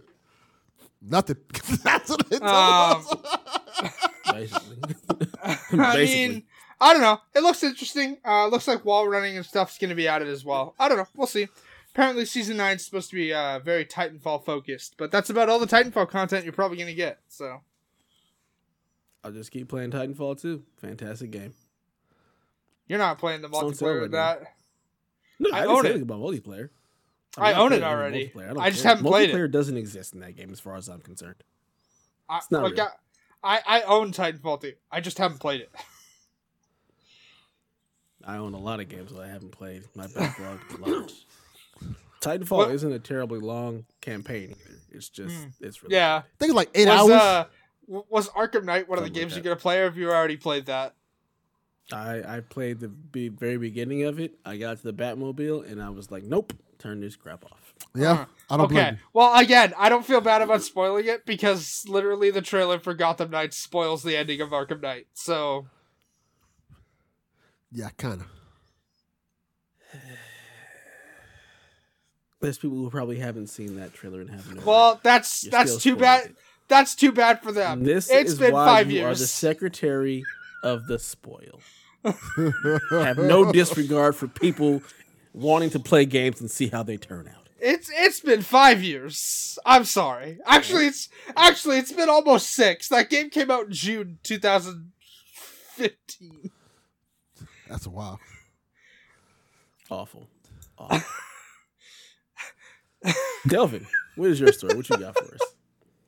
Nothing. 1.01 1.37
That's 1.83 2.09
what 2.09 2.29
they 2.29 2.39
told 2.39 2.49
Um. 2.51 3.05
Basically. 4.31 4.77
I 5.43 5.57
Basically. 5.71 6.05
mean, 6.29 6.43
I 6.79 6.93
don't 6.93 7.01
know. 7.01 7.19
It 7.35 7.41
looks 7.43 7.61
interesting. 7.63 8.17
Uh, 8.25 8.47
looks 8.47 8.67
like 8.67 8.85
wall 8.85 9.07
running 9.07 9.35
and 9.37 9.45
stuff's 9.45 9.77
gonna 9.77 9.95
be 9.95 10.07
added 10.07 10.27
as 10.29 10.45
well. 10.45 10.75
I 10.79 10.87
don't 10.87 10.97
know. 10.97 11.07
We'll 11.15 11.27
see. 11.27 11.47
Apparently, 11.91 12.25
season 12.25 12.57
nine 12.57 12.77
is 12.77 12.85
supposed 12.85 13.09
to 13.11 13.15
be 13.15 13.33
uh, 13.33 13.59
very 13.59 13.85
Titanfall 13.85 14.45
focused, 14.45 14.95
but 14.97 15.11
that's 15.11 15.29
about 15.29 15.49
all 15.49 15.59
the 15.59 15.67
Titanfall 15.67 16.09
content 16.09 16.43
you're 16.45 16.53
probably 16.53 16.77
gonna 16.77 16.93
get. 16.93 17.19
So, 17.27 17.61
I'll 19.23 19.31
just 19.31 19.51
keep 19.51 19.67
playing 19.69 19.91
Titanfall 19.91 20.41
2. 20.41 20.63
Fantastic 20.77 21.31
game. 21.31 21.53
you're 22.87 22.97
not 22.99 23.19
playing 23.19 23.41
the 23.41 23.49
multiplayer 23.49 23.93
right 23.95 24.01
with 24.03 24.11
that. 24.13 24.41
No, 25.39 25.49
I 25.51 25.57
I, 25.57 25.61
didn't 25.61 25.75
own 25.75 25.81
say 25.83 25.87
it. 25.87 25.91
anything 25.91 26.09
about 26.09 26.19
multiplayer. 26.21 26.69
I'm 27.37 27.43
I 27.43 27.53
own 27.53 27.73
it 27.73 27.83
already. 27.83 28.31
don't 28.35 28.59
I 28.59 28.69
just 28.69 28.83
care. 28.83 28.89
haven't 28.95 29.05
played 29.09 29.29
it. 29.29 29.35
Multiplayer 29.35 29.49
doesn't 29.51 29.77
exist 29.77 30.13
in 30.13 30.19
that 30.21 30.35
game, 30.35 30.51
as 30.51 30.59
far 30.59 30.75
as 30.75 30.87
I'm 30.87 31.01
concerned. 31.01 31.43
I, 32.29 32.37
It's 32.37 32.51
not 32.51 32.63
like, 32.63 32.73
real. 32.73 32.89
I, 33.43 33.59
I 33.65 33.81
own 33.81 34.11
Titanfall 34.11 34.61
2. 34.61 34.73
I 34.91 35.01
just 35.01 35.17
haven't 35.17 35.39
played 35.39 35.61
it. 35.61 35.71
I 38.25 38.37
own 38.37 38.53
a 38.53 38.59
lot 38.59 38.79
of 38.79 38.87
games 38.87 39.11
that 39.13 39.19
I 39.21 39.27
haven't 39.27 39.51
played. 39.51 39.83
My 39.95 40.07
backlog 40.07 40.59
is 40.71 40.79
large. 40.79 41.13
Titanfall 42.21 42.71
isn't 42.73 42.91
a 42.93 42.99
terribly 42.99 43.39
long 43.39 43.85
campaign 43.99 44.55
either. 44.65 44.79
It's 44.91 45.09
just 45.09 45.35
it's 45.59 45.83
really 45.83 45.95
Yeah. 45.95 46.17
I 46.17 46.21
think 46.39 46.51
it's 46.51 46.55
like 46.55 46.69
eight 46.73 46.87
was 46.87 47.09
hours. 47.09 47.11
uh 47.11 47.45
was 47.87 48.29
Arkham 48.29 48.63
Knight 48.63 48.87
one 48.87 48.97
of 48.97 49.03
the 49.03 49.07
Something 49.07 49.13
like 49.13 49.13
games 49.13 49.35
you're 49.35 49.43
gonna 49.43 49.55
play, 49.57 49.81
or 49.81 49.85
have 49.85 49.97
you 49.97 50.09
already 50.09 50.37
played 50.37 50.67
that? 50.67 50.93
I 51.91 52.37
I 52.37 52.39
played 52.39 52.79
the 52.79 52.87
be- 52.87 53.27
very 53.27 53.57
beginning 53.57 54.03
of 54.03 54.21
it. 54.21 54.35
I 54.45 54.55
got 54.55 54.77
to 54.77 54.83
the 54.83 54.93
Batmobile 54.93 55.69
and 55.69 55.81
I 55.83 55.89
was 55.89 56.09
like, 56.11 56.23
nope, 56.23 56.53
turn 56.83 56.99
this 56.99 57.15
crap 57.15 57.45
off. 57.45 57.73
yeah, 57.95 58.25
I 58.49 58.57
don't 58.57 58.65
okay. 58.65 58.97
Well, 59.13 59.33
again, 59.39 59.73
I 59.77 59.87
don't 59.89 60.05
feel 60.05 60.19
bad 60.21 60.41
about 60.41 60.61
spoiling 60.61 61.07
it 61.07 61.25
because 61.25 61.85
literally 61.87 62.29
the 62.29 62.41
trailer 62.41 62.77
for 62.77 62.93
Gotham 62.93 63.31
Knights 63.31 63.57
spoils 63.57 64.03
the 64.03 64.17
ending 64.17 64.41
of 64.41 64.49
Arkham 64.49 64.81
Knight. 64.81 65.07
So. 65.13 65.67
Yeah, 67.71 67.89
kind 67.97 68.21
of. 68.21 68.27
There's 72.41 72.57
people 72.57 72.77
who 72.77 72.89
probably 72.89 73.19
haven't 73.19 73.47
seen 73.47 73.77
that 73.77 73.93
trailer 73.93 74.19
and 74.19 74.29
haven't. 74.29 74.57
known 74.57 74.65
Well, 74.65 74.99
that's 75.01 75.45
You're 75.45 75.51
that's 75.51 75.77
too 75.77 75.95
bad. 75.95 76.23
spoiled. 76.23 76.37
That's 76.67 76.95
too 76.95 77.11
bad 77.11 77.41
for 77.41 77.51
them. 77.51 77.79
And 77.79 77.87
this 77.87 78.09
it's 78.09 78.33
is 78.33 78.39
been 78.39 78.53
why 78.53 78.65
five 78.65 78.91
you 78.91 78.99
years. 78.99 79.19
are 79.19 79.23
the 79.23 79.27
secretary 79.27 80.23
of 80.63 80.87
the 80.87 80.99
spoil. 80.99 81.61
Have 82.91 83.17
no 83.17 83.51
disregard 83.51 84.15
for 84.15 84.27
people 84.27 84.81
wanting 85.33 85.69
to 85.71 85.79
play 85.79 86.05
games 86.05 86.39
and 86.39 86.49
see 86.49 86.67
how 86.67 86.83
they 86.83 86.95
turn 86.97 87.27
out. 87.27 87.49
It's 87.59 87.89
it's 87.93 88.19
been 88.19 88.41
five 88.41 88.83
years. 88.83 89.57
I'm 89.65 89.85
sorry. 89.85 90.39
Actually, 90.45 90.87
it's 90.87 91.07
actually 91.35 91.77
it's 91.77 91.93
been 91.93 92.09
almost 92.09 92.51
six. 92.51 92.89
That 92.89 93.09
game 93.09 93.29
came 93.29 93.49
out 93.49 93.67
in 93.67 93.71
June 93.71 94.19
2015. 94.23 96.51
That's 97.69 97.85
a 97.85 97.89
while. 97.89 98.19
Awful. 99.89 100.27
Awful. 100.77 100.99
Delvin, 103.47 103.85
what 104.15 104.29
is 104.29 104.39
your 104.39 104.51
story? 104.51 104.75
What 104.75 104.89
you 104.89 104.97
got 104.97 105.17
for 105.17 105.35
us? 105.35 105.41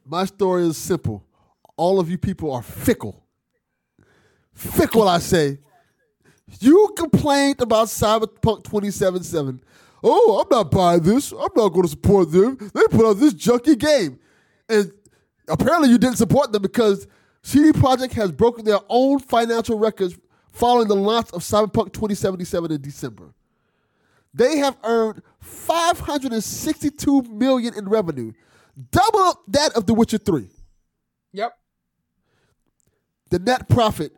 My 0.05 0.25
story 0.25 0.67
is 0.67 0.77
simple. 0.77 1.23
All 1.77 1.99
of 1.99 2.09
you 2.09 2.17
people 2.17 2.51
are 2.53 2.61
fickle. 2.61 3.23
Fickle, 4.53 5.07
I 5.07 5.19
say. 5.19 5.59
You 6.59 6.93
complained 6.97 7.61
about 7.61 7.87
Cyberpunk 7.87 8.63
2077. 8.63 9.61
Oh, 10.03 10.41
I'm 10.41 10.47
not 10.55 10.71
buying 10.71 11.01
this. 11.01 11.31
I'm 11.31 11.49
not 11.55 11.69
going 11.69 11.83
to 11.83 11.87
support 11.87 12.31
them. 12.31 12.57
They 12.73 12.83
put 12.89 13.05
out 13.05 13.13
this 13.13 13.33
junky 13.33 13.77
game. 13.77 14.19
And 14.69 14.91
apparently 15.47 15.89
you 15.89 15.97
didn't 15.97 16.17
support 16.17 16.51
them 16.51 16.61
because 16.61 17.07
CD 17.41 17.71
Projekt 17.71 18.13
has 18.13 18.31
broken 18.31 18.65
their 18.65 18.79
own 18.89 19.19
financial 19.19 19.77
records 19.79 20.17
following 20.51 20.87
the 20.87 20.95
launch 20.95 21.27
of 21.31 21.41
Cyberpunk 21.41 21.93
2077 21.93 22.71
in 22.71 22.81
December. 22.81 23.33
They 24.33 24.57
have 24.57 24.77
earned 24.83 25.21
562 25.39 27.21
million 27.23 27.73
in 27.77 27.87
revenue, 27.87 28.33
double 28.91 29.41
that 29.47 29.73
of 29.73 29.85
The 29.85 29.93
Witcher 29.93 30.17
3. 30.17 30.49
Yep. 31.33 31.57
The 33.29 33.39
net 33.39 33.69
profit 33.69 34.11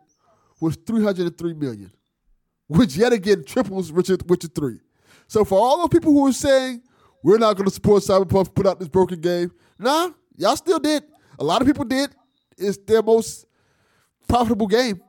was 0.60 0.76
303 0.76 1.54
million, 1.54 1.90
which 2.68 2.96
yet 2.96 3.12
again 3.12 3.44
triples 3.44 3.90
Richard 3.90 4.28
Witcher 4.28 4.48
3. 4.48 4.78
So 5.26 5.44
for 5.44 5.58
all 5.58 5.78
those 5.78 5.88
people 5.88 6.12
who 6.12 6.26
are 6.28 6.32
saying 6.32 6.82
we're 7.22 7.38
not 7.38 7.56
going 7.56 7.68
to 7.68 7.74
support 7.74 8.02
Cyberpunk 8.02 8.54
put 8.54 8.66
out 8.66 8.78
this 8.78 8.88
broken 8.88 9.20
game, 9.20 9.50
nah, 9.78 10.10
y'all 10.36 10.56
still 10.56 10.78
did. 10.78 11.02
A 11.38 11.44
lot 11.44 11.60
of 11.60 11.66
people 11.66 11.84
did. 11.84 12.10
It's 12.56 12.78
their 12.78 13.02
most 13.02 13.46
profitable 14.28 14.66
game. 14.66 15.02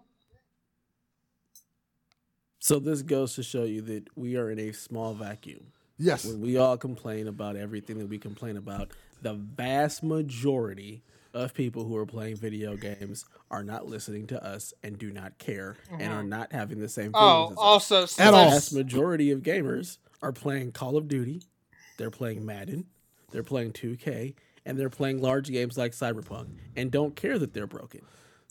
So 2.60 2.80
this 2.80 3.02
goes 3.02 3.36
to 3.36 3.44
show 3.44 3.64
you 3.64 3.81
that 3.84 4.07
we 4.15 4.36
are 4.36 4.52
in 4.52 4.60
a 4.60 4.72
small 4.73 5.14
vacuum. 5.14 5.72
Yes. 5.98 6.26
When 6.26 6.41
we 6.41 6.57
all 6.57 6.77
complain 6.77 7.27
about 7.27 7.56
everything 7.56 7.99
that 7.99 8.07
we 8.07 8.18
complain 8.18 8.57
about, 8.57 8.91
the 9.22 9.34
vast 9.34 10.03
majority 10.03 11.03
of 11.34 11.53
people 11.53 11.84
who 11.85 11.95
are 11.97 12.06
playing 12.06 12.35
video 12.35 12.76
games 12.76 13.26
are 13.51 13.64
not 13.64 13.85
listening 13.88 14.27
to 14.27 14.43
us 14.43 14.73
and 14.84 14.97
do 14.97 15.11
not 15.11 15.38
care 15.38 15.76
and 15.99 16.11
are 16.11 16.23
not 16.23 16.51
having 16.51 16.80
the 16.80 16.89
same 16.89 17.11
feelings 17.14 17.15
Oh, 17.15 17.45
as 17.47 17.51
us. 17.51 17.57
also 17.57 17.99
since 18.06 18.19
At 18.19 18.31
the 18.31 18.38
vast 18.38 18.73
majority 18.73 19.31
of 19.31 19.41
gamers 19.41 19.97
are 20.22 20.31
playing 20.31 20.72
Call 20.72 20.97
of 20.97 21.07
Duty, 21.07 21.43
they're 21.97 22.10
playing 22.10 22.45
Madden, 22.45 22.85
they're 23.31 23.43
playing 23.43 23.73
2K, 23.73 24.34
and 24.65 24.77
they're 24.77 24.89
playing 24.89 25.22
large 25.22 25.49
games 25.51 25.77
like 25.77 25.91
Cyberpunk 25.93 26.47
and 26.76 26.91
don't 26.91 27.15
care 27.15 27.38
that 27.39 27.53
they're 27.53 27.68
broken. 27.68 28.01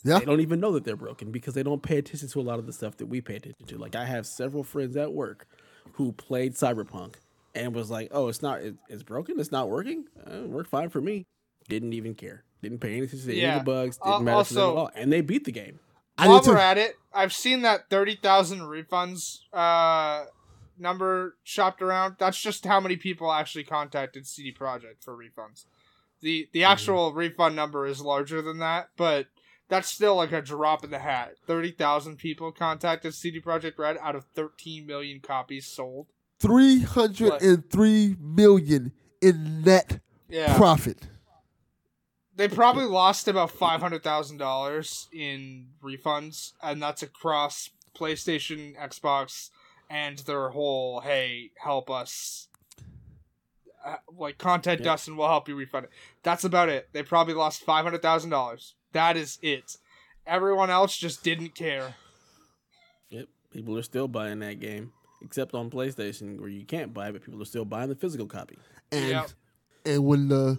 Yeah. 0.05 0.21
They 0.21 0.25
don't 0.27 0.41
even 0.41 0.61
know 0.61 0.73
that 0.73 0.85
they're 0.85 0.97
broken 0.97 1.33
because 1.33 1.55
they 1.55 1.63
don't 1.65 1.83
pay 1.83 1.99
attention 1.99 2.29
to 2.29 2.41
a 2.41 2.43
lot 2.43 2.59
of 2.61 2.67
the 2.67 2.73
stuff 2.73 2.97
that 2.99 3.07
we 3.07 3.21
pay 3.21 3.37
attention 3.37 3.67
to. 3.67 3.79
Like 3.79 3.97
I 3.97 4.05
have 4.05 4.27
several 4.27 4.63
friends 4.63 4.97
at 4.97 5.13
work 5.13 5.47
who 5.95 6.13
played 6.13 6.55
Cyberpunk 6.55 7.15
and 7.55 7.75
was 7.75 7.91
like, 7.91 8.09
"Oh, 8.13 8.29
it's 8.29 8.41
not. 8.41 8.61
It, 8.61 8.77
it's 8.89 9.03
broken. 9.03 9.41
It's 9.41 9.51
not 9.51 9.69
working. 9.69 10.05
Uh, 10.25 10.43
it 10.45 10.49
worked 10.49 10.71
fine 10.71 10.89
for 10.91 11.01
me. 11.01 11.25
Didn't 11.69 11.93
even 11.95 12.15
care. 12.15 12.45
Didn't 12.63 12.79
pay 12.81 12.93
any 12.97 13.07
attention 13.07 13.27
to 13.29 13.33
any 13.33 13.43
Yeah. 13.43 13.57
of 13.59 13.65
the 13.65 13.71
bugs. 13.73 13.97
Didn't 13.99 14.13
Al- 14.13 14.21
matter 14.21 14.49
to 14.49 14.55
them 14.55 14.63
also- 14.65 14.73
at 14.73 14.79
all. 14.81 14.91
And 14.95 15.13
they 15.13 15.21
beat 15.21 15.45
the 15.45 15.53
game. 15.53 15.79
I 16.17 16.27
While 16.29 16.39
did 16.41 16.47
too. 16.47 16.51
we're 16.53 16.59
at 16.59 16.79
it, 16.79 16.97
I've 17.13 17.33
seen 17.33 17.63
that 17.63 17.89
thirty 17.91 18.17
thousand 18.17 18.61
refunds 18.61 19.39
uh, 19.53 20.25
number 20.77 21.37
shopped 21.45 21.81
around. 21.83 22.17
That's 22.19 22.41
just 22.41 22.65
how 22.65 22.81
many 22.81 22.97
people 22.97 23.31
actually 23.33 23.65
contacted 23.65 24.27
CD 24.27 24.53
Projekt 24.53 25.03
for 25.05 25.17
refunds. 25.17 25.65
the 26.21 26.43
Mm-hmm. 26.43 26.51
The 26.53 26.65
actual 26.65 27.13
refund 27.13 27.55
number 27.55 27.87
is 27.87 28.01
larger 28.01 28.43
than 28.43 28.59
that, 28.59 28.89
but 28.97 29.27
that's 29.69 29.87
still 29.89 30.17
like 30.17 30.33
a 30.33 30.43
drop 30.43 30.83
in 30.83 30.91
the 30.91 30.99
hat. 30.99 31.35
Thirty 31.47 31.71
thousand 31.71 32.17
people 32.17 32.51
contacted 32.51 33.15
CD 33.15 33.41
Projekt 33.41 33.79
Red 33.79 33.97
out 34.03 34.17
of 34.17 34.25
thirteen 34.35 34.87
million 34.87 35.21
copies 35.21 35.67
sold. 35.67 36.09
303 36.41 38.17
million 38.21 38.93
in 39.21 39.63
net 39.63 40.01
Yeah, 40.29 40.57
profit. 40.57 41.09
They 42.39 42.49
probably 42.49 42.87
lost 42.87 43.29
about 43.29 43.51
five 43.51 43.81
hundred 43.83 44.03
thousand 44.03 44.39
dollars 44.39 45.09
in 45.13 45.67
refunds, 45.85 46.53
and 46.63 46.81
that's 46.83 47.03
across 47.03 47.69
PlayStation, 47.95 48.75
Xbox, 48.79 49.51
and 49.91 50.19
their 50.21 50.49
whole 50.51 51.01
"Hey, 51.01 51.51
help 51.63 51.91
us." 51.91 52.49
Uh, 53.85 53.97
like 54.17 54.39
contact 54.39 54.83
Yeah. 54.85 54.95
us 54.95 55.07
and 55.07 55.17
we'll 55.17 55.29
help 55.29 55.49
you 55.49 55.55
refund 55.55 55.85
it. 55.85 55.91
That's 56.23 56.43
about 56.45 56.69
it. 56.69 56.89
They 56.93 57.03
probably 57.03 57.35
lost 57.35 57.63
five 57.63 57.85
hundred 57.85 58.03
thousand 58.03 58.31
dollars. 58.31 58.75
That 58.93 59.17
is 59.17 59.39
it. 59.43 59.77
Everyone 60.27 60.69
else 60.71 60.97
just 60.97 61.23
didn't 61.23 61.55
care. 61.55 61.95
Yep. 63.11 63.29
People 63.51 63.79
are 63.79 63.83
still 63.83 64.09
buying 64.09 64.41
that 64.41 64.61
game, 64.61 64.93
except 65.23 65.55
on 65.55 65.71
PlayStation 65.71 66.39
where 66.41 66.49
you 66.51 66.65
can't 66.67 66.93
buy 66.93 67.09
it, 67.09 67.13
but 67.13 67.23
people 67.25 67.41
are 67.41 67.45
still 67.47 67.65
buying 67.65 67.89
the 67.89 67.95
physical 67.95 68.27
copy. 68.27 68.59
And 68.93 69.09
Yep. 69.11 69.31
and 69.87 70.05
when 70.05 70.29
the 70.29 70.59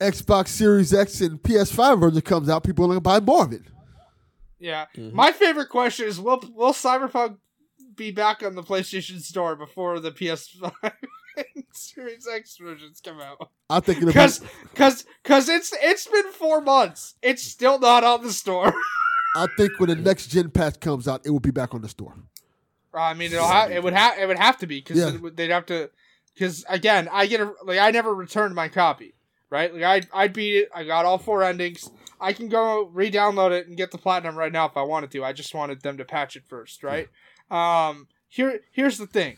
Xbox 0.00 0.48
Series 0.48 0.92
X 0.92 1.20
and 1.20 1.42
PS5 1.42 2.00
version 2.00 2.20
comes 2.22 2.48
out, 2.48 2.64
people 2.64 2.84
are 2.84 2.88
going 2.88 2.96
to 2.98 3.00
buy 3.00 3.20
more 3.20 3.44
of 3.44 3.52
it. 3.52 3.62
Yeah. 4.58 4.86
Mhm. 4.96 5.12
My 5.12 5.32
favorite 5.32 5.68
question 5.68 6.06
is: 6.06 6.20
Will 6.20 6.42
Will 6.54 6.72
Cyberpunk 6.72 7.38
be 7.94 8.10
back 8.10 8.42
on 8.42 8.54
the 8.54 8.62
PlayStation 8.62 9.20
Store 9.20 9.56
before 9.56 10.00
the 10.00 10.10
PS5 10.12 10.72
and 11.36 11.64
Series 11.72 12.26
X 12.26 12.56
versions 12.60 13.00
come 13.04 13.20
out? 13.20 13.50
I 13.70 13.80
think 13.80 13.98
it'll 13.98 14.08
Because 14.08 14.38
be, 14.40 14.46
because 14.70 15.04
because 15.22 15.48
it's 15.48 15.74
it's 15.80 16.06
been 16.06 16.30
four 16.32 16.60
months. 16.60 17.14
It's 17.22 17.42
still 17.42 17.78
not 17.78 18.04
on 18.04 18.22
the 18.22 18.32
store. 18.32 18.72
I 19.36 19.46
think 19.58 19.78
when 19.78 19.90
the 19.90 19.96
next 19.96 20.28
gen 20.28 20.50
patch 20.50 20.80
comes 20.80 21.06
out, 21.06 21.20
it 21.26 21.30
will 21.30 21.40
be 21.40 21.50
back 21.50 21.74
on 21.74 21.82
the 21.82 21.88
store. 21.90 22.14
I 22.94 23.12
mean, 23.12 23.30
it'll 23.30 23.46
ha- 23.46 23.68
it 23.70 23.82
would 23.82 23.92
have 23.92 24.18
it 24.18 24.26
would 24.26 24.38
have 24.38 24.56
to 24.58 24.66
be 24.66 24.80
because 24.80 24.96
Yeah. 24.98 25.10
they'd 25.34 25.50
have 25.50 25.66
to. 25.66 25.90
Because 26.32 26.64
again, 26.68 27.08
I 27.12 27.26
get 27.26 27.40
a 27.40 27.52
like 27.64 27.78
I 27.78 27.90
never 27.90 28.14
returned 28.14 28.54
my 28.54 28.68
copy, 28.68 29.12
right? 29.50 29.72
Like 29.74 29.82
I 30.12 30.24
I 30.24 30.28
beat 30.28 30.56
it. 30.56 30.68
I 30.74 30.84
got 30.84 31.04
all 31.04 31.18
four 31.18 31.42
endings. 31.42 31.90
I 32.20 32.32
can 32.32 32.48
go 32.48 32.84
re-download 32.94 33.50
it 33.50 33.66
and 33.66 33.76
get 33.76 33.90
the 33.90 33.98
platinum 33.98 34.36
right 34.36 34.52
now 34.52 34.66
if 34.66 34.76
I 34.76 34.82
wanted 34.82 35.10
to. 35.12 35.24
I 35.24 35.32
just 35.34 35.54
wanted 35.54 35.82
them 35.82 35.98
to 35.98 36.04
patch 36.04 36.34
it 36.34 36.44
first, 36.48 36.82
right? 36.82 37.08
Um, 37.50 38.08
here 38.28 38.60
here's 38.72 38.98
the 38.98 39.06
thing. 39.06 39.36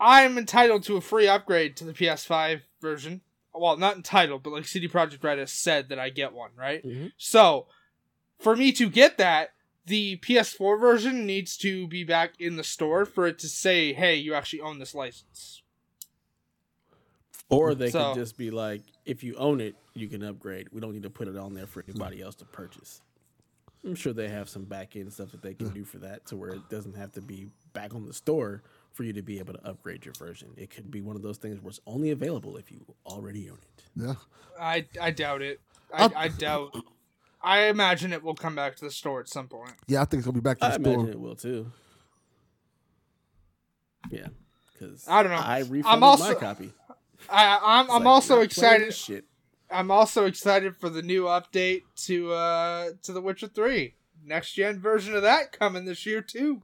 I'm 0.00 0.38
entitled 0.38 0.84
to 0.84 0.96
a 0.96 1.00
free 1.00 1.28
upgrade 1.28 1.76
to 1.78 1.84
the 1.84 1.92
PS5 1.92 2.62
version. 2.80 3.20
Well, 3.54 3.76
not 3.76 3.96
entitled, 3.96 4.42
but 4.44 4.52
like 4.52 4.66
CD 4.66 4.86
Projekt 4.88 5.24
Red 5.24 5.38
has 5.38 5.50
said 5.52 5.88
that 5.88 5.98
I 5.98 6.10
get 6.10 6.32
one, 6.32 6.50
right? 6.56 6.84
Mhm. 6.84 7.12
So, 7.16 7.66
for 8.38 8.54
me 8.54 8.70
to 8.72 8.88
get 8.88 9.18
that, 9.18 9.54
the 9.84 10.16
PS4 10.18 10.78
version 10.78 11.26
needs 11.26 11.56
to 11.56 11.88
be 11.88 12.04
back 12.04 12.34
in 12.38 12.56
the 12.56 12.62
store 12.62 13.04
for 13.04 13.26
it 13.26 13.38
to 13.40 13.48
say, 13.48 13.92
"Hey, 13.92 14.16
you 14.16 14.34
actually 14.34 14.60
own 14.60 14.78
this 14.78 14.94
license." 14.94 15.62
Or 17.50 17.74
they 17.74 17.90
So- 17.90 18.12
could 18.12 18.20
just 18.20 18.36
be 18.36 18.50
like, 18.50 18.82
if 19.06 19.22
you 19.24 19.34
own 19.36 19.60
it, 19.60 19.74
you 19.94 20.08
can 20.08 20.22
upgrade. 20.22 20.68
We 20.72 20.80
don't 20.80 20.92
need 20.92 21.04
to 21.04 21.10
put 21.10 21.28
it 21.28 21.36
on 21.36 21.54
there 21.54 21.66
for 21.66 21.82
anybody 21.88 22.20
else 22.20 22.34
to 22.36 22.44
purchase. 22.44 23.00
I'm 23.84 23.94
sure 23.94 24.12
they 24.12 24.28
have 24.28 24.48
some 24.48 24.64
back 24.64 24.96
end 24.96 25.12
stuff 25.12 25.30
that 25.30 25.40
they 25.40 25.54
can 25.54 25.70
do 25.70 25.84
for 25.84 25.98
that 25.98 26.26
to 26.26 26.36
where 26.36 26.50
it 26.50 26.68
doesn't 26.68 26.96
have 26.96 27.12
to 27.12 27.22
be 27.22 27.46
back 27.72 27.94
on 27.94 28.04
the 28.06 28.12
store 28.12 28.62
for 28.92 29.04
you 29.04 29.12
to 29.14 29.22
be 29.22 29.38
able 29.38 29.54
to 29.54 29.64
upgrade 29.66 30.04
your 30.04 30.14
version. 30.14 30.52
It 30.56 30.68
could 30.70 30.90
be 30.90 31.00
one 31.00 31.14
of 31.16 31.22
those 31.22 31.38
things 31.38 31.60
where 31.60 31.70
it's 31.70 31.80
only 31.86 32.10
available 32.10 32.56
if 32.56 32.70
you 32.72 32.84
already 33.06 33.48
own 33.48 33.58
it. 33.62 33.84
Yeah. 33.96 34.14
I 34.60 34.86
I 35.00 35.10
doubt 35.12 35.42
it. 35.42 35.60
I, 35.94 36.04
Up- 36.04 36.12
I 36.16 36.28
doubt. 36.28 36.76
I 37.40 37.66
imagine 37.68 38.12
it 38.12 38.22
will 38.22 38.34
come 38.34 38.56
back 38.56 38.74
to 38.76 38.84
the 38.84 38.90
store 38.90 39.20
at 39.20 39.28
some 39.28 39.46
point. 39.46 39.72
Yeah, 39.86 40.02
I 40.02 40.04
think 40.06 40.18
it's 40.20 40.26
going 40.26 40.34
to 40.34 40.40
be 40.40 40.44
back 40.44 40.58
to 40.58 40.66
I 40.66 40.68
the 40.70 40.74
store. 40.82 40.94
imagine 40.94 41.12
it 41.12 41.20
will 41.20 41.36
too. 41.36 41.70
Yeah, 44.10 44.26
because 44.72 45.06
I 45.08 45.22
don't 45.22 45.30
know. 45.32 45.38
I 45.38 45.58
I'm 45.60 45.68
refunded 45.68 46.02
also- 46.02 46.24
my 46.28 46.34
copy. 46.34 46.72
I 47.28 47.58
I'm, 47.62 47.90
I'm 47.90 48.04
like, 48.04 48.06
also 48.06 48.40
excited. 48.40 48.94
Shit. 48.94 49.24
I'm 49.70 49.90
also 49.90 50.24
excited 50.24 50.76
for 50.76 50.88
the 50.88 51.02
new 51.02 51.24
update 51.24 51.82
to 52.06 52.32
uh 52.32 52.90
to 53.02 53.12
The 53.12 53.20
Witcher 53.20 53.48
Three. 53.48 53.94
Next 54.24 54.52
gen 54.52 54.80
version 54.80 55.14
of 55.14 55.22
that 55.22 55.52
coming 55.52 55.84
this 55.84 56.04
year 56.04 56.20
too. 56.20 56.62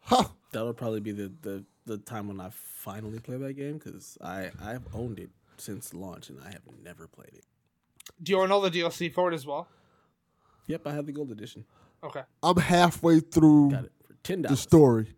Huh. 0.00 0.24
That'll 0.52 0.72
probably 0.72 1.00
be 1.00 1.12
the, 1.12 1.30
the, 1.42 1.64
the 1.84 1.98
time 1.98 2.28
when 2.28 2.40
I 2.40 2.48
finally 2.50 3.18
play 3.18 3.36
that 3.36 3.54
game 3.54 3.78
because 3.78 4.16
I 4.22 4.50
I've 4.62 4.86
owned 4.94 5.18
it 5.18 5.30
since 5.58 5.92
launch 5.92 6.30
and 6.30 6.38
I 6.40 6.50
have 6.50 6.62
never 6.82 7.06
played 7.06 7.32
it. 7.34 7.44
Do 8.22 8.32
you 8.32 8.40
own 8.40 8.50
all 8.50 8.60
the 8.60 8.70
DLC 8.70 9.12
for 9.12 9.30
it 9.30 9.34
as 9.34 9.46
well? 9.46 9.68
Yep, 10.66 10.86
I 10.86 10.94
have 10.94 11.06
the 11.06 11.12
gold 11.12 11.30
edition. 11.30 11.64
Okay. 12.02 12.22
I'm 12.42 12.56
halfway 12.56 13.20
through 13.20 13.70
Got 13.70 13.84
it 13.84 13.92
for 14.06 14.14
ten 14.22 14.42
the 14.42 14.56
story 14.56 15.14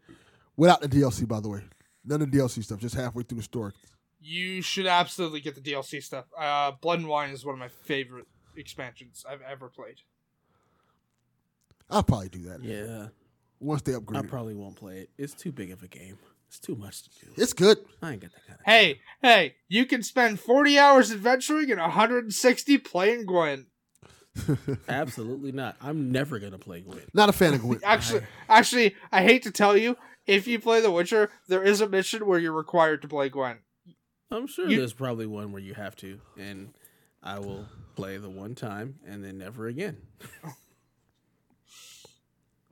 without 0.57 0.81
the 0.81 0.89
DLC, 0.89 1.27
by 1.27 1.41
the 1.41 1.49
way. 1.49 1.63
None 2.05 2.23
of 2.23 2.31
the 2.31 2.39
DLC 2.39 2.65
stuff. 2.65 2.79
Just 2.79 2.95
halfway 2.95 3.23
through 3.23 3.39
the 3.39 3.45
story. 3.45 3.73
You 4.21 4.61
should 4.63 4.87
absolutely 4.87 5.41
get 5.41 5.55
the 5.55 5.61
DLC 5.61 6.03
stuff. 6.03 6.27
Uh, 6.39 6.73
Blood 6.81 7.01
and 7.01 7.09
Wine 7.09 7.31
is 7.31 7.45
one 7.45 7.55
of 7.55 7.59
my 7.59 7.69
favorite 7.69 8.27
expansions 8.57 9.25
I've 9.29 9.41
ever 9.43 9.69
played. 9.69 9.97
I'll 11.89 12.03
probably 12.03 12.29
do 12.29 12.43
that 12.43 12.63
Yeah, 12.63 13.09
once 13.59 13.83
they 13.83 13.95
upgrade. 13.95 14.25
I 14.25 14.29
probably 14.29 14.55
won't 14.55 14.77
play 14.77 14.99
it. 15.01 15.11
It's 15.19 15.35
too 15.35 15.51
big 15.53 15.73
of 15.73 15.83
a 15.83 15.89
game. 15.89 16.19
It's 16.49 16.59
too 16.59 16.75
much 16.75 17.03
to 17.05 17.11
do. 17.11 17.33
It's 17.37 17.53
good. 17.53 17.79
I 18.03 18.13
ain't 18.13 18.21
got 18.23 18.33
that 18.33 18.47
kind 18.47 18.59
of. 18.59 18.67
Hey, 18.67 19.01
hey, 19.23 19.55
you 19.69 19.87
can 19.87 20.03
spend 20.03 20.41
40 20.41 20.79
hours 20.79 21.11
adventuring 21.13 21.71
and 21.71 21.81
160 21.81 22.79
playing 22.79 23.27
Gwent. 23.27 23.67
Absolutely 24.89 25.53
not. 25.53 25.77
I'm 25.81 26.13
never 26.13 26.39
gonna 26.39 26.59
play 26.59 26.81
Gwent. 26.81 27.15
Not 27.15 27.29
a 27.29 27.33
fan 27.33 27.55
of 27.55 27.63
Gwent. 27.63 27.83
Actually, 27.85 28.23
actually, 28.49 28.95
I 29.11 29.23
hate 29.23 29.43
to 29.45 29.51
tell 29.51 29.77
you, 29.77 29.97
if 30.27 30.47
you 30.47 30.59
play 30.61 30.81
The 30.81 30.91
Witcher, 30.91 31.31
there 31.49 31.63
is 31.63 31.81
a 31.81 31.89
mission 31.89 32.27
where 32.27 32.39
you're 32.39 32.53
required 32.53 33.03
to 33.03 33.09
play 33.09 33.29
Gwent. 33.29 33.61
I'm 34.31 34.47
sure 34.47 34.69
You- 34.69 34.79
there's 34.79 34.93
probably 34.93 35.27
one 35.27 35.53
where 35.53 35.63
you 35.63 35.75
have 35.75 35.97
to, 35.97 36.21
and 36.39 36.73
I 37.23 37.39
will 37.39 37.67
play 37.97 38.17
the 38.17 38.31
one 38.31 38.55
time 38.55 38.99
and 39.07 39.23
then 39.25 39.39
never 39.39 39.67
again. 39.67 39.99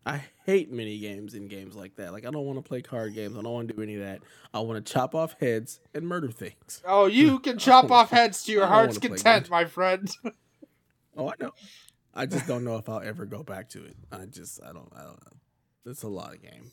I 0.06 0.24
hate 0.46 0.70
mini 0.72 0.98
games 0.98 1.34
in 1.34 1.48
games 1.48 1.76
like 1.76 1.96
that. 1.96 2.12
Like 2.12 2.24
I 2.24 2.30
don't 2.30 2.46
want 2.46 2.58
to 2.58 2.66
play 2.66 2.80
card 2.80 3.14
games. 3.14 3.36
I 3.36 3.42
don't 3.42 3.52
want 3.52 3.68
to 3.68 3.74
do 3.74 3.82
any 3.82 3.96
of 3.96 4.00
that. 4.00 4.22
I 4.54 4.60
want 4.60 4.84
to 4.84 4.90
chop 4.92 5.14
off 5.14 5.36
heads 5.38 5.80
and 5.92 6.06
murder 6.08 6.30
things. 6.30 6.82
Oh, 6.86 7.04
you 7.06 7.38
can 7.40 7.58
chop 7.58 7.90
off 7.90 8.10
heads 8.10 8.42
to 8.44 8.52
your 8.52 8.66
heart's 8.66 8.98
content, 8.98 9.50
my 9.50 9.64
friend. 9.64 10.10
Oh, 11.16 11.30
I 11.30 11.32
know. 11.40 11.50
I 12.14 12.26
just 12.26 12.46
don't 12.46 12.62
know 12.62 12.76
if 12.76 12.88
I'll 12.88 13.00
ever 13.00 13.26
go 13.26 13.42
back 13.42 13.68
to 13.70 13.84
it. 13.84 13.96
I 14.12 14.24
just 14.26 14.62
I 14.62 14.72
don't 14.72 14.88
I 14.94 15.02
don't 15.02 15.20
know. 15.26 15.90
It's 15.90 16.04
a 16.04 16.08
lot 16.08 16.32
of 16.32 16.40
game. 16.40 16.70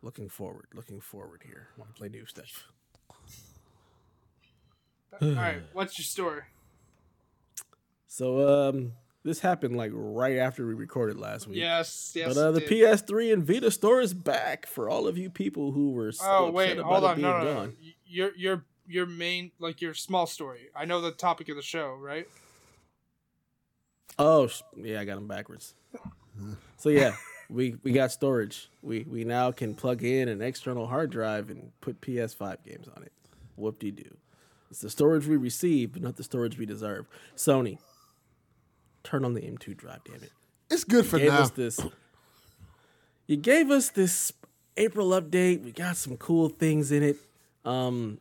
Looking 0.00 0.28
forward, 0.28 0.66
looking 0.72 1.00
forward 1.00 1.42
here. 1.44 1.70
Want 1.76 1.92
to 1.92 1.98
play 1.98 2.08
new 2.08 2.24
stuff. 2.24 2.68
All 5.20 5.28
right, 5.32 5.62
what's 5.72 5.98
your 5.98 6.04
story? 6.04 6.42
So 8.06 8.68
um, 8.68 8.92
this 9.24 9.40
happened 9.40 9.76
like 9.76 9.90
right 9.94 10.38
after 10.38 10.66
we 10.66 10.74
recorded 10.74 11.18
last 11.18 11.46
week. 11.46 11.58
Yes, 11.58 12.12
yes. 12.14 12.34
But 12.34 12.40
uh, 12.40 12.50
the. 12.52 12.60
PS3 12.60 13.32
and 13.32 13.44
Vita 13.46 13.70
store 13.70 14.00
is 14.00 14.14
back 14.14 14.66
for 14.66 14.88
all 14.88 15.06
of 15.06 15.16
you 15.18 15.30
people 15.30 15.72
who 15.72 15.92
were 15.92 16.12
so 16.12 16.24
Oh 16.26 16.42
upset 16.44 16.54
wait, 16.54 16.78
about 16.78 16.84
hold 16.86 17.04
it 17.04 17.06
on. 17.06 17.16
being 17.16 17.28
No, 17.28 17.38
no, 17.38 17.44
no. 17.44 17.54
gone. 17.54 17.76
Your 18.06 18.30
your 18.36 18.64
your 18.86 19.06
main 19.06 19.52
like 19.58 19.80
your 19.80 19.94
small 19.94 20.26
story. 20.26 20.68
I 20.74 20.84
know 20.84 21.00
the 21.00 21.12
topic 21.12 21.48
of 21.48 21.56
the 21.56 21.62
show, 21.62 21.94
right? 21.94 22.26
Oh 24.18 24.48
yeah, 24.76 25.00
I 25.00 25.04
got 25.04 25.14
them 25.16 25.28
backwards. 25.28 25.74
so 26.76 26.88
yeah, 26.88 27.14
we 27.48 27.76
we 27.82 27.92
got 27.92 28.12
storage. 28.12 28.70
We 28.82 29.04
we 29.08 29.24
now 29.24 29.52
can 29.52 29.74
plug 29.74 30.02
in 30.02 30.28
an 30.28 30.42
external 30.42 30.86
hard 30.86 31.10
drive 31.10 31.50
and 31.50 31.72
put 31.80 32.00
PS5 32.00 32.64
games 32.64 32.88
on 32.96 33.02
it. 33.02 33.12
Whoop 33.56 33.78
de 33.78 33.90
doo. 33.90 34.16
It's 34.70 34.80
the 34.80 34.90
storage 34.90 35.26
we 35.26 35.36
receive, 35.36 35.92
but 35.92 36.02
not 36.02 36.16
the 36.16 36.22
storage 36.22 36.58
we 36.58 36.66
deserve. 36.66 37.06
Sony, 37.36 37.78
turn 39.02 39.24
on 39.24 39.32
the 39.32 39.40
M2 39.40 39.76
drive, 39.76 40.04
damn 40.04 40.22
it. 40.22 40.30
It's 40.70 40.84
good 40.84 41.06
for 41.06 41.18
gave 41.18 41.28
now. 41.28 41.40
us 41.40 41.50
this. 41.50 41.80
You 43.26 43.36
gave 43.36 43.70
us 43.70 43.88
this 43.88 44.32
April 44.76 45.08
update. 45.10 45.62
We 45.62 45.72
got 45.72 45.96
some 45.96 46.18
cool 46.18 46.50
things 46.50 46.92
in 46.92 47.02
it. 47.02 47.16
Um, 47.64 48.20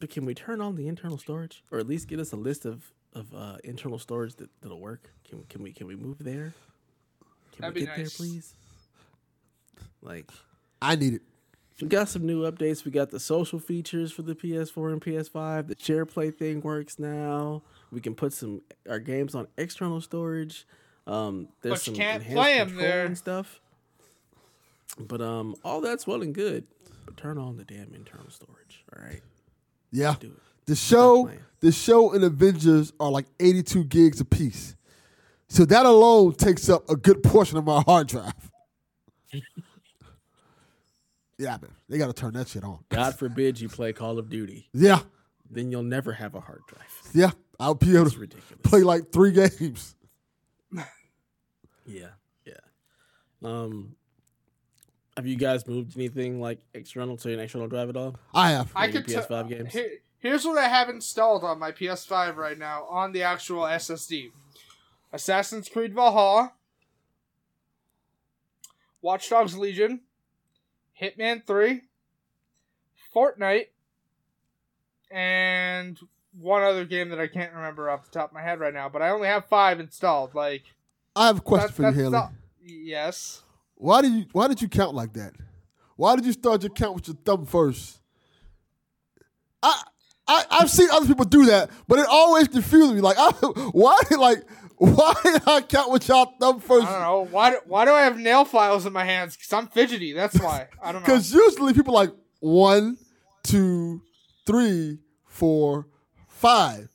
but 0.00 0.10
can 0.10 0.24
we 0.26 0.34
turn 0.34 0.60
on 0.60 0.74
the 0.74 0.88
internal 0.88 1.16
storage, 1.16 1.62
or 1.70 1.78
at 1.78 1.86
least 1.86 2.08
get 2.08 2.18
us 2.20 2.32
a 2.32 2.36
list 2.36 2.64
of 2.66 2.92
of 3.12 3.32
uh, 3.34 3.56
internal 3.64 3.98
storage 3.98 4.34
that 4.36 4.50
that'll 4.60 4.80
work? 4.80 5.10
Can 5.28 5.44
can 5.48 5.62
we 5.62 5.72
can 5.72 5.86
we 5.86 5.94
move 5.96 6.18
there? 6.18 6.54
Can 7.56 7.62
That'd 7.62 7.74
we 7.74 7.80
get 7.86 7.98
nice. 7.98 8.16
there, 8.18 8.26
please? 8.26 8.54
Like 10.02 10.30
I 10.80 10.94
need 10.94 11.14
it. 11.14 11.22
we 11.80 11.88
got 11.88 12.08
some 12.08 12.26
new 12.26 12.42
updates. 12.50 12.84
We 12.84 12.90
got 12.90 13.10
the 13.10 13.18
social 13.20 13.58
features 13.58 14.12
for 14.12 14.22
the 14.22 14.34
PS4 14.34 14.92
and 14.92 15.00
PS5. 15.00 15.68
The 15.68 15.76
share 15.78 16.06
play 16.06 16.30
thing 16.30 16.60
works 16.60 16.98
now. 16.98 17.62
We 17.90 18.00
can 18.00 18.14
put 18.14 18.32
some 18.32 18.62
our 18.88 18.98
games 18.98 19.34
on 19.34 19.48
external 19.56 20.00
storage. 20.00 20.66
Um, 21.06 21.48
there's 21.62 21.80
But 21.80 21.86
you 21.86 21.94
some 21.94 21.94
can't 21.94 22.22
enhanced 22.22 22.36
play 22.42 22.52
'em 22.58 22.66
control 22.68 22.82
there. 22.88 23.06
and 23.06 23.16
stuff. 23.18 23.60
But 24.98 25.20
um, 25.20 25.54
all 25.64 25.80
that's 25.80 26.06
well 26.06 26.22
and 26.22 26.34
good. 26.34 26.64
But 27.04 27.16
turn 27.16 27.38
on 27.38 27.56
the 27.56 27.64
damn 27.64 27.92
internal 27.94 28.30
storage. 28.30 28.84
All 28.96 29.02
right, 29.04 29.22
Yeah. 29.92 30.16
do 30.18 30.28
it. 30.28 30.42
The 30.66 30.74
show, 30.74 31.30
the 31.60 31.70
show 31.70 32.12
and 32.12 32.24
Avengers 32.24 32.92
are 32.98 33.10
like 33.10 33.26
82 33.38 33.84
gigs 33.84 34.20
apiece. 34.20 34.74
So 35.48 35.64
that 35.66 35.86
alone 35.86 36.34
takes 36.34 36.68
up 36.68 36.88
a 36.90 36.96
good 36.96 37.22
portion 37.22 37.56
of 37.58 37.64
my 37.64 37.80
hard 37.82 38.08
drive. 38.08 38.32
yeah, 41.38 41.56
man. 41.60 41.70
They 41.88 41.98
got 41.98 42.06
to 42.08 42.12
turn 42.12 42.34
that 42.34 42.48
shit 42.48 42.64
on. 42.64 42.80
God 42.88 43.14
forbid 43.18 43.60
you 43.60 43.68
play 43.68 43.92
Call 43.92 44.18
of 44.18 44.28
Duty, 44.28 44.68
Yeah. 44.72 45.00
then 45.50 45.70
you'll 45.70 45.82
never 45.82 46.12
have 46.12 46.34
a 46.34 46.40
hard 46.40 46.62
drive. 46.66 46.82
Yeah. 47.12 47.30
I'll 47.58 47.74
be 47.74 47.94
able 47.94 48.06
It's 48.06 48.14
to 48.14 48.20
ridiculous. 48.20 48.60
play 48.62 48.82
like 48.82 49.12
three 49.12 49.32
games. 49.32 49.94
Yeah, 51.88 52.08
yeah. 52.44 52.54
Um, 53.44 53.94
have 55.16 55.24
you 55.24 55.36
guys 55.36 55.64
moved 55.68 55.96
anything 55.96 56.40
like 56.40 56.58
external 56.74 57.16
to 57.18 57.32
an 57.32 57.38
external 57.38 57.68
drive 57.68 57.88
at 57.90 57.96
all? 57.96 58.16
I 58.34 58.50
have. 58.50 58.72
I 58.74 58.84
Any 58.88 58.92
could 58.94 59.06
PS5 59.06 59.48
games? 59.48 59.72
Here, 59.72 59.90
here's 60.18 60.44
what 60.44 60.58
I 60.58 60.66
have 60.66 60.88
installed 60.88 61.44
on 61.44 61.60
my 61.60 61.70
PS5 61.70 62.34
right 62.34 62.58
now 62.58 62.86
on 62.90 63.12
the 63.12 63.22
actual 63.22 63.62
SSD: 63.62 64.32
Assassin's 65.16 65.68
Creed 65.70 65.94
Valhalla, 65.94 66.52
Watch 69.00 69.30
Dogs 69.30 69.56
Legion, 69.56 70.00
Hitman 71.00 71.44
Three, 71.46 71.82
Fortnite, 73.14 73.68
and 75.10 75.98
one 76.38 76.62
other 76.62 76.84
game 76.84 77.08
that 77.08 77.18
I 77.18 77.28
can't 77.28 77.54
remember 77.54 77.88
off 77.88 78.04
the 78.04 78.10
top 78.18 78.28
of 78.30 78.34
my 78.34 78.42
head 78.42 78.60
right 78.60 78.74
now. 78.74 78.90
But 78.90 79.00
I 79.00 79.08
only 79.08 79.26
have 79.28 79.46
five 79.46 79.80
installed. 79.80 80.34
Like 80.34 80.64
I 81.16 81.28
have 81.28 81.38
a 81.38 81.40
question 81.40 81.68
that- 81.68 81.74
for 81.74 81.82
you, 81.98 82.02
Haley. 82.04 82.10
not- 82.12 82.32
yes. 82.62 83.42
Why 83.76 84.02
did 84.02 84.12
you 84.12 84.26
why 84.32 84.48
did 84.48 84.60
you 84.60 84.68
count 84.68 84.94
like 84.94 85.14
that? 85.14 85.32
Why 85.96 86.14
did 86.16 86.26
you 86.26 86.32
start 86.32 86.62
your 86.62 86.70
count 86.70 86.94
with 86.94 87.08
your 87.08 87.16
thumb 87.24 87.46
first? 87.46 88.00
I 89.62 89.82
I 90.28 90.44
I've 90.50 90.70
seen 90.70 90.88
other 90.90 91.06
people 91.06 91.24
do 91.24 91.46
that, 91.46 91.70
but 91.88 91.98
it 91.98 92.06
always 92.06 92.48
confuses 92.48 92.92
me. 92.92 93.00
Like 93.00 93.16
I, 93.18 93.30
why 93.72 93.96
like 94.18 94.44
why 94.78 95.14
did 95.22 95.42
I 95.46 95.62
count 95.62 95.90
with 95.90 96.08
y'all 96.08 96.34
thumb 96.38 96.60
first? 96.60 96.86
I 96.86 96.92
don't 96.92 97.02
know 97.02 97.26
why. 97.30 97.50
Do, 97.50 97.60
why 97.66 97.84
do 97.84 97.92
I 97.92 98.02
have 98.02 98.18
nail 98.18 98.44
files 98.44 98.84
in 98.84 98.92
my 98.92 99.04
hands? 99.04 99.36
Because 99.36 99.52
I'm 99.52 99.68
fidgety. 99.68 100.12
That's 100.12 100.38
why. 100.38 100.68
I 100.82 100.92
don't 100.92 101.02
know. 101.02 101.06
Because 101.06 101.32
usually 101.32 101.72
people 101.72 101.94
like 101.94 102.10
one, 102.40 102.98
two, 103.42 104.02
three, 104.46 104.98
four, 105.24 105.86
five. 106.28 106.88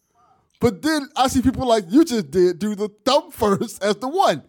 But 0.59 0.83
then 0.83 1.09
I 1.15 1.27
see 1.27 1.41
people 1.41 1.67
like 1.67 1.85
you 1.89 2.05
just 2.05 2.29
did 2.29 2.59
do 2.59 2.75
the 2.75 2.89
thumb 3.03 3.31
first 3.31 3.83
as 3.83 3.95
the 3.97 4.07
one. 4.07 4.43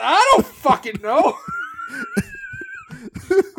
I 0.00 0.32
don't 0.32 0.46
fucking 0.46 1.00
know. 1.02 1.36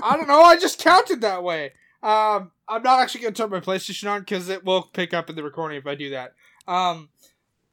I 0.03 0.16
don't 0.16 0.28
know. 0.28 0.41
I 0.41 0.57
just 0.57 0.80
counted 0.80 1.22
that 1.22 1.44
way. 1.44 1.72
Um, 2.03 2.52
I'm 2.68 2.84
not 2.84 2.99
actually 2.99 3.22
gonna 3.22 3.34
turn 3.34 3.49
my 3.49 3.62
PlayStation 3.62 4.12
on 4.12 4.20
because 4.20 4.49
it 4.49 4.64
will 4.64 4.84
pick 4.84 5.14
up 5.14 5.30
in 5.30 5.36
the 5.36 5.44
recording 5.44 5.78
if 5.78 5.88
I 5.88 5.95
do 5.95 6.12
that. 6.12 6.34
Um, 6.68 7.10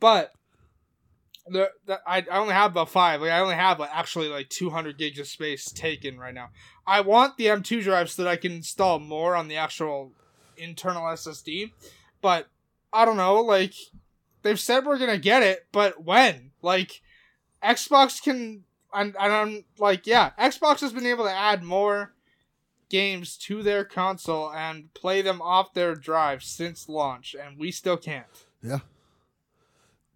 but 0.00 0.32
the, 1.46 1.70
the 1.86 2.00
I, 2.06 2.18
I 2.30 2.38
only 2.38 2.54
have 2.54 2.72
about 2.72 2.88
five. 2.88 3.20
Like 3.20 3.30
I 3.30 3.40
only 3.40 3.54
have 3.54 3.78
like 3.78 3.90
actually 3.92 4.28
like 4.28 4.48
200 4.48 4.98
gigs 4.98 5.18
of 5.18 5.26
space 5.26 5.70
taken 5.70 6.18
right 6.18 6.34
now. 6.34 6.50
I 6.86 7.00
want 7.00 7.36
the 7.36 7.46
M2 7.46 7.82
drive 7.82 8.10
so 8.10 8.22
that 8.22 8.30
I 8.30 8.36
can 8.36 8.52
install 8.52 8.98
more 8.98 9.34
on 9.34 9.48
the 9.48 9.56
actual 9.56 10.12
internal 10.56 11.02
SSD. 11.04 11.72
But 12.20 12.48
I 12.92 13.04
don't 13.04 13.16
know. 13.16 13.40
Like 13.40 13.74
they've 14.42 14.60
said 14.60 14.86
we're 14.86 14.98
gonna 14.98 15.18
get 15.18 15.42
it, 15.42 15.66
but 15.72 16.04
when? 16.04 16.52
Like 16.62 17.02
Xbox 17.62 18.22
can 18.22 18.64
and, 18.94 19.16
I'm 19.18 19.64
like, 19.78 20.06
yeah, 20.06 20.30
Xbox 20.38 20.80
has 20.80 20.92
been 20.92 21.06
able 21.06 21.24
to 21.24 21.32
add 21.32 21.62
more 21.62 22.12
games 22.90 23.38
to 23.38 23.62
their 23.62 23.84
console 23.84 24.52
and 24.52 24.92
play 24.92 25.22
them 25.22 25.40
off 25.40 25.72
their 25.72 25.94
drive 25.94 26.42
since 26.42 26.88
launch, 26.88 27.34
and 27.34 27.58
we 27.58 27.70
still 27.70 27.96
can't. 27.96 28.26
Yeah. 28.62 28.80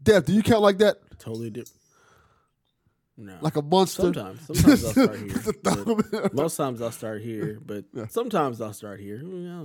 Dev, 0.03 0.25
do 0.25 0.33
you 0.33 0.43
count 0.43 0.63
like 0.63 0.79
that? 0.79 0.99
Totally 1.19 1.51
different. 1.51 1.81
No. 3.19 3.37
Like 3.41 3.57
a 3.57 3.63
monster? 3.63 4.03
sometimes. 4.03 4.47
Sometimes 4.47 4.85
I'll 4.85 4.93
start 4.93 5.19
here. 5.21 5.55
But 5.63 6.35
most 6.35 6.57
times 6.57 6.83
I'll 6.83 6.93
start 6.93 7.23
here, 7.23 7.59
but 7.67 7.85
sometimes 8.11 8.61
I'll 8.61 8.75
start 8.75 9.01
here. 9.01 9.17
Yeah. 9.23 9.65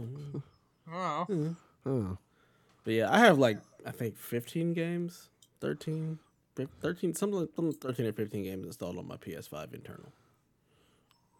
I 0.89 1.25
don't 1.27 1.29
know. 1.29 1.55
Oh. 1.85 2.17
But 2.83 2.93
yeah, 2.93 3.11
I 3.13 3.19
have 3.19 3.37
like 3.37 3.59
I 3.85 3.91
think 3.91 4.17
15 4.17 4.73
games, 4.73 5.29
13, 5.59 6.17
fif- 6.55 6.69
13, 6.81 7.13
something, 7.13 7.47
something 7.55 7.73
13 7.73 8.05
or 8.05 8.13
15 8.13 8.43
games 8.43 8.65
installed 8.65 8.97
on 8.97 9.07
my 9.07 9.17
PS5 9.17 9.73
internal. 9.73 10.11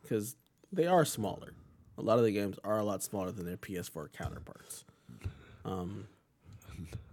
Because 0.02 0.36
they 0.72 0.88
are 0.88 1.06
smaller. 1.06 1.54
A 1.98 2.02
lot 2.02 2.18
of 2.18 2.26
the 2.26 2.32
games 2.32 2.58
are 2.64 2.78
a 2.80 2.84
lot 2.84 3.04
smaller 3.04 3.32
than 3.32 3.46
their 3.46 3.58
PS4 3.58 4.12
counterparts. 4.12 4.84
Um, 5.64 6.08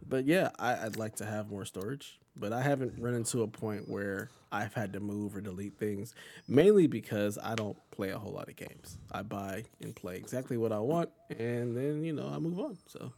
but 0.08 0.26
yeah, 0.26 0.50
I, 0.58 0.74
I'd 0.84 0.96
like 0.96 1.16
to 1.16 1.26
have 1.26 1.50
more 1.50 1.64
storage, 1.64 2.18
but 2.36 2.52
I 2.52 2.62
haven't 2.62 2.94
run 2.98 3.14
into 3.14 3.42
a 3.42 3.48
point 3.48 3.88
where 3.88 4.30
I've 4.50 4.74
had 4.74 4.92
to 4.94 5.00
move 5.00 5.36
or 5.36 5.40
delete 5.40 5.78
things. 5.78 6.14
Mainly 6.46 6.86
because 6.86 7.38
I 7.42 7.54
don't 7.54 7.76
play 7.90 8.10
a 8.10 8.18
whole 8.18 8.32
lot 8.32 8.48
of 8.48 8.56
games. 8.56 8.98
I 9.12 9.22
buy 9.22 9.64
and 9.80 9.94
play 9.94 10.16
exactly 10.16 10.56
what 10.56 10.72
I 10.72 10.78
want, 10.78 11.10
and 11.30 11.76
then 11.76 12.04
you 12.04 12.12
know 12.12 12.28
I 12.28 12.38
move 12.38 12.58
on. 12.58 12.78
So 12.86 13.12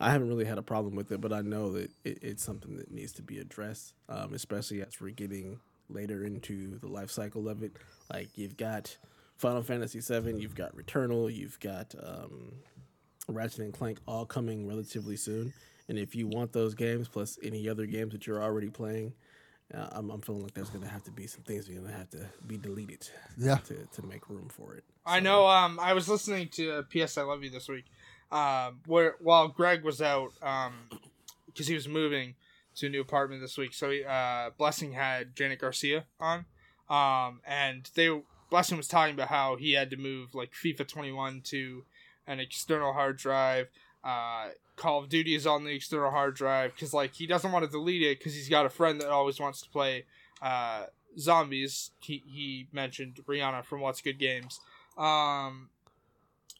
I 0.00 0.10
haven't 0.10 0.28
really 0.28 0.44
had 0.44 0.58
a 0.58 0.62
problem 0.62 0.94
with 0.94 1.12
it, 1.12 1.20
but 1.20 1.32
I 1.32 1.42
know 1.42 1.72
that 1.72 1.90
it, 2.04 2.18
it's 2.22 2.42
something 2.42 2.76
that 2.76 2.90
needs 2.90 3.12
to 3.14 3.22
be 3.22 3.38
addressed, 3.38 3.94
um, 4.08 4.34
especially 4.34 4.82
as 4.82 5.00
we're 5.00 5.10
getting 5.10 5.60
later 5.88 6.24
into 6.24 6.78
the 6.78 6.88
life 6.88 7.10
cycle 7.10 7.48
of 7.48 7.62
it. 7.62 7.72
Like 8.12 8.36
you've 8.36 8.56
got 8.56 8.96
Final 9.36 9.62
Fantasy 9.62 10.00
VII, 10.00 10.40
you've 10.40 10.54
got 10.54 10.76
Returnal, 10.76 11.34
you've 11.34 11.60
got 11.60 11.94
um, 12.02 12.52
Ratchet 13.28 13.60
and 13.60 13.72
Clank, 13.74 13.98
all 14.06 14.24
coming 14.26 14.66
relatively 14.66 15.16
soon. 15.16 15.52
And 15.88 15.98
if 15.98 16.14
you 16.14 16.26
want 16.26 16.52
those 16.52 16.74
games 16.74 17.08
plus 17.08 17.38
any 17.42 17.68
other 17.68 17.86
games 17.86 18.12
that 18.12 18.26
you're 18.26 18.42
already 18.42 18.70
playing, 18.70 19.12
uh, 19.72 19.88
I'm, 19.92 20.10
I'm 20.10 20.20
feeling 20.20 20.42
like 20.42 20.54
there's 20.54 20.70
going 20.70 20.84
to 20.84 20.90
have 20.90 21.02
to 21.04 21.10
be 21.10 21.26
some 21.26 21.42
things 21.42 21.66
that 21.66 21.72
are 21.72 21.80
going 21.80 21.90
to 21.90 21.96
have 21.96 22.10
to 22.10 22.26
be 22.46 22.56
deleted 22.56 23.08
Yeah. 23.36 23.56
to, 23.56 23.74
to 23.92 24.06
make 24.06 24.28
room 24.28 24.48
for 24.48 24.74
it. 24.74 24.84
I 25.06 25.20
know. 25.20 25.46
Um, 25.46 25.78
I 25.80 25.92
was 25.92 26.08
listening 26.08 26.48
to 26.52 26.82
PS 26.84 27.18
I 27.18 27.22
Love 27.22 27.42
You 27.44 27.50
this 27.50 27.68
week. 27.68 27.84
Um, 28.32 28.80
where 28.86 29.16
while 29.20 29.48
Greg 29.48 29.84
was 29.84 30.00
out, 30.02 30.32
um, 30.42 30.72
because 31.46 31.66
he 31.66 31.74
was 31.74 31.86
moving 31.86 32.34
to 32.76 32.86
a 32.86 32.90
new 32.90 33.00
apartment 33.00 33.40
this 33.42 33.56
week, 33.56 33.72
so 33.74 33.90
he, 33.90 34.02
uh, 34.04 34.50
Blessing 34.58 34.92
had 34.92 35.36
Janet 35.36 35.60
Garcia 35.60 36.04
on, 36.18 36.44
um, 36.90 37.40
and 37.46 37.88
they 37.94 38.08
Blessing 38.50 38.76
was 38.76 38.88
talking 38.88 39.14
about 39.14 39.28
how 39.28 39.56
he 39.56 39.72
had 39.72 39.90
to 39.90 39.96
move 39.96 40.34
like 40.34 40.52
FIFA 40.52 40.86
21 40.88 41.42
to 41.44 41.84
an 42.26 42.40
external 42.40 42.92
hard 42.92 43.16
drive. 43.18 43.68
Uh, 44.04 44.48
Call 44.76 44.98
of 44.98 45.08
Duty 45.08 45.34
is 45.34 45.46
on 45.46 45.64
the 45.64 45.70
external 45.70 46.10
hard 46.10 46.34
drive 46.34 46.74
because 46.74 46.92
like 46.92 47.14
he 47.14 47.26
doesn't 47.26 47.50
want 47.52 47.64
to 47.64 47.70
delete 47.70 48.02
it 48.02 48.18
because 48.18 48.34
he's 48.34 48.48
got 48.48 48.66
a 48.66 48.70
friend 48.70 49.00
that 49.00 49.08
always 49.08 49.40
wants 49.40 49.62
to 49.62 49.68
play 49.70 50.04
uh, 50.42 50.84
zombies. 51.18 51.90
He 52.00 52.22
he 52.26 52.66
mentioned 52.72 53.20
Rihanna 53.26 53.64
from 53.64 53.80
What's 53.80 54.00
Good 54.02 54.18
Games. 54.18 54.60
Um, 54.98 55.70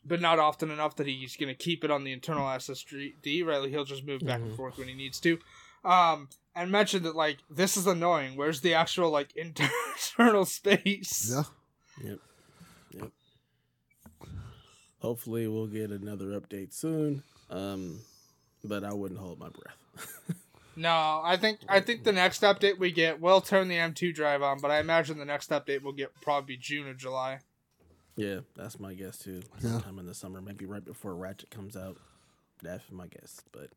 but 0.07 0.21
not 0.21 0.39
often 0.39 0.71
enough 0.71 0.97
that 0.97 1.07
he's 1.07 1.37
going 1.37 1.49
to 1.49 1.55
keep 1.55 1.83
it 1.85 1.91
on 1.91 2.05
the 2.05 2.13
internal 2.13 2.47
SSD. 2.47 3.45
Right, 3.45 3.69
he'll 3.71 3.85
just 3.85 4.05
move 4.07 4.21
back 4.25 4.41
and 4.41 4.53
Mhm. 4.53 4.57
forth 4.57 4.79
when 4.79 4.89
he 4.89 4.95
needs 4.95 5.19
to. 5.21 5.39
Um, 5.85 6.29
and 6.55 6.71
mentioned 6.71 7.05
that 7.05 7.17
like 7.17 7.39
this 7.51 7.77
is 7.77 7.87
annoying. 7.87 8.37
Where's 8.37 8.61
the 8.61 8.75
actual 8.75 9.11
like 9.11 9.35
internal 9.37 10.45
space? 10.47 11.31
Yeah. 11.35 11.43
Yep. 12.11 12.19
Hopefully, 15.05 15.47
we'll 15.47 15.67
get 15.67 15.91
another 15.91 16.29
update 16.41 16.73
soon. 16.73 17.23
Um, 17.51 17.99
but 18.65 18.85
I 18.85 18.95
wouldn't 18.95 19.21
hold 19.21 19.39
my 19.39 19.51
breath. 19.51 19.77
No, 20.77 21.21
I 21.23 21.37
think 21.37 21.61
I 21.69 21.79
think 21.79 22.03
the 22.03 22.11
next 22.11 22.43
update 22.43 22.81
we 22.81 22.91
get 22.91 23.21
we'll 23.21 23.41
turn 23.41 23.69
the 23.69 23.77
M2 23.77 24.13
drive 24.13 24.43
on, 24.43 24.59
but 24.59 24.73
I 24.73 24.81
imagine 24.81 25.19
the 25.19 25.25
next 25.25 25.51
update 25.51 25.83
will 25.83 25.93
get 25.93 26.13
probably 26.21 26.57
June 26.57 26.89
or 26.89 26.95
July. 26.95 27.39
yeah, 28.17 28.41
that's 28.57 28.81
my 28.81 28.93
guess 28.93 29.19
too. 29.19 29.43
Yeah. 29.61 29.71
Sometime 29.71 30.01
in 30.01 30.07
the 30.07 30.15
summer, 30.15 30.41
maybe 30.41 30.67
right 30.67 30.85
before 30.85 31.15
Ratchet 31.15 31.49
comes 31.49 31.77
out. 31.77 31.97
That's 32.61 32.91
my 32.91 33.07
guess, 33.07 33.41
but 33.53 33.71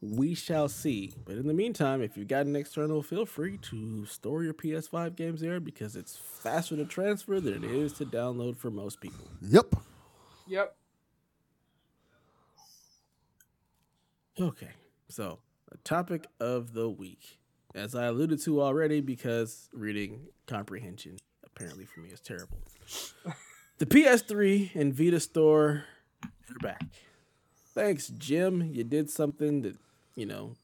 we 0.00 0.34
shall 0.34 0.68
see. 0.68 1.12
But 1.24 1.36
in 1.36 1.46
the 1.46 1.54
meantime, 1.54 2.02
if 2.02 2.16
you've 2.16 2.26
got 2.26 2.46
an 2.46 2.56
external, 2.56 3.04
feel 3.04 3.24
free 3.24 3.58
to 3.70 4.04
store 4.06 4.42
your 4.42 4.54
PS5 4.54 5.14
games 5.14 5.42
there 5.42 5.60
because 5.60 5.94
it's 5.94 6.16
faster 6.16 6.74
to 6.74 6.84
transfer 6.84 7.38
than 7.38 7.62
it 7.62 7.70
is 7.70 7.92
to 7.94 8.04
download 8.04 8.56
for 8.56 8.72
most 8.72 9.00
people. 9.00 9.28
Yep. 9.42 9.76
Yep. 10.52 10.76
Okay, 14.38 14.68
so 15.08 15.38
the 15.70 15.78
topic 15.78 16.26
of 16.40 16.74
the 16.74 16.90
week, 16.90 17.38
as 17.74 17.94
I 17.94 18.04
alluded 18.04 18.38
to 18.42 18.60
already, 18.60 19.00
because 19.00 19.70
reading 19.72 20.26
comprehension 20.46 21.16
apparently 21.46 21.86
for 21.86 22.00
me 22.00 22.10
is 22.10 22.20
terrible. 22.20 22.58
the 23.78 23.86
PS3 23.86 24.74
and 24.74 24.92
Vita 24.92 25.20
store 25.20 25.84
are 26.22 26.58
back. 26.60 26.82
Thanks, 27.74 28.08
Jim. 28.08 28.70
You 28.74 28.84
did 28.84 29.08
something 29.08 29.62
that 29.62 29.76
you 30.16 30.26
know 30.26 30.54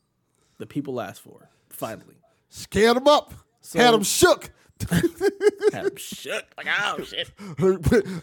the 0.59 0.67
people 0.67 1.01
asked 1.01 1.23
for. 1.23 1.49
Finally, 1.71 2.17
Scared 2.51 2.97
them 2.97 3.09
up. 3.09 3.33
So- 3.63 3.79
Had 3.79 3.95
them 3.95 4.03
shook. 4.03 4.51
had 4.91 5.87
'em 5.87 5.97
shook. 5.97 6.45
Like, 6.59 6.67
oh 6.79 7.03
shit. 7.05 7.31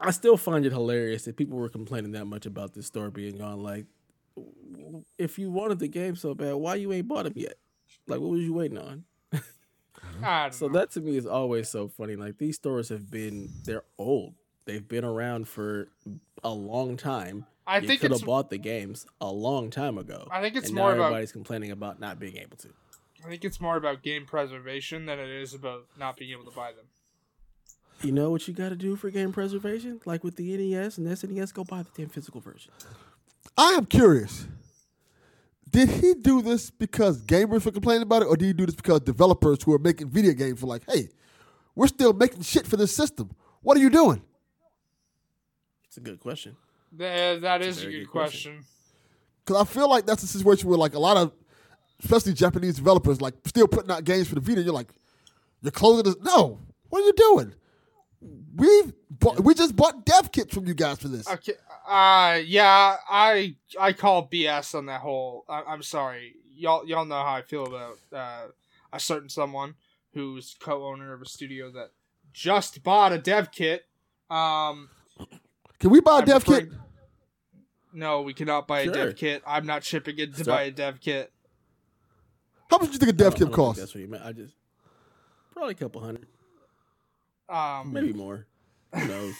I 0.00 0.10
still 0.10 0.36
find 0.36 0.66
it 0.66 0.72
hilarious 0.72 1.24
that 1.24 1.36
people 1.36 1.58
were 1.58 1.68
complaining 1.68 2.12
that 2.12 2.26
much 2.26 2.46
about 2.46 2.74
this 2.74 2.86
store 2.86 3.10
being 3.10 3.38
gone. 3.38 3.62
Like, 3.62 3.86
if 5.18 5.38
you 5.38 5.50
wanted 5.50 5.78
the 5.78 5.88
game 5.88 6.16
so 6.16 6.34
bad, 6.34 6.54
why 6.54 6.74
you 6.74 6.92
ain't 6.92 7.08
bought 7.08 7.24
them 7.24 7.32
yet? 7.36 7.54
Like, 8.06 8.20
what 8.20 8.30
was 8.30 8.42
you 8.42 8.52
waiting 8.54 8.78
on? 8.78 9.04
So 10.50 10.68
know. 10.68 10.72
that 10.74 10.90
to 10.92 11.00
me 11.00 11.16
is 11.16 11.26
always 11.26 11.68
so 11.68 11.88
funny. 11.88 12.16
Like 12.16 12.38
these 12.38 12.56
stores 12.56 12.88
have 12.88 13.10
been, 13.10 13.50
they're 13.64 13.82
old. 13.98 14.34
They've 14.64 14.86
been 14.86 15.04
around 15.04 15.46
for 15.46 15.88
a 16.42 16.50
long 16.50 16.96
time. 16.96 17.46
I 17.66 17.78
you 17.78 17.88
think 17.88 18.00
could 18.00 18.12
have 18.12 18.24
bought 18.24 18.48
the 18.48 18.58
games 18.58 19.06
a 19.20 19.30
long 19.30 19.70
time 19.70 19.98
ago. 19.98 20.26
I 20.30 20.40
think 20.40 20.56
it's 20.56 20.70
more 20.70 20.92
about- 20.92 21.06
everybody's 21.06 21.32
complaining 21.32 21.70
about 21.70 22.00
not 22.00 22.18
being 22.18 22.36
able 22.36 22.56
to. 22.58 22.68
I 23.24 23.28
think 23.28 23.44
it's 23.44 23.60
more 23.60 23.76
about 23.76 24.02
game 24.02 24.24
preservation 24.24 25.06
than 25.06 25.18
it 25.18 25.28
is 25.28 25.52
about 25.52 25.86
not 25.98 26.16
being 26.16 26.30
able 26.30 26.44
to 26.50 26.56
buy 26.56 26.72
them. 26.72 26.86
You 28.02 28.12
know 28.12 28.30
what 28.30 28.46
you 28.46 28.54
got 28.54 28.68
to 28.68 28.76
do 28.76 28.94
for 28.96 29.10
game 29.10 29.32
preservation? 29.32 30.00
Like 30.04 30.22
with 30.22 30.36
the 30.36 30.56
NES 30.56 30.98
and 30.98 31.06
SNES, 31.06 31.52
go 31.54 31.64
buy 31.64 31.82
the 31.82 31.90
damn 31.96 32.08
physical 32.08 32.40
version. 32.40 32.72
I 33.56 33.70
am 33.72 33.86
curious. 33.86 34.46
Did 35.70 35.88
he 35.88 36.14
do 36.14 36.42
this 36.42 36.70
because 36.70 37.22
gamers 37.22 37.64
were 37.64 37.72
complaining 37.72 38.02
about 38.02 38.22
it, 38.22 38.26
or 38.26 38.36
did 38.36 38.46
he 38.46 38.52
do 38.52 38.66
this 38.66 38.74
because 38.74 39.00
developers 39.00 39.62
who 39.62 39.74
are 39.74 39.78
making 39.78 40.08
video 40.10 40.32
games 40.32 40.62
were 40.62 40.68
like, 40.68 40.82
"Hey, 40.88 41.08
we're 41.74 41.88
still 41.88 42.12
making 42.12 42.42
shit 42.42 42.66
for 42.66 42.76
this 42.76 42.94
system. 42.94 43.30
What 43.62 43.76
are 43.76 43.80
you 43.80 43.90
doing?" 43.90 44.22
It's 45.88 45.96
a 45.96 46.00
good 46.00 46.20
question. 46.20 46.56
That 46.92 47.40
That's 47.40 47.78
a 47.78 47.80
a 47.80 47.90
good 47.90 47.98
good 48.00 48.10
question. 48.10 48.52
question. 48.56 48.64
Because 49.44 49.62
I 49.62 49.64
feel 49.64 49.88
like 49.88 50.06
that's 50.06 50.22
a 50.22 50.26
situation 50.26 50.68
where 50.68 50.78
like 50.78 50.94
a 50.94 50.98
lot 50.98 51.16
of, 51.16 51.32
especially 52.02 52.32
Japanese 52.34 52.76
developers, 52.76 53.20
like 53.20 53.34
still 53.46 53.66
putting 53.66 53.90
out 53.90 54.04
games 54.04 54.28
for 54.28 54.34
the 54.34 54.40
Vita. 54.40 54.62
You're 54.62 54.72
like, 54.72 54.92
you're 55.62 55.72
closing 55.72 56.04
this. 56.04 56.16
No, 56.22 56.58
what 56.90 57.02
are 57.02 57.06
you 57.06 57.12
doing? 57.12 57.54
We 58.20 58.92
bought, 59.10 59.40
we 59.40 59.54
just 59.54 59.76
bought 59.76 60.04
dev 60.06 60.32
kits 60.32 60.54
from 60.54 60.66
you 60.66 60.74
guys 60.74 60.98
for 60.98 61.08
this. 61.08 61.28
Okay. 61.28 61.52
Uh, 61.86 62.40
yeah, 62.44 62.96
I 63.08 63.54
I 63.78 63.92
call 63.92 64.28
BS 64.28 64.74
on 64.74 64.86
that 64.86 65.00
whole. 65.00 65.44
I, 65.48 65.62
I'm 65.68 65.82
sorry, 65.82 66.34
y'all 66.56 66.86
y'all 66.86 67.04
know 67.04 67.22
how 67.22 67.34
I 67.34 67.42
feel 67.42 67.66
about 67.66 67.98
uh, 68.12 68.46
a 68.92 68.98
certain 68.98 69.28
someone 69.28 69.74
who's 70.14 70.56
co-owner 70.58 71.12
of 71.12 71.22
a 71.22 71.26
studio 71.26 71.70
that 71.72 71.90
just 72.32 72.82
bought 72.82 73.12
a 73.12 73.18
dev 73.18 73.52
kit. 73.52 73.84
Um, 74.30 74.88
Can 75.78 75.90
we 75.90 76.00
buy 76.00 76.16
a 76.16 76.18
I'm 76.20 76.24
dev 76.24 76.44
kit? 76.44 76.68
No, 77.92 78.22
we 78.22 78.34
cannot 78.34 78.66
buy 78.66 78.80
a 78.80 78.90
dev 78.90 79.16
kit. 79.16 79.42
I'm 79.46 79.64
not 79.66 79.84
shipping 79.84 80.18
it 80.18 80.34
to 80.34 80.42
Stop. 80.42 80.56
buy 80.56 80.62
a 80.64 80.70
dev 80.70 81.00
kit. 81.00 81.32
How 82.70 82.78
much 82.78 82.88
do 82.88 82.92
you 82.94 82.98
think 82.98 83.10
a 83.10 83.12
dev 83.14 83.36
kit 83.36 83.52
costs? 83.52 83.80
That's 83.80 83.94
what 83.94 84.00
you 84.00 84.08
meant. 84.08 84.24
I 84.24 84.32
just 84.32 84.54
probably 85.52 85.72
a 85.72 85.76
couple 85.76 86.02
hundred, 86.02 86.26
Um, 87.48 87.92
maybe 87.92 88.12
more. 88.12 88.46
Who 88.94 89.06
knows? 89.06 89.34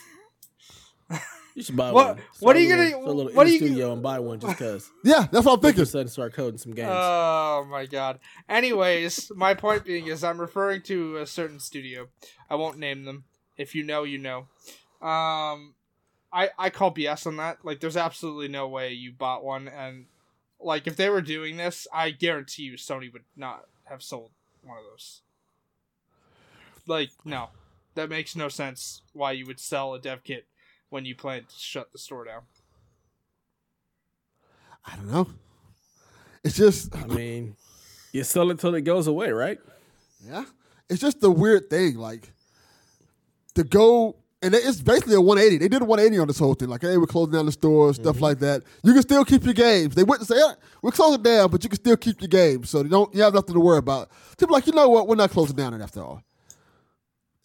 You 1.54 1.62
should 1.62 1.74
buy 1.74 1.90
What- 1.90 2.16
one. 2.16 2.24
what 2.40 2.54
are 2.54 2.58
you 2.60 2.68
little- 2.76 2.90
gonna- 2.90 3.06
a 3.06 3.08
little 3.14 3.32
what 3.32 3.46
in 3.46 3.50
are 3.50 3.56
you- 3.56 3.58
studio 3.66 3.92
and 3.94 4.02
buy 4.02 4.18
one 4.18 4.38
just 4.40 4.58
cause. 4.58 4.90
Yeah, 5.04 5.20
that's 5.20 5.32
what 5.32 5.40
I'm 5.40 5.48
All 5.48 5.54
of 5.54 5.60
a 5.64 5.66
thinking. 5.68 5.84
sudden, 5.86 6.08
start 6.08 6.34
coding 6.34 6.58
some 6.58 6.74
games. 6.74 6.90
Oh 6.92 7.66
my 7.70 7.86
god. 7.86 8.18
Anyways, 8.46 9.32
my 9.34 9.54
point 9.54 9.86
being 9.86 10.06
is 10.08 10.22
I'm 10.22 10.38
referring 10.38 10.82
to 10.82 11.16
a 11.16 11.26
certain 11.26 11.58
studio. 11.58 12.08
I 12.50 12.56
won't 12.56 12.76
name 12.78 13.04
them. 13.06 13.24
If 13.56 13.74
you 13.74 13.84
know, 13.84 14.02
you 14.04 14.18
know. 14.18 14.48
Um 15.00 15.74
I 16.30 16.50
I 16.58 16.68
call 16.68 16.92
BS 16.92 17.26
on 17.26 17.38
that. 17.38 17.64
Like 17.64 17.80
there's 17.80 17.96
absolutely 17.96 18.48
no 18.48 18.68
way 18.68 18.92
you 18.92 19.12
bought 19.12 19.42
one 19.42 19.66
and 19.66 20.04
like 20.60 20.86
if 20.86 20.96
they 20.96 21.08
were 21.08 21.22
doing 21.22 21.56
this, 21.56 21.86
I 21.90 22.10
guarantee 22.10 22.64
you 22.64 22.74
Sony 22.74 23.10
would 23.10 23.24
not 23.34 23.64
have 23.84 24.02
sold 24.02 24.30
one 24.62 24.76
of 24.76 24.84
those. 24.84 25.22
Like 26.86 27.12
no. 27.24 27.48
That 27.96 28.10
makes 28.10 28.36
no 28.36 28.48
sense 28.48 29.02
why 29.14 29.32
you 29.32 29.46
would 29.46 29.58
sell 29.58 29.94
a 29.94 29.98
dev 29.98 30.22
kit 30.22 30.46
when 30.90 31.06
you 31.06 31.16
plan 31.16 31.40
to 31.40 31.54
shut 31.56 31.92
the 31.92 31.98
store 31.98 32.24
down. 32.24 32.42
I 34.84 34.96
don't 34.96 35.10
know. 35.10 35.28
It's 36.44 36.56
just, 36.56 36.94
I 36.94 37.06
mean, 37.06 37.56
you 38.12 38.22
sell 38.22 38.50
it 38.50 38.60
till 38.60 38.74
it 38.74 38.82
goes 38.82 39.06
away, 39.08 39.30
right? 39.30 39.58
yeah, 40.24 40.44
it's 40.88 41.00
just 41.00 41.22
a 41.24 41.30
weird 41.30 41.70
thing. 41.70 41.96
Like 41.96 42.32
to 43.54 43.64
go, 43.64 44.16
and 44.42 44.54
it's 44.54 44.82
basically 44.82 45.14
a 45.14 45.20
180. 45.20 45.58
They 45.58 45.68
did 45.68 45.82
a 45.82 45.84
180 45.84 46.20
on 46.20 46.28
this 46.28 46.38
whole 46.38 46.54
thing. 46.54 46.68
Like, 46.68 46.82
hey, 46.82 46.98
we're 46.98 47.06
closing 47.06 47.32
down 47.32 47.46
the 47.46 47.52
stores, 47.52 47.96
stuff 47.96 48.16
mm-hmm. 48.16 48.24
like 48.24 48.38
that. 48.40 48.62
You 48.84 48.92
can 48.92 49.02
still 49.02 49.24
keep 49.24 49.44
your 49.44 49.54
games. 49.54 49.94
They 49.94 50.04
wouldn't 50.04 50.28
say, 50.28 50.36
"Yeah, 50.36 50.52
we're 50.82 50.92
closing 50.92 51.22
down, 51.22 51.50
but 51.50 51.64
you 51.64 51.70
can 51.70 51.78
still 51.78 51.96
keep 51.96 52.20
your 52.20 52.28
games. 52.28 52.70
So 52.70 52.82
you 52.82 52.90
don't, 52.90 53.12
you 53.14 53.22
have 53.22 53.34
nothing 53.34 53.54
to 53.54 53.60
worry 53.60 53.78
about. 53.78 54.10
People 54.38 54.52
like, 54.52 54.66
you 54.66 54.74
know 54.74 54.88
what? 54.88 55.08
We're 55.08 55.16
not 55.16 55.30
closing 55.30 55.56
down 55.56 55.72
it 55.74 55.80
after 55.80 56.02
all. 56.02 56.22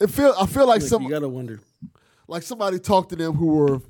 It 0.02 0.10
feel, 0.10 0.34
I 0.40 0.46
feel 0.46 0.68
like 0.68 0.82
Like, 0.82 0.90
some, 0.90 1.04
you 1.04 1.10
gotta 1.10 1.30
wonder. 1.30 1.60
like 2.28 2.44
somebody 2.44 2.80
talked 2.80 3.10
to 3.10 3.16
them 3.16 3.34
who 3.34 3.46
were 3.48 3.82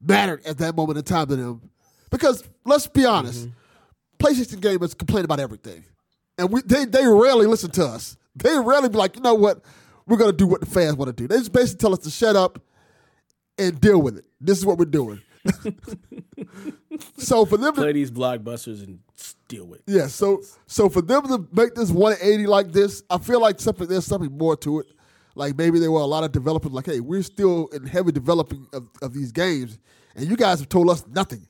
mattered 0.00 0.44
at 0.46 0.58
that 0.58 0.74
moment 0.76 0.98
in 0.98 1.04
time 1.04 1.26
to 1.28 1.36
them 1.36 1.60
Because 2.10 2.42
let's 2.64 2.86
be 2.86 3.04
honest, 3.04 3.46
mm-hmm. 3.48 4.26
PlayStation 4.26 4.60
gamers 4.60 4.96
complain 4.96 5.24
about 5.24 5.40
everything, 5.40 5.84
and 6.36 6.50
we 6.52 6.60
they 6.62 6.84
they 6.84 7.06
rarely 7.06 7.46
listen 7.46 7.70
to 7.72 7.84
us. 7.86 8.16
They 8.36 8.58
rarely 8.58 8.88
be 8.88 8.96
like, 8.98 9.16
you 9.16 9.22
know 9.22 9.34
what, 9.34 9.62
we're 10.06 10.16
gonna 10.18 10.32
do 10.32 10.46
what 10.46 10.60
the 10.60 10.66
fans 10.66 10.96
want 10.96 11.08
to 11.08 11.22
do. 11.22 11.26
They 11.28 11.38
just 11.38 11.52
basically 11.52 11.78
tell 11.80 11.92
us 11.92 12.00
to 12.00 12.10
shut 12.10 12.36
up 12.36 12.58
and 13.58 13.80
deal 13.80 14.00
with 14.02 14.18
it. 14.18 14.24
This 14.40 14.58
is 14.58 14.66
what 14.66 14.78
we're 14.78 14.84
doing. 14.86 15.20
so 17.16 17.44
for 17.46 17.56
them 17.56 17.74
to 17.74 17.80
Play 17.80 17.92
these 17.92 18.10
blockbusters 18.10 18.82
and 18.84 18.98
deal 19.48 19.64
with. 19.66 19.80
it. 19.80 19.84
yeah, 19.86 20.06
so 20.06 20.42
so 20.66 20.88
for 20.88 21.02
them 21.02 21.26
to 21.28 21.48
make 21.52 21.74
this 21.74 21.90
180 21.90 22.46
like 22.46 22.72
this, 22.72 23.02
I 23.08 23.18
feel 23.18 23.40
like 23.40 23.60
something 23.60 23.86
there's 23.86 24.06
something 24.06 24.36
more 24.36 24.56
to 24.58 24.80
it. 24.80 24.86
Like 25.34 25.56
maybe 25.56 25.78
there 25.78 25.90
were 25.90 26.00
a 26.00 26.06
lot 26.06 26.24
of 26.24 26.32
developers 26.32 26.72
like, 26.72 26.86
hey, 26.86 27.00
we're 27.00 27.22
still 27.22 27.68
in 27.68 27.86
heavy 27.86 28.12
developing 28.12 28.66
of, 28.72 28.88
of 29.00 29.12
these 29.14 29.32
games, 29.32 29.78
and 30.16 30.28
you 30.28 30.36
guys 30.36 30.58
have 30.60 30.68
told 30.68 30.90
us 30.90 31.04
nothing, 31.06 31.46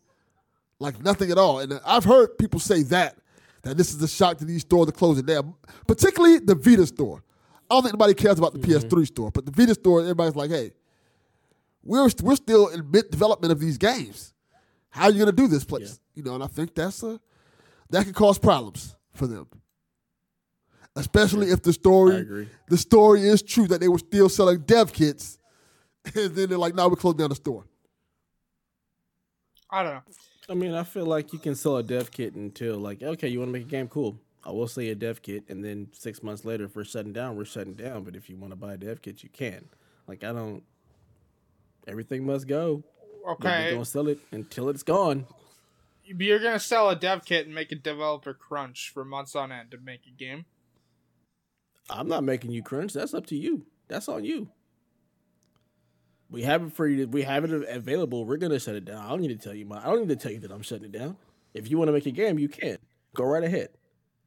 like 0.79 1.03
nothing 1.03 1.31
at 1.31 1.39
all. 1.39 1.61
And 1.61 1.81
I've 1.85 2.05
heard 2.05 2.39
people 2.39 2.61
say 2.61 2.83
that 2.85 3.17
that 3.63 3.77
this 3.77 3.95
is 3.95 4.03
a 4.03 4.09
shock 4.09 4.39
to 4.39 4.45
these 4.45 4.63
stores 4.63 4.89
are 4.89 4.93
closing 4.93 5.27
down, 5.27 5.55
particularly 5.87 6.39
the 6.39 6.55
Vita 6.55 6.87
store. 6.87 7.23
I 7.71 7.75
don't 7.75 7.83
think 7.83 7.95
anybody 7.95 8.15
cares 8.15 8.39
about 8.39 8.53
the 8.53 8.59
mm-hmm. 8.59 8.87
PS3 8.87 9.07
store, 9.07 9.31
but 9.31 9.47
the 9.47 9.53
Vita 9.53 9.75
store, 9.75 10.01
everybody's 10.01 10.35
like, 10.35 10.51
hey, 10.51 10.73
we're 11.83 12.09
we're 12.23 12.37
still 12.37 12.69
in 12.69 12.91
mid 12.91 13.11
development 13.11 13.53
of 13.53 13.61
these 13.61 13.79
games. 13.79 14.33
How 14.91 15.05
are 15.05 15.11
you 15.11 15.19
going 15.19 15.35
to 15.35 15.43
do 15.43 15.47
this 15.47 15.65
place? 15.65 16.01
You 16.15 16.23
know, 16.23 16.35
and 16.35 16.43
I 16.43 16.49
think 16.49 16.75
that's 16.75 17.03
a 17.03 17.21
that 17.91 18.07
could 18.07 18.15
cause 18.15 18.39
problems 18.39 18.97
for 19.15 19.27
them. 19.27 19.47
Especially 20.97 21.51
if 21.51 21.63
the 21.63 21.73
story 21.73 22.49
the 22.69 22.77
story 22.77 23.23
is 23.23 23.43
true 23.43 23.67
that 23.69 23.81
they 23.81 23.89
were 23.89 23.99
still 23.99 24.29
selling 24.29 24.59
dev 24.61 24.93
kits, 24.93 25.39
and 26.15 26.35
then 26.35 26.49
they're 26.49 26.59
like, 26.59 26.75
"No, 26.75 26.89
we're 26.89 26.97
closing 26.97 27.19
down 27.19 27.29
the 27.31 27.37
store." 27.37 27.65
I 29.71 29.83
don't 29.85 29.95
know. 29.95 30.03
I 30.49 30.55
mean, 30.55 30.75
I 30.75 30.83
feel 30.83 31.07
like 31.07 31.33
you 31.33 31.39
can 31.39 31.55
sell 31.55 31.77
a 31.77 31.83
dev 31.83 32.11
kit 32.11 32.35
until 32.35 32.77
like, 32.79 33.03
okay, 33.03 33.29
you 33.29 33.39
want 33.39 33.51
to 33.51 33.53
make 33.53 33.63
a 33.63 33.71
game, 33.71 33.87
cool. 33.87 34.19
I 34.43 34.51
will 34.51 34.67
say 34.67 34.89
a 34.89 34.95
dev 34.97 35.23
kit, 35.23 35.45
and 35.49 35.65
then 35.65 35.89
six 35.93 36.23
months 36.25 36.45
later, 36.45 36.65
if 36.65 36.75
we're 36.75 36.83
shutting 36.85 37.13
down, 37.13 37.37
we're 37.37 37.45
shutting 37.45 37.75
down. 37.75 38.03
But 38.03 38.17
if 38.17 38.29
you 38.29 38.37
want 38.37 38.53
to 38.53 38.57
buy 38.57 38.75
a 38.75 38.77
dev 38.77 39.01
kit, 39.01 39.23
you 39.23 39.29
can. 39.29 39.69
Like, 40.09 40.25
I 40.25 40.33
don't. 40.33 40.65
Everything 41.87 42.27
must 42.27 42.49
go. 42.49 42.83
But 43.25 43.41
They're 43.43 43.53
Okay, 43.53 43.71
gonna 43.71 43.85
sell 43.85 44.09
it 44.09 44.19
until 44.33 44.69
it's 44.71 44.83
gone. 44.83 45.27
you're 46.05 46.41
gonna 46.41 46.59
sell 46.59 46.91
a 46.91 46.97
dev 46.97 47.25
kit 47.25 47.47
and 47.47 47.55
make 47.55 47.71
a 47.71 47.77
developer 47.77 48.35
crunch 48.35 48.91
for 48.93 49.05
months 49.05 49.37
on 49.37 49.53
end 49.53 49.71
to 49.71 49.79
make 49.79 50.01
a 50.07 50.11
game. 50.11 50.47
I'm 51.91 52.09
not 52.09 52.25
making 52.25 52.53
you 52.53 52.63
crunch. 52.63 52.93
That's 52.93 53.15
up 53.15 53.27
to 53.27 53.37
you. 53.37 53.67
That's 53.89 54.09
on 54.09 54.25
you. 54.25 54.49
We 56.31 56.43
have 56.43 56.63
it 56.63 56.73
for 56.73 56.87
you. 56.87 57.09
We 57.09 57.23
have 57.23 57.45
it 57.45 57.69
available. 57.69 58.25
We're 58.25 58.37
gonna 58.37 58.61
shut 58.61 58.77
it 58.77 58.85
down. 58.85 59.05
I 59.05 59.09
don't 59.09 59.21
need 59.21 59.29
to 59.29 59.37
tell 59.37 59.55
you. 59.55 59.67
My, 59.67 59.81
I 59.81 59.87
don't 59.87 60.07
need 60.07 60.09
to 60.09 60.23
tell 60.23 60.33
you 60.33 60.39
that 60.41 60.53
I'm 60.53 60.63
shutting 60.63 60.85
it 60.85 60.93
down. 60.93 61.17
If 61.55 61.69
you 61.71 61.77
want 61.77 61.89
to 61.89 61.93
make 61.93 62.07
a 62.07 62.13
game, 62.13 62.39
you 62.39 62.49
can 62.49 62.79
go 63.15 63.25
right 63.25 63.43
ahead. 63.43 63.71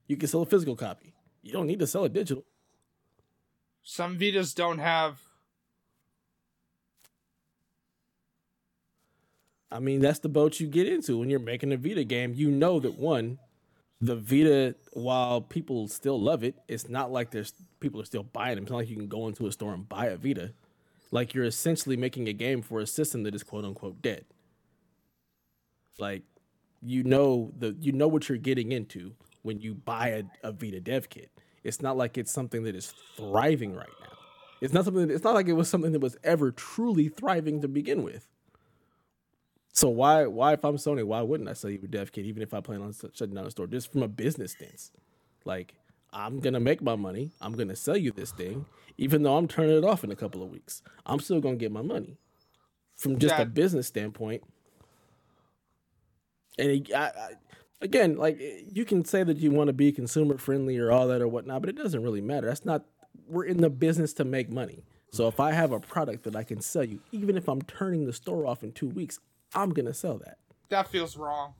You 0.07 0.17
can 0.17 0.27
sell 0.27 0.41
a 0.41 0.45
physical 0.45 0.75
copy. 0.75 1.13
You 1.41 1.53
don't 1.53 1.67
need 1.67 1.79
to 1.79 1.87
sell 1.87 2.03
it 2.03 2.13
digital. 2.13 2.43
Some 3.83 4.17
Vitas 4.17 4.53
don't 4.53 4.79
have. 4.79 5.21
I 9.71 9.79
mean, 9.79 10.01
that's 10.01 10.19
the 10.19 10.29
boat 10.29 10.59
you 10.59 10.67
get 10.67 10.87
into 10.87 11.17
when 11.17 11.29
you're 11.29 11.39
making 11.39 11.73
a 11.73 11.77
Vita 11.77 12.03
game. 12.03 12.33
You 12.35 12.51
know 12.51 12.79
that 12.79 12.99
one, 12.99 13.39
the 14.05 14.17
Vita, 14.17 14.75
while 14.91 15.39
people 15.39 15.87
still 15.87 16.19
love 16.19 16.43
it, 16.43 16.55
it's 16.67 16.89
not 16.89 17.11
like 17.11 17.31
there's 17.31 17.53
people 17.79 18.01
are 18.01 18.05
still 18.05 18.23
buying 18.23 18.55
them. 18.55 18.65
It's 18.65 18.71
not 18.71 18.77
like 18.79 18.89
you 18.89 18.97
can 18.97 19.07
go 19.07 19.27
into 19.27 19.47
a 19.47 19.51
store 19.51 19.73
and 19.73 19.87
buy 19.87 20.07
a 20.07 20.17
Vita. 20.17 20.51
Like 21.11 21.33
you're 21.33 21.45
essentially 21.45 21.95
making 21.95 22.27
a 22.27 22.33
game 22.33 22.61
for 22.61 22.81
a 22.81 22.87
system 22.87 23.23
that 23.23 23.33
is 23.33 23.43
quote 23.43 23.63
unquote 23.63 24.01
dead. 24.01 24.25
Like 25.97 26.23
you 26.81 27.03
know 27.03 27.53
the 27.57 27.77
you 27.79 27.93
know 27.93 28.09
what 28.09 28.27
you're 28.27 28.37
getting 28.37 28.73
into 28.73 29.13
when 29.41 29.61
you 29.61 29.73
buy 29.73 30.09
a, 30.09 30.23
a 30.43 30.51
Vita 30.51 30.81
dev 30.81 31.09
kit. 31.09 31.31
It's 31.63 31.81
not 31.81 31.95
like 31.95 32.17
it's 32.17 32.31
something 32.31 32.63
that 32.63 32.75
is 32.75 32.93
thriving 33.15 33.73
right 33.73 33.87
now. 34.01 34.17
It's 34.59 34.73
not 34.73 34.83
something. 34.83 35.09
It's 35.09 35.23
not 35.23 35.33
like 35.33 35.47
it 35.47 35.53
was 35.53 35.69
something 35.69 35.93
that 35.93 36.01
was 36.01 36.17
ever 36.25 36.51
truly 36.51 37.07
thriving 37.07 37.61
to 37.61 37.69
begin 37.69 38.03
with. 38.03 38.27
So 39.73 39.89
why 39.89 40.27
why 40.27 40.53
if 40.53 40.63
I'm 40.63 40.77
Sony, 40.77 41.03
why 41.03 41.21
wouldn't 41.21 41.49
I 41.49 41.53
sell 41.53 41.71
you 41.71 41.79
a 41.83 41.87
dev 41.87 42.11
kit 42.11 42.25
even 42.25 42.43
if 42.43 42.53
I 42.53 42.61
plan 42.61 42.81
on 42.81 42.93
shutting 43.13 43.33
down 43.33 43.45
the 43.45 43.51
store? 43.51 43.67
Just 43.67 43.91
from 43.91 44.03
a 44.03 44.07
business 44.07 44.51
stance. 44.51 44.91
Like 45.45 45.73
I'm 46.13 46.39
gonna 46.39 46.59
make 46.59 46.81
my 46.81 46.95
money. 46.95 47.31
I'm 47.41 47.53
gonna 47.53 47.75
sell 47.75 47.97
you 47.97 48.11
this 48.11 48.31
thing, 48.31 48.67
even 48.99 49.23
though 49.23 49.35
I'm 49.35 49.47
turning 49.47 49.75
it 49.75 49.83
off 49.83 50.03
in 50.03 50.11
a 50.11 50.15
couple 50.15 50.43
of 50.43 50.49
weeks. 50.51 50.83
I'm 51.07 51.19
still 51.19 51.41
gonna 51.41 51.55
get 51.55 51.71
my 51.71 51.81
money. 51.81 52.17
From 52.95 53.17
just 53.17 53.35
Yeah. 53.35 53.41
a 53.41 53.45
business 53.45 53.87
standpoint. 53.87 54.43
And 56.59 56.69
it, 56.69 56.93
I, 56.93 57.05
I, 57.07 57.29
again, 57.81 58.15
like 58.15 58.37
eh, 58.39 58.61
you 58.71 58.85
can 58.85 59.03
say 59.03 59.23
that 59.23 59.37
you 59.37 59.49
want 59.49 59.69
to 59.69 59.73
be 59.73 59.91
consumer 59.91 60.37
friendly 60.37 60.77
or 60.77 60.91
all 60.91 61.07
that 61.07 61.19
or 61.19 61.27
whatnot, 61.27 61.61
but 61.61 61.69
it 61.69 61.75
doesn't 61.75 62.03
really 62.03 62.21
matter. 62.21 62.45
That's 62.47 62.63
not. 62.63 62.85
We're 63.27 63.45
in 63.45 63.57
the 63.57 63.71
business 63.71 64.13
to 64.13 64.23
make 64.23 64.51
money. 64.51 64.83
So 65.11 65.27
if 65.27 65.39
I 65.39 65.51
have 65.51 65.71
a 65.71 65.79
product 65.79 66.23
that 66.25 66.35
I 66.35 66.43
can 66.43 66.61
sell 66.61 66.83
you, 66.83 66.99
even 67.11 67.37
if 67.37 67.47
I'm 67.47 67.61
turning 67.63 68.05
the 68.05 68.13
store 68.13 68.45
off 68.45 68.63
in 68.63 68.71
two 68.71 68.89
weeks, 68.89 69.19
I'm 69.55 69.71
gonna 69.71 69.93
sell 69.93 70.17
that. 70.19 70.37
That 70.69 70.87
feels 70.87 71.17
wrong. 71.17 71.53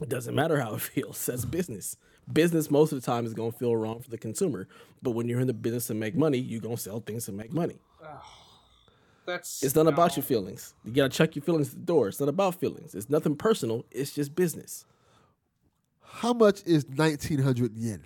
It 0.00 0.08
doesn't 0.08 0.34
matter 0.34 0.60
how 0.60 0.74
it 0.74 0.80
feels. 0.80 1.24
That's 1.26 1.44
business. 1.44 1.96
Business 2.32 2.70
most 2.70 2.92
of 2.92 3.00
the 3.00 3.04
time 3.06 3.26
is 3.26 3.34
gonna 3.34 3.52
feel 3.52 3.74
wrong 3.76 4.00
for 4.00 4.10
the 4.10 4.18
consumer. 4.18 4.68
But 5.02 5.10
when 5.12 5.28
you're 5.28 5.40
in 5.40 5.46
the 5.46 5.52
business 5.54 5.86
to 5.88 5.94
make 5.94 6.14
money, 6.14 6.38
you're 6.38 6.60
gonna 6.60 6.76
sell 6.76 7.00
things 7.00 7.26
to 7.26 7.32
make 7.32 7.52
money. 7.52 7.78
That's 9.26 9.62
It's 9.62 9.74
not 9.74 9.86
about 9.86 10.16
your 10.16 10.24
feelings. 10.24 10.74
You 10.84 10.92
gotta 10.92 11.08
check 11.10 11.36
your 11.36 11.42
feelings 11.44 11.68
at 11.68 11.74
the 11.74 11.80
door. 11.86 12.08
It's 12.08 12.18
not 12.20 12.28
about 12.28 12.56
feelings. 12.56 12.94
It's 12.94 13.10
nothing 13.10 13.36
personal. 13.36 13.84
It's 13.90 14.12
just 14.12 14.34
business. 14.34 14.84
How 16.02 16.32
much 16.32 16.62
is 16.66 16.84
1900 16.86 17.76
yen? 17.76 18.02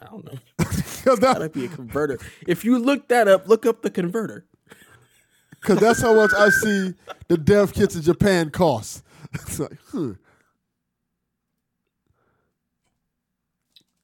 I 0.00 0.06
don't 0.06 0.24
know. 0.24 0.38
that- 0.58 1.18
That'd 1.20 1.52
be 1.52 1.64
a 1.64 1.68
converter. 1.68 2.18
If 2.46 2.64
you 2.64 2.78
look 2.78 3.08
that 3.08 3.26
up, 3.28 3.48
look 3.48 3.64
up 3.66 3.82
the 3.82 3.90
converter. 3.90 4.44
Because 5.66 5.80
that's 5.80 6.00
how 6.00 6.14
much 6.14 6.30
I 6.32 6.48
see 6.48 6.94
the 7.26 7.36
dev 7.36 7.74
kits 7.74 7.96
in 7.96 8.02
Japan 8.02 8.50
cost. 8.50 9.02
It's 9.34 9.58
like, 9.58 9.76
hmm. 9.90 10.12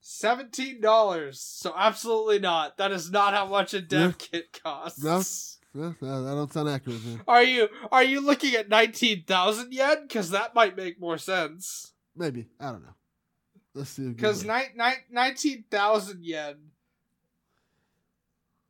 Seventeen 0.01 0.81
dollars. 0.81 1.41
So 1.41 1.73
absolutely 1.75 2.41
not. 2.41 2.77
That 2.77 2.91
is 2.91 3.11
not 3.11 3.33
how 3.33 3.47
much 3.47 3.73
a 3.73 3.81
dev 3.81 4.19
kit 4.19 4.61
costs. 4.63 5.03
No? 5.03 5.19
That 5.75 6.01
that 6.01 6.35
don't 6.35 6.53
sound 6.53 6.69
accurate, 6.69 7.03
man. 7.07 7.23
Are 7.27 7.43
you 7.43 7.69
are 7.91 8.03
you 8.03 8.21
looking 8.21 8.55
at 8.55 8.69
nineteen 8.69 9.23
thousand 9.23 9.73
yen? 9.73 10.03
Because 10.03 10.31
that 10.31 10.55
might 10.55 10.77
make 10.77 11.01
more 11.01 11.17
sense. 11.17 11.93
Maybe. 12.15 12.49
I 12.61 12.73
don't 12.73 12.83
know. 12.83 12.95
Let's 13.75 13.91
see. 13.91 14.09
Because 14.09 14.45
ni- 14.45 14.75
ni- 14.77 15.05
nineteen 15.11 15.65
thousand 15.71 16.25
yen 16.25 16.57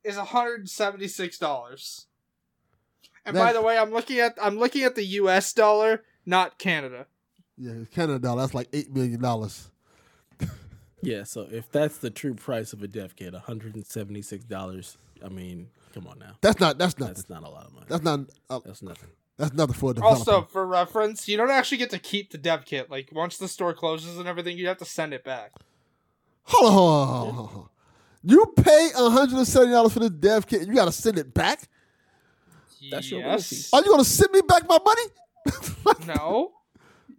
is 0.04 0.16
hundred 0.16 0.60
and 0.60 0.70
seventy 0.70 1.08
six 1.08 1.38
dollars. 1.38 2.06
And 3.24 3.36
by 3.36 3.52
the 3.52 3.62
way, 3.62 3.78
I'm 3.78 3.92
looking 3.92 4.18
at 4.18 4.36
I'm 4.42 4.58
looking 4.58 4.82
at 4.82 4.94
the 4.94 5.04
U.S. 5.04 5.52
dollar, 5.52 6.02
not 6.26 6.58
Canada. 6.58 7.06
Yeah, 7.56 7.72
Canada 7.92 8.18
dollar, 8.18 8.42
that's 8.42 8.54
like 8.54 8.70
$8 8.72 8.90
million. 8.90 9.22
Yeah, 11.04 11.24
so 11.24 11.48
if 11.50 11.70
that's 11.70 11.98
the 11.98 12.10
true 12.10 12.34
price 12.34 12.72
of 12.72 12.82
a 12.82 12.86
dev 12.88 13.16
kit, 13.16 13.34
$176, 13.34 14.96
I 15.24 15.28
mean, 15.28 15.68
come 15.92 16.06
on 16.06 16.18
now. 16.20 16.36
That's 16.40 16.60
not, 16.60 16.78
that's 16.78 16.96
nothing. 16.98 17.14
That's 17.14 17.28
not 17.28 17.42
a 17.42 17.48
lot 17.48 17.66
of 17.66 17.72
money. 17.74 17.86
That's 17.88 18.04
not, 18.04 18.20
uh, 18.48 18.60
That's 18.64 18.82
nothing. 18.82 19.08
that's 19.36 19.52
nothing 19.52 19.74
for 19.74 19.90
a 19.90 19.94
developer. 19.94 20.18
Also, 20.18 20.42
for 20.42 20.64
reference, 20.64 21.26
you 21.28 21.36
don't 21.36 21.50
actually 21.50 21.78
get 21.78 21.90
to 21.90 21.98
keep 21.98 22.30
the 22.30 22.38
dev 22.38 22.64
kit. 22.64 22.88
Like 22.88 23.10
once 23.12 23.36
the 23.36 23.48
store 23.48 23.74
closes 23.74 24.16
and 24.16 24.28
everything, 24.28 24.56
you 24.56 24.68
have 24.68 24.78
to 24.78 24.84
send 24.84 25.12
it 25.12 25.24
back. 25.24 25.52
hold 26.44 26.66
on, 26.68 26.72
hold 26.72 26.90
on, 26.90 27.08
hold 27.08 27.28
on, 27.28 27.34
hold 27.34 27.62
on. 27.64 27.68
You 28.24 28.46
pay 28.56 28.90
$170 28.94 29.90
for 29.90 29.98
the 29.98 30.10
dev 30.10 30.46
kit 30.46 30.60
and 30.60 30.68
you 30.68 30.74
got 30.76 30.84
to 30.84 30.92
send 30.92 31.18
it 31.18 31.34
back? 31.34 31.68
That's 32.90 33.10
your 33.10 33.20
yes. 33.20 33.70
Are 33.72 33.80
you 33.80 33.86
going 33.86 33.98
to 33.98 34.04
send 34.04 34.32
me 34.32 34.40
back 34.46 34.68
my 34.68 34.78
money? 34.84 35.02
No. 36.06 36.52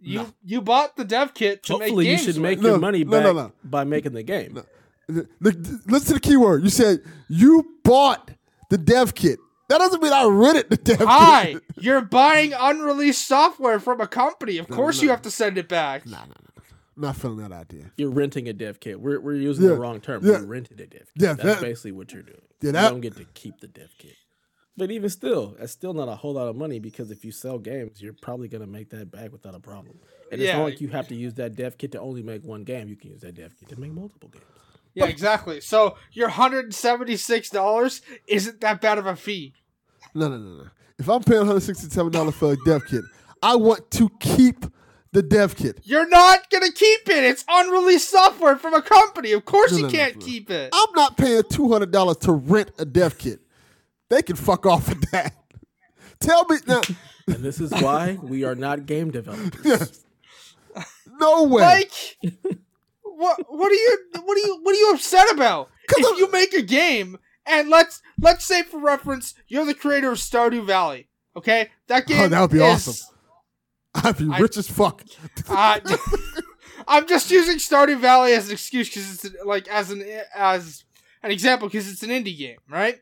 You 0.00 0.34
you 0.44 0.60
bought 0.60 0.96
the 0.96 1.04
dev 1.04 1.32
kit 1.32 1.62
to 1.64 1.72
Hopefully, 1.74 2.04
make 2.04 2.10
you 2.10 2.16
games 2.16 2.24
should 2.26 2.34
with. 2.34 2.42
make 2.42 2.60
No, 2.60 2.70
your 2.70 2.78
money 2.78 3.04
back 3.04 3.22
no, 3.24 3.32
no. 3.32 3.52
by 3.64 3.84
making 3.84 4.12
the 4.12 4.22
game. 4.22 4.62
The- 5.08 5.26
the- 5.40 5.80
listen 5.86 6.08
to 6.08 6.14
the 6.14 6.20
key 6.20 6.36
word. 6.36 6.62
You 6.62 6.68
said 6.70 7.00
you 7.28 7.66
bought 7.84 8.30
the 8.70 8.76
dev 8.78 9.14
kit. 9.14 9.38
That 9.70 9.78
doesn't 9.78 10.02
mean 10.02 10.12
I 10.12 10.24
rented 10.26 10.68
the 10.68 10.76
dev 10.76 10.98
Hi, 11.00 11.52
kit. 11.54 11.62
you're 11.84 12.02
buying 12.02 12.52
unreleased 12.52 13.26
software 13.26 13.80
from 13.80 14.00
a 14.02 14.06
company. 14.06 14.58
Of 14.58 14.68
course, 14.68 15.00
you 15.00 15.08
have 15.08 15.22
to 15.22 15.30
send 15.30 15.56
it 15.56 15.68
back. 15.68 16.04
Nah, 16.06 16.18
nah, 16.18 16.26
nah, 16.26 16.32
nah. 16.58 16.62
Not 17.08 17.16
feeling 17.16 17.38
that 17.38 17.52
idea. 17.52 17.90
You're 17.96 18.10
renting 18.10 18.46
a 18.48 18.52
dev 18.52 18.80
kit. 18.80 19.00
We're, 19.00 19.20
we're 19.20 19.36
using 19.36 19.64
Yeah, 19.64 19.70
the 19.70 19.76
wrong 19.78 20.00
term. 20.00 20.24
yeah. 20.24 20.40
You 20.40 20.46
rented 20.46 20.80
a 20.80 20.86
dev 20.86 21.00
kit. 21.00 21.08
Yeah, 21.16 21.32
That's 21.32 21.42
that- 21.44 21.60
basically 21.62 21.92
what 21.92 22.12
you're 22.12 22.22
doing. 22.22 22.40
Yeah, 22.60 22.68
you 22.84 22.90
don't 22.90 23.00
get 23.00 23.16
to 23.16 23.24
keep 23.34 23.60
the 23.60 23.68
dev 23.68 23.90
kit. 23.98 24.16
But 24.76 24.90
even 24.90 25.08
still, 25.08 25.54
that's 25.58 25.72
still 25.72 25.94
not 25.94 26.08
a 26.08 26.16
whole 26.16 26.32
lot 26.34 26.48
of 26.48 26.56
money 26.56 26.80
because 26.80 27.10
if 27.12 27.24
you 27.24 27.30
sell 27.30 27.58
games, 27.58 28.02
you're 28.02 28.12
probably 28.12 28.48
going 28.48 28.60
to 28.62 28.66
make 28.66 28.90
that 28.90 29.10
back 29.10 29.30
without 29.30 29.54
a 29.54 29.60
problem. 29.60 29.98
And 30.32 30.40
it's 30.42 30.52
not 30.52 30.64
like 30.64 30.80
you 30.80 30.88
have 30.88 31.06
to 31.08 31.14
use 31.14 31.34
that 31.34 31.54
dev 31.54 31.78
kit 31.78 31.92
to 31.92 32.00
only 32.00 32.22
make 32.22 32.42
one 32.42 32.64
game. 32.64 32.88
You 32.88 32.96
can 32.96 33.10
use 33.10 33.20
that 33.20 33.36
dev 33.36 33.54
kit 33.58 33.68
to 33.68 33.78
make 33.80 33.92
multiple 33.92 34.30
games. 34.30 34.44
Yeah, 34.94 35.06
exactly. 35.06 35.60
So 35.60 35.96
your 36.12 36.28
hundred 36.28 36.64
and 36.66 36.74
seventy 36.74 37.16
six 37.16 37.50
dollars 37.50 38.02
isn't 38.26 38.60
that 38.62 38.80
bad 38.80 38.98
of 38.98 39.06
a 39.06 39.14
fee. 39.16 39.54
No, 40.14 40.28
no, 40.28 40.38
no, 40.38 40.62
no. 40.62 40.66
If 40.98 41.08
I'm 41.08 41.22
paying 41.24 41.42
$167 41.42 42.32
for 42.34 42.52
a 42.52 42.56
dev 42.64 42.82
kit, 42.86 43.02
I 43.42 43.56
want 43.56 43.90
to 43.92 44.08
keep 44.20 44.64
the 45.10 45.22
dev 45.22 45.56
kit. 45.56 45.80
You're 45.82 46.08
not 46.08 46.48
gonna 46.50 46.70
keep 46.72 47.08
it. 47.08 47.24
It's 47.24 47.44
unreleased 47.48 48.08
software 48.10 48.56
from 48.56 48.74
a 48.74 48.82
company. 48.82 49.32
Of 49.32 49.44
course 49.44 49.72
No, 49.72 49.78
you 49.78 49.82
no, 49.84 49.88
no, 49.88 49.94
can't 49.94 50.16
no. 50.18 50.24
keep 50.26 50.50
it. 50.50 50.70
I'm 50.72 50.92
not 50.94 51.16
paying 51.16 51.42
two 51.50 51.70
hundred 51.72 51.90
dollars 51.92 52.16
to 52.18 52.32
rent 52.32 52.70
a 52.78 52.84
dev 52.84 53.18
kit. 53.18 53.40
They 54.14 54.22
can 54.22 54.36
fuck 54.36 54.64
off 54.64 54.88
with 54.88 55.10
that. 55.10 55.34
Tell 56.20 56.44
me 56.48 56.58
now. 56.68 56.80
And 57.26 57.36
this 57.42 57.58
is 57.58 57.70
why 57.72 58.18
we 58.22 58.44
are 58.44 58.54
not 58.54 58.84
game 58.84 59.10
developers. 59.10 60.04
No 61.18 61.44
way. 61.44 61.62
Like, 61.62 61.92
what? 63.02 63.40
What 63.48 63.72
are 63.72 63.74
you? 63.74 63.98
What 64.22 64.36
are 64.36 64.40
you? 64.46 64.58
What 64.62 64.74
are 64.74 64.78
you 64.78 64.92
upset 64.92 65.32
about? 65.32 65.70
'Cause 65.88 66.00
If 66.00 66.06
I'm- 66.06 66.16
you 66.18 66.30
make 66.30 66.52
a 66.52 66.60
game, 66.60 67.18
and 67.46 67.70
let's 67.70 68.02
let's 68.20 68.44
say 68.44 68.62
for 68.62 68.78
reference, 68.78 69.34
you're 69.48 69.64
the 69.64 69.72
creator 69.74 70.12
of 70.12 70.18
Stardew 70.18 70.66
Valley. 70.66 71.08
Okay, 71.34 71.70
that 71.86 72.06
game. 72.06 72.20
Oh, 72.24 72.28
that 72.28 72.40
would 72.42 72.50
be 72.50 72.58
is- 72.58 72.62
awesome. 72.88 73.16
I'd 73.94 74.18
be 74.18 74.28
I- 74.30 74.38
rich 74.38 74.58
as 74.58 74.68
fuck. 74.68 75.02
Uh, 75.48 75.80
I'm 76.86 77.06
just 77.06 77.30
using 77.30 77.56
Stardew 77.56 77.98
Valley 78.00 78.34
as 78.34 78.48
an 78.48 78.52
excuse 78.52 78.90
because 78.90 79.24
it's 79.24 79.34
like 79.46 79.66
as 79.68 79.90
an 79.90 80.04
as 80.36 80.84
an 81.22 81.30
example 81.30 81.68
because 81.68 81.90
it's 81.90 82.02
an 82.02 82.10
indie 82.10 82.36
game, 82.36 82.58
right? 82.68 83.00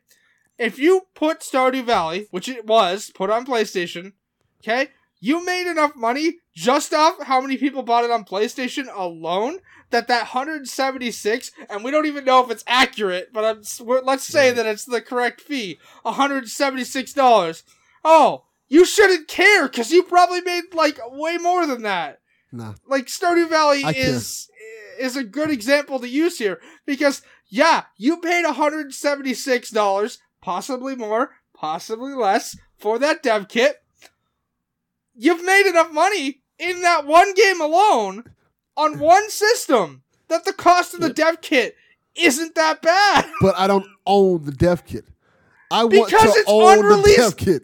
If 0.62 0.78
you 0.78 1.02
put 1.14 1.40
Stardew 1.40 1.84
Valley, 1.84 2.28
which 2.30 2.48
it 2.48 2.66
was, 2.66 3.10
put 3.14 3.30
on 3.30 3.44
PlayStation, 3.44 4.12
okay, 4.60 4.88
you 5.20 5.44
made 5.44 5.68
enough 5.68 5.96
money 5.96 6.36
just 6.54 6.94
off 6.94 7.22
how 7.24 7.40
many 7.40 7.56
people 7.56 7.82
bought 7.82 8.04
it 8.04 8.10
on 8.10 8.24
PlayStation 8.24 8.86
alone 8.94 9.58
that 9.90 10.06
that 10.08 10.32
176, 10.34 11.50
and 11.68 11.84
we 11.84 11.90
don't 11.90 12.06
even 12.06 12.24
know 12.24 12.44
if 12.44 12.50
it's 12.50 12.64
accurate, 12.66 13.32
but 13.32 13.44
I'm, 13.44 13.62
let's 14.04 14.24
say 14.24 14.52
that 14.52 14.64
it's 14.66 14.84
the 14.84 15.00
correct 15.00 15.40
fee, 15.40 15.78
176 16.02 17.12
dollars. 17.12 17.64
Oh, 18.04 18.44
you 18.68 18.84
shouldn't 18.84 19.28
care 19.28 19.68
because 19.68 19.90
you 19.90 20.02
probably 20.04 20.40
made 20.42 20.74
like 20.74 20.98
way 21.10 21.38
more 21.38 21.66
than 21.66 21.82
that 21.82 22.20
Nah. 22.52 22.74
like 22.86 23.06
Stardew 23.06 23.48
Valley 23.48 23.82
I 23.84 23.92
care. 23.92 24.10
is 24.10 24.48
is 24.98 25.16
a 25.16 25.24
good 25.24 25.50
example 25.50 25.98
to 26.00 26.08
use 26.08 26.38
here 26.38 26.60
because 26.86 27.22
yeah, 27.48 27.84
you 27.98 28.16
paid 28.16 28.46
$176, 28.46 30.18
possibly 30.42 30.94
more, 30.96 31.30
possibly 31.54 32.12
less 32.12 32.56
for 32.78 32.98
that 32.98 33.22
dev 33.22 33.48
kit. 33.48 33.76
You've 35.14 35.44
made 35.44 35.68
enough 35.68 35.92
money 35.92 36.42
in 36.58 36.82
that 36.82 37.06
one 37.06 37.32
game 37.34 37.60
alone 37.60 38.24
on 38.76 38.98
one 38.98 39.30
system 39.30 40.02
that 40.28 40.44
the 40.44 40.52
cost 40.52 40.94
of 40.94 41.00
the 41.00 41.12
dev 41.12 41.40
kit 41.40 41.76
isn't 42.14 42.54
that 42.54 42.82
bad. 42.82 43.26
But 43.40 43.54
I 43.58 43.66
don't 43.66 43.86
own 44.06 44.44
the 44.44 44.52
dev 44.52 44.84
kit. 44.84 45.04
I 45.70 45.84
want 45.84 46.06
Because 46.10 46.34
to 46.34 46.40
it's 46.40 46.50
own 46.50 46.78
unreleased. 46.80 47.16
the 47.16 47.22
dev 47.22 47.36
kit. 47.36 47.62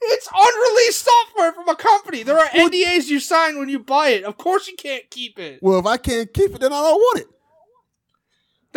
It's 0.00 0.28
unreleased 0.32 1.04
software 1.04 1.52
from 1.52 1.68
a 1.68 1.74
company. 1.74 2.22
There 2.22 2.38
are 2.38 2.46
NDAs 2.46 3.08
you 3.08 3.18
sign 3.18 3.58
when 3.58 3.68
you 3.68 3.80
buy 3.80 4.10
it. 4.10 4.22
Of 4.24 4.36
course 4.38 4.68
you 4.68 4.76
can't 4.76 5.02
keep 5.10 5.38
it. 5.40 5.58
Well, 5.60 5.80
if 5.80 5.86
I 5.86 5.96
can't 5.96 6.32
keep 6.32 6.54
it, 6.54 6.60
then 6.60 6.72
I 6.72 6.80
don't 6.80 6.98
want 7.00 7.20
it. 7.20 7.26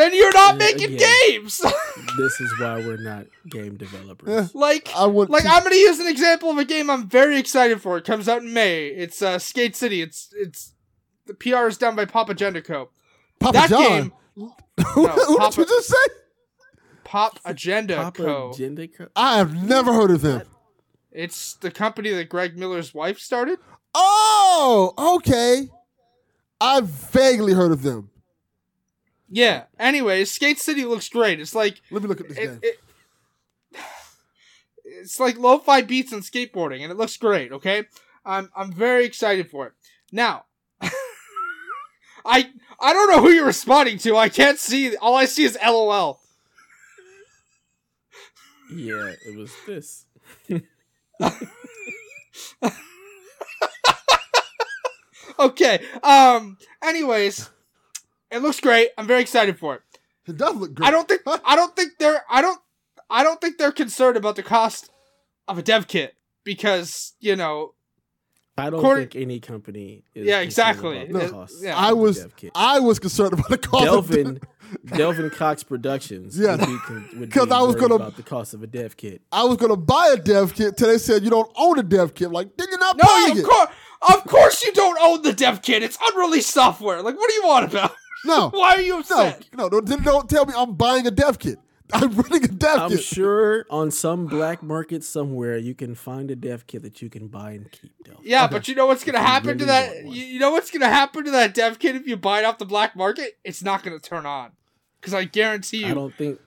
Then 0.02 0.15
you're 0.15 0.34
not 0.34 0.57
making 0.57 0.95
again. 0.95 1.14
games. 1.30 1.57
this 2.18 2.41
is 2.41 2.60
why 2.60 2.78
we're 2.78 2.98
not 2.98 3.28
game 3.49 3.78
developers. 3.78 4.53
Like 4.56 4.90
I 4.95 5.06
want 5.06 5.30
like 5.30 5.44
to- 5.44 5.49
I'm 5.49 5.64
gonna 5.64 5.76
use 5.76 5.99
an 5.99 6.07
example 6.07 6.49
of 6.49 6.57
a 6.57 6.65
game 6.65 6.90
I'm 6.90 7.07
very 7.07 7.38
excited 7.38 7.82
for. 7.82 7.98
It 7.98 8.06
comes 8.06 8.28
out 8.28 8.41
in 8.41 8.53
May. 8.53 8.88
It's 8.88 9.22
uh, 9.22 9.38
Skate 9.40 9.76
City. 9.76 10.02
It's 10.02 10.30
it's 10.36 10.73
the 11.28 11.34
PR 11.36 11.68
is 11.68 11.78
done 11.78 11.95
by 11.95 12.06
Papa 12.06 12.34
Gendico. 12.34 12.88
Papa 13.40 13.53
that 13.53 13.69
John. 13.69 13.82
game, 13.82 14.14
who 14.38 15.03
No, 15.03 15.10
who 15.10 15.38
Papa- 15.38 15.56
did 15.57 15.69
you 15.69 15.76
just 15.78 15.90
say? 15.90 16.14
Pop 17.03 17.40
Agenda 17.44 17.95
Papa 17.98 18.23
Co. 18.23 18.49
Agenda 18.52 18.88
Co. 18.88 19.07
I 19.15 19.38
have 19.38 19.53
never 19.68 19.94
heard 19.94 20.11
of 20.11 20.22
them. 20.22 20.44
It's 21.11 21.56
the 21.56 21.69
company 21.72 22.11
that 22.11 22.30
Greg 22.30 22.57
Miller's 22.57 22.94
wife 22.94 23.19
started. 23.19 23.60
Oh, 23.94 24.94
okay. 25.18 25.68
I've 26.61 26.88
vaguely 26.88 27.52
heard 27.53 27.72
of 27.73 27.82
them. 27.82 28.11
Yeah. 29.34 29.64
Anyways, 29.80 30.30
Skate 30.30 30.60
City 30.60 30.84
looks 30.86 31.08
great. 31.10 31.40
It's 31.40 31.56
like 31.56 31.82
Let 31.90 32.03
me 32.03 32.10
look 32.10 32.20
at 32.22 32.28
this 32.30 32.38
it, 32.38 32.45
game. 32.48 32.60
it- 32.62 32.80
it's 34.84 35.20
like 35.20 35.38
lo-fi 35.38 35.82
beats 35.82 36.12
and 36.12 36.22
skateboarding, 36.22 36.82
and 36.82 36.91
it 36.91 36.98
looks 36.98 37.16
great. 37.18 37.52
Okay, 37.52 37.86
I'm 38.26 38.49
I'm 38.56 38.72
very 38.72 39.06
excited 39.06 39.49
for 39.49 39.68
it. 39.68 39.74
Now, 40.12 40.45
I 42.26 42.49
I 42.80 42.94
don't 42.94 43.10
know 43.10 43.22
who 43.22 43.30
you're 43.30 43.45
responding 43.45 43.98
to. 43.99 44.18
I 44.18 44.30
can't 44.30 44.60
see. 44.60 44.95
All 44.98 45.16
I 45.16 45.26
see 45.26 45.44
is 45.44 45.58
LOL. 45.66 46.20
Yeah, 48.76 49.14
it 49.26 49.38
was 49.38 49.52
this. 49.66 50.06
Okay. 55.40 55.80
Um. 56.03 56.58
Anyways, 56.84 57.49
it 58.32 58.41
looks 58.41 58.60
great. 58.60 58.90
I'm 58.98 59.08
very 59.08 59.22
excited 59.22 59.60
for 59.60 59.76
it. 59.76 59.82
It 60.28 60.38
does 60.38 60.56
look 60.56 60.74
great. 60.74 60.88
I 60.88 60.91
don't 60.91 61.08
think 61.08 61.22
I 61.45 61.56
don't 61.56 61.76
think 61.76 61.94
they're 61.99 62.24
I 62.30 62.41
don't 62.41 62.60
I 63.10 63.24
don't 63.24 63.41
think 63.41 63.58
they're 63.58 63.72
concerned 63.72 64.18
about 64.18 64.36
the 64.36 64.44
cost 64.44 64.90
of 65.48 65.58
a 65.58 65.62
dev 65.62 65.88
kit 65.88 66.16
because 66.44 67.14
you 67.20 67.36
know 67.36 67.74
I 68.58 68.70
don't 68.70 68.80
According- 68.80 69.10
think 69.10 69.24
any 69.24 69.40
company 69.40 70.03
is 70.14 70.28
Yeah, 70.28 70.40
exactly. 70.41 71.03
about 71.03 71.14
the 71.14 71.26
No, 71.28 71.30
cost 71.32 71.56
yeah. 71.64 71.72
of 71.78 71.84
I 71.84 71.90
the 71.90 71.95
was 71.95 72.20
dev 72.20 72.36
kit. 72.36 72.52
I 72.53 72.80
was 72.80 72.99
concerned 72.99 73.34
about 73.34 73.49
the 73.49 73.58
cost. 73.58 73.88
of 73.88 74.08
the- 74.10 74.16
Delvin 74.24 74.40
Delvin 74.86 75.30
Cox 75.32 75.64
Productions 75.64 76.38
Yeah. 76.38 76.52
would 76.52 76.60
be, 76.66 76.78
con- 76.86 77.10
would 77.18 77.32
'Cause 77.32 77.48
be 77.48 77.52
I 77.52 77.62
was 77.62 77.76
gonna- 77.76 77.95
about 77.95 78.16
the 78.18 78.24
cost 78.24 78.53
of 78.53 78.62
a 78.64 78.68
dev 78.68 78.95
kit. 78.98 79.22
I 79.32 79.44
was 79.45 79.58
gonna 79.58 79.76
buy 79.78 80.10
a 80.14 80.18
dev 80.18 80.53
kit 80.53 80.78
till 80.78 80.88
they 80.90 80.98
said 80.98 81.24
you 81.24 81.30
don't 81.30 81.52
own 81.56 81.80
a 81.80 81.84
dev 81.84 82.14
kit. 82.14 82.32
Like, 82.32 82.56
then 82.58 82.68
you're 82.70 82.80
not 82.80 82.98
No, 82.98 83.03
buying 83.06 83.32
of 83.32 83.38
it. 83.40 83.45
course, 83.45 83.70
of 84.14 84.24
course 84.26 84.64
you 84.64 84.72
don't 84.74 84.98
own 85.02 85.22
the 85.24 85.34
dev 85.34 85.62
kit. 85.62 85.82
It's 85.84 85.98
unreleased 86.02 86.52
software. 86.52 87.02
Like, 87.02 87.18
what 87.18 87.28
do 87.30 87.34
you 87.36 87.45
want 87.45 87.66
about? 87.72 87.95
No, 88.26 88.49
Why 88.53 88.76
are 88.76 88.81
you 88.81 88.93
no, 88.93 88.99
upset? 88.99 89.48
no. 89.56 89.69
Don't, 89.69 90.03
don't 90.03 90.30
tell 90.30 90.45
me 90.45 90.53
I'm 90.56 90.76
buying 90.76 91.07
a 91.07 91.11
dev 91.11 91.39
kit. 91.39 91.57
I'm 91.93 92.10
renting 92.11 92.45
a 92.45 92.48
dev 92.48 92.80
I'm 92.80 92.89
kit. 92.91 93.03
sure 93.03 93.65
on 93.69 93.91
some 93.91 94.26
black 94.27 94.64
market 94.64 95.03
somewhere 95.03 95.57
you 95.57 95.76
can 95.76 95.93
find 95.93 96.31
a 96.31 96.38
dev 96.38 96.65
kit 96.65 96.84
that 96.84 97.02
you 97.02 97.10
can 97.10 97.27
buy 97.27 97.52
and 97.52 97.69
keep. 97.69 97.91
Delvin. 98.06 98.23
Yeah, 98.26 98.45
Okay. 98.45 98.53
but 98.53 98.68
you 98.69 98.76
know 98.76 98.85
what's 98.85 99.03
gonna 99.03 99.18
If 99.18 99.23
you 99.23 99.27
happen 99.27 99.57
to 99.57 99.65
that? 99.65 100.06
You, 100.06 100.23
you 100.26 100.39
know 100.39 100.52
what's 100.52 100.72
gonna 100.72 100.88
happen 100.88 101.26
to 101.26 101.31
that 101.31 101.53
dev 101.53 101.80
kit 101.80 101.95
if 101.98 102.07
you 102.07 102.15
buy 102.15 102.39
it 102.39 102.45
off 102.45 102.60
the 102.60 102.65
black 102.65 102.95
market? 102.95 103.38
It's 103.43 103.61
not 103.61 103.84
gonna 103.84 103.99
turn 103.99 104.26
on, 104.26 104.52
because 105.02 105.14
I 105.14 105.26
guarantee 105.26 105.80
you. 105.80 105.88
I 105.88 105.93
don't 105.93 106.15
think 106.15 106.39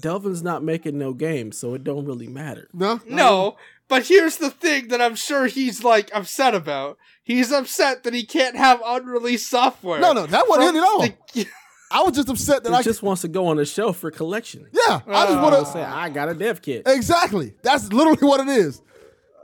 Delvin's 0.00 0.42
not 0.42 0.62
making 0.64 0.96
no 0.96 1.12
games, 1.12 1.58
so 1.58 1.74
it 1.74 1.84
don't 1.84 2.06
really 2.06 2.28
matter. 2.28 2.68
No, 2.72 3.00
No, 3.06 3.56
but 3.88 4.06
here's 4.06 4.36
the 4.36 4.50
thing 4.50 4.88
that 4.88 5.00
I'm 5.00 5.14
sure 5.16 5.46
he's 5.46 5.82
like 5.84 6.10
upset 6.14 6.54
about. 6.54 6.98
He's 7.24 7.52
upset 7.52 8.04
that 8.04 8.14
he 8.14 8.24
can't 8.24 8.56
have 8.56 8.80
unreleased 8.84 9.48
software. 9.50 10.00
no, 10.00 10.12
no. 10.12 10.26
That 10.26 10.48
wasn't 10.48 10.76
it 10.76 10.78
at 10.78 10.84
all. 10.84 11.00
the- 11.34 11.46
I 11.90 12.02
was 12.02 12.14
just 12.16 12.28
upset 12.28 12.64
that 12.64 12.70
He 12.70 12.76
I. 12.76 12.82
just 12.82 13.02
wants 13.02 13.22
to 13.22 13.28
go 13.28 13.46
on 13.46 13.58
a 13.58 13.64
shelf 13.64 13.96
for 13.96 14.10
collection. 14.10 14.66
yeah, 14.72 15.00
I 15.06 15.24
just 15.26 15.38
Uh, 15.38 15.42
want 15.42 15.66
to 15.66 15.72
say, 15.72 15.82
"I 15.82 16.10
got 16.10 16.28
a 16.28 16.34
dev 16.34 16.60
kit." 16.60 16.82
exactly. 16.86 17.54
That's 17.62 17.90
literally 17.92 18.26
what 18.28 18.40
it 18.40 18.48
is. 18.48 18.82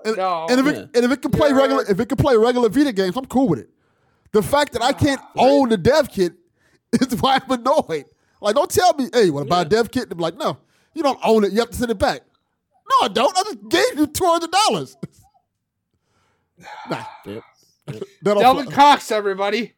And, 0.05 0.17
No. 0.19 0.47
and 0.51 0.61
if 0.61 0.67
it 0.67 0.75
Yeah. 0.77 0.83
and 0.95 1.05
if 1.07 1.11
it 1.11 1.23
can 1.23 1.31
play 1.31 1.49
Yeah. 1.49 1.57
regular 1.57 1.85
if 1.89 1.99
it 1.99 2.07
can 2.11 2.17
play 2.19 2.37
regular 2.37 2.69
Vita 2.69 2.93
games, 2.93 3.17
I'm 3.17 3.25
cool 3.27 3.49
with 3.49 3.61
it. 3.61 3.71
The 4.33 4.43
fact 4.43 4.73
that 4.75 4.83
I 4.83 4.93
can't 4.93 5.21
own 5.37 5.71
the 5.71 5.79
dev 5.79 6.11
kit 6.11 6.35
is 6.93 7.19
why 7.21 7.41
I'm 7.43 7.51
annoyed. 7.51 8.05
Like, 8.43 8.55
don't 8.57 8.71
tell 8.71 8.93
me, 8.95 9.09
hey, 9.15 9.25
you 9.25 9.33
want 9.33 9.47
to 9.47 9.51
buy 9.51 9.63
a 9.63 9.65
dev 9.65 9.91
kit? 9.91 10.09
And 10.11 10.17
be 10.19 10.23
like, 10.23 10.37
no, 10.37 10.59
you 10.93 11.03
don't 11.03 11.19
own 11.25 11.45
it. 11.45 11.53
You 11.53 11.61
have 11.61 11.71
to 11.71 11.77
send 11.77 11.91
it 11.91 11.99
back. 11.99 12.21
No, 12.91 13.07
I 13.07 13.09
don't. 13.09 13.37
I 13.37 13.43
just 13.45 13.69
gave 13.69 13.99
you 13.99 14.07
two 14.07 14.25
hundred 14.27 14.51
dollars. 14.51 14.97
nah, 16.91 17.05
Yep. 17.27 17.43
that'll 18.23 18.43
Delvin. 18.43 18.67
Cox, 18.71 19.11
everybody. 19.11 19.73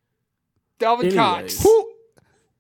Delvin 0.79 1.07
Anyways. 1.07 1.17
Cox. 1.59 1.63
Who, 1.63 1.93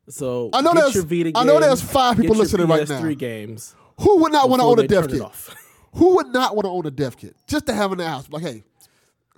So 0.08 0.50
I 0.52 0.60
know 0.62 0.72
there's- 0.72 0.94
your 0.94 1.04
I 1.36 1.44
know 1.44 1.60
there's 1.60 1.82
five 1.82 2.16
get 2.16 2.22
people 2.22 2.36
your 2.36 2.44
listening 2.44 2.66
right 2.68 2.82
PS3 2.82 3.02
now. 3.10 3.14
games. 3.14 3.74
who 4.00 4.18
would 4.22 4.32
not 4.32 4.48
want 4.48 4.60
to 4.60 4.66
own 4.66 4.78
a 4.78 4.82
they 4.82 4.86
dev 4.88 5.08
kit? 5.08 5.20
off. 5.20 5.54
Who 5.94 6.16
would 6.16 6.28
not 6.28 6.54
want 6.54 6.64
to 6.66 6.70
own 6.70 6.86
a 6.86 6.90
dev 6.90 7.16
kit 7.16 7.34
just 7.46 7.66
to 7.66 7.74
have 7.74 7.92
in 7.92 7.98
the 7.98 8.06
house? 8.06 8.28
Like, 8.30 8.42
hey, 8.42 8.64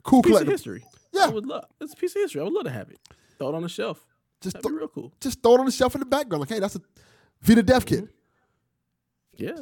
cool 0.02 0.22
Piece 0.22 0.36
of 0.36 0.43
collectible. 0.47 0.51
history. 0.51 0.85
Yeah. 1.12 1.24
I 1.24 1.28
would 1.28 1.47
love. 1.47 1.64
It's 1.80 1.93
a 1.93 1.97
piece 1.97 2.14
of 2.16 2.22
history. 2.22 2.40
I 2.40 2.44
would 2.44 2.52
love 2.52 2.64
to 2.64 2.70
have 2.70 2.90
it. 2.90 2.98
Throw 3.39 3.48
it 3.51 3.55
on 3.55 3.62
the 3.62 3.68
shelf. 3.68 4.05
Just 4.40 4.55
That'd 4.55 4.64
th- 4.64 4.72
be 4.74 4.78
real 4.78 4.89
cool. 4.89 5.12
just 5.20 5.43
throw 5.43 5.55
it 5.55 5.60
on 5.60 5.66
the 5.66 5.72
shelf 5.72 5.94
in 5.94 6.01
the 6.01 6.06
background. 6.06 6.40
Like, 6.40 6.48
hey, 6.51 6.60
that's 6.60 6.76
a 6.76 6.80
Vita 7.43 7.62
dev 7.62 7.85
kit. 7.86 8.05
Mm-hmm. 8.05 9.44
Yeah. 9.44 9.60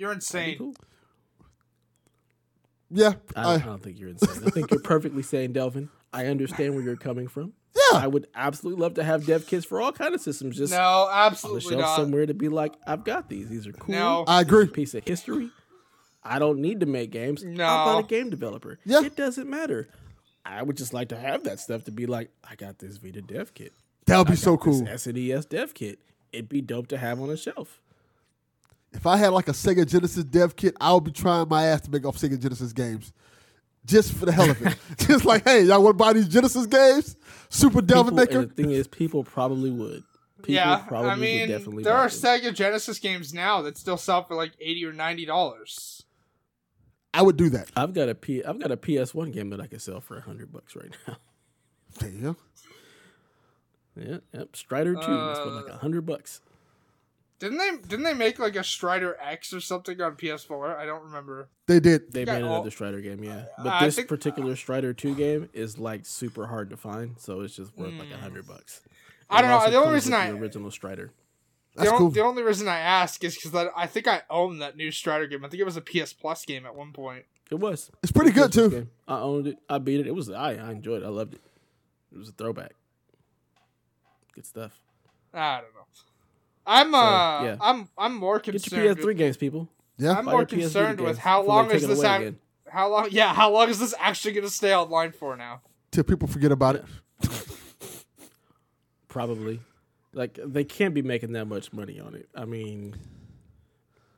You're 0.00 0.12
insane. 0.12 0.56
cool. 0.56 0.74
Yeah, 2.90 3.12
I 3.36 3.40
I- 3.40 3.42
don't, 3.58 3.62
I 3.62 3.66
don't 3.66 3.82
think 3.82 3.98
you're 4.00 4.08
insane. 4.08 4.42
I 4.46 4.50
think 4.50 4.70
you're 4.70 4.80
perfectly 4.80 5.22
sane, 5.22 5.52
Delvin. 5.52 5.90
I 6.12 6.26
understand 6.26 6.74
where 6.74 6.82
you're 6.82 6.96
coming 6.96 7.28
from. 7.28 7.52
yeah. 7.76 7.98
I 7.98 8.06
would 8.08 8.26
absolutely 8.34 8.80
love 8.82 8.94
to 8.94 9.04
have 9.04 9.26
dev 9.26 9.46
kits 9.46 9.64
for 9.66 9.80
all 9.80 9.92
kind 9.92 10.12
of 10.14 10.20
systems. 10.20 10.56
Just 10.56 10.72
No, 10.72 11.08
absolutely 11.12 11.74
on 11.74 11.80
the 11.80 11.84
shelf 11.84 11.98
not. 11.98 12.02
somewhere 12.04 12.26
to 12.26 12.34
be 12.34 12.48
like, 12.48 12.72
I've 12.86 13.04
got 13.04 13.28
these. 13.28 13.48
These 13.48 13.66
are 13.66 13.72
cool. 13.72 13.94
No. 13.94 14.24
I 14.26 14.40
agree. 14.40 14.66
Piece 14.66 14.94
of 14.94 15.04
history. 15.06 15.50
I 16.24 16.38
don't 16.38 16.60
need 16.60 16.80
to 16.80 16.86
make 16.86 17.10
games. 17.12 17.44
No, 17.44 17.64
I'm 17.64 17.86
not 17.94 18.04
a 18.04 18.06
game 18.08 18.28
developer. 18.30 18.78
Yeah. 18.84 19.04
It 19.04 19.14
doesn't 19.16 19.48
matter. 19.48 19.88
I 20.44 20.62
would 20.62 20.76
just 20.78 20.92
like 20.94 21.10
to 21.10 21.16
have 21.16 21.44
that 21.44 21.60
stuff 21.60 21.84
to 21.84 21.92
be 21.92 22.06
like, 22.06 22.30
I 22.42 22.56
got 22.56 22.78
this 22.80 22.96
Vita 22.96 23.20
dev 23.22 23.54
kit. 23.54 23.72
That 24.06 24.18
would 24.18 24.26
be 24.26 24.32
I 24.32 24.36
so 24.36 24.56
got 24.56 24.64
this 24.66 24.78
cool. 24.78 24.86
SNES 25.14 25.48
dev 25.48 25.74
kit. 25.74 26.00
It'd 26.32 26.48
be 26.48 26.62
dope 26.62 26.88
to 26.88 26.98
have 26.98 27.20
on 27.20 27.30
a 27.30 27.36
shelf. 27.36 27.79
If 28.92 29.06
I 29.06 29.16
had 29.16 29.28
like 29.28 29.48
a 29.48 29.52
Sega 29.52 29.86
Genesis 29.86 30.24
dev 30.24 30.56
kit, 30.56 30.76
I 30.80 30.92
would 30.92 31.04
be 31.04 31.12
trying 31.12 31.48
my 31.48 31.66
ass 31.66 31.82
to 31.82 31.90
make 31.90 32.04
off 32.04 32.16
Sega 32.18 32.40
Genesis 32.40 32.72
games. 32.72 33.12
just 33.86 34.12
for 34.12 34.26
the 34.26 34.32
hell 34.32 34.50
of 34.50 34.60
it. 34.66 34.76
just 35.06 35.24
like, 35.24 35.44
hey, 35.44 35.62
y'all 35.62 35.82
want 35.82 35.96
to 35.98 36.04
buy 36.04 36.12
these 36.12 36.28
Genesis 36.28 36.66
games? 36.66 37.16
Super 37.48 37.80
Devil 37.82 38.04
People- 38.04 38.16
Maker. 38.16 38.46
the 38.46 38.54
thing 38.54 38.70
is, 38.70 38.88
people 38.88 39.22
probably 39.24 39.70
would. 39.70 40.02
People 40.42 40.54
yeah, 40.54 40.76
probably 40.78 41.10
I 41.10 41.14
mean, 41.16 41.40
would 41.42 41.48
definitely. 41.48 41.82
there 41.84 41.94
are 41.96 42.08
them. 42.08 42.18
Sega 42.40 42.54
Genesis 42.54 42.98
games 42.98 43.34
now 43.34 43.60
that 43.62 43.76
still 43.76 43.98
sell 43.98 44.24
for 44.24 44.34
like 44.34 44.52
eighty 44.58 44.84
or 44.86 44.92
ninety 44.92 45.26
dollars. 45.26 46.02
I 47.12 47.22
would 47.22 47.36
do 47.36 47.50
that. 47.50 47.70
I've 47.76 47.92
got 47.92 48.08
a 48.08 48.14
P. 48.14 48.42
I've 48.44 48.58
got 48.58 48.70
a 48.72 48.76
PS1 48.76 49.32
game 49.32 49.50
that 49.50 49.60
I 49.60 49.66
can 49.66 49.80
sell 49.80 50.00
for 50.00 50.16
a 50.16 50.20
hundred 50.22 50.50
bucks 50.52 50.74
right 50.76 50.90
now. 51.06 51.16
Damn. 51.98 52.36
Yeah, 53.96 54.18
yep. 54.32 54.54
Strider 54.56 54.94
Two. 54.94 55.00
It's 55.00 55.38
for 55.40 55.46
like 55.46 55.68
Uh, 55.68 55.74
a 55.74 55.76
hundred 55.78 56.06
bucks. 56.06 56.40
Didn't 57.40 57.58
they? 57.58 57.70
Didn't 57.88 58.04
they 58.04 58.14
make 58.14 58.38
like 58.38 58.54
a 58.54 58.62
Strider 58.62 59.16
X 59.20 59.52
or 59.52 59.60
something 59.60 60.00
on 60.00 60.14
PS4? 60.16 60.76
I 60.76 60.84
don't 60.86 61.02
remember. 61.04 61.48
They 61.66 61.80
did. 61.80 62.12
They 62.12 62.24
got 62.24 62.34
made 62.34 62.42
all- 62.44 62.54
another 62.56 62.70
Strider 62.70 63.00
game, 63.00 63.24
yeah. 63.24 63.46
But 63.62 63.80
this 63.80 63.96
think- 63.96 64.08
particular 64.08 64.54
Strider 64.56 64.92
Two 64.92 65.14
game 65.14 65.48
is 65.52 65.78
like 65.78 66.06
super 66.06 66.46
hard 66.46 66.70
to 66.70 66.76
find, 66.76 67.18
so 67.18 67.40
it's 67.40 67.56
just 67.56 67.76
worth 67.76 67.94
like 67.94 68.10
a 68.12 68.18
hundred 68.18 68.46
bucks. 68.46 68.82
Hmm. 69.28 69.36
I 69.36 69.40
don't 69.42 69.50
know, 69.50 69.70
the 69.70 69.76
only 69.78 69.94
reason 69.94 70.12
I- 70.14 70.30
the 70.30 70.36
original 70.38 70.70
Strider. 70.70 71.10
That's 71.76 71.88
the, 71.88 71.94
on- 71.94 71.98
cool. 71.98 72.10
the 72.10 72.22
only 72.22 72.42
reason 72.42 72.68
I 72.68 72.78
ask 72.78 73.22
is 73.24 73.36
because 73.36 73.68
I 73.74 73.86
think 73.86 74.06
I 74.06 74.22
own 74.28 74.58
that 74.58 74.76
new 74.76 74.90
Strider 74.90 75.26
game. 75.26 75.44
I 75.44 75.48
think 75.48 75.60
it 75.60 75.64
was 75.64 75.76
a 75.76 75.80
PS 75.80 76.12
Plus 76.12 76.44
game 76.44 76.66
at 76.66 76.74
one 76.74 76.92
point. 76.92 77.24
It 77.50 77.54
was. 77.58 77.90
It's 78.02 78.12
pretty 78.12 78.30
It 78.30 78.36
was 78.36 78.48
good 78.48 78.52
too. 78.52 78.70
game. 78.76 78.90
I 79.08 79.18
owned 79.20 79.46
it. 79.46 79.58
I 79.68 79.78
beat 79.78 80.00
it. 80.00 80.06
It 80.06 80.14
was. 80.14 80.28
I 80.30 80.54
I 80.56 80.72
enjoyed 80.72 81.02
it. 81.02 81.06
I 81.06 81.08
loved 81.08 81.34
it. 81.34 81.40
It 82.12 82.18
was 82.18 82.28
a 82.28 82.32
throwback. 82.32 82.72
Good 84.34 84.44
stuff. 84.46 84.78
I 85.32 85.60
don't 85.60 85.74
know. 85.74 85.79
I'm 86.66 86.94
uh, 86.94 87.42
yeah. 87.42 87.56
I'm 87.60 87.88
I'm 87.96 88.14
more 88.14 88.38
concerned. 88.40 88.82
Get 88.82 88.84
your 88.84 88.94
PS3 88.94 89.04
with- 89.06 89.16
games, 89.16 89.36
people. 89.36 89.68
Yeah. 89.98 90.12
I'm 90.16 90.24
Buy 90.24 90.32
more 90.32 90.40
your 90.40 90.46
PS 90.46 90.54
concerned 90.54 91.00
with 91.00 91.18
how 91.18 91.42
long 91.42 91.70
is 91.70 91.86
this 91.86 91.98
away 91.98 92.16
again. 92.16 92.38
How 92.68 92.88
long? 92.88 93.08
Yeah, 93.10 93.34
how 93.34 93.50
long 93.50 93.68
is 93.68 93.78
this 93.78 93.94
actually 93.98 94.32
going 94.32 94.46
to 94.46 94.52
stay 94.52 94.74
online 94.74 95.12
for 95.12 95.36
now? 95.36 95.60
Till 95.90 96.04
people 96.04 96.28
forget 96.28 96.52
about 96.52 96.76
it. 96.76 96.84
Probably. 99.08 99.60
Like 100.12 100.38
they 100.44 100.64
can't 100.64 100.94
be 100.94 101.02
making 101.02 101.32
that 101.32 101.46
much 101.46 101.72
money 101.72 102.00
on 102.00 102.14
it. 102.14 102.28
I 102.34 102.44
mean, 102.44 102.94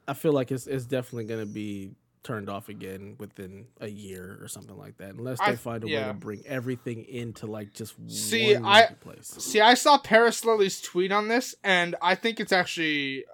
I 0.07 0.15
feel 0.15 0.33
like 0.33 0.51
it's 0.51 0.67
it's 0.67 0.85
definitely 0.85 1.25
going 1.25 1.41
to 1.41 1.53
be 1.53 1.93
turned 2.23 2.49
off 2.49 2.69
again 2.69 3.17
within 3.19 3.67
a 3.81 3.89
year 3.89 4.39
or 4.41 4.49
something 4.49 4.77
like 4.77 4.97
that, 4.99 5.11
unless 5.15 5.39
they 5.41 5.45
I- 5.47 5.57
find 5.57 5.83
a 5.85 5.87
way 5.87 6.05
to 6.05 6.15
bring 6.15 6.43
everything 6.47 7.05
into 7.05 7.47
like 7.47 7.73
just 7.75 7.95
See, 8.09 8.55
one 8.55 8.65
I- 8.65 8.87
place. 9.01 9.27
See, 9.39 9.61
I 9.61 9.75
saw 9.75 9.99
Parris 9.99 10.45
Lilly's 10.45 10.81
tweet 10.81 11.13
on 11.13 11.29
this, 11.29 11.55
and 11.65 11.97
I 12.01 12.15
think 12.15 12.39
it's 12.41 12.53
actually 12.53 13.25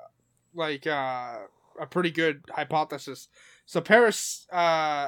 like 0.55 0.87
uh, 0.87 1.39
a 1.81 1.87
pretty 1.89 2.11
good 2.11 2.43
hypothesis. 2.51 3.29
So 3.67 3.83
Parris, 3.83 4.47
uh, 4.51 4.57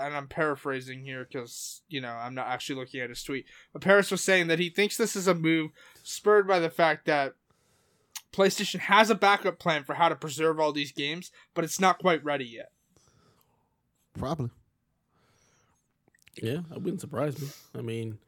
and 0.05 0.15
I'm 0.15 0.29
paraphrasing 0.29 1.03
here 1.03 1.25
because 1.25 1.81
you 1.89 2.03
know 2.03 2.13
I'm 2.13 2.35
not 2.35 2.49
actually 2.49 2.77
looking 2.79 3.01
at 3.01 3.09
his 3.09 3.23
tweet, 3.25 3.47
but 3.73 3.81
Parris 3.81 4.11
was 4.11 4.23
saying 4.23 4.49
that 4.49 4.59
he 4.59 4.69
thinks 4.69 4.99
this 4.99 5.17
is 5.17 5.27
a 5.27 5.35
move 5.35 5.71
spurred 6.03 6.47
by 6.47 6.59
the 6.59 6.69
fact 6.69 7.07
that 7.07 7.33
PlayStation 8.33 8.81
has 8.81 9.09
a 9.11 9.15
backup 9.15 9.59
plan 9.59 9.83
for 9.85 9.95
how 9.95 10.09
to 10.11 10.15
preserve 10.15 10.61
all 10.61 10.73
these 10.73 10.93
games, 10.93 11.33
but 11.55 11.65
it's 11.65 11.81
not 11.81 11.99
quite 11.99 12.23
ready 12.23 12.45
yet. 12.45 12.71
Probably. 14.21 14.51
Yeah, 16.43 16.59
that 16.69 16.83
wouldn't 16.83 17.01
surprise 17.01 17.41
me. 17.41 17.49
I 17.75 17.81
mean, 17.81 18.19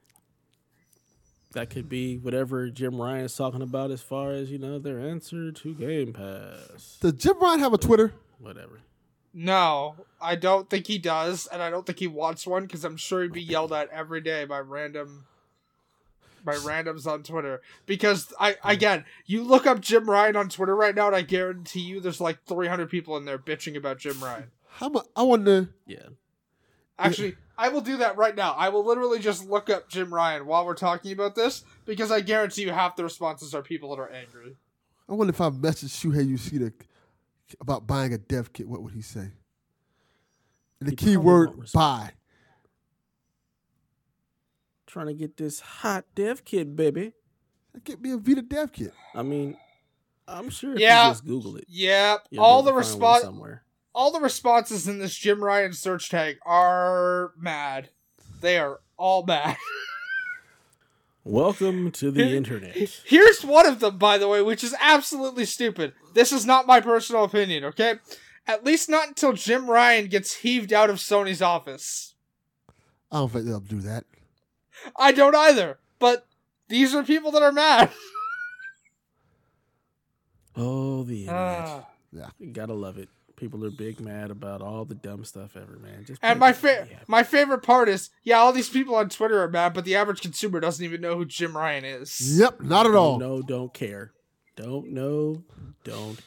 that 1.52 1.68
could 1.68 1.88
be 1.88 2.16
whatever 2.16 2.70
Jim 2.70 3.00
Ryan's 3.00 3.36
talking 3.36 3.60
about 3.60 3.90
as 3.90 4.00
far 4.00 4.32
as 4.32 4.50
you 4.50 4.58
know 4.58 4.78
their 4.78 4.98
answer 4.98 5.52
to 5.52 5.74
Game 5.74 6.14
Pass. 6.14 6.98
Does 7.00 7.12
Jim 7.12 7.38
Ryan 7.38 7.60
have 7.60 7.74
a 7.74 7.78
Twitter? 7.78 8.14
Whatever. 8.38 8.80
No, 9.34 9.96
I 10.20 10.34
don't 10.34 10.68
think 10.68 10.86
he 10.86 10.98
does, 10.98 11.46
and 11.46 11.62
I 11.62 11.68
don't 11.68 11.86
think 11.86 11.98
he 11.98 12.06
wants 12.06 12.46
one 12.46 12.64
because 12.64 12.84
I'm 12.84 12.96
sure 12.96 13.22
he'd 13.22 13.32
be 13.32 13.42
yelled 13.42 13.72
at 13.72 13.90
every 13.90 14.20
day 14.20 14.44
by 14.46 14.60
random 14.60 15.26
by 16.44 16.54
randoms 16.54 17.06
on 17.06 17.22
Twitter. 17.22 17.60
Because 17.86 18.32
I 18.40 18.52
hmm. 18.52 18.68
again, 18.68 19.04
you 19.26 19.44
look 19.44 19.66
up 19.66 19.80
Jim 19.80 20.08
Ryan 20.08 20.36
on 20.36 20.48
Twitter 20.48 20.74
right 20.74 20.94
now, 20.94 21.08
and 21.08 21.16
I 21.16 21.22
guarantee 21.22 21.80
you, 21.80 22.00
there's 22.00 22.20
like 22.20 22.44
300 22.46 22.88
people 22.88 23.16
in 23.18 23.26
there 23.26 23.38
bitching 23.38 23.76
about 23.76 23.98
Jim 23.98 24.22
Ryan. 24.24 24.50
How 24.74 24.88
mu- 24.88 25.00
I 25.14 25.22
wonder. 25.22 25.68
Yeah. 25.86 26.08
Actually, 26.98 27.36
I 27.58 27.68
will 27.68 27.80
do 27.80 27.98
that 27.98 28.16
right 28.16 28.34
now. 28.34 28.52
I 28.52 28.68
will 28.68 28.84
literally 28.84 29.18
just 29.18 29.48
look 29.48 29.68
up 29.70 29.88
Jim 29.88 30.12
Ryan 30.12 30.46
while 30.46 30.64
we're 30.64 30.74
talking 30.74 31.12
about 31.12 31.34
this 31.34 31.64
because 31.84 32.10
I 32.10 32.20
guarantee 32.20 32.62
you 32.62 32.72
half 32.72 32.96
the 32.96 33.04
responses 33.04 33.54
are 33.54 33.62
people 33.62 33.94
that 33.94 34.00
are 34.02 34.10
angry. 34.10 34.56
I 35.08 35.14
wonder 35.14 35.30
if 35.32 35.40
I 35.40 35.50
messaged 35.50 36.00
Shuhei 36.00 36.28
Yoshida 36.28 36.72
about 37.60 37.86
buying 37.86 38.12
a 38.14 38.18
dev 38.18 38.52
kit. 38.52 38.68
What 38.68 38.82
would 38.82 38.92
he 38.94 39.02
say? 39.02 39.30
And 40.80 40.88
the 40.88 40.90
He 40.90 40.96
probably 40.96 41.12
keyword 41.12 41.72
buy. 41.72 42.10
Trying 44.86 45.06
to 45.06 45.14
get 45.14 45.36
this 45.36 45.60
hot 45.60 46.04
dev 46.14 46.44
kit, 46.44 46.76
baby. 46.76 47.12
Get 47.84 48.00
me 48.00 48.12
a 48.12 48.16
Vita 48.18 48.42
dev 48.42 48.72
kit. 48.72 48.92
I 49.14 49.22
mean, 49.22 49.56
I'm 50.28 50.50
sure 50.50 50.74
if 50.74 50.80
Yeah. 50.80 51.06
you 51.06 51.10
just 51.12 51.24
Google 51.24 51.56
it, 51.56 51.64
Yep, 51.68 52.28
all 52.38 52.62
the 52.62 52.70
able 52.70 52.80
to 52.80 52.84
find 52.86 53.00
one 53.00 53.10
response 53.10 53.22
somewhere. 53.22 53.62
All 53.94 54.10
the 54.10 54.20
responses 54.20 54.88
in 54.88 54.98
this 54.98 55.16
Jim 55.16 55.42
Ryan 55.42 55.72
search 55.72 56.08
tag 56.08 56.38
are 56.44 57.32
mad. 57.38 57.90
They 58.40 58.58
are 58.58 58.80
all 58.96 59.24
mad. 59.24 59.56
Welcome 61.24 61.92
to 61.92 62.10
the 62.10 62.36
internet. 62.36 62.76
Here's 63.04 63.44
one 63.44 63.66
of 63.66 63.78
them, 63.78 63.96
by 63.96 64.18
the 64.18 64.26
way, 64.26 64.42
which 64.42 64.64
is 64.64 64.74
absolutely 64.80 65.44
stupid. 65.44 65.92
This 66.14 66.32
is 66.32 66.44
not 66.44 66.66
my 66.66 66.80
personal 66.80 67.22
opinion, 67.22 67.64
okay? 67.64 67.94
At 68.46 68.64
least 68.64 68.88
not 68.88 69.08
until 69.08 69.32
Jim 69.32 69.70
Ryan 69.70 70.08
gets 70.08 70.34
heaved 70.34 70.72
out 70.72 70.90
of 70.90 70.96
Sony's 70.96 71.40
office. 71.40 72.14
I 73.12 73.18
don't 73.18 73.30
think 73.30 73.44
they'll 73.46 73.60
do 73.60 73.80
that. 73.82 74.04
I 74.96 75.12
don't 75.12 75.36
either, 75.36 75.78
but 76.00 76.26
these 76.68 76.92
are 76.92 77.04
people 77.04 77.30
that 77.32 77.42
are 77.42 77.52
mad. 77.52 77.90
Oh, 80.54 81.02
the 81.04 81.22
internet. 81.22 81.86
Ah. 82.20 82.30
You 82.38 82.50
gotta 82.52 82.74
love 82.74 82.98
it. 82.98 83.08
People 83.42 83.64
are 83.64 83.70
big 83.72 83.98
mad 84.00 84.30
about 84.30 84.62
all 84.62 84.84
the 84.84 84.94
dumb 84.94 85.24
stuff 85.24 85.56
ever, 85.56 85.76
man. 85.82 86.04
Just 86.06 86.20
and 86.22 86.38
my 86.38 86.52
the 86.52 86.58
fa- 86.58 86.88
my 87.08 87.24
favorite 87.24 87.64
part 87.64 87.88
is, 87.88 88.10
yeah, 88.22 88.36
all 88.38 88.52
these 88.52 88.68
people 88.68 88.94
on 88.94 89.08
Twitter 89.08 89.42
are 89.42 89.48
mad, 89.48 89.74
but 89.74 89.84
the 89.84 89.96
average 89.96 90.20
consumer 90.20 90.60
doesn't 90.60 90.84
even 90.84 91.00
know 91.00 91.16
who 91.16 91.24
Jim 91.24 91.56
Ryan 91.56 91.84
is. 91.84 92.38
Yep, 92.38 92.60
not 92.60 92.86
at 92.86 92.94
all. 92.94 93.18
Don't 93.18 93.44
don't 93.48 93.74
care. 93.74 94.12
Don't 94.54 94.92
know, 94.92 95.42
don't. 95.82 96.20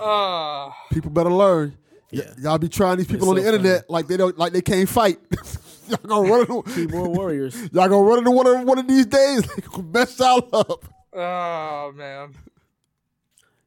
Uh, 0.00 0.70
People 0.90 1.10
better 1.10 1.30
learn. 1.30 1.76
Y- 2.10 2.20
Yeah. 2.24 2.32
y'all 2.38 2.56
be 2.58 2.70
trying 2.70 2.96
these 2.96 3.06
people 3.06 3.24
It's 3.26 3.28
on 3.28 3.36
the 3.36 3.42
so 3.42 3.48
internet 3.48 3.90
like 3.90 4.06
they 4.08 4.16
don't 4.16 4.38
like 4.38 4.54
they 4.54 4.62
can't 4.62 4.88
fight. 4.88 5.18
y'all 5.88 5.98
gonna 6.06 6.30
run 6.30 6.40
into 6.40 6.62
Keyboard 6.74 7.10
warriors. 7.10 7.54
y'all 7.72 7.86
gonna 7.90 7.98
run 8.02 8.20
into 8.20 8.30
one 8.30 8.46
of 8.46 8.62
one 8.62 8.78
of 8.78 8.88
these 8.88 9.04
days. 9.04 9.42
They 9.42 9.60
gonna 9.70 9.82
mess 9.92 10.18
y'all 10.18 10.48
up. 10.54 10.86
oh 11.12 11.92
man. 11.94 12.32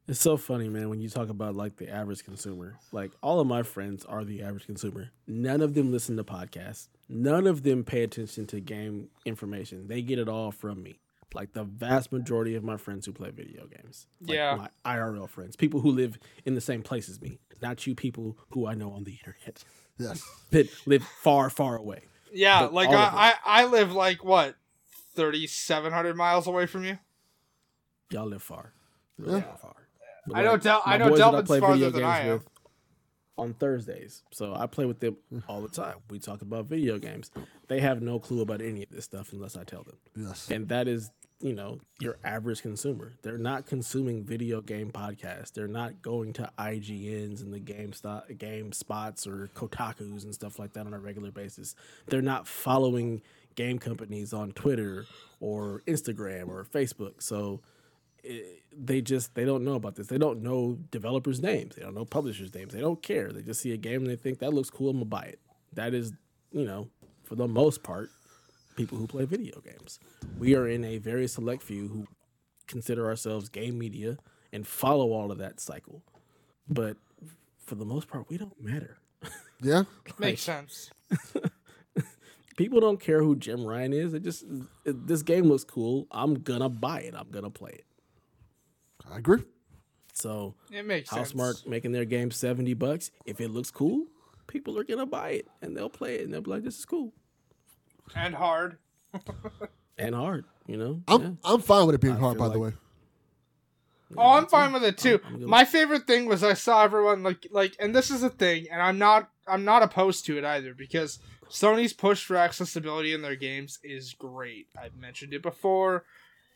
It's 0.08 0.22
so 0.22 0.38
funny, 0.38 0.70
man, 0.70 0.90
when 0.90 1.02
you 1.02 1.10
talk 1.10 1.30
about 1.30 1.56
like 1.56 1.78
the 1.78 1.90
average 1.90 2.24
consumer. 2.24 2.76
Like 2.92 3.12
all 3.24 3.40
of 3.40 3.48
my 3.48 3.64
friends 3.64 4.06
are 4.06 4.24
the 4.24 4.44
average 4.44 4.66
consumer. 4.68 5.10
None 5.26 5.62
of 5.62 5.74
them 5.74 5.92
listen 5.92 6.16
to 6.18 6.24
podcasts. 6.24 6.90
None 7.10 7.48
of 7.48 7.64
them 7.64 7.84
pay 7.84 8.04
attention 8.04 8.46
to 8.48 8.60
game 8.60 9.10
information. 9.26 9.88
They 9.88 10.02
get 10.04 10.20
it 10.20 10.30
all 10.30 10.52
from 10.52 10.84
me. 10.84 11.00
Like 11.34 11.54
the 11.54 11.64
vast 11.64 12.12
majority 12.12 12.56
of 12.56 12.64
my 12.64 12.78
friends 12.78 13.06
who 13.08 13.14
play 13.14 13.32
video 13.32 13.66
games. 13.66 14.06
Like 14.22 14.36
Yeah. 14.38 14.56
My 14.86 14.96
IRL 14.96 15.28
friends. 15.28 15.56
People 15.56 15.82
who 15.82 15.90
live 15.92 16.20
in 16.46 16.54
the 16.54 16.62
same 16.62 16.84
place 16.84 17.10
as 17.10 17.20
me. 17.20 17.40
Not 17.62 17.88
you 17.88 17.96
people 17.96 18.38
who 18.52 18.68
I 18.68 18.76
know 18.76 18.92
on 18.92 19.06
the 19.06 19.14
internet. 19.14 19.64
Yes. 19.98 20.24
That 20.52 20.70
live 20.86 21.04
far, 21.04 21.50
far 21.50 21.76
away. 21.78 22.02
Yeah, 22.32 22.62
But 22.62 22.74
like 22.74 22.90
I, 22.90 23.34
I, 23.46 23.62
I 23.64 23.66
live 23.66 23.92
like 23.94 24.24
what, 24.24 24.56
thirty 25.16 25.48
seven 25.48 25.92
hundred 25.94 26.16
miles 26.16 26.48
away 26.48 26.66
from 26.68 26.84
you. 26.86 27.00
Y'all 28.12 28.28
live 28.28 28.44
far. 28.44 28.74
Really 29.18 29.40
Yeah. 29.40 29.56
far. 29.56 29.85
But, 30.28 30.38
I 30.38 30.44
know 30.44 30.58
Del- 30.58 30.84
my 30.86 30.94
I 30.94 30.98
know 30.98 31.10
boys 31.10 31.20
that 31.20 31.24
Delvin's 31.32 31.48
play 31.48 31.60
farther 31.60 31.74
video 31.76 31.90
than 31.92 32.02
games 32.02 32.12
I 32.12 32.20
am. 32.22 32.34
with 32.34 32.50
on 33.38 33.54
Thursdays. 33.54 34.24
So 34.32 34.54
I 34.56 34.68
play 34.68 34.86
with 34.86 35.00
them 35.00 35.18
mm. 35.34 35.44
all 35.48 35.62
the 35.62 35.70
time. 35.70 35.98
We 36.10 36.20
talk 36.20 36.42
about 36.42 36.66
video 36.66 36.98
games. 36.98 37.32
They 37.68 37.80
have 37.82 38.02
no 38.02 38.20
clue 38.20 38.42
about 38.42 38.62
any 38.62 38.84
of 38.84 38.90
this 38.90 39.06
stuff 39.06 39.34
unless 39.34 39.58
I 39.58 39.64
tell 39.64 39.84
them. 39.84 39.98
Yes. 40.16 40.50
And 40.50 40.70
that 40.70 40.88
is, 40.88 41.12
you 41.42 41.54
know, 41.54 41.80
your 42.00 42.18
average 42.24 42.62
consumer. 42.62 43.14
They're 43.22 43.38
not 43.38 43.66
consuming 43.66 44.24
video 44.24 44.62
game 44.62 44.92
podcasts. 44.92 45.52
They're 45.52 45.68
not 45.68 46.02
going 46.02 46.34
to 46.34 46.50
IGNs 46.58 47.42
and 47.42 47.54
the 47.54 47.60
game 47.60 47.94
stop, 47.94 48.28
game 48.38 48.72
spots 48.72 49.28
or 49.28 49.50
Kotaku's 49.54 50.24
and 50.24 50.34
stuff 50.34 50.58
like 50.58 50.74
that 50.74 50.86
on 50.86 50.94
a 50.94 51.00
regular 51.00 51.32
basis. 51.32 51.76
They're 52.08 52.22
not 52.22 52.48
following 52.48 53.22
game 53.56 53.80
companies 53.80 54.34
on 54.34 54.52
Twitter 54.52 55.06
or 55.40 55.82
Instagram 55.88 56.48
or 56.48 56.66
Facebook. 56.66 57.22
So 57.22 57.62
it, 58.26 58.64
they 58.76 59.02
just 59.02 59.36
they 59.36 59.46
don't 59.46 59.64
know 59.64 59.76
about 59.76 59.96
this. 59.96 60.08
They 60.08 60.18
don't 60.18 60.42
know 60.42 60.78
developers' 60.92 61.42
names. 61.42 61.76
They 61.76 61.82
don't 61.82 61.96
know 61.96 62.06
publishers' 62.06 62.54
names. 62.54 62.74
They 62.74 62.82
don't 62.82 63.02
care. 63.02 63.32
They 63.32 63.42
just 63.42 63.62
see 63.62 63.74
a 63.74 63.78
game 63.78 64.02
and 64.02 64.10
they 64.10 64.16
think 64.16 64.40
that 64.40 64.54
looks 64.54 64.70
cool. 64.70 64.90
I'm 64.90 64.98
gonna 64.98 65.06
buy 65.06 65.24
it. 65.24 65.40
That 65.74 65.94
is, 65.94 66.14
you 66.52 66.66
know, 66.66 66.90
for 67.24 67.36
the 67.36 67.48
most 67.48 67.84
part, 67.84 68.10
people 68.76 68.98
who 68.98 69.08
play 69.08 69.26
video 69.26 69.60
games. 69.62 70.00
We 70.38 70.56
are 70.56 70.68
in 70.68 70.84
a 70.84 70.98
very 70.98 71.28
select 71.28 71.64
few 71.64 71.88
who 71.88 72.08
consider 72.68 73.06
ourselves 73.08 73.50
game 73.50 73.78
media 73.78 74.18
and 74.52 74.66
follow 74.66 75.12
all 75.12 75.32
of 75.32 75.38
that 75.38 75.60
cycle. 75.60 76.04
But 76.68 76.98
for 77.66 77.76
the 77.76 77.86
most 77.86 78.08
part, 78.08 78.30
we 78.30 78.38
don't 78.38 78.62
matter. 78.62 78.98
Yeah. 79.62 79.84
Makes 80.20 80.42
sense. 80.42 80.92
people 82.58 82.82
don't 82.82 83.00
care 83.00 83.24
who 83.24 83.38
Jim 83.38 83.64
Ryan 83.66 83.94
is. 83.94 84.14
It 84.14 84.22
just 84.22 84.44
it, 84.86 85.08
this 85.08 85.22
game 85.24 85.46
looks 85.46 85.64
cool. 85.64 86.08
I'm 86.12 86.36
gonna 86.36 86.70
buy 86.70 87.02
it. 87.02 87.14
I'm 87.18 87.30
gonna 87.32 87.50
play 87.50 87.72
it. 87.72 87.86
I 89.12 89.18
agree. 89.18 89.44
So 90.14 90.56
It 90.72 90.86
makes 90.86 91.10
sense. 91.10 91.34
Housemarque 91.34 91.68
making 91.68 91.92
their 91.92 92.06
game 92.06 92.32
seventy 92.32 92.74
bucks. 92.74 93.12
If 93.26 93.42
it 93.42 93.50
looks 93.50 93.70
cool, 93.72 94.06
people 94.48 94.78
are 94.80 94.84
gonna 94.84 95.06
buy 95.06 95.32
it 95.32 95.48
and 95.62 95.76
they'll 95.76 95.90
play 95.90 96.16
it 96.16 96.22
and 96.22 96.34
they'll 96.34 96.42
be 96.42 96.52
like, 96.52 96.64
"This 96.64 96.80
is 96.80 96.86
cool 96.86 97.14
and 98.16 98.34
hard. 98.36 98.78
and 99.98 100.16
hard." 100.16 100.46
You 100.68 100.78
know, 100.78 101.04
I'm 101.08 101.22
Yeah. 101.22 101.32
I'm 101.44 101.62
fine 101.62 101.86
with 101.86 101.96
it 101.96 102.02
being 102.02 102.16
I 102.16 102.20
hard. 102.20 102.38
feel 102.38 102.48
By 102.48 102.54
the 102.54 102.60
way, 102.60 102.68
like- 102.70 102.78
Oh, 104.18 104.34
I'm 104.34 104.46
fine 104.48 104.72
with 104.72 104.84
it 104.84 104.98
too. 104.98 105.20
I'm 105.26 105.40
good 105.40 105.48
My 105.48 105.66
favorite 105.66 106.06
thing 106.08 106.28
was 106.28 106.44
I 106.44 106.54
saw 106.54 106.84
everyone 106.84 107.24
like 107.24 107.48
like, 107.52 107.76
and 107.80 107.94
this 107.94 108.10
is 108.12 108.24
a 108.24 108.30
thing, 108.30 108.68
and 108.72 108.82
I'm 108.82 108.98
not 108.98 109.30
I'm 109.48 109.66
not 109.66 109.84
opposed 109.84 110.26
to 110.28 110.38
it 110.38 110.46
either 110.46 110.74
because 110.74 111.20
Sony's 111.50 111.94
push 111.94 112.24
for 112.24 112.38
accessibility 112.38 113.14
in 113.14 113.22
their 113.22 113.36
games 113.36 113.80
is 113.84 114.14
great. 114.14 114.68
I've 114.80 114.96
mentioned 114.96 115.34
it 115.34 115.42
before. 115.42 116.06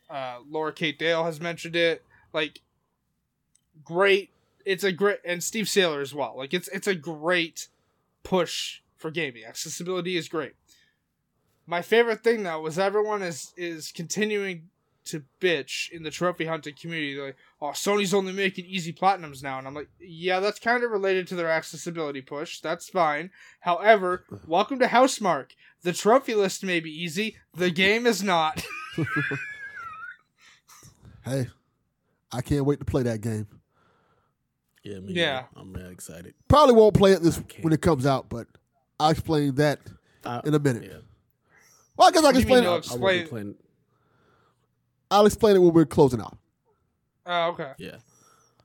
Uh, 0.08 0.38
Laura 0.48 0.72
Kate 0.72 0.98
Dale 0.98 1.24
has 1.24 1.40
mentioned 1.40 1.76
it. 1.76 2.04
Like, 2.32 2.60
great. 3.84 4.30
It's 4.64 4.84
a 4.84 4.92
great, 4.92 5.18
and 5.24 5.42
Steve 5.42 5.66
Saylor 5.66 6.02
as 6.02 6.14
well. 6.14 6.34
Like, 6.36 6.54
it's 6.54 6.68
it's 6.68 6.86
a 6.86 6.94
great 6.94 7.68
push 8.22 8.80
for 8.96 9.10
gaming. 9.10 9.44
Accessibility 9.44 10.16
is 10.16 10.28
great. 10.28 10.54
My 11.66 11.82
favorite 11.82 12.22
thing 12.22 12.42
though 12.42 12.60
was 12.60 12.78
everyone 12.78 13.22
is 13.22 13.52
is 13.56 13.92
continuing 13.92 14.68
to 15.06 15.24
bitch 15.40 15.90
in 15.90 16.02
the 16.02 16.10
trophy 16.10 16.46
hunting 16.46 16.74
community. 16.80 17.14
They're 17.14 17.26
like, 17.26 17.36
oh, 17.60 17.68
Sony's 17.68 18.14
only 18.14 18.32
making 18.32 18.66
easy 18.66 18.92
platinums 18.92 19.42
now. 19.42 19.58
And 19.58 19.66
I'm 19.66 19.74
like, 19.74 19.88
yeah, 19.98 20.40
that's 20.40 20.60
kind 20.60 20.84
of 20.84 20.90
related 20.90 21.26
to 21.28 21.34
their 21.34 21.50
accessibility 21.50 22.20
push. 22.20 22.60
That's 22.60 22.88
fine. 22.88 23.30
However, 23.60 24.24
welcome 24.46 24.78
to 24.78 24.86
Housemarque. 24.86 25.52
The 25.82 25.92
trophy 25.92 26.34
list 26.34 26.64
may 26.64 26.80
be 26.80 26.90
easy, 26.90 27.36
the 27.54 27.70
game 27.70 28.06
is 28.06 28.22
not. 28.22 28.64
hey, 31.24 31.48
I 32.32 32.40
can't 32.42 32.64
wait 32.64 32.78
to 32.80 32.84
play 32.84 33.02
that 33.04 33.20
game. 33.20 33.46
Yeah, 34.82 35.00
me 35.00 35.12
Yeah. 35.14 35.22
yeah. 35.22 35.44
I'm 35.56 35.72
really 35.72 35.92
excited. 35.92 36.34
Probably 36.48 36.74
won't 36.74 36.94
play 36.94 37.12
it 37.12 37.22
this 37.22 37.42
when 37.60 37.72
it 37.72 37.82
comes 37.82 38.06
out, 38.06 38.28
but 38.28 38.46
I'll 38.98 39.10
explain 39.10 39.54
that 39.56 39.80
I, 40.24 40.40
in 40.44 40.54
a 40.54 40.58
minute. 40.58 40.84
yeah, 40.84 40.98
Well, 41.96 42.08
I 42.08 42.10
guess 42.12 42.22
I 42.22 42.26
What 42.26 42.32
can 42.34 42.42
do 42.42 42.48
you 42.48 42.54
mean 42.54 42.58
explain. 42.58 42.62
you'll 42.62 42.74
It, 42.76 42.90
I 42.90 42.94
won't 42.94 43.12
be 43.14 43.20
Explain- 43.20 43.28
playing. 43.44 43.54
I'll 45.10 45.26
explain 45.26 45.56
it 45.56 45.58
when 45.58 45.72
we're 45.74 45.86
closing 45.86 46.20
out. 46.20 46.38
Oh, 47.26 47.48
okay. 47.50 47.72
Yeah, 47.78 47.96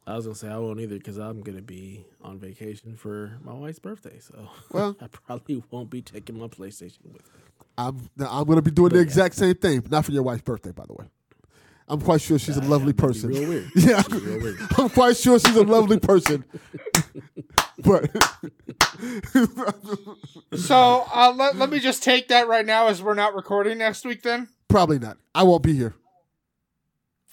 I 0.07 0.15
was 0.15 0.25
gonna 0.25 0.35
say 0.35 0.47
I 0.47 0.57
won't 0.57 0.79
either 0.79 0.95
because 0.97 1.17
I'm 1.17 1.41
gonna 1.41 1.61
be 1.61 2.05
on 2.21 2.37
vacation 2.39 2.95
for 2.95 3.37
my 3.43 3.53
wife's 3.53 3.79
birthday. 3.79 4.19
So 4.19 4.47
Well- 4.71 4.95
I 5.01 5.07
probably 5.07 5.63
won't 5.71 5.89
be 5.89 6.01
taking 6.01 6.37
my 6.39 6.47
PlayStation 6.47 7.03
with 7.11 7.23
me. 7.33 7.41
I'm 7.77 8.09
I'm 8.19 8.45
going 8.45 8.55
to 8.55 8.61
be 8.61 8.71
doing 8.71 8.87
the 8.89 8.93
But 8.95 8.97
yeah. 8.99 9.03
exact 9.03 9.35
same 9.35 9.55
thing, 9.55 9.83
not 9.89 10.05
for 10.05 10.13
your 10.13 10.23
wife's 10.23 10.43
birthday, 10.43 10.71
by 10.71 10.85
the 10.85 10.93
way. 10.93 11.09
I'm 11.87 12.01
quite 12.01 12.21
sure 12.21 12.39
she's 12.39 12.57
a 12.57 12.61
lovely 12.61 12.93
person. 12.93 13.29
Real 13.29 13.47
weird. 13.49 13.71
Yeah, 13.75 14.01
real 14.09 14.41
weird. 14.41 14.57
I'm 14.77 14.89
quite 14.89 15.17
sure 15.17 15.39
she's 15.39 15.55
a 15.55 15.63
lovely 15.63 15.99
person. 15.99 16.43
but 17.83 18.09
So 20.55 21.05
uh, 21.13 21.33
let, 21.35 21.57
let 21.57 21.69
me 21.69 21.79
just 21.79 22.03
take 22.03 22.27
that 22.29 22.47
right 22.47 22.65
now 22.65 22.87
as 22.87 23.03
we're 23.03 23.13
not 23.13 23.35
recording 23.35 23.77
next 23.77 24.05
week 24.05 24.23
then. 24.23 24.47
probably 24.67 24.99
not. 24.99 25.17
I 25.33 25.43
won't 25.43 25.63
be 25.63 25.73
here. 25.73 25.93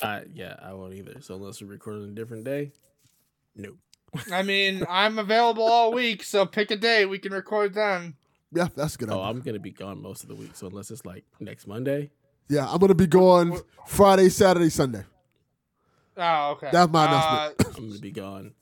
I, 0.00 0.24
yeah, 0.34 0.56
I 0.60 0.72
won't 0.74 0.94
either. 0.94 1.20
So 1.20 1.36
unless 1.36 1.62
we're 1.62 1.68
recording 1.68 2.10
a 2.10 2.14
different 2.14 2.44
day, 2.44 2.72
no. 3.54 3.74
I 4.30 4.42
mean, 4.42 4.84
I'm 4.90 5.18
available 5.18 5.62
all 5.62 5.92
week, 5.92 6.22
so 6.24 6.44
pick 6.44 6.70
a 6.70 6.76
day. 6.76 7.06
We 7.06 7.18
can 7.18 7.32
record 7.32 7.72
then. 7.74 8.14
Yeah, 8.52 8.68
that's 8.74 8.96
good. 8.96 9.08
Oh, 9.08 9.14
idea. 9.14 9.24
I'm 9.30 9.40
gonna 9.40 9.58
be 9.60 9.70
gone 9.70 10.02
most 10.02 10.22
of 10.24 10.28
the 10.28 10.34
week. 10.34 10.50
So 10.54 10.66
unless 10.66 10.90
it's 10.90 11.06
like 11.06 11.24
next 11.40 11.66
Monday, 11.66 12.10
yeah, 12.48 12.68
I'm 12.70 12.78
going 12.78 12.88
to 12.88 12.94
be 12.94 13.06
gone 13.06 13.58
Friday, 13.86 14.28
Saturday, 14.28 14.68
Sunday. 14.70 15.04
Oh, 16.16 16.50
okay. 16.52 16.68
That's 16.72 16.92
my 16.92 17.04
Uh, 17.04 17.08
announcement. 17.08 17.76
I'm 17.78 17.88
gonna 17.88 18.00
be 18.00 18.10
gone 18.10 18.52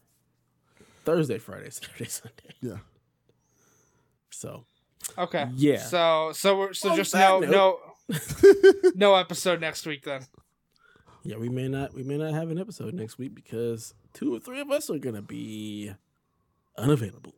Thursday, 1.04 1.38
Friday, 1.38 1.70
Saturday, 1.70 2.04
Sunday. 2.08 2.54
Yeah. 2.60 2.76
So 4.30 4.64
okay. 5.18 5.48
Yeah. 5.54 5.78
So 5.82 6.30
so 6.32 6.56
we're 6.58 6.72
so 6.72 6.90
On 6.90 6.96
just 6.96 7.14
no 7.14 7.40
note- 7.40 7.50
no 7.50 7.78
no 8.94 9.14
episode 9.16 9.60
next 9.60 9.86
week 9.86 10.04
then. 10.04 10.22
yeah, 11.24 11.36
we 11.36 11.48
may 11.48 11.68
not 11.68 11.92
we 11.94 12.02
may 12.04 12.16
not 12.16 12.32
have 12.34 12.50
an 12.50 12.58
episode 12.58 12.94
next 12.94 13.18
week 13.18 13.34
because 13.34 13.94
two 14.12 14.34
or 14.34 14.38
three 14.40 14.60
of 14.60 14.70
us 14.70 14.88
are 14.90 14.98
gonna 14.98 15.22
be 15.22 15.92
unavailable. 16.78 17.34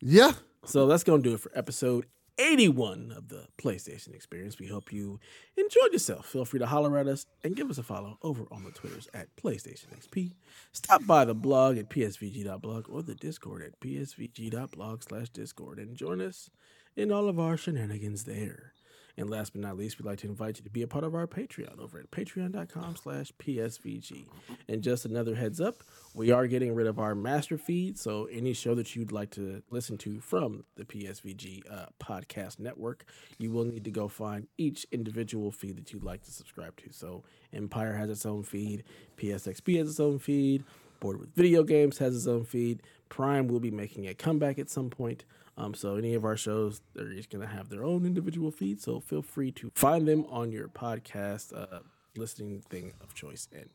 Yeah, 0.00 0.32
So 0.66 0.86
that's 0.86 1.02
going 1.04 1.22
to 1.22 1.28
do 1.30 1.34
it 1.34 1.40
for 1.40 1.50
episode 1.54 2.04
81 2.38 3.12
of 3.16 3.28
the 3.28 3.46
PlayStation 3.58 4.14
Experience. 4.14 4.58
We 4.58 4.66
hope 4.66 4.92
you 4.92 5.20
enjoyed 5.56 5.92
yourself. 5.92 6.26
Feel 6.26 6.44
free 6.44 6.58
to 6.58 6.66
holler 6.66 6.98
at 6.98 7.06
us 7.06 7.26
and 7.42 7.56
give 7.56 7.70
us 7.70 7.78
a 7.78 7.82
follow 7.82 8.18
over 8.22 8.44
on 8.50 8.64
the 8.64 8.70
Twitters 8.70 9.08
at 9.14 9.34
PlayStation 9.36 9.86
XP. 9.96 10.32
Stop 10.72 11.06
by 11.06 11.24
the 11.24 11.34
blog 11.34 11.78
at 11.78 11.88
psvg.blog 11.88 12.88
or 12.88 13.02
the 13.02 13.14
Discord 13.14 13.62
at 13.62 13.80
psvg.blog 13.80 15.02
slash 15.02 15.28
Discord 15.30 15.78
and 15.78 15.96
join 15.96 16.20
us 16.20 16.50
in 16.96 17.10
all 17.10 17.28
of 17.28 17.38
our 17.38 17.56
shenanigans 17.56 18.24
there. 18.24 18.73
And 19.16 19.30
last 19.30 19.52
but 19.52 19.62
not 19.62 19.76
least, 19.76 19.98
we'd 19.98 20.06
like 20.06 20.18
to 20.18 20.26
invite 20.26 20.58
you 20.58 20.64
to 20.64 20.70
be 20.70 20.82
a 20.82 20.88
part 20.88 21.04
of 21.04 21.14
our 21.14 21.26
Patreon 21.26 21.78
over 21.78 21.98
at 22.00 22.10
patreon.com 22.10 22.96
slash 22.96 23.32
PSVG. 23.38 24.26
And 24.68 24.82
just 24.82 25.04
another 25.04 25.36
heads 25.36 25.60
up, 25.60 25.84
we 26.14 26.32
are 26.32 26.46
getting 26.46 26.74
rid 26.74 26.86
of 26.86 26.98
our 26.98 27.14
master 27.14 27.56
feed. 27.56 27.98
So 27.98 28.24
any 28.26 28.52
show 28.52 28.74
that 28.74 28.96
you'd 28.96 29.12
like 29.12 29.30
to 29.32 29.62
listen 29.70 29.98
to 29.98 30.20
from 30.20 30.64
the 30.76 30.84
PSVG 30.84 31.62
uh, 31.70 31.86
podcast 32.02 32.58
network, 32.58 33.04
you 33.38 33.50
will 33.52 33.64
need 33.64 33.84
to 33.84 33.90
go 33.90 34.08
find 34.08 34.48
each 34.58 34.86
individual 34.90 35.52
feed 35.52 35.76
that 35.76 35.92
you'd 35.92 36.04
like 36.04 36.22
to 36.24 36.32
subscribe 36.32 36.76
to. 36.78 36.92
So 36.92 37.22
Empire 37.52 37.94
has 37.94 38.10
its 38.10 38.26
own 38.26 38.42
feed, 38.42 38.82
PSXP 39.16 39.78
has 39.78 39.90
its 39.90 40.00
own 40.00 40.18
feed, 40.18 40.64
Board 41.04 41.20
with 41.20 41.34
Video 41.34 41.62
Games 41.64 41.98
has 41.98 42.16
its 42.16 42.26
own 42.26 42.44
feed. 42.44 42.82
Prime 43.10 43.46
will 43.46 43.60
be 43.60 43.70
making 43.70 44.08
a 44.08 44.14
comeback 44.14 44.58
at 44.58 44.70
some 44.70 44.88
point. 44.88 45.24
Um, 45.56 45.74
so 45.74 45.96
any 45.96 46.14
of 46.14 46.24
our 46.24 46.36
shows, 46.36 46.80
they're 46.94 47.12
just 47.12 47.30
gonna 47.30 47.46
have 47.46 47.68
their 47.68 47.84
own 47.84 48.04
individual 48.04 48.50
feed. 48.50 48.80
So 48.80 49.00
feel 49.00 49.22
free 49.22 49.52
to 49.52 49.70
find 49.74 50.06
them 50.08 50.26
on 50.28 50.50
your 50.50 50.68
podcast 50.68 51.56
uh, 51.56 51.80
listening 52.16 52.60
thing 52.68 52.92
of 53.00 53.14
choice, 53.14 53.48
and 53.52 53.70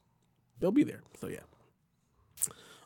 they'll 0.60 0.72
be 0.72 0.84
there. 0.84 1.04
So 1.20 1.28
yeah. 1.28 1.40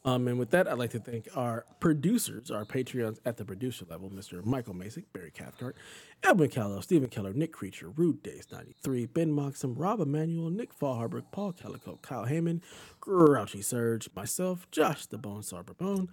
Um, 0.05 0.27
and 0.27 0.37
with 0.37 0.49
that, 0.49 0.67
I'd 0.67 0.77
like 0.77 0.89
to 0.91 0.99
thank 0.99 1.29
our 1.35 1.65
producers, 1.79 2.51
our 2.51 2.65
Patreons 2.65 3.19
at 3.25 3.37
the 3.37 3.45
producer 3.45 3.85
level, 3.89 4.09
Mr. 4.09 4.43
Michael 4.43 4.73
Masick, 4.73 5.05
Barry 5.13 5.31
Cathcart, 5.31 5.77
Edwin 6.23 6.49
Callow, 6.49 6.81
Stephen 6.81 7.07
Keller, 7.07 7.31
Nick 7.33 7.53
Creature, 7.53 7.89
Rude 7.91 8.21
Days 8.21 8.47
93, 8.51 9.05
Ben 9.05 9.31
Moxham, 9.31 9.75
Rob 9.77 10.01
Emanuel, 10.01 10.49
Nick 10.49 10.77
Fallharbor, 10.77 11.23
Paul 11.31 11.53
Calico, 11.53 11.99
Kyle 12.01 12.25
Heyman, 12.25 12.61
Grouchy 12.99 13.61
Surge, 13.61 14.09
myself, 14.13 14.69
Josh 14.71 15.05
the 15.05 15.17
Bone 15.17 15.41
Sarbarbone, 15.41 16.09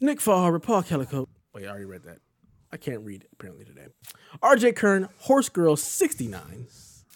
Nick 0.00 0.18
Fallharbor, 0.18 0.62
Paul 0.62 0.82
Calico. 0.82 1.28
Wait, 1.54 1.64
I 1.64 1.68
already 1.68 1.84
read 1.84 2.04
that. 2.04 2.18
I 2.70 2.76
can't 2.76 3.00
read 3.00 3.26
apparently 3.32 3.64
today. 3.64 3.86
RJ 4.42 4.76
Kern, 4.76 5.08
Horse 5.20 5.48
Girl 5.48 5.76
69, 5.76 6.66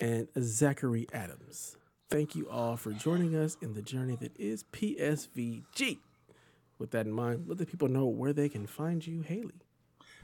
and 0.00 0.28
Zachary 0.40 1.06
Adams. 1.12 1.76
Thank 2.08 2.34
you 2.34 2.48
all 2.48 2.76
for 2.76 2.92
joining 2.92 3.36
us 3.36 3.56
in 3.60 3.74
the 3.74 3.82
journey 3.82 4.16
that 4.16 4.38
is 4.38 4.64
PSVG. 4.72 5.98
With 6.78 6.90
that 6.90 7.06
in 7.06 7.12
mind, 7.12 7.44
let 7.46 7.58
the 7.58 7.66
people 7.66 7.88
know 7.88 8.06
where 8.06 8.32
they 8.32 8.48
can 8.48 8.66
find 8.66 9.06
you, 9.06 9.20
Haley. 9.20 9.62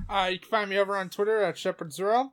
Uh, 0.08 0.30
you 0.32 0.38
can 0.38 0.48
find 0.48 0.70
me 0.70 0.78
over 0.78 0.96
on 0.96 1.08
Twitter 1.08 1.42
at 1.42 1.58
Shepard 1.58 1.92
Zero. 1.92 2.32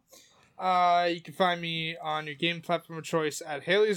Uh, 0.58 1.10
you 1.12 1.22
can 1.22 1.34
find 1.34 1.60
me 1.62 1.98
on 1.98 2.26
your 2.26 2.36
game 2.36 2.62
platform 2.62 2.98
of 3.00 3.06
choice 3.06 3.42
at 3.46 3.64
Haley. 3.64 3.94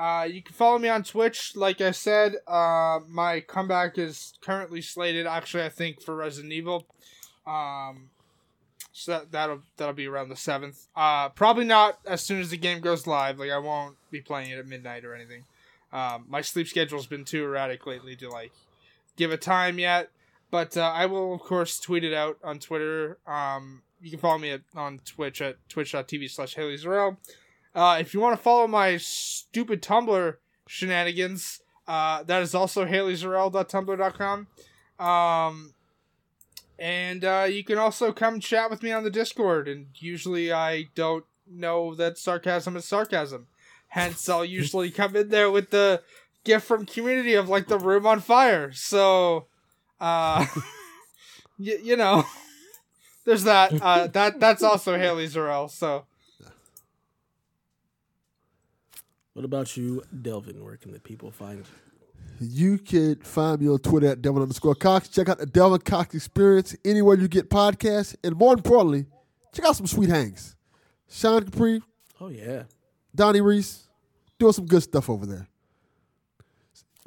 Uh, 0.00 0.24
you 0.24 0.40
can 0.40 0.54
follow 0.54 0.78
me 0.78 0.88
on 0.88 1.02
Twitch. 1.02 1.54
Like 1.54 1.82
I 1.82 1.90
said, 1.90 2.36
uh, 2.46 3.00
my 3.06 3.40
comeback 3.40 3.98
is 3.98 4.32
currently 4.40 4.80
slated. 4.80 5.26
Actually, 5.26 5.64
I 5.64 5.68
think 5.68 6.00
for 6.00 6.16
Resident 6.16 6.54
Evil. 6.54 6.86
Um, 7.46 8.08
so 8.92 9.12
that, 9.12 9.30
that'll 9.30 9.60
that'll 9.76 9.92
be 9.92 10.06
around 10.06 10.30
the 10.30 10.36
seventh. 10.36 10.86
Uh, 10.96 11.28
probably 11.28 11.66
not 11.66 11.98
as 12.06 12.22
soon 12.22 12.40
as 12.40 12.48
the 12.48 12.56
game 12.56 12.80
goes 12.80 13.06
live. 13.06 13.38
Like 13.38 13.50
I 13.50 13.58
won't 13.58 13.96
be 14.10 14.22
playing 14.22 14.50
it 14.50 14.58
at 14.58 14.66
midnight 14.66 15.04
or 15.04 15.14
anything. 15.14 15.44
Um, 15.92 16.24
my 16.30 16.40
sleep 16.40 16.66
schedule's 16.66 17.06
been 17.06 17.26
too 17.26 17.44
erratic 17.44 17.86
lately 17.86 18.16
to 18.16 18.30
like 18.30 18.52
give 19.16 19.32
a 19.32 19.36
time 19.36 19.78
yet. 19.78 20.08
But 20.50 20.78
uh, 20.78 20.80
I 20.80 21.04
will, 21.06 21.34
of 21.34 21.40
course, 21.40 21.78
tweet 21.78 22.04
it 22.04 22.14
out 22.14 22.38
on 22.42 22.58
Twitter. 22.58 23.18
Um, 23.26 23.82
you 24.00 24.08
can 24.08 24.18
follow 24.18 24.38
me 24.38 24.52
at, 24.52 24.62
on 24.74 25.00
Twitch 25.04 25.42
at 25.42 25.56
twitch.tv 25.68 26.30
slash 26.30 26.54
Haley. 26.54 26.78
Uh, 27.74 27.98
if 28.00 28.14
you 28.14 28.20
want 28.20 28.36
to 28.36 28.42
follow 28.42 28.66
my 28.66 28.96
stupid 28.96 29.82
Tumblr 29.82 30.36
shenanigans, 30.66 31.60
uh, 31.86 32.22
that 32.24 32.42
is 32.42 32.54
also 32.54 32.84
HaleyZarel.tumblr.com. 32.84 34.46
Um, 34.98 35.74
and 36.78 37.24
uh, 37.24 37.46
you 37.48 37.64
can 37.64 37.78
also 37.78 38.12
come 38.12 38.40
chat 38.40 38.70
with 38.70 38.82
me 38.82 38.92
on 38.92 39.04
the 39.04 39.10
Discord. 39.10 39.68
And 39.68 39.86
usually 39.96 40.52
I 40.52 40.86
don't 40.94 41.24
know 41.48 41.94
that 41.94 42.18
sarcasm 42.18 42.76
is 42.76 42.84
sarcasm. 42.84 43.46
Hence, 43.88 44.28
I'll 44.28 44.44
usually 44.60 44.90
come 44.90 45.16
in 45.16 45.28
there 45.28 45.50
with 45.50 45.70
the 45.70 46.02
gift 46.44 46.66
from 46.66 46.86
community 46.86 47.34
of 47.34 47.48
like 47.48 47.68
the 47.68 47.78
room 47.78 48.06
on 48.06 48.20
fire. 48.20 48.72
So, 48.72 49.46
uh, 50.00 50.46
y- 51.58 51.78
you 51.82 51.96
know, 51.96 52.24
there's 53.24 53.44
that. 53.44 53.80
Uh, 53.80 54.06
that 54.08 54.40
that's 54.40 54.62
also 54.62 54.96
Haley 54.98 55.26
Zarel. 55.26 55.70
So 55.70 56.06
What 59.34 59.44
about 59.44 59.76
you, 59.76 60.02
Delvin? 60.22 60.62
Where 60.64 60.76
can 60.76 60.92
the 60.92 61.00
people 61.00 61.30
find 61.30 61.58
you? 61.58 61.64
You 62.48 62.78
can 62.78 63.16
find 63.16 63.60
me 63.60 63.68
on 63.68 63.78
Twitter 63.78 64.08
at 64.08 64.22
Delvin 64.22 64.42
underscore 64.42 64.74
Cox. 64.74 65.08
Check 65.08 65.28
out 65.28 65.38
the 65.38 65.46
Delvin 65.46 65.80
Cox 65.80 66.14
Experience 66.14 66.74
anywhere 66.84 67.16
you 67.16 67.28
get 67.28 67.50
podcasts. 67.50 68.16
And 68.24 68.36
more 68.36 68.54
importantly, 68.54 69.06
check 69.54 69.64
out 69.66 69.76
some 69.76 69.86
sweet 69.86 70.08
hangs. 70.10 70.56
Sean 71.08 71.44
Capri, 71.44 71.82
Oh 72.20 72.28
yeah, 72.28 72.64
Donnie 73.14 73.40
Reese, 73.40 73.88
doing 74.38 74.52
some 74.52 74.66
good 74.66 74.82
stuff 74.82 75.08
over 75.10 75.26
there. 75.26 75.48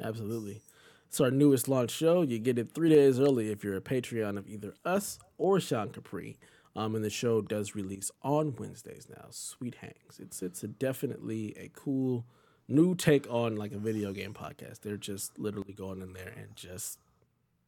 absolutely. 0.02 0.60
It's 1.08 1.20
our 1.20 1.30
newest 1.30 1.68
launch 1.68 1.92
show. 1.92 2.22
You 2.22 2.38
get 2.40 2.58
it 2.58 2.72
three 2.74 2.88
days 2.90 3.20
early 3.20 3.50
if 3.52 3.62
you're 3.62 3.76
a 3.76 3.80
Patreon 3.80 4.36
of 4.36 4.48
either 4.48 4.74
us 4.84 5.18
or 5.38 5.60
Sean 5.60 5.90
Capri. 5.90 6.36
Um, 6.76 6.94
and 6.96 7.04
the 7.04 7.10
show 7.10 7.40
does 7.40 7.74
release 7.74 8.10
on 8.22 8.56
Wednesdays 8.58 9.06
now. 9.08 9.26
Sweet 9.30 9.76
Hangs. 9.76 10.18
It's 10.18 10.42
it's 10.42 10.64
a 10.64 10.68
definitely 10.68 11.54
a 11.56 11.70
cool 11.72 12.24
new 12.68 12.94
take 12.94 13.30
on 13.30 13.56
like 13.56 13.72
a 13.72 13.78
video 13.78 14.12
game 14.12 14.34
podcast. 14.34 14.80
They're 14.80 14.96
just 14.96 15.38
literally 15.38 15.72
going 15.72 16.02
in 16.02 16.12
there 16.14 16.32
and 16.36 16.56
just 16.56 16.98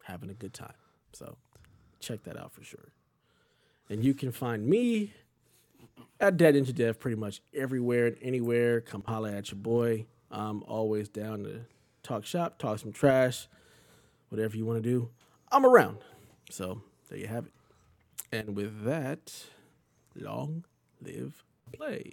having 0.05 0.31
a 0.31 0.35
good 0.35 0.55
time. 0.55 0.75
So 1.13 1.37
check 2.01 2.25
that 2.25 2.37
out 2.37 2.53
for 2.53 2.65
sure. 2.65 2.93
And 3.89 4.05
you 4.05 4.15
can 4.15 4.33
find 4.33 4.67
me 4.67 5.13
at 6.19 6.37
Dead 6.37 6.57
Into 6.57 6.73
Dev 6.73 6.99
pretty 6.99 7.17
much 7.17 7.41
everywhere 7.55 8.07
and 8.07 8.17
anywhere. 8.21 8.81
Come 8.81 9.05
holla 9.07 9.33
at 9.33 9.51
your 9.51 9.59
boy. 9.59 10.07
I'm 10.31 10.63
always 10.65 11.09
down 11.09 11.45
to 11.45 11.61
talk 12.03 12.25
shop, 12.27 12.59
talk 12.59 12.81
some 12.81 12.93
trash, 12.93 13.47
whatever 14.29 14.57
you 14.57 14.65
want 14.67 14.83
to 14.83 14.89
do. 14.89 15.11
I'm 15.53 15.65
around. 15.65 15.99
So 16.51 16.83
there 17.09 17.19
you 17.19 17.29
have 17.29 17.47
it. 17.47 17.53
And 18.33 18.57
with 18.57 18.85
that, 18.85 19.33
long 20.15 20.65
live 21.01 21.45
play. 21.73 22.13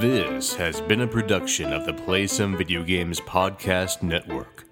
This 0.00 0.54
has 0.54 0.80
been 0.80 1.02
a 1.02 1.06
production 1.06 1.72
of 1.72 1.84
the 1.84 1.92
Play 1.92 2.26
Some 2.26 2.56
Video 2.56 2.82
Games 2.82 3.20
Podcast 3.20 4.02
Network. 4.02 4.67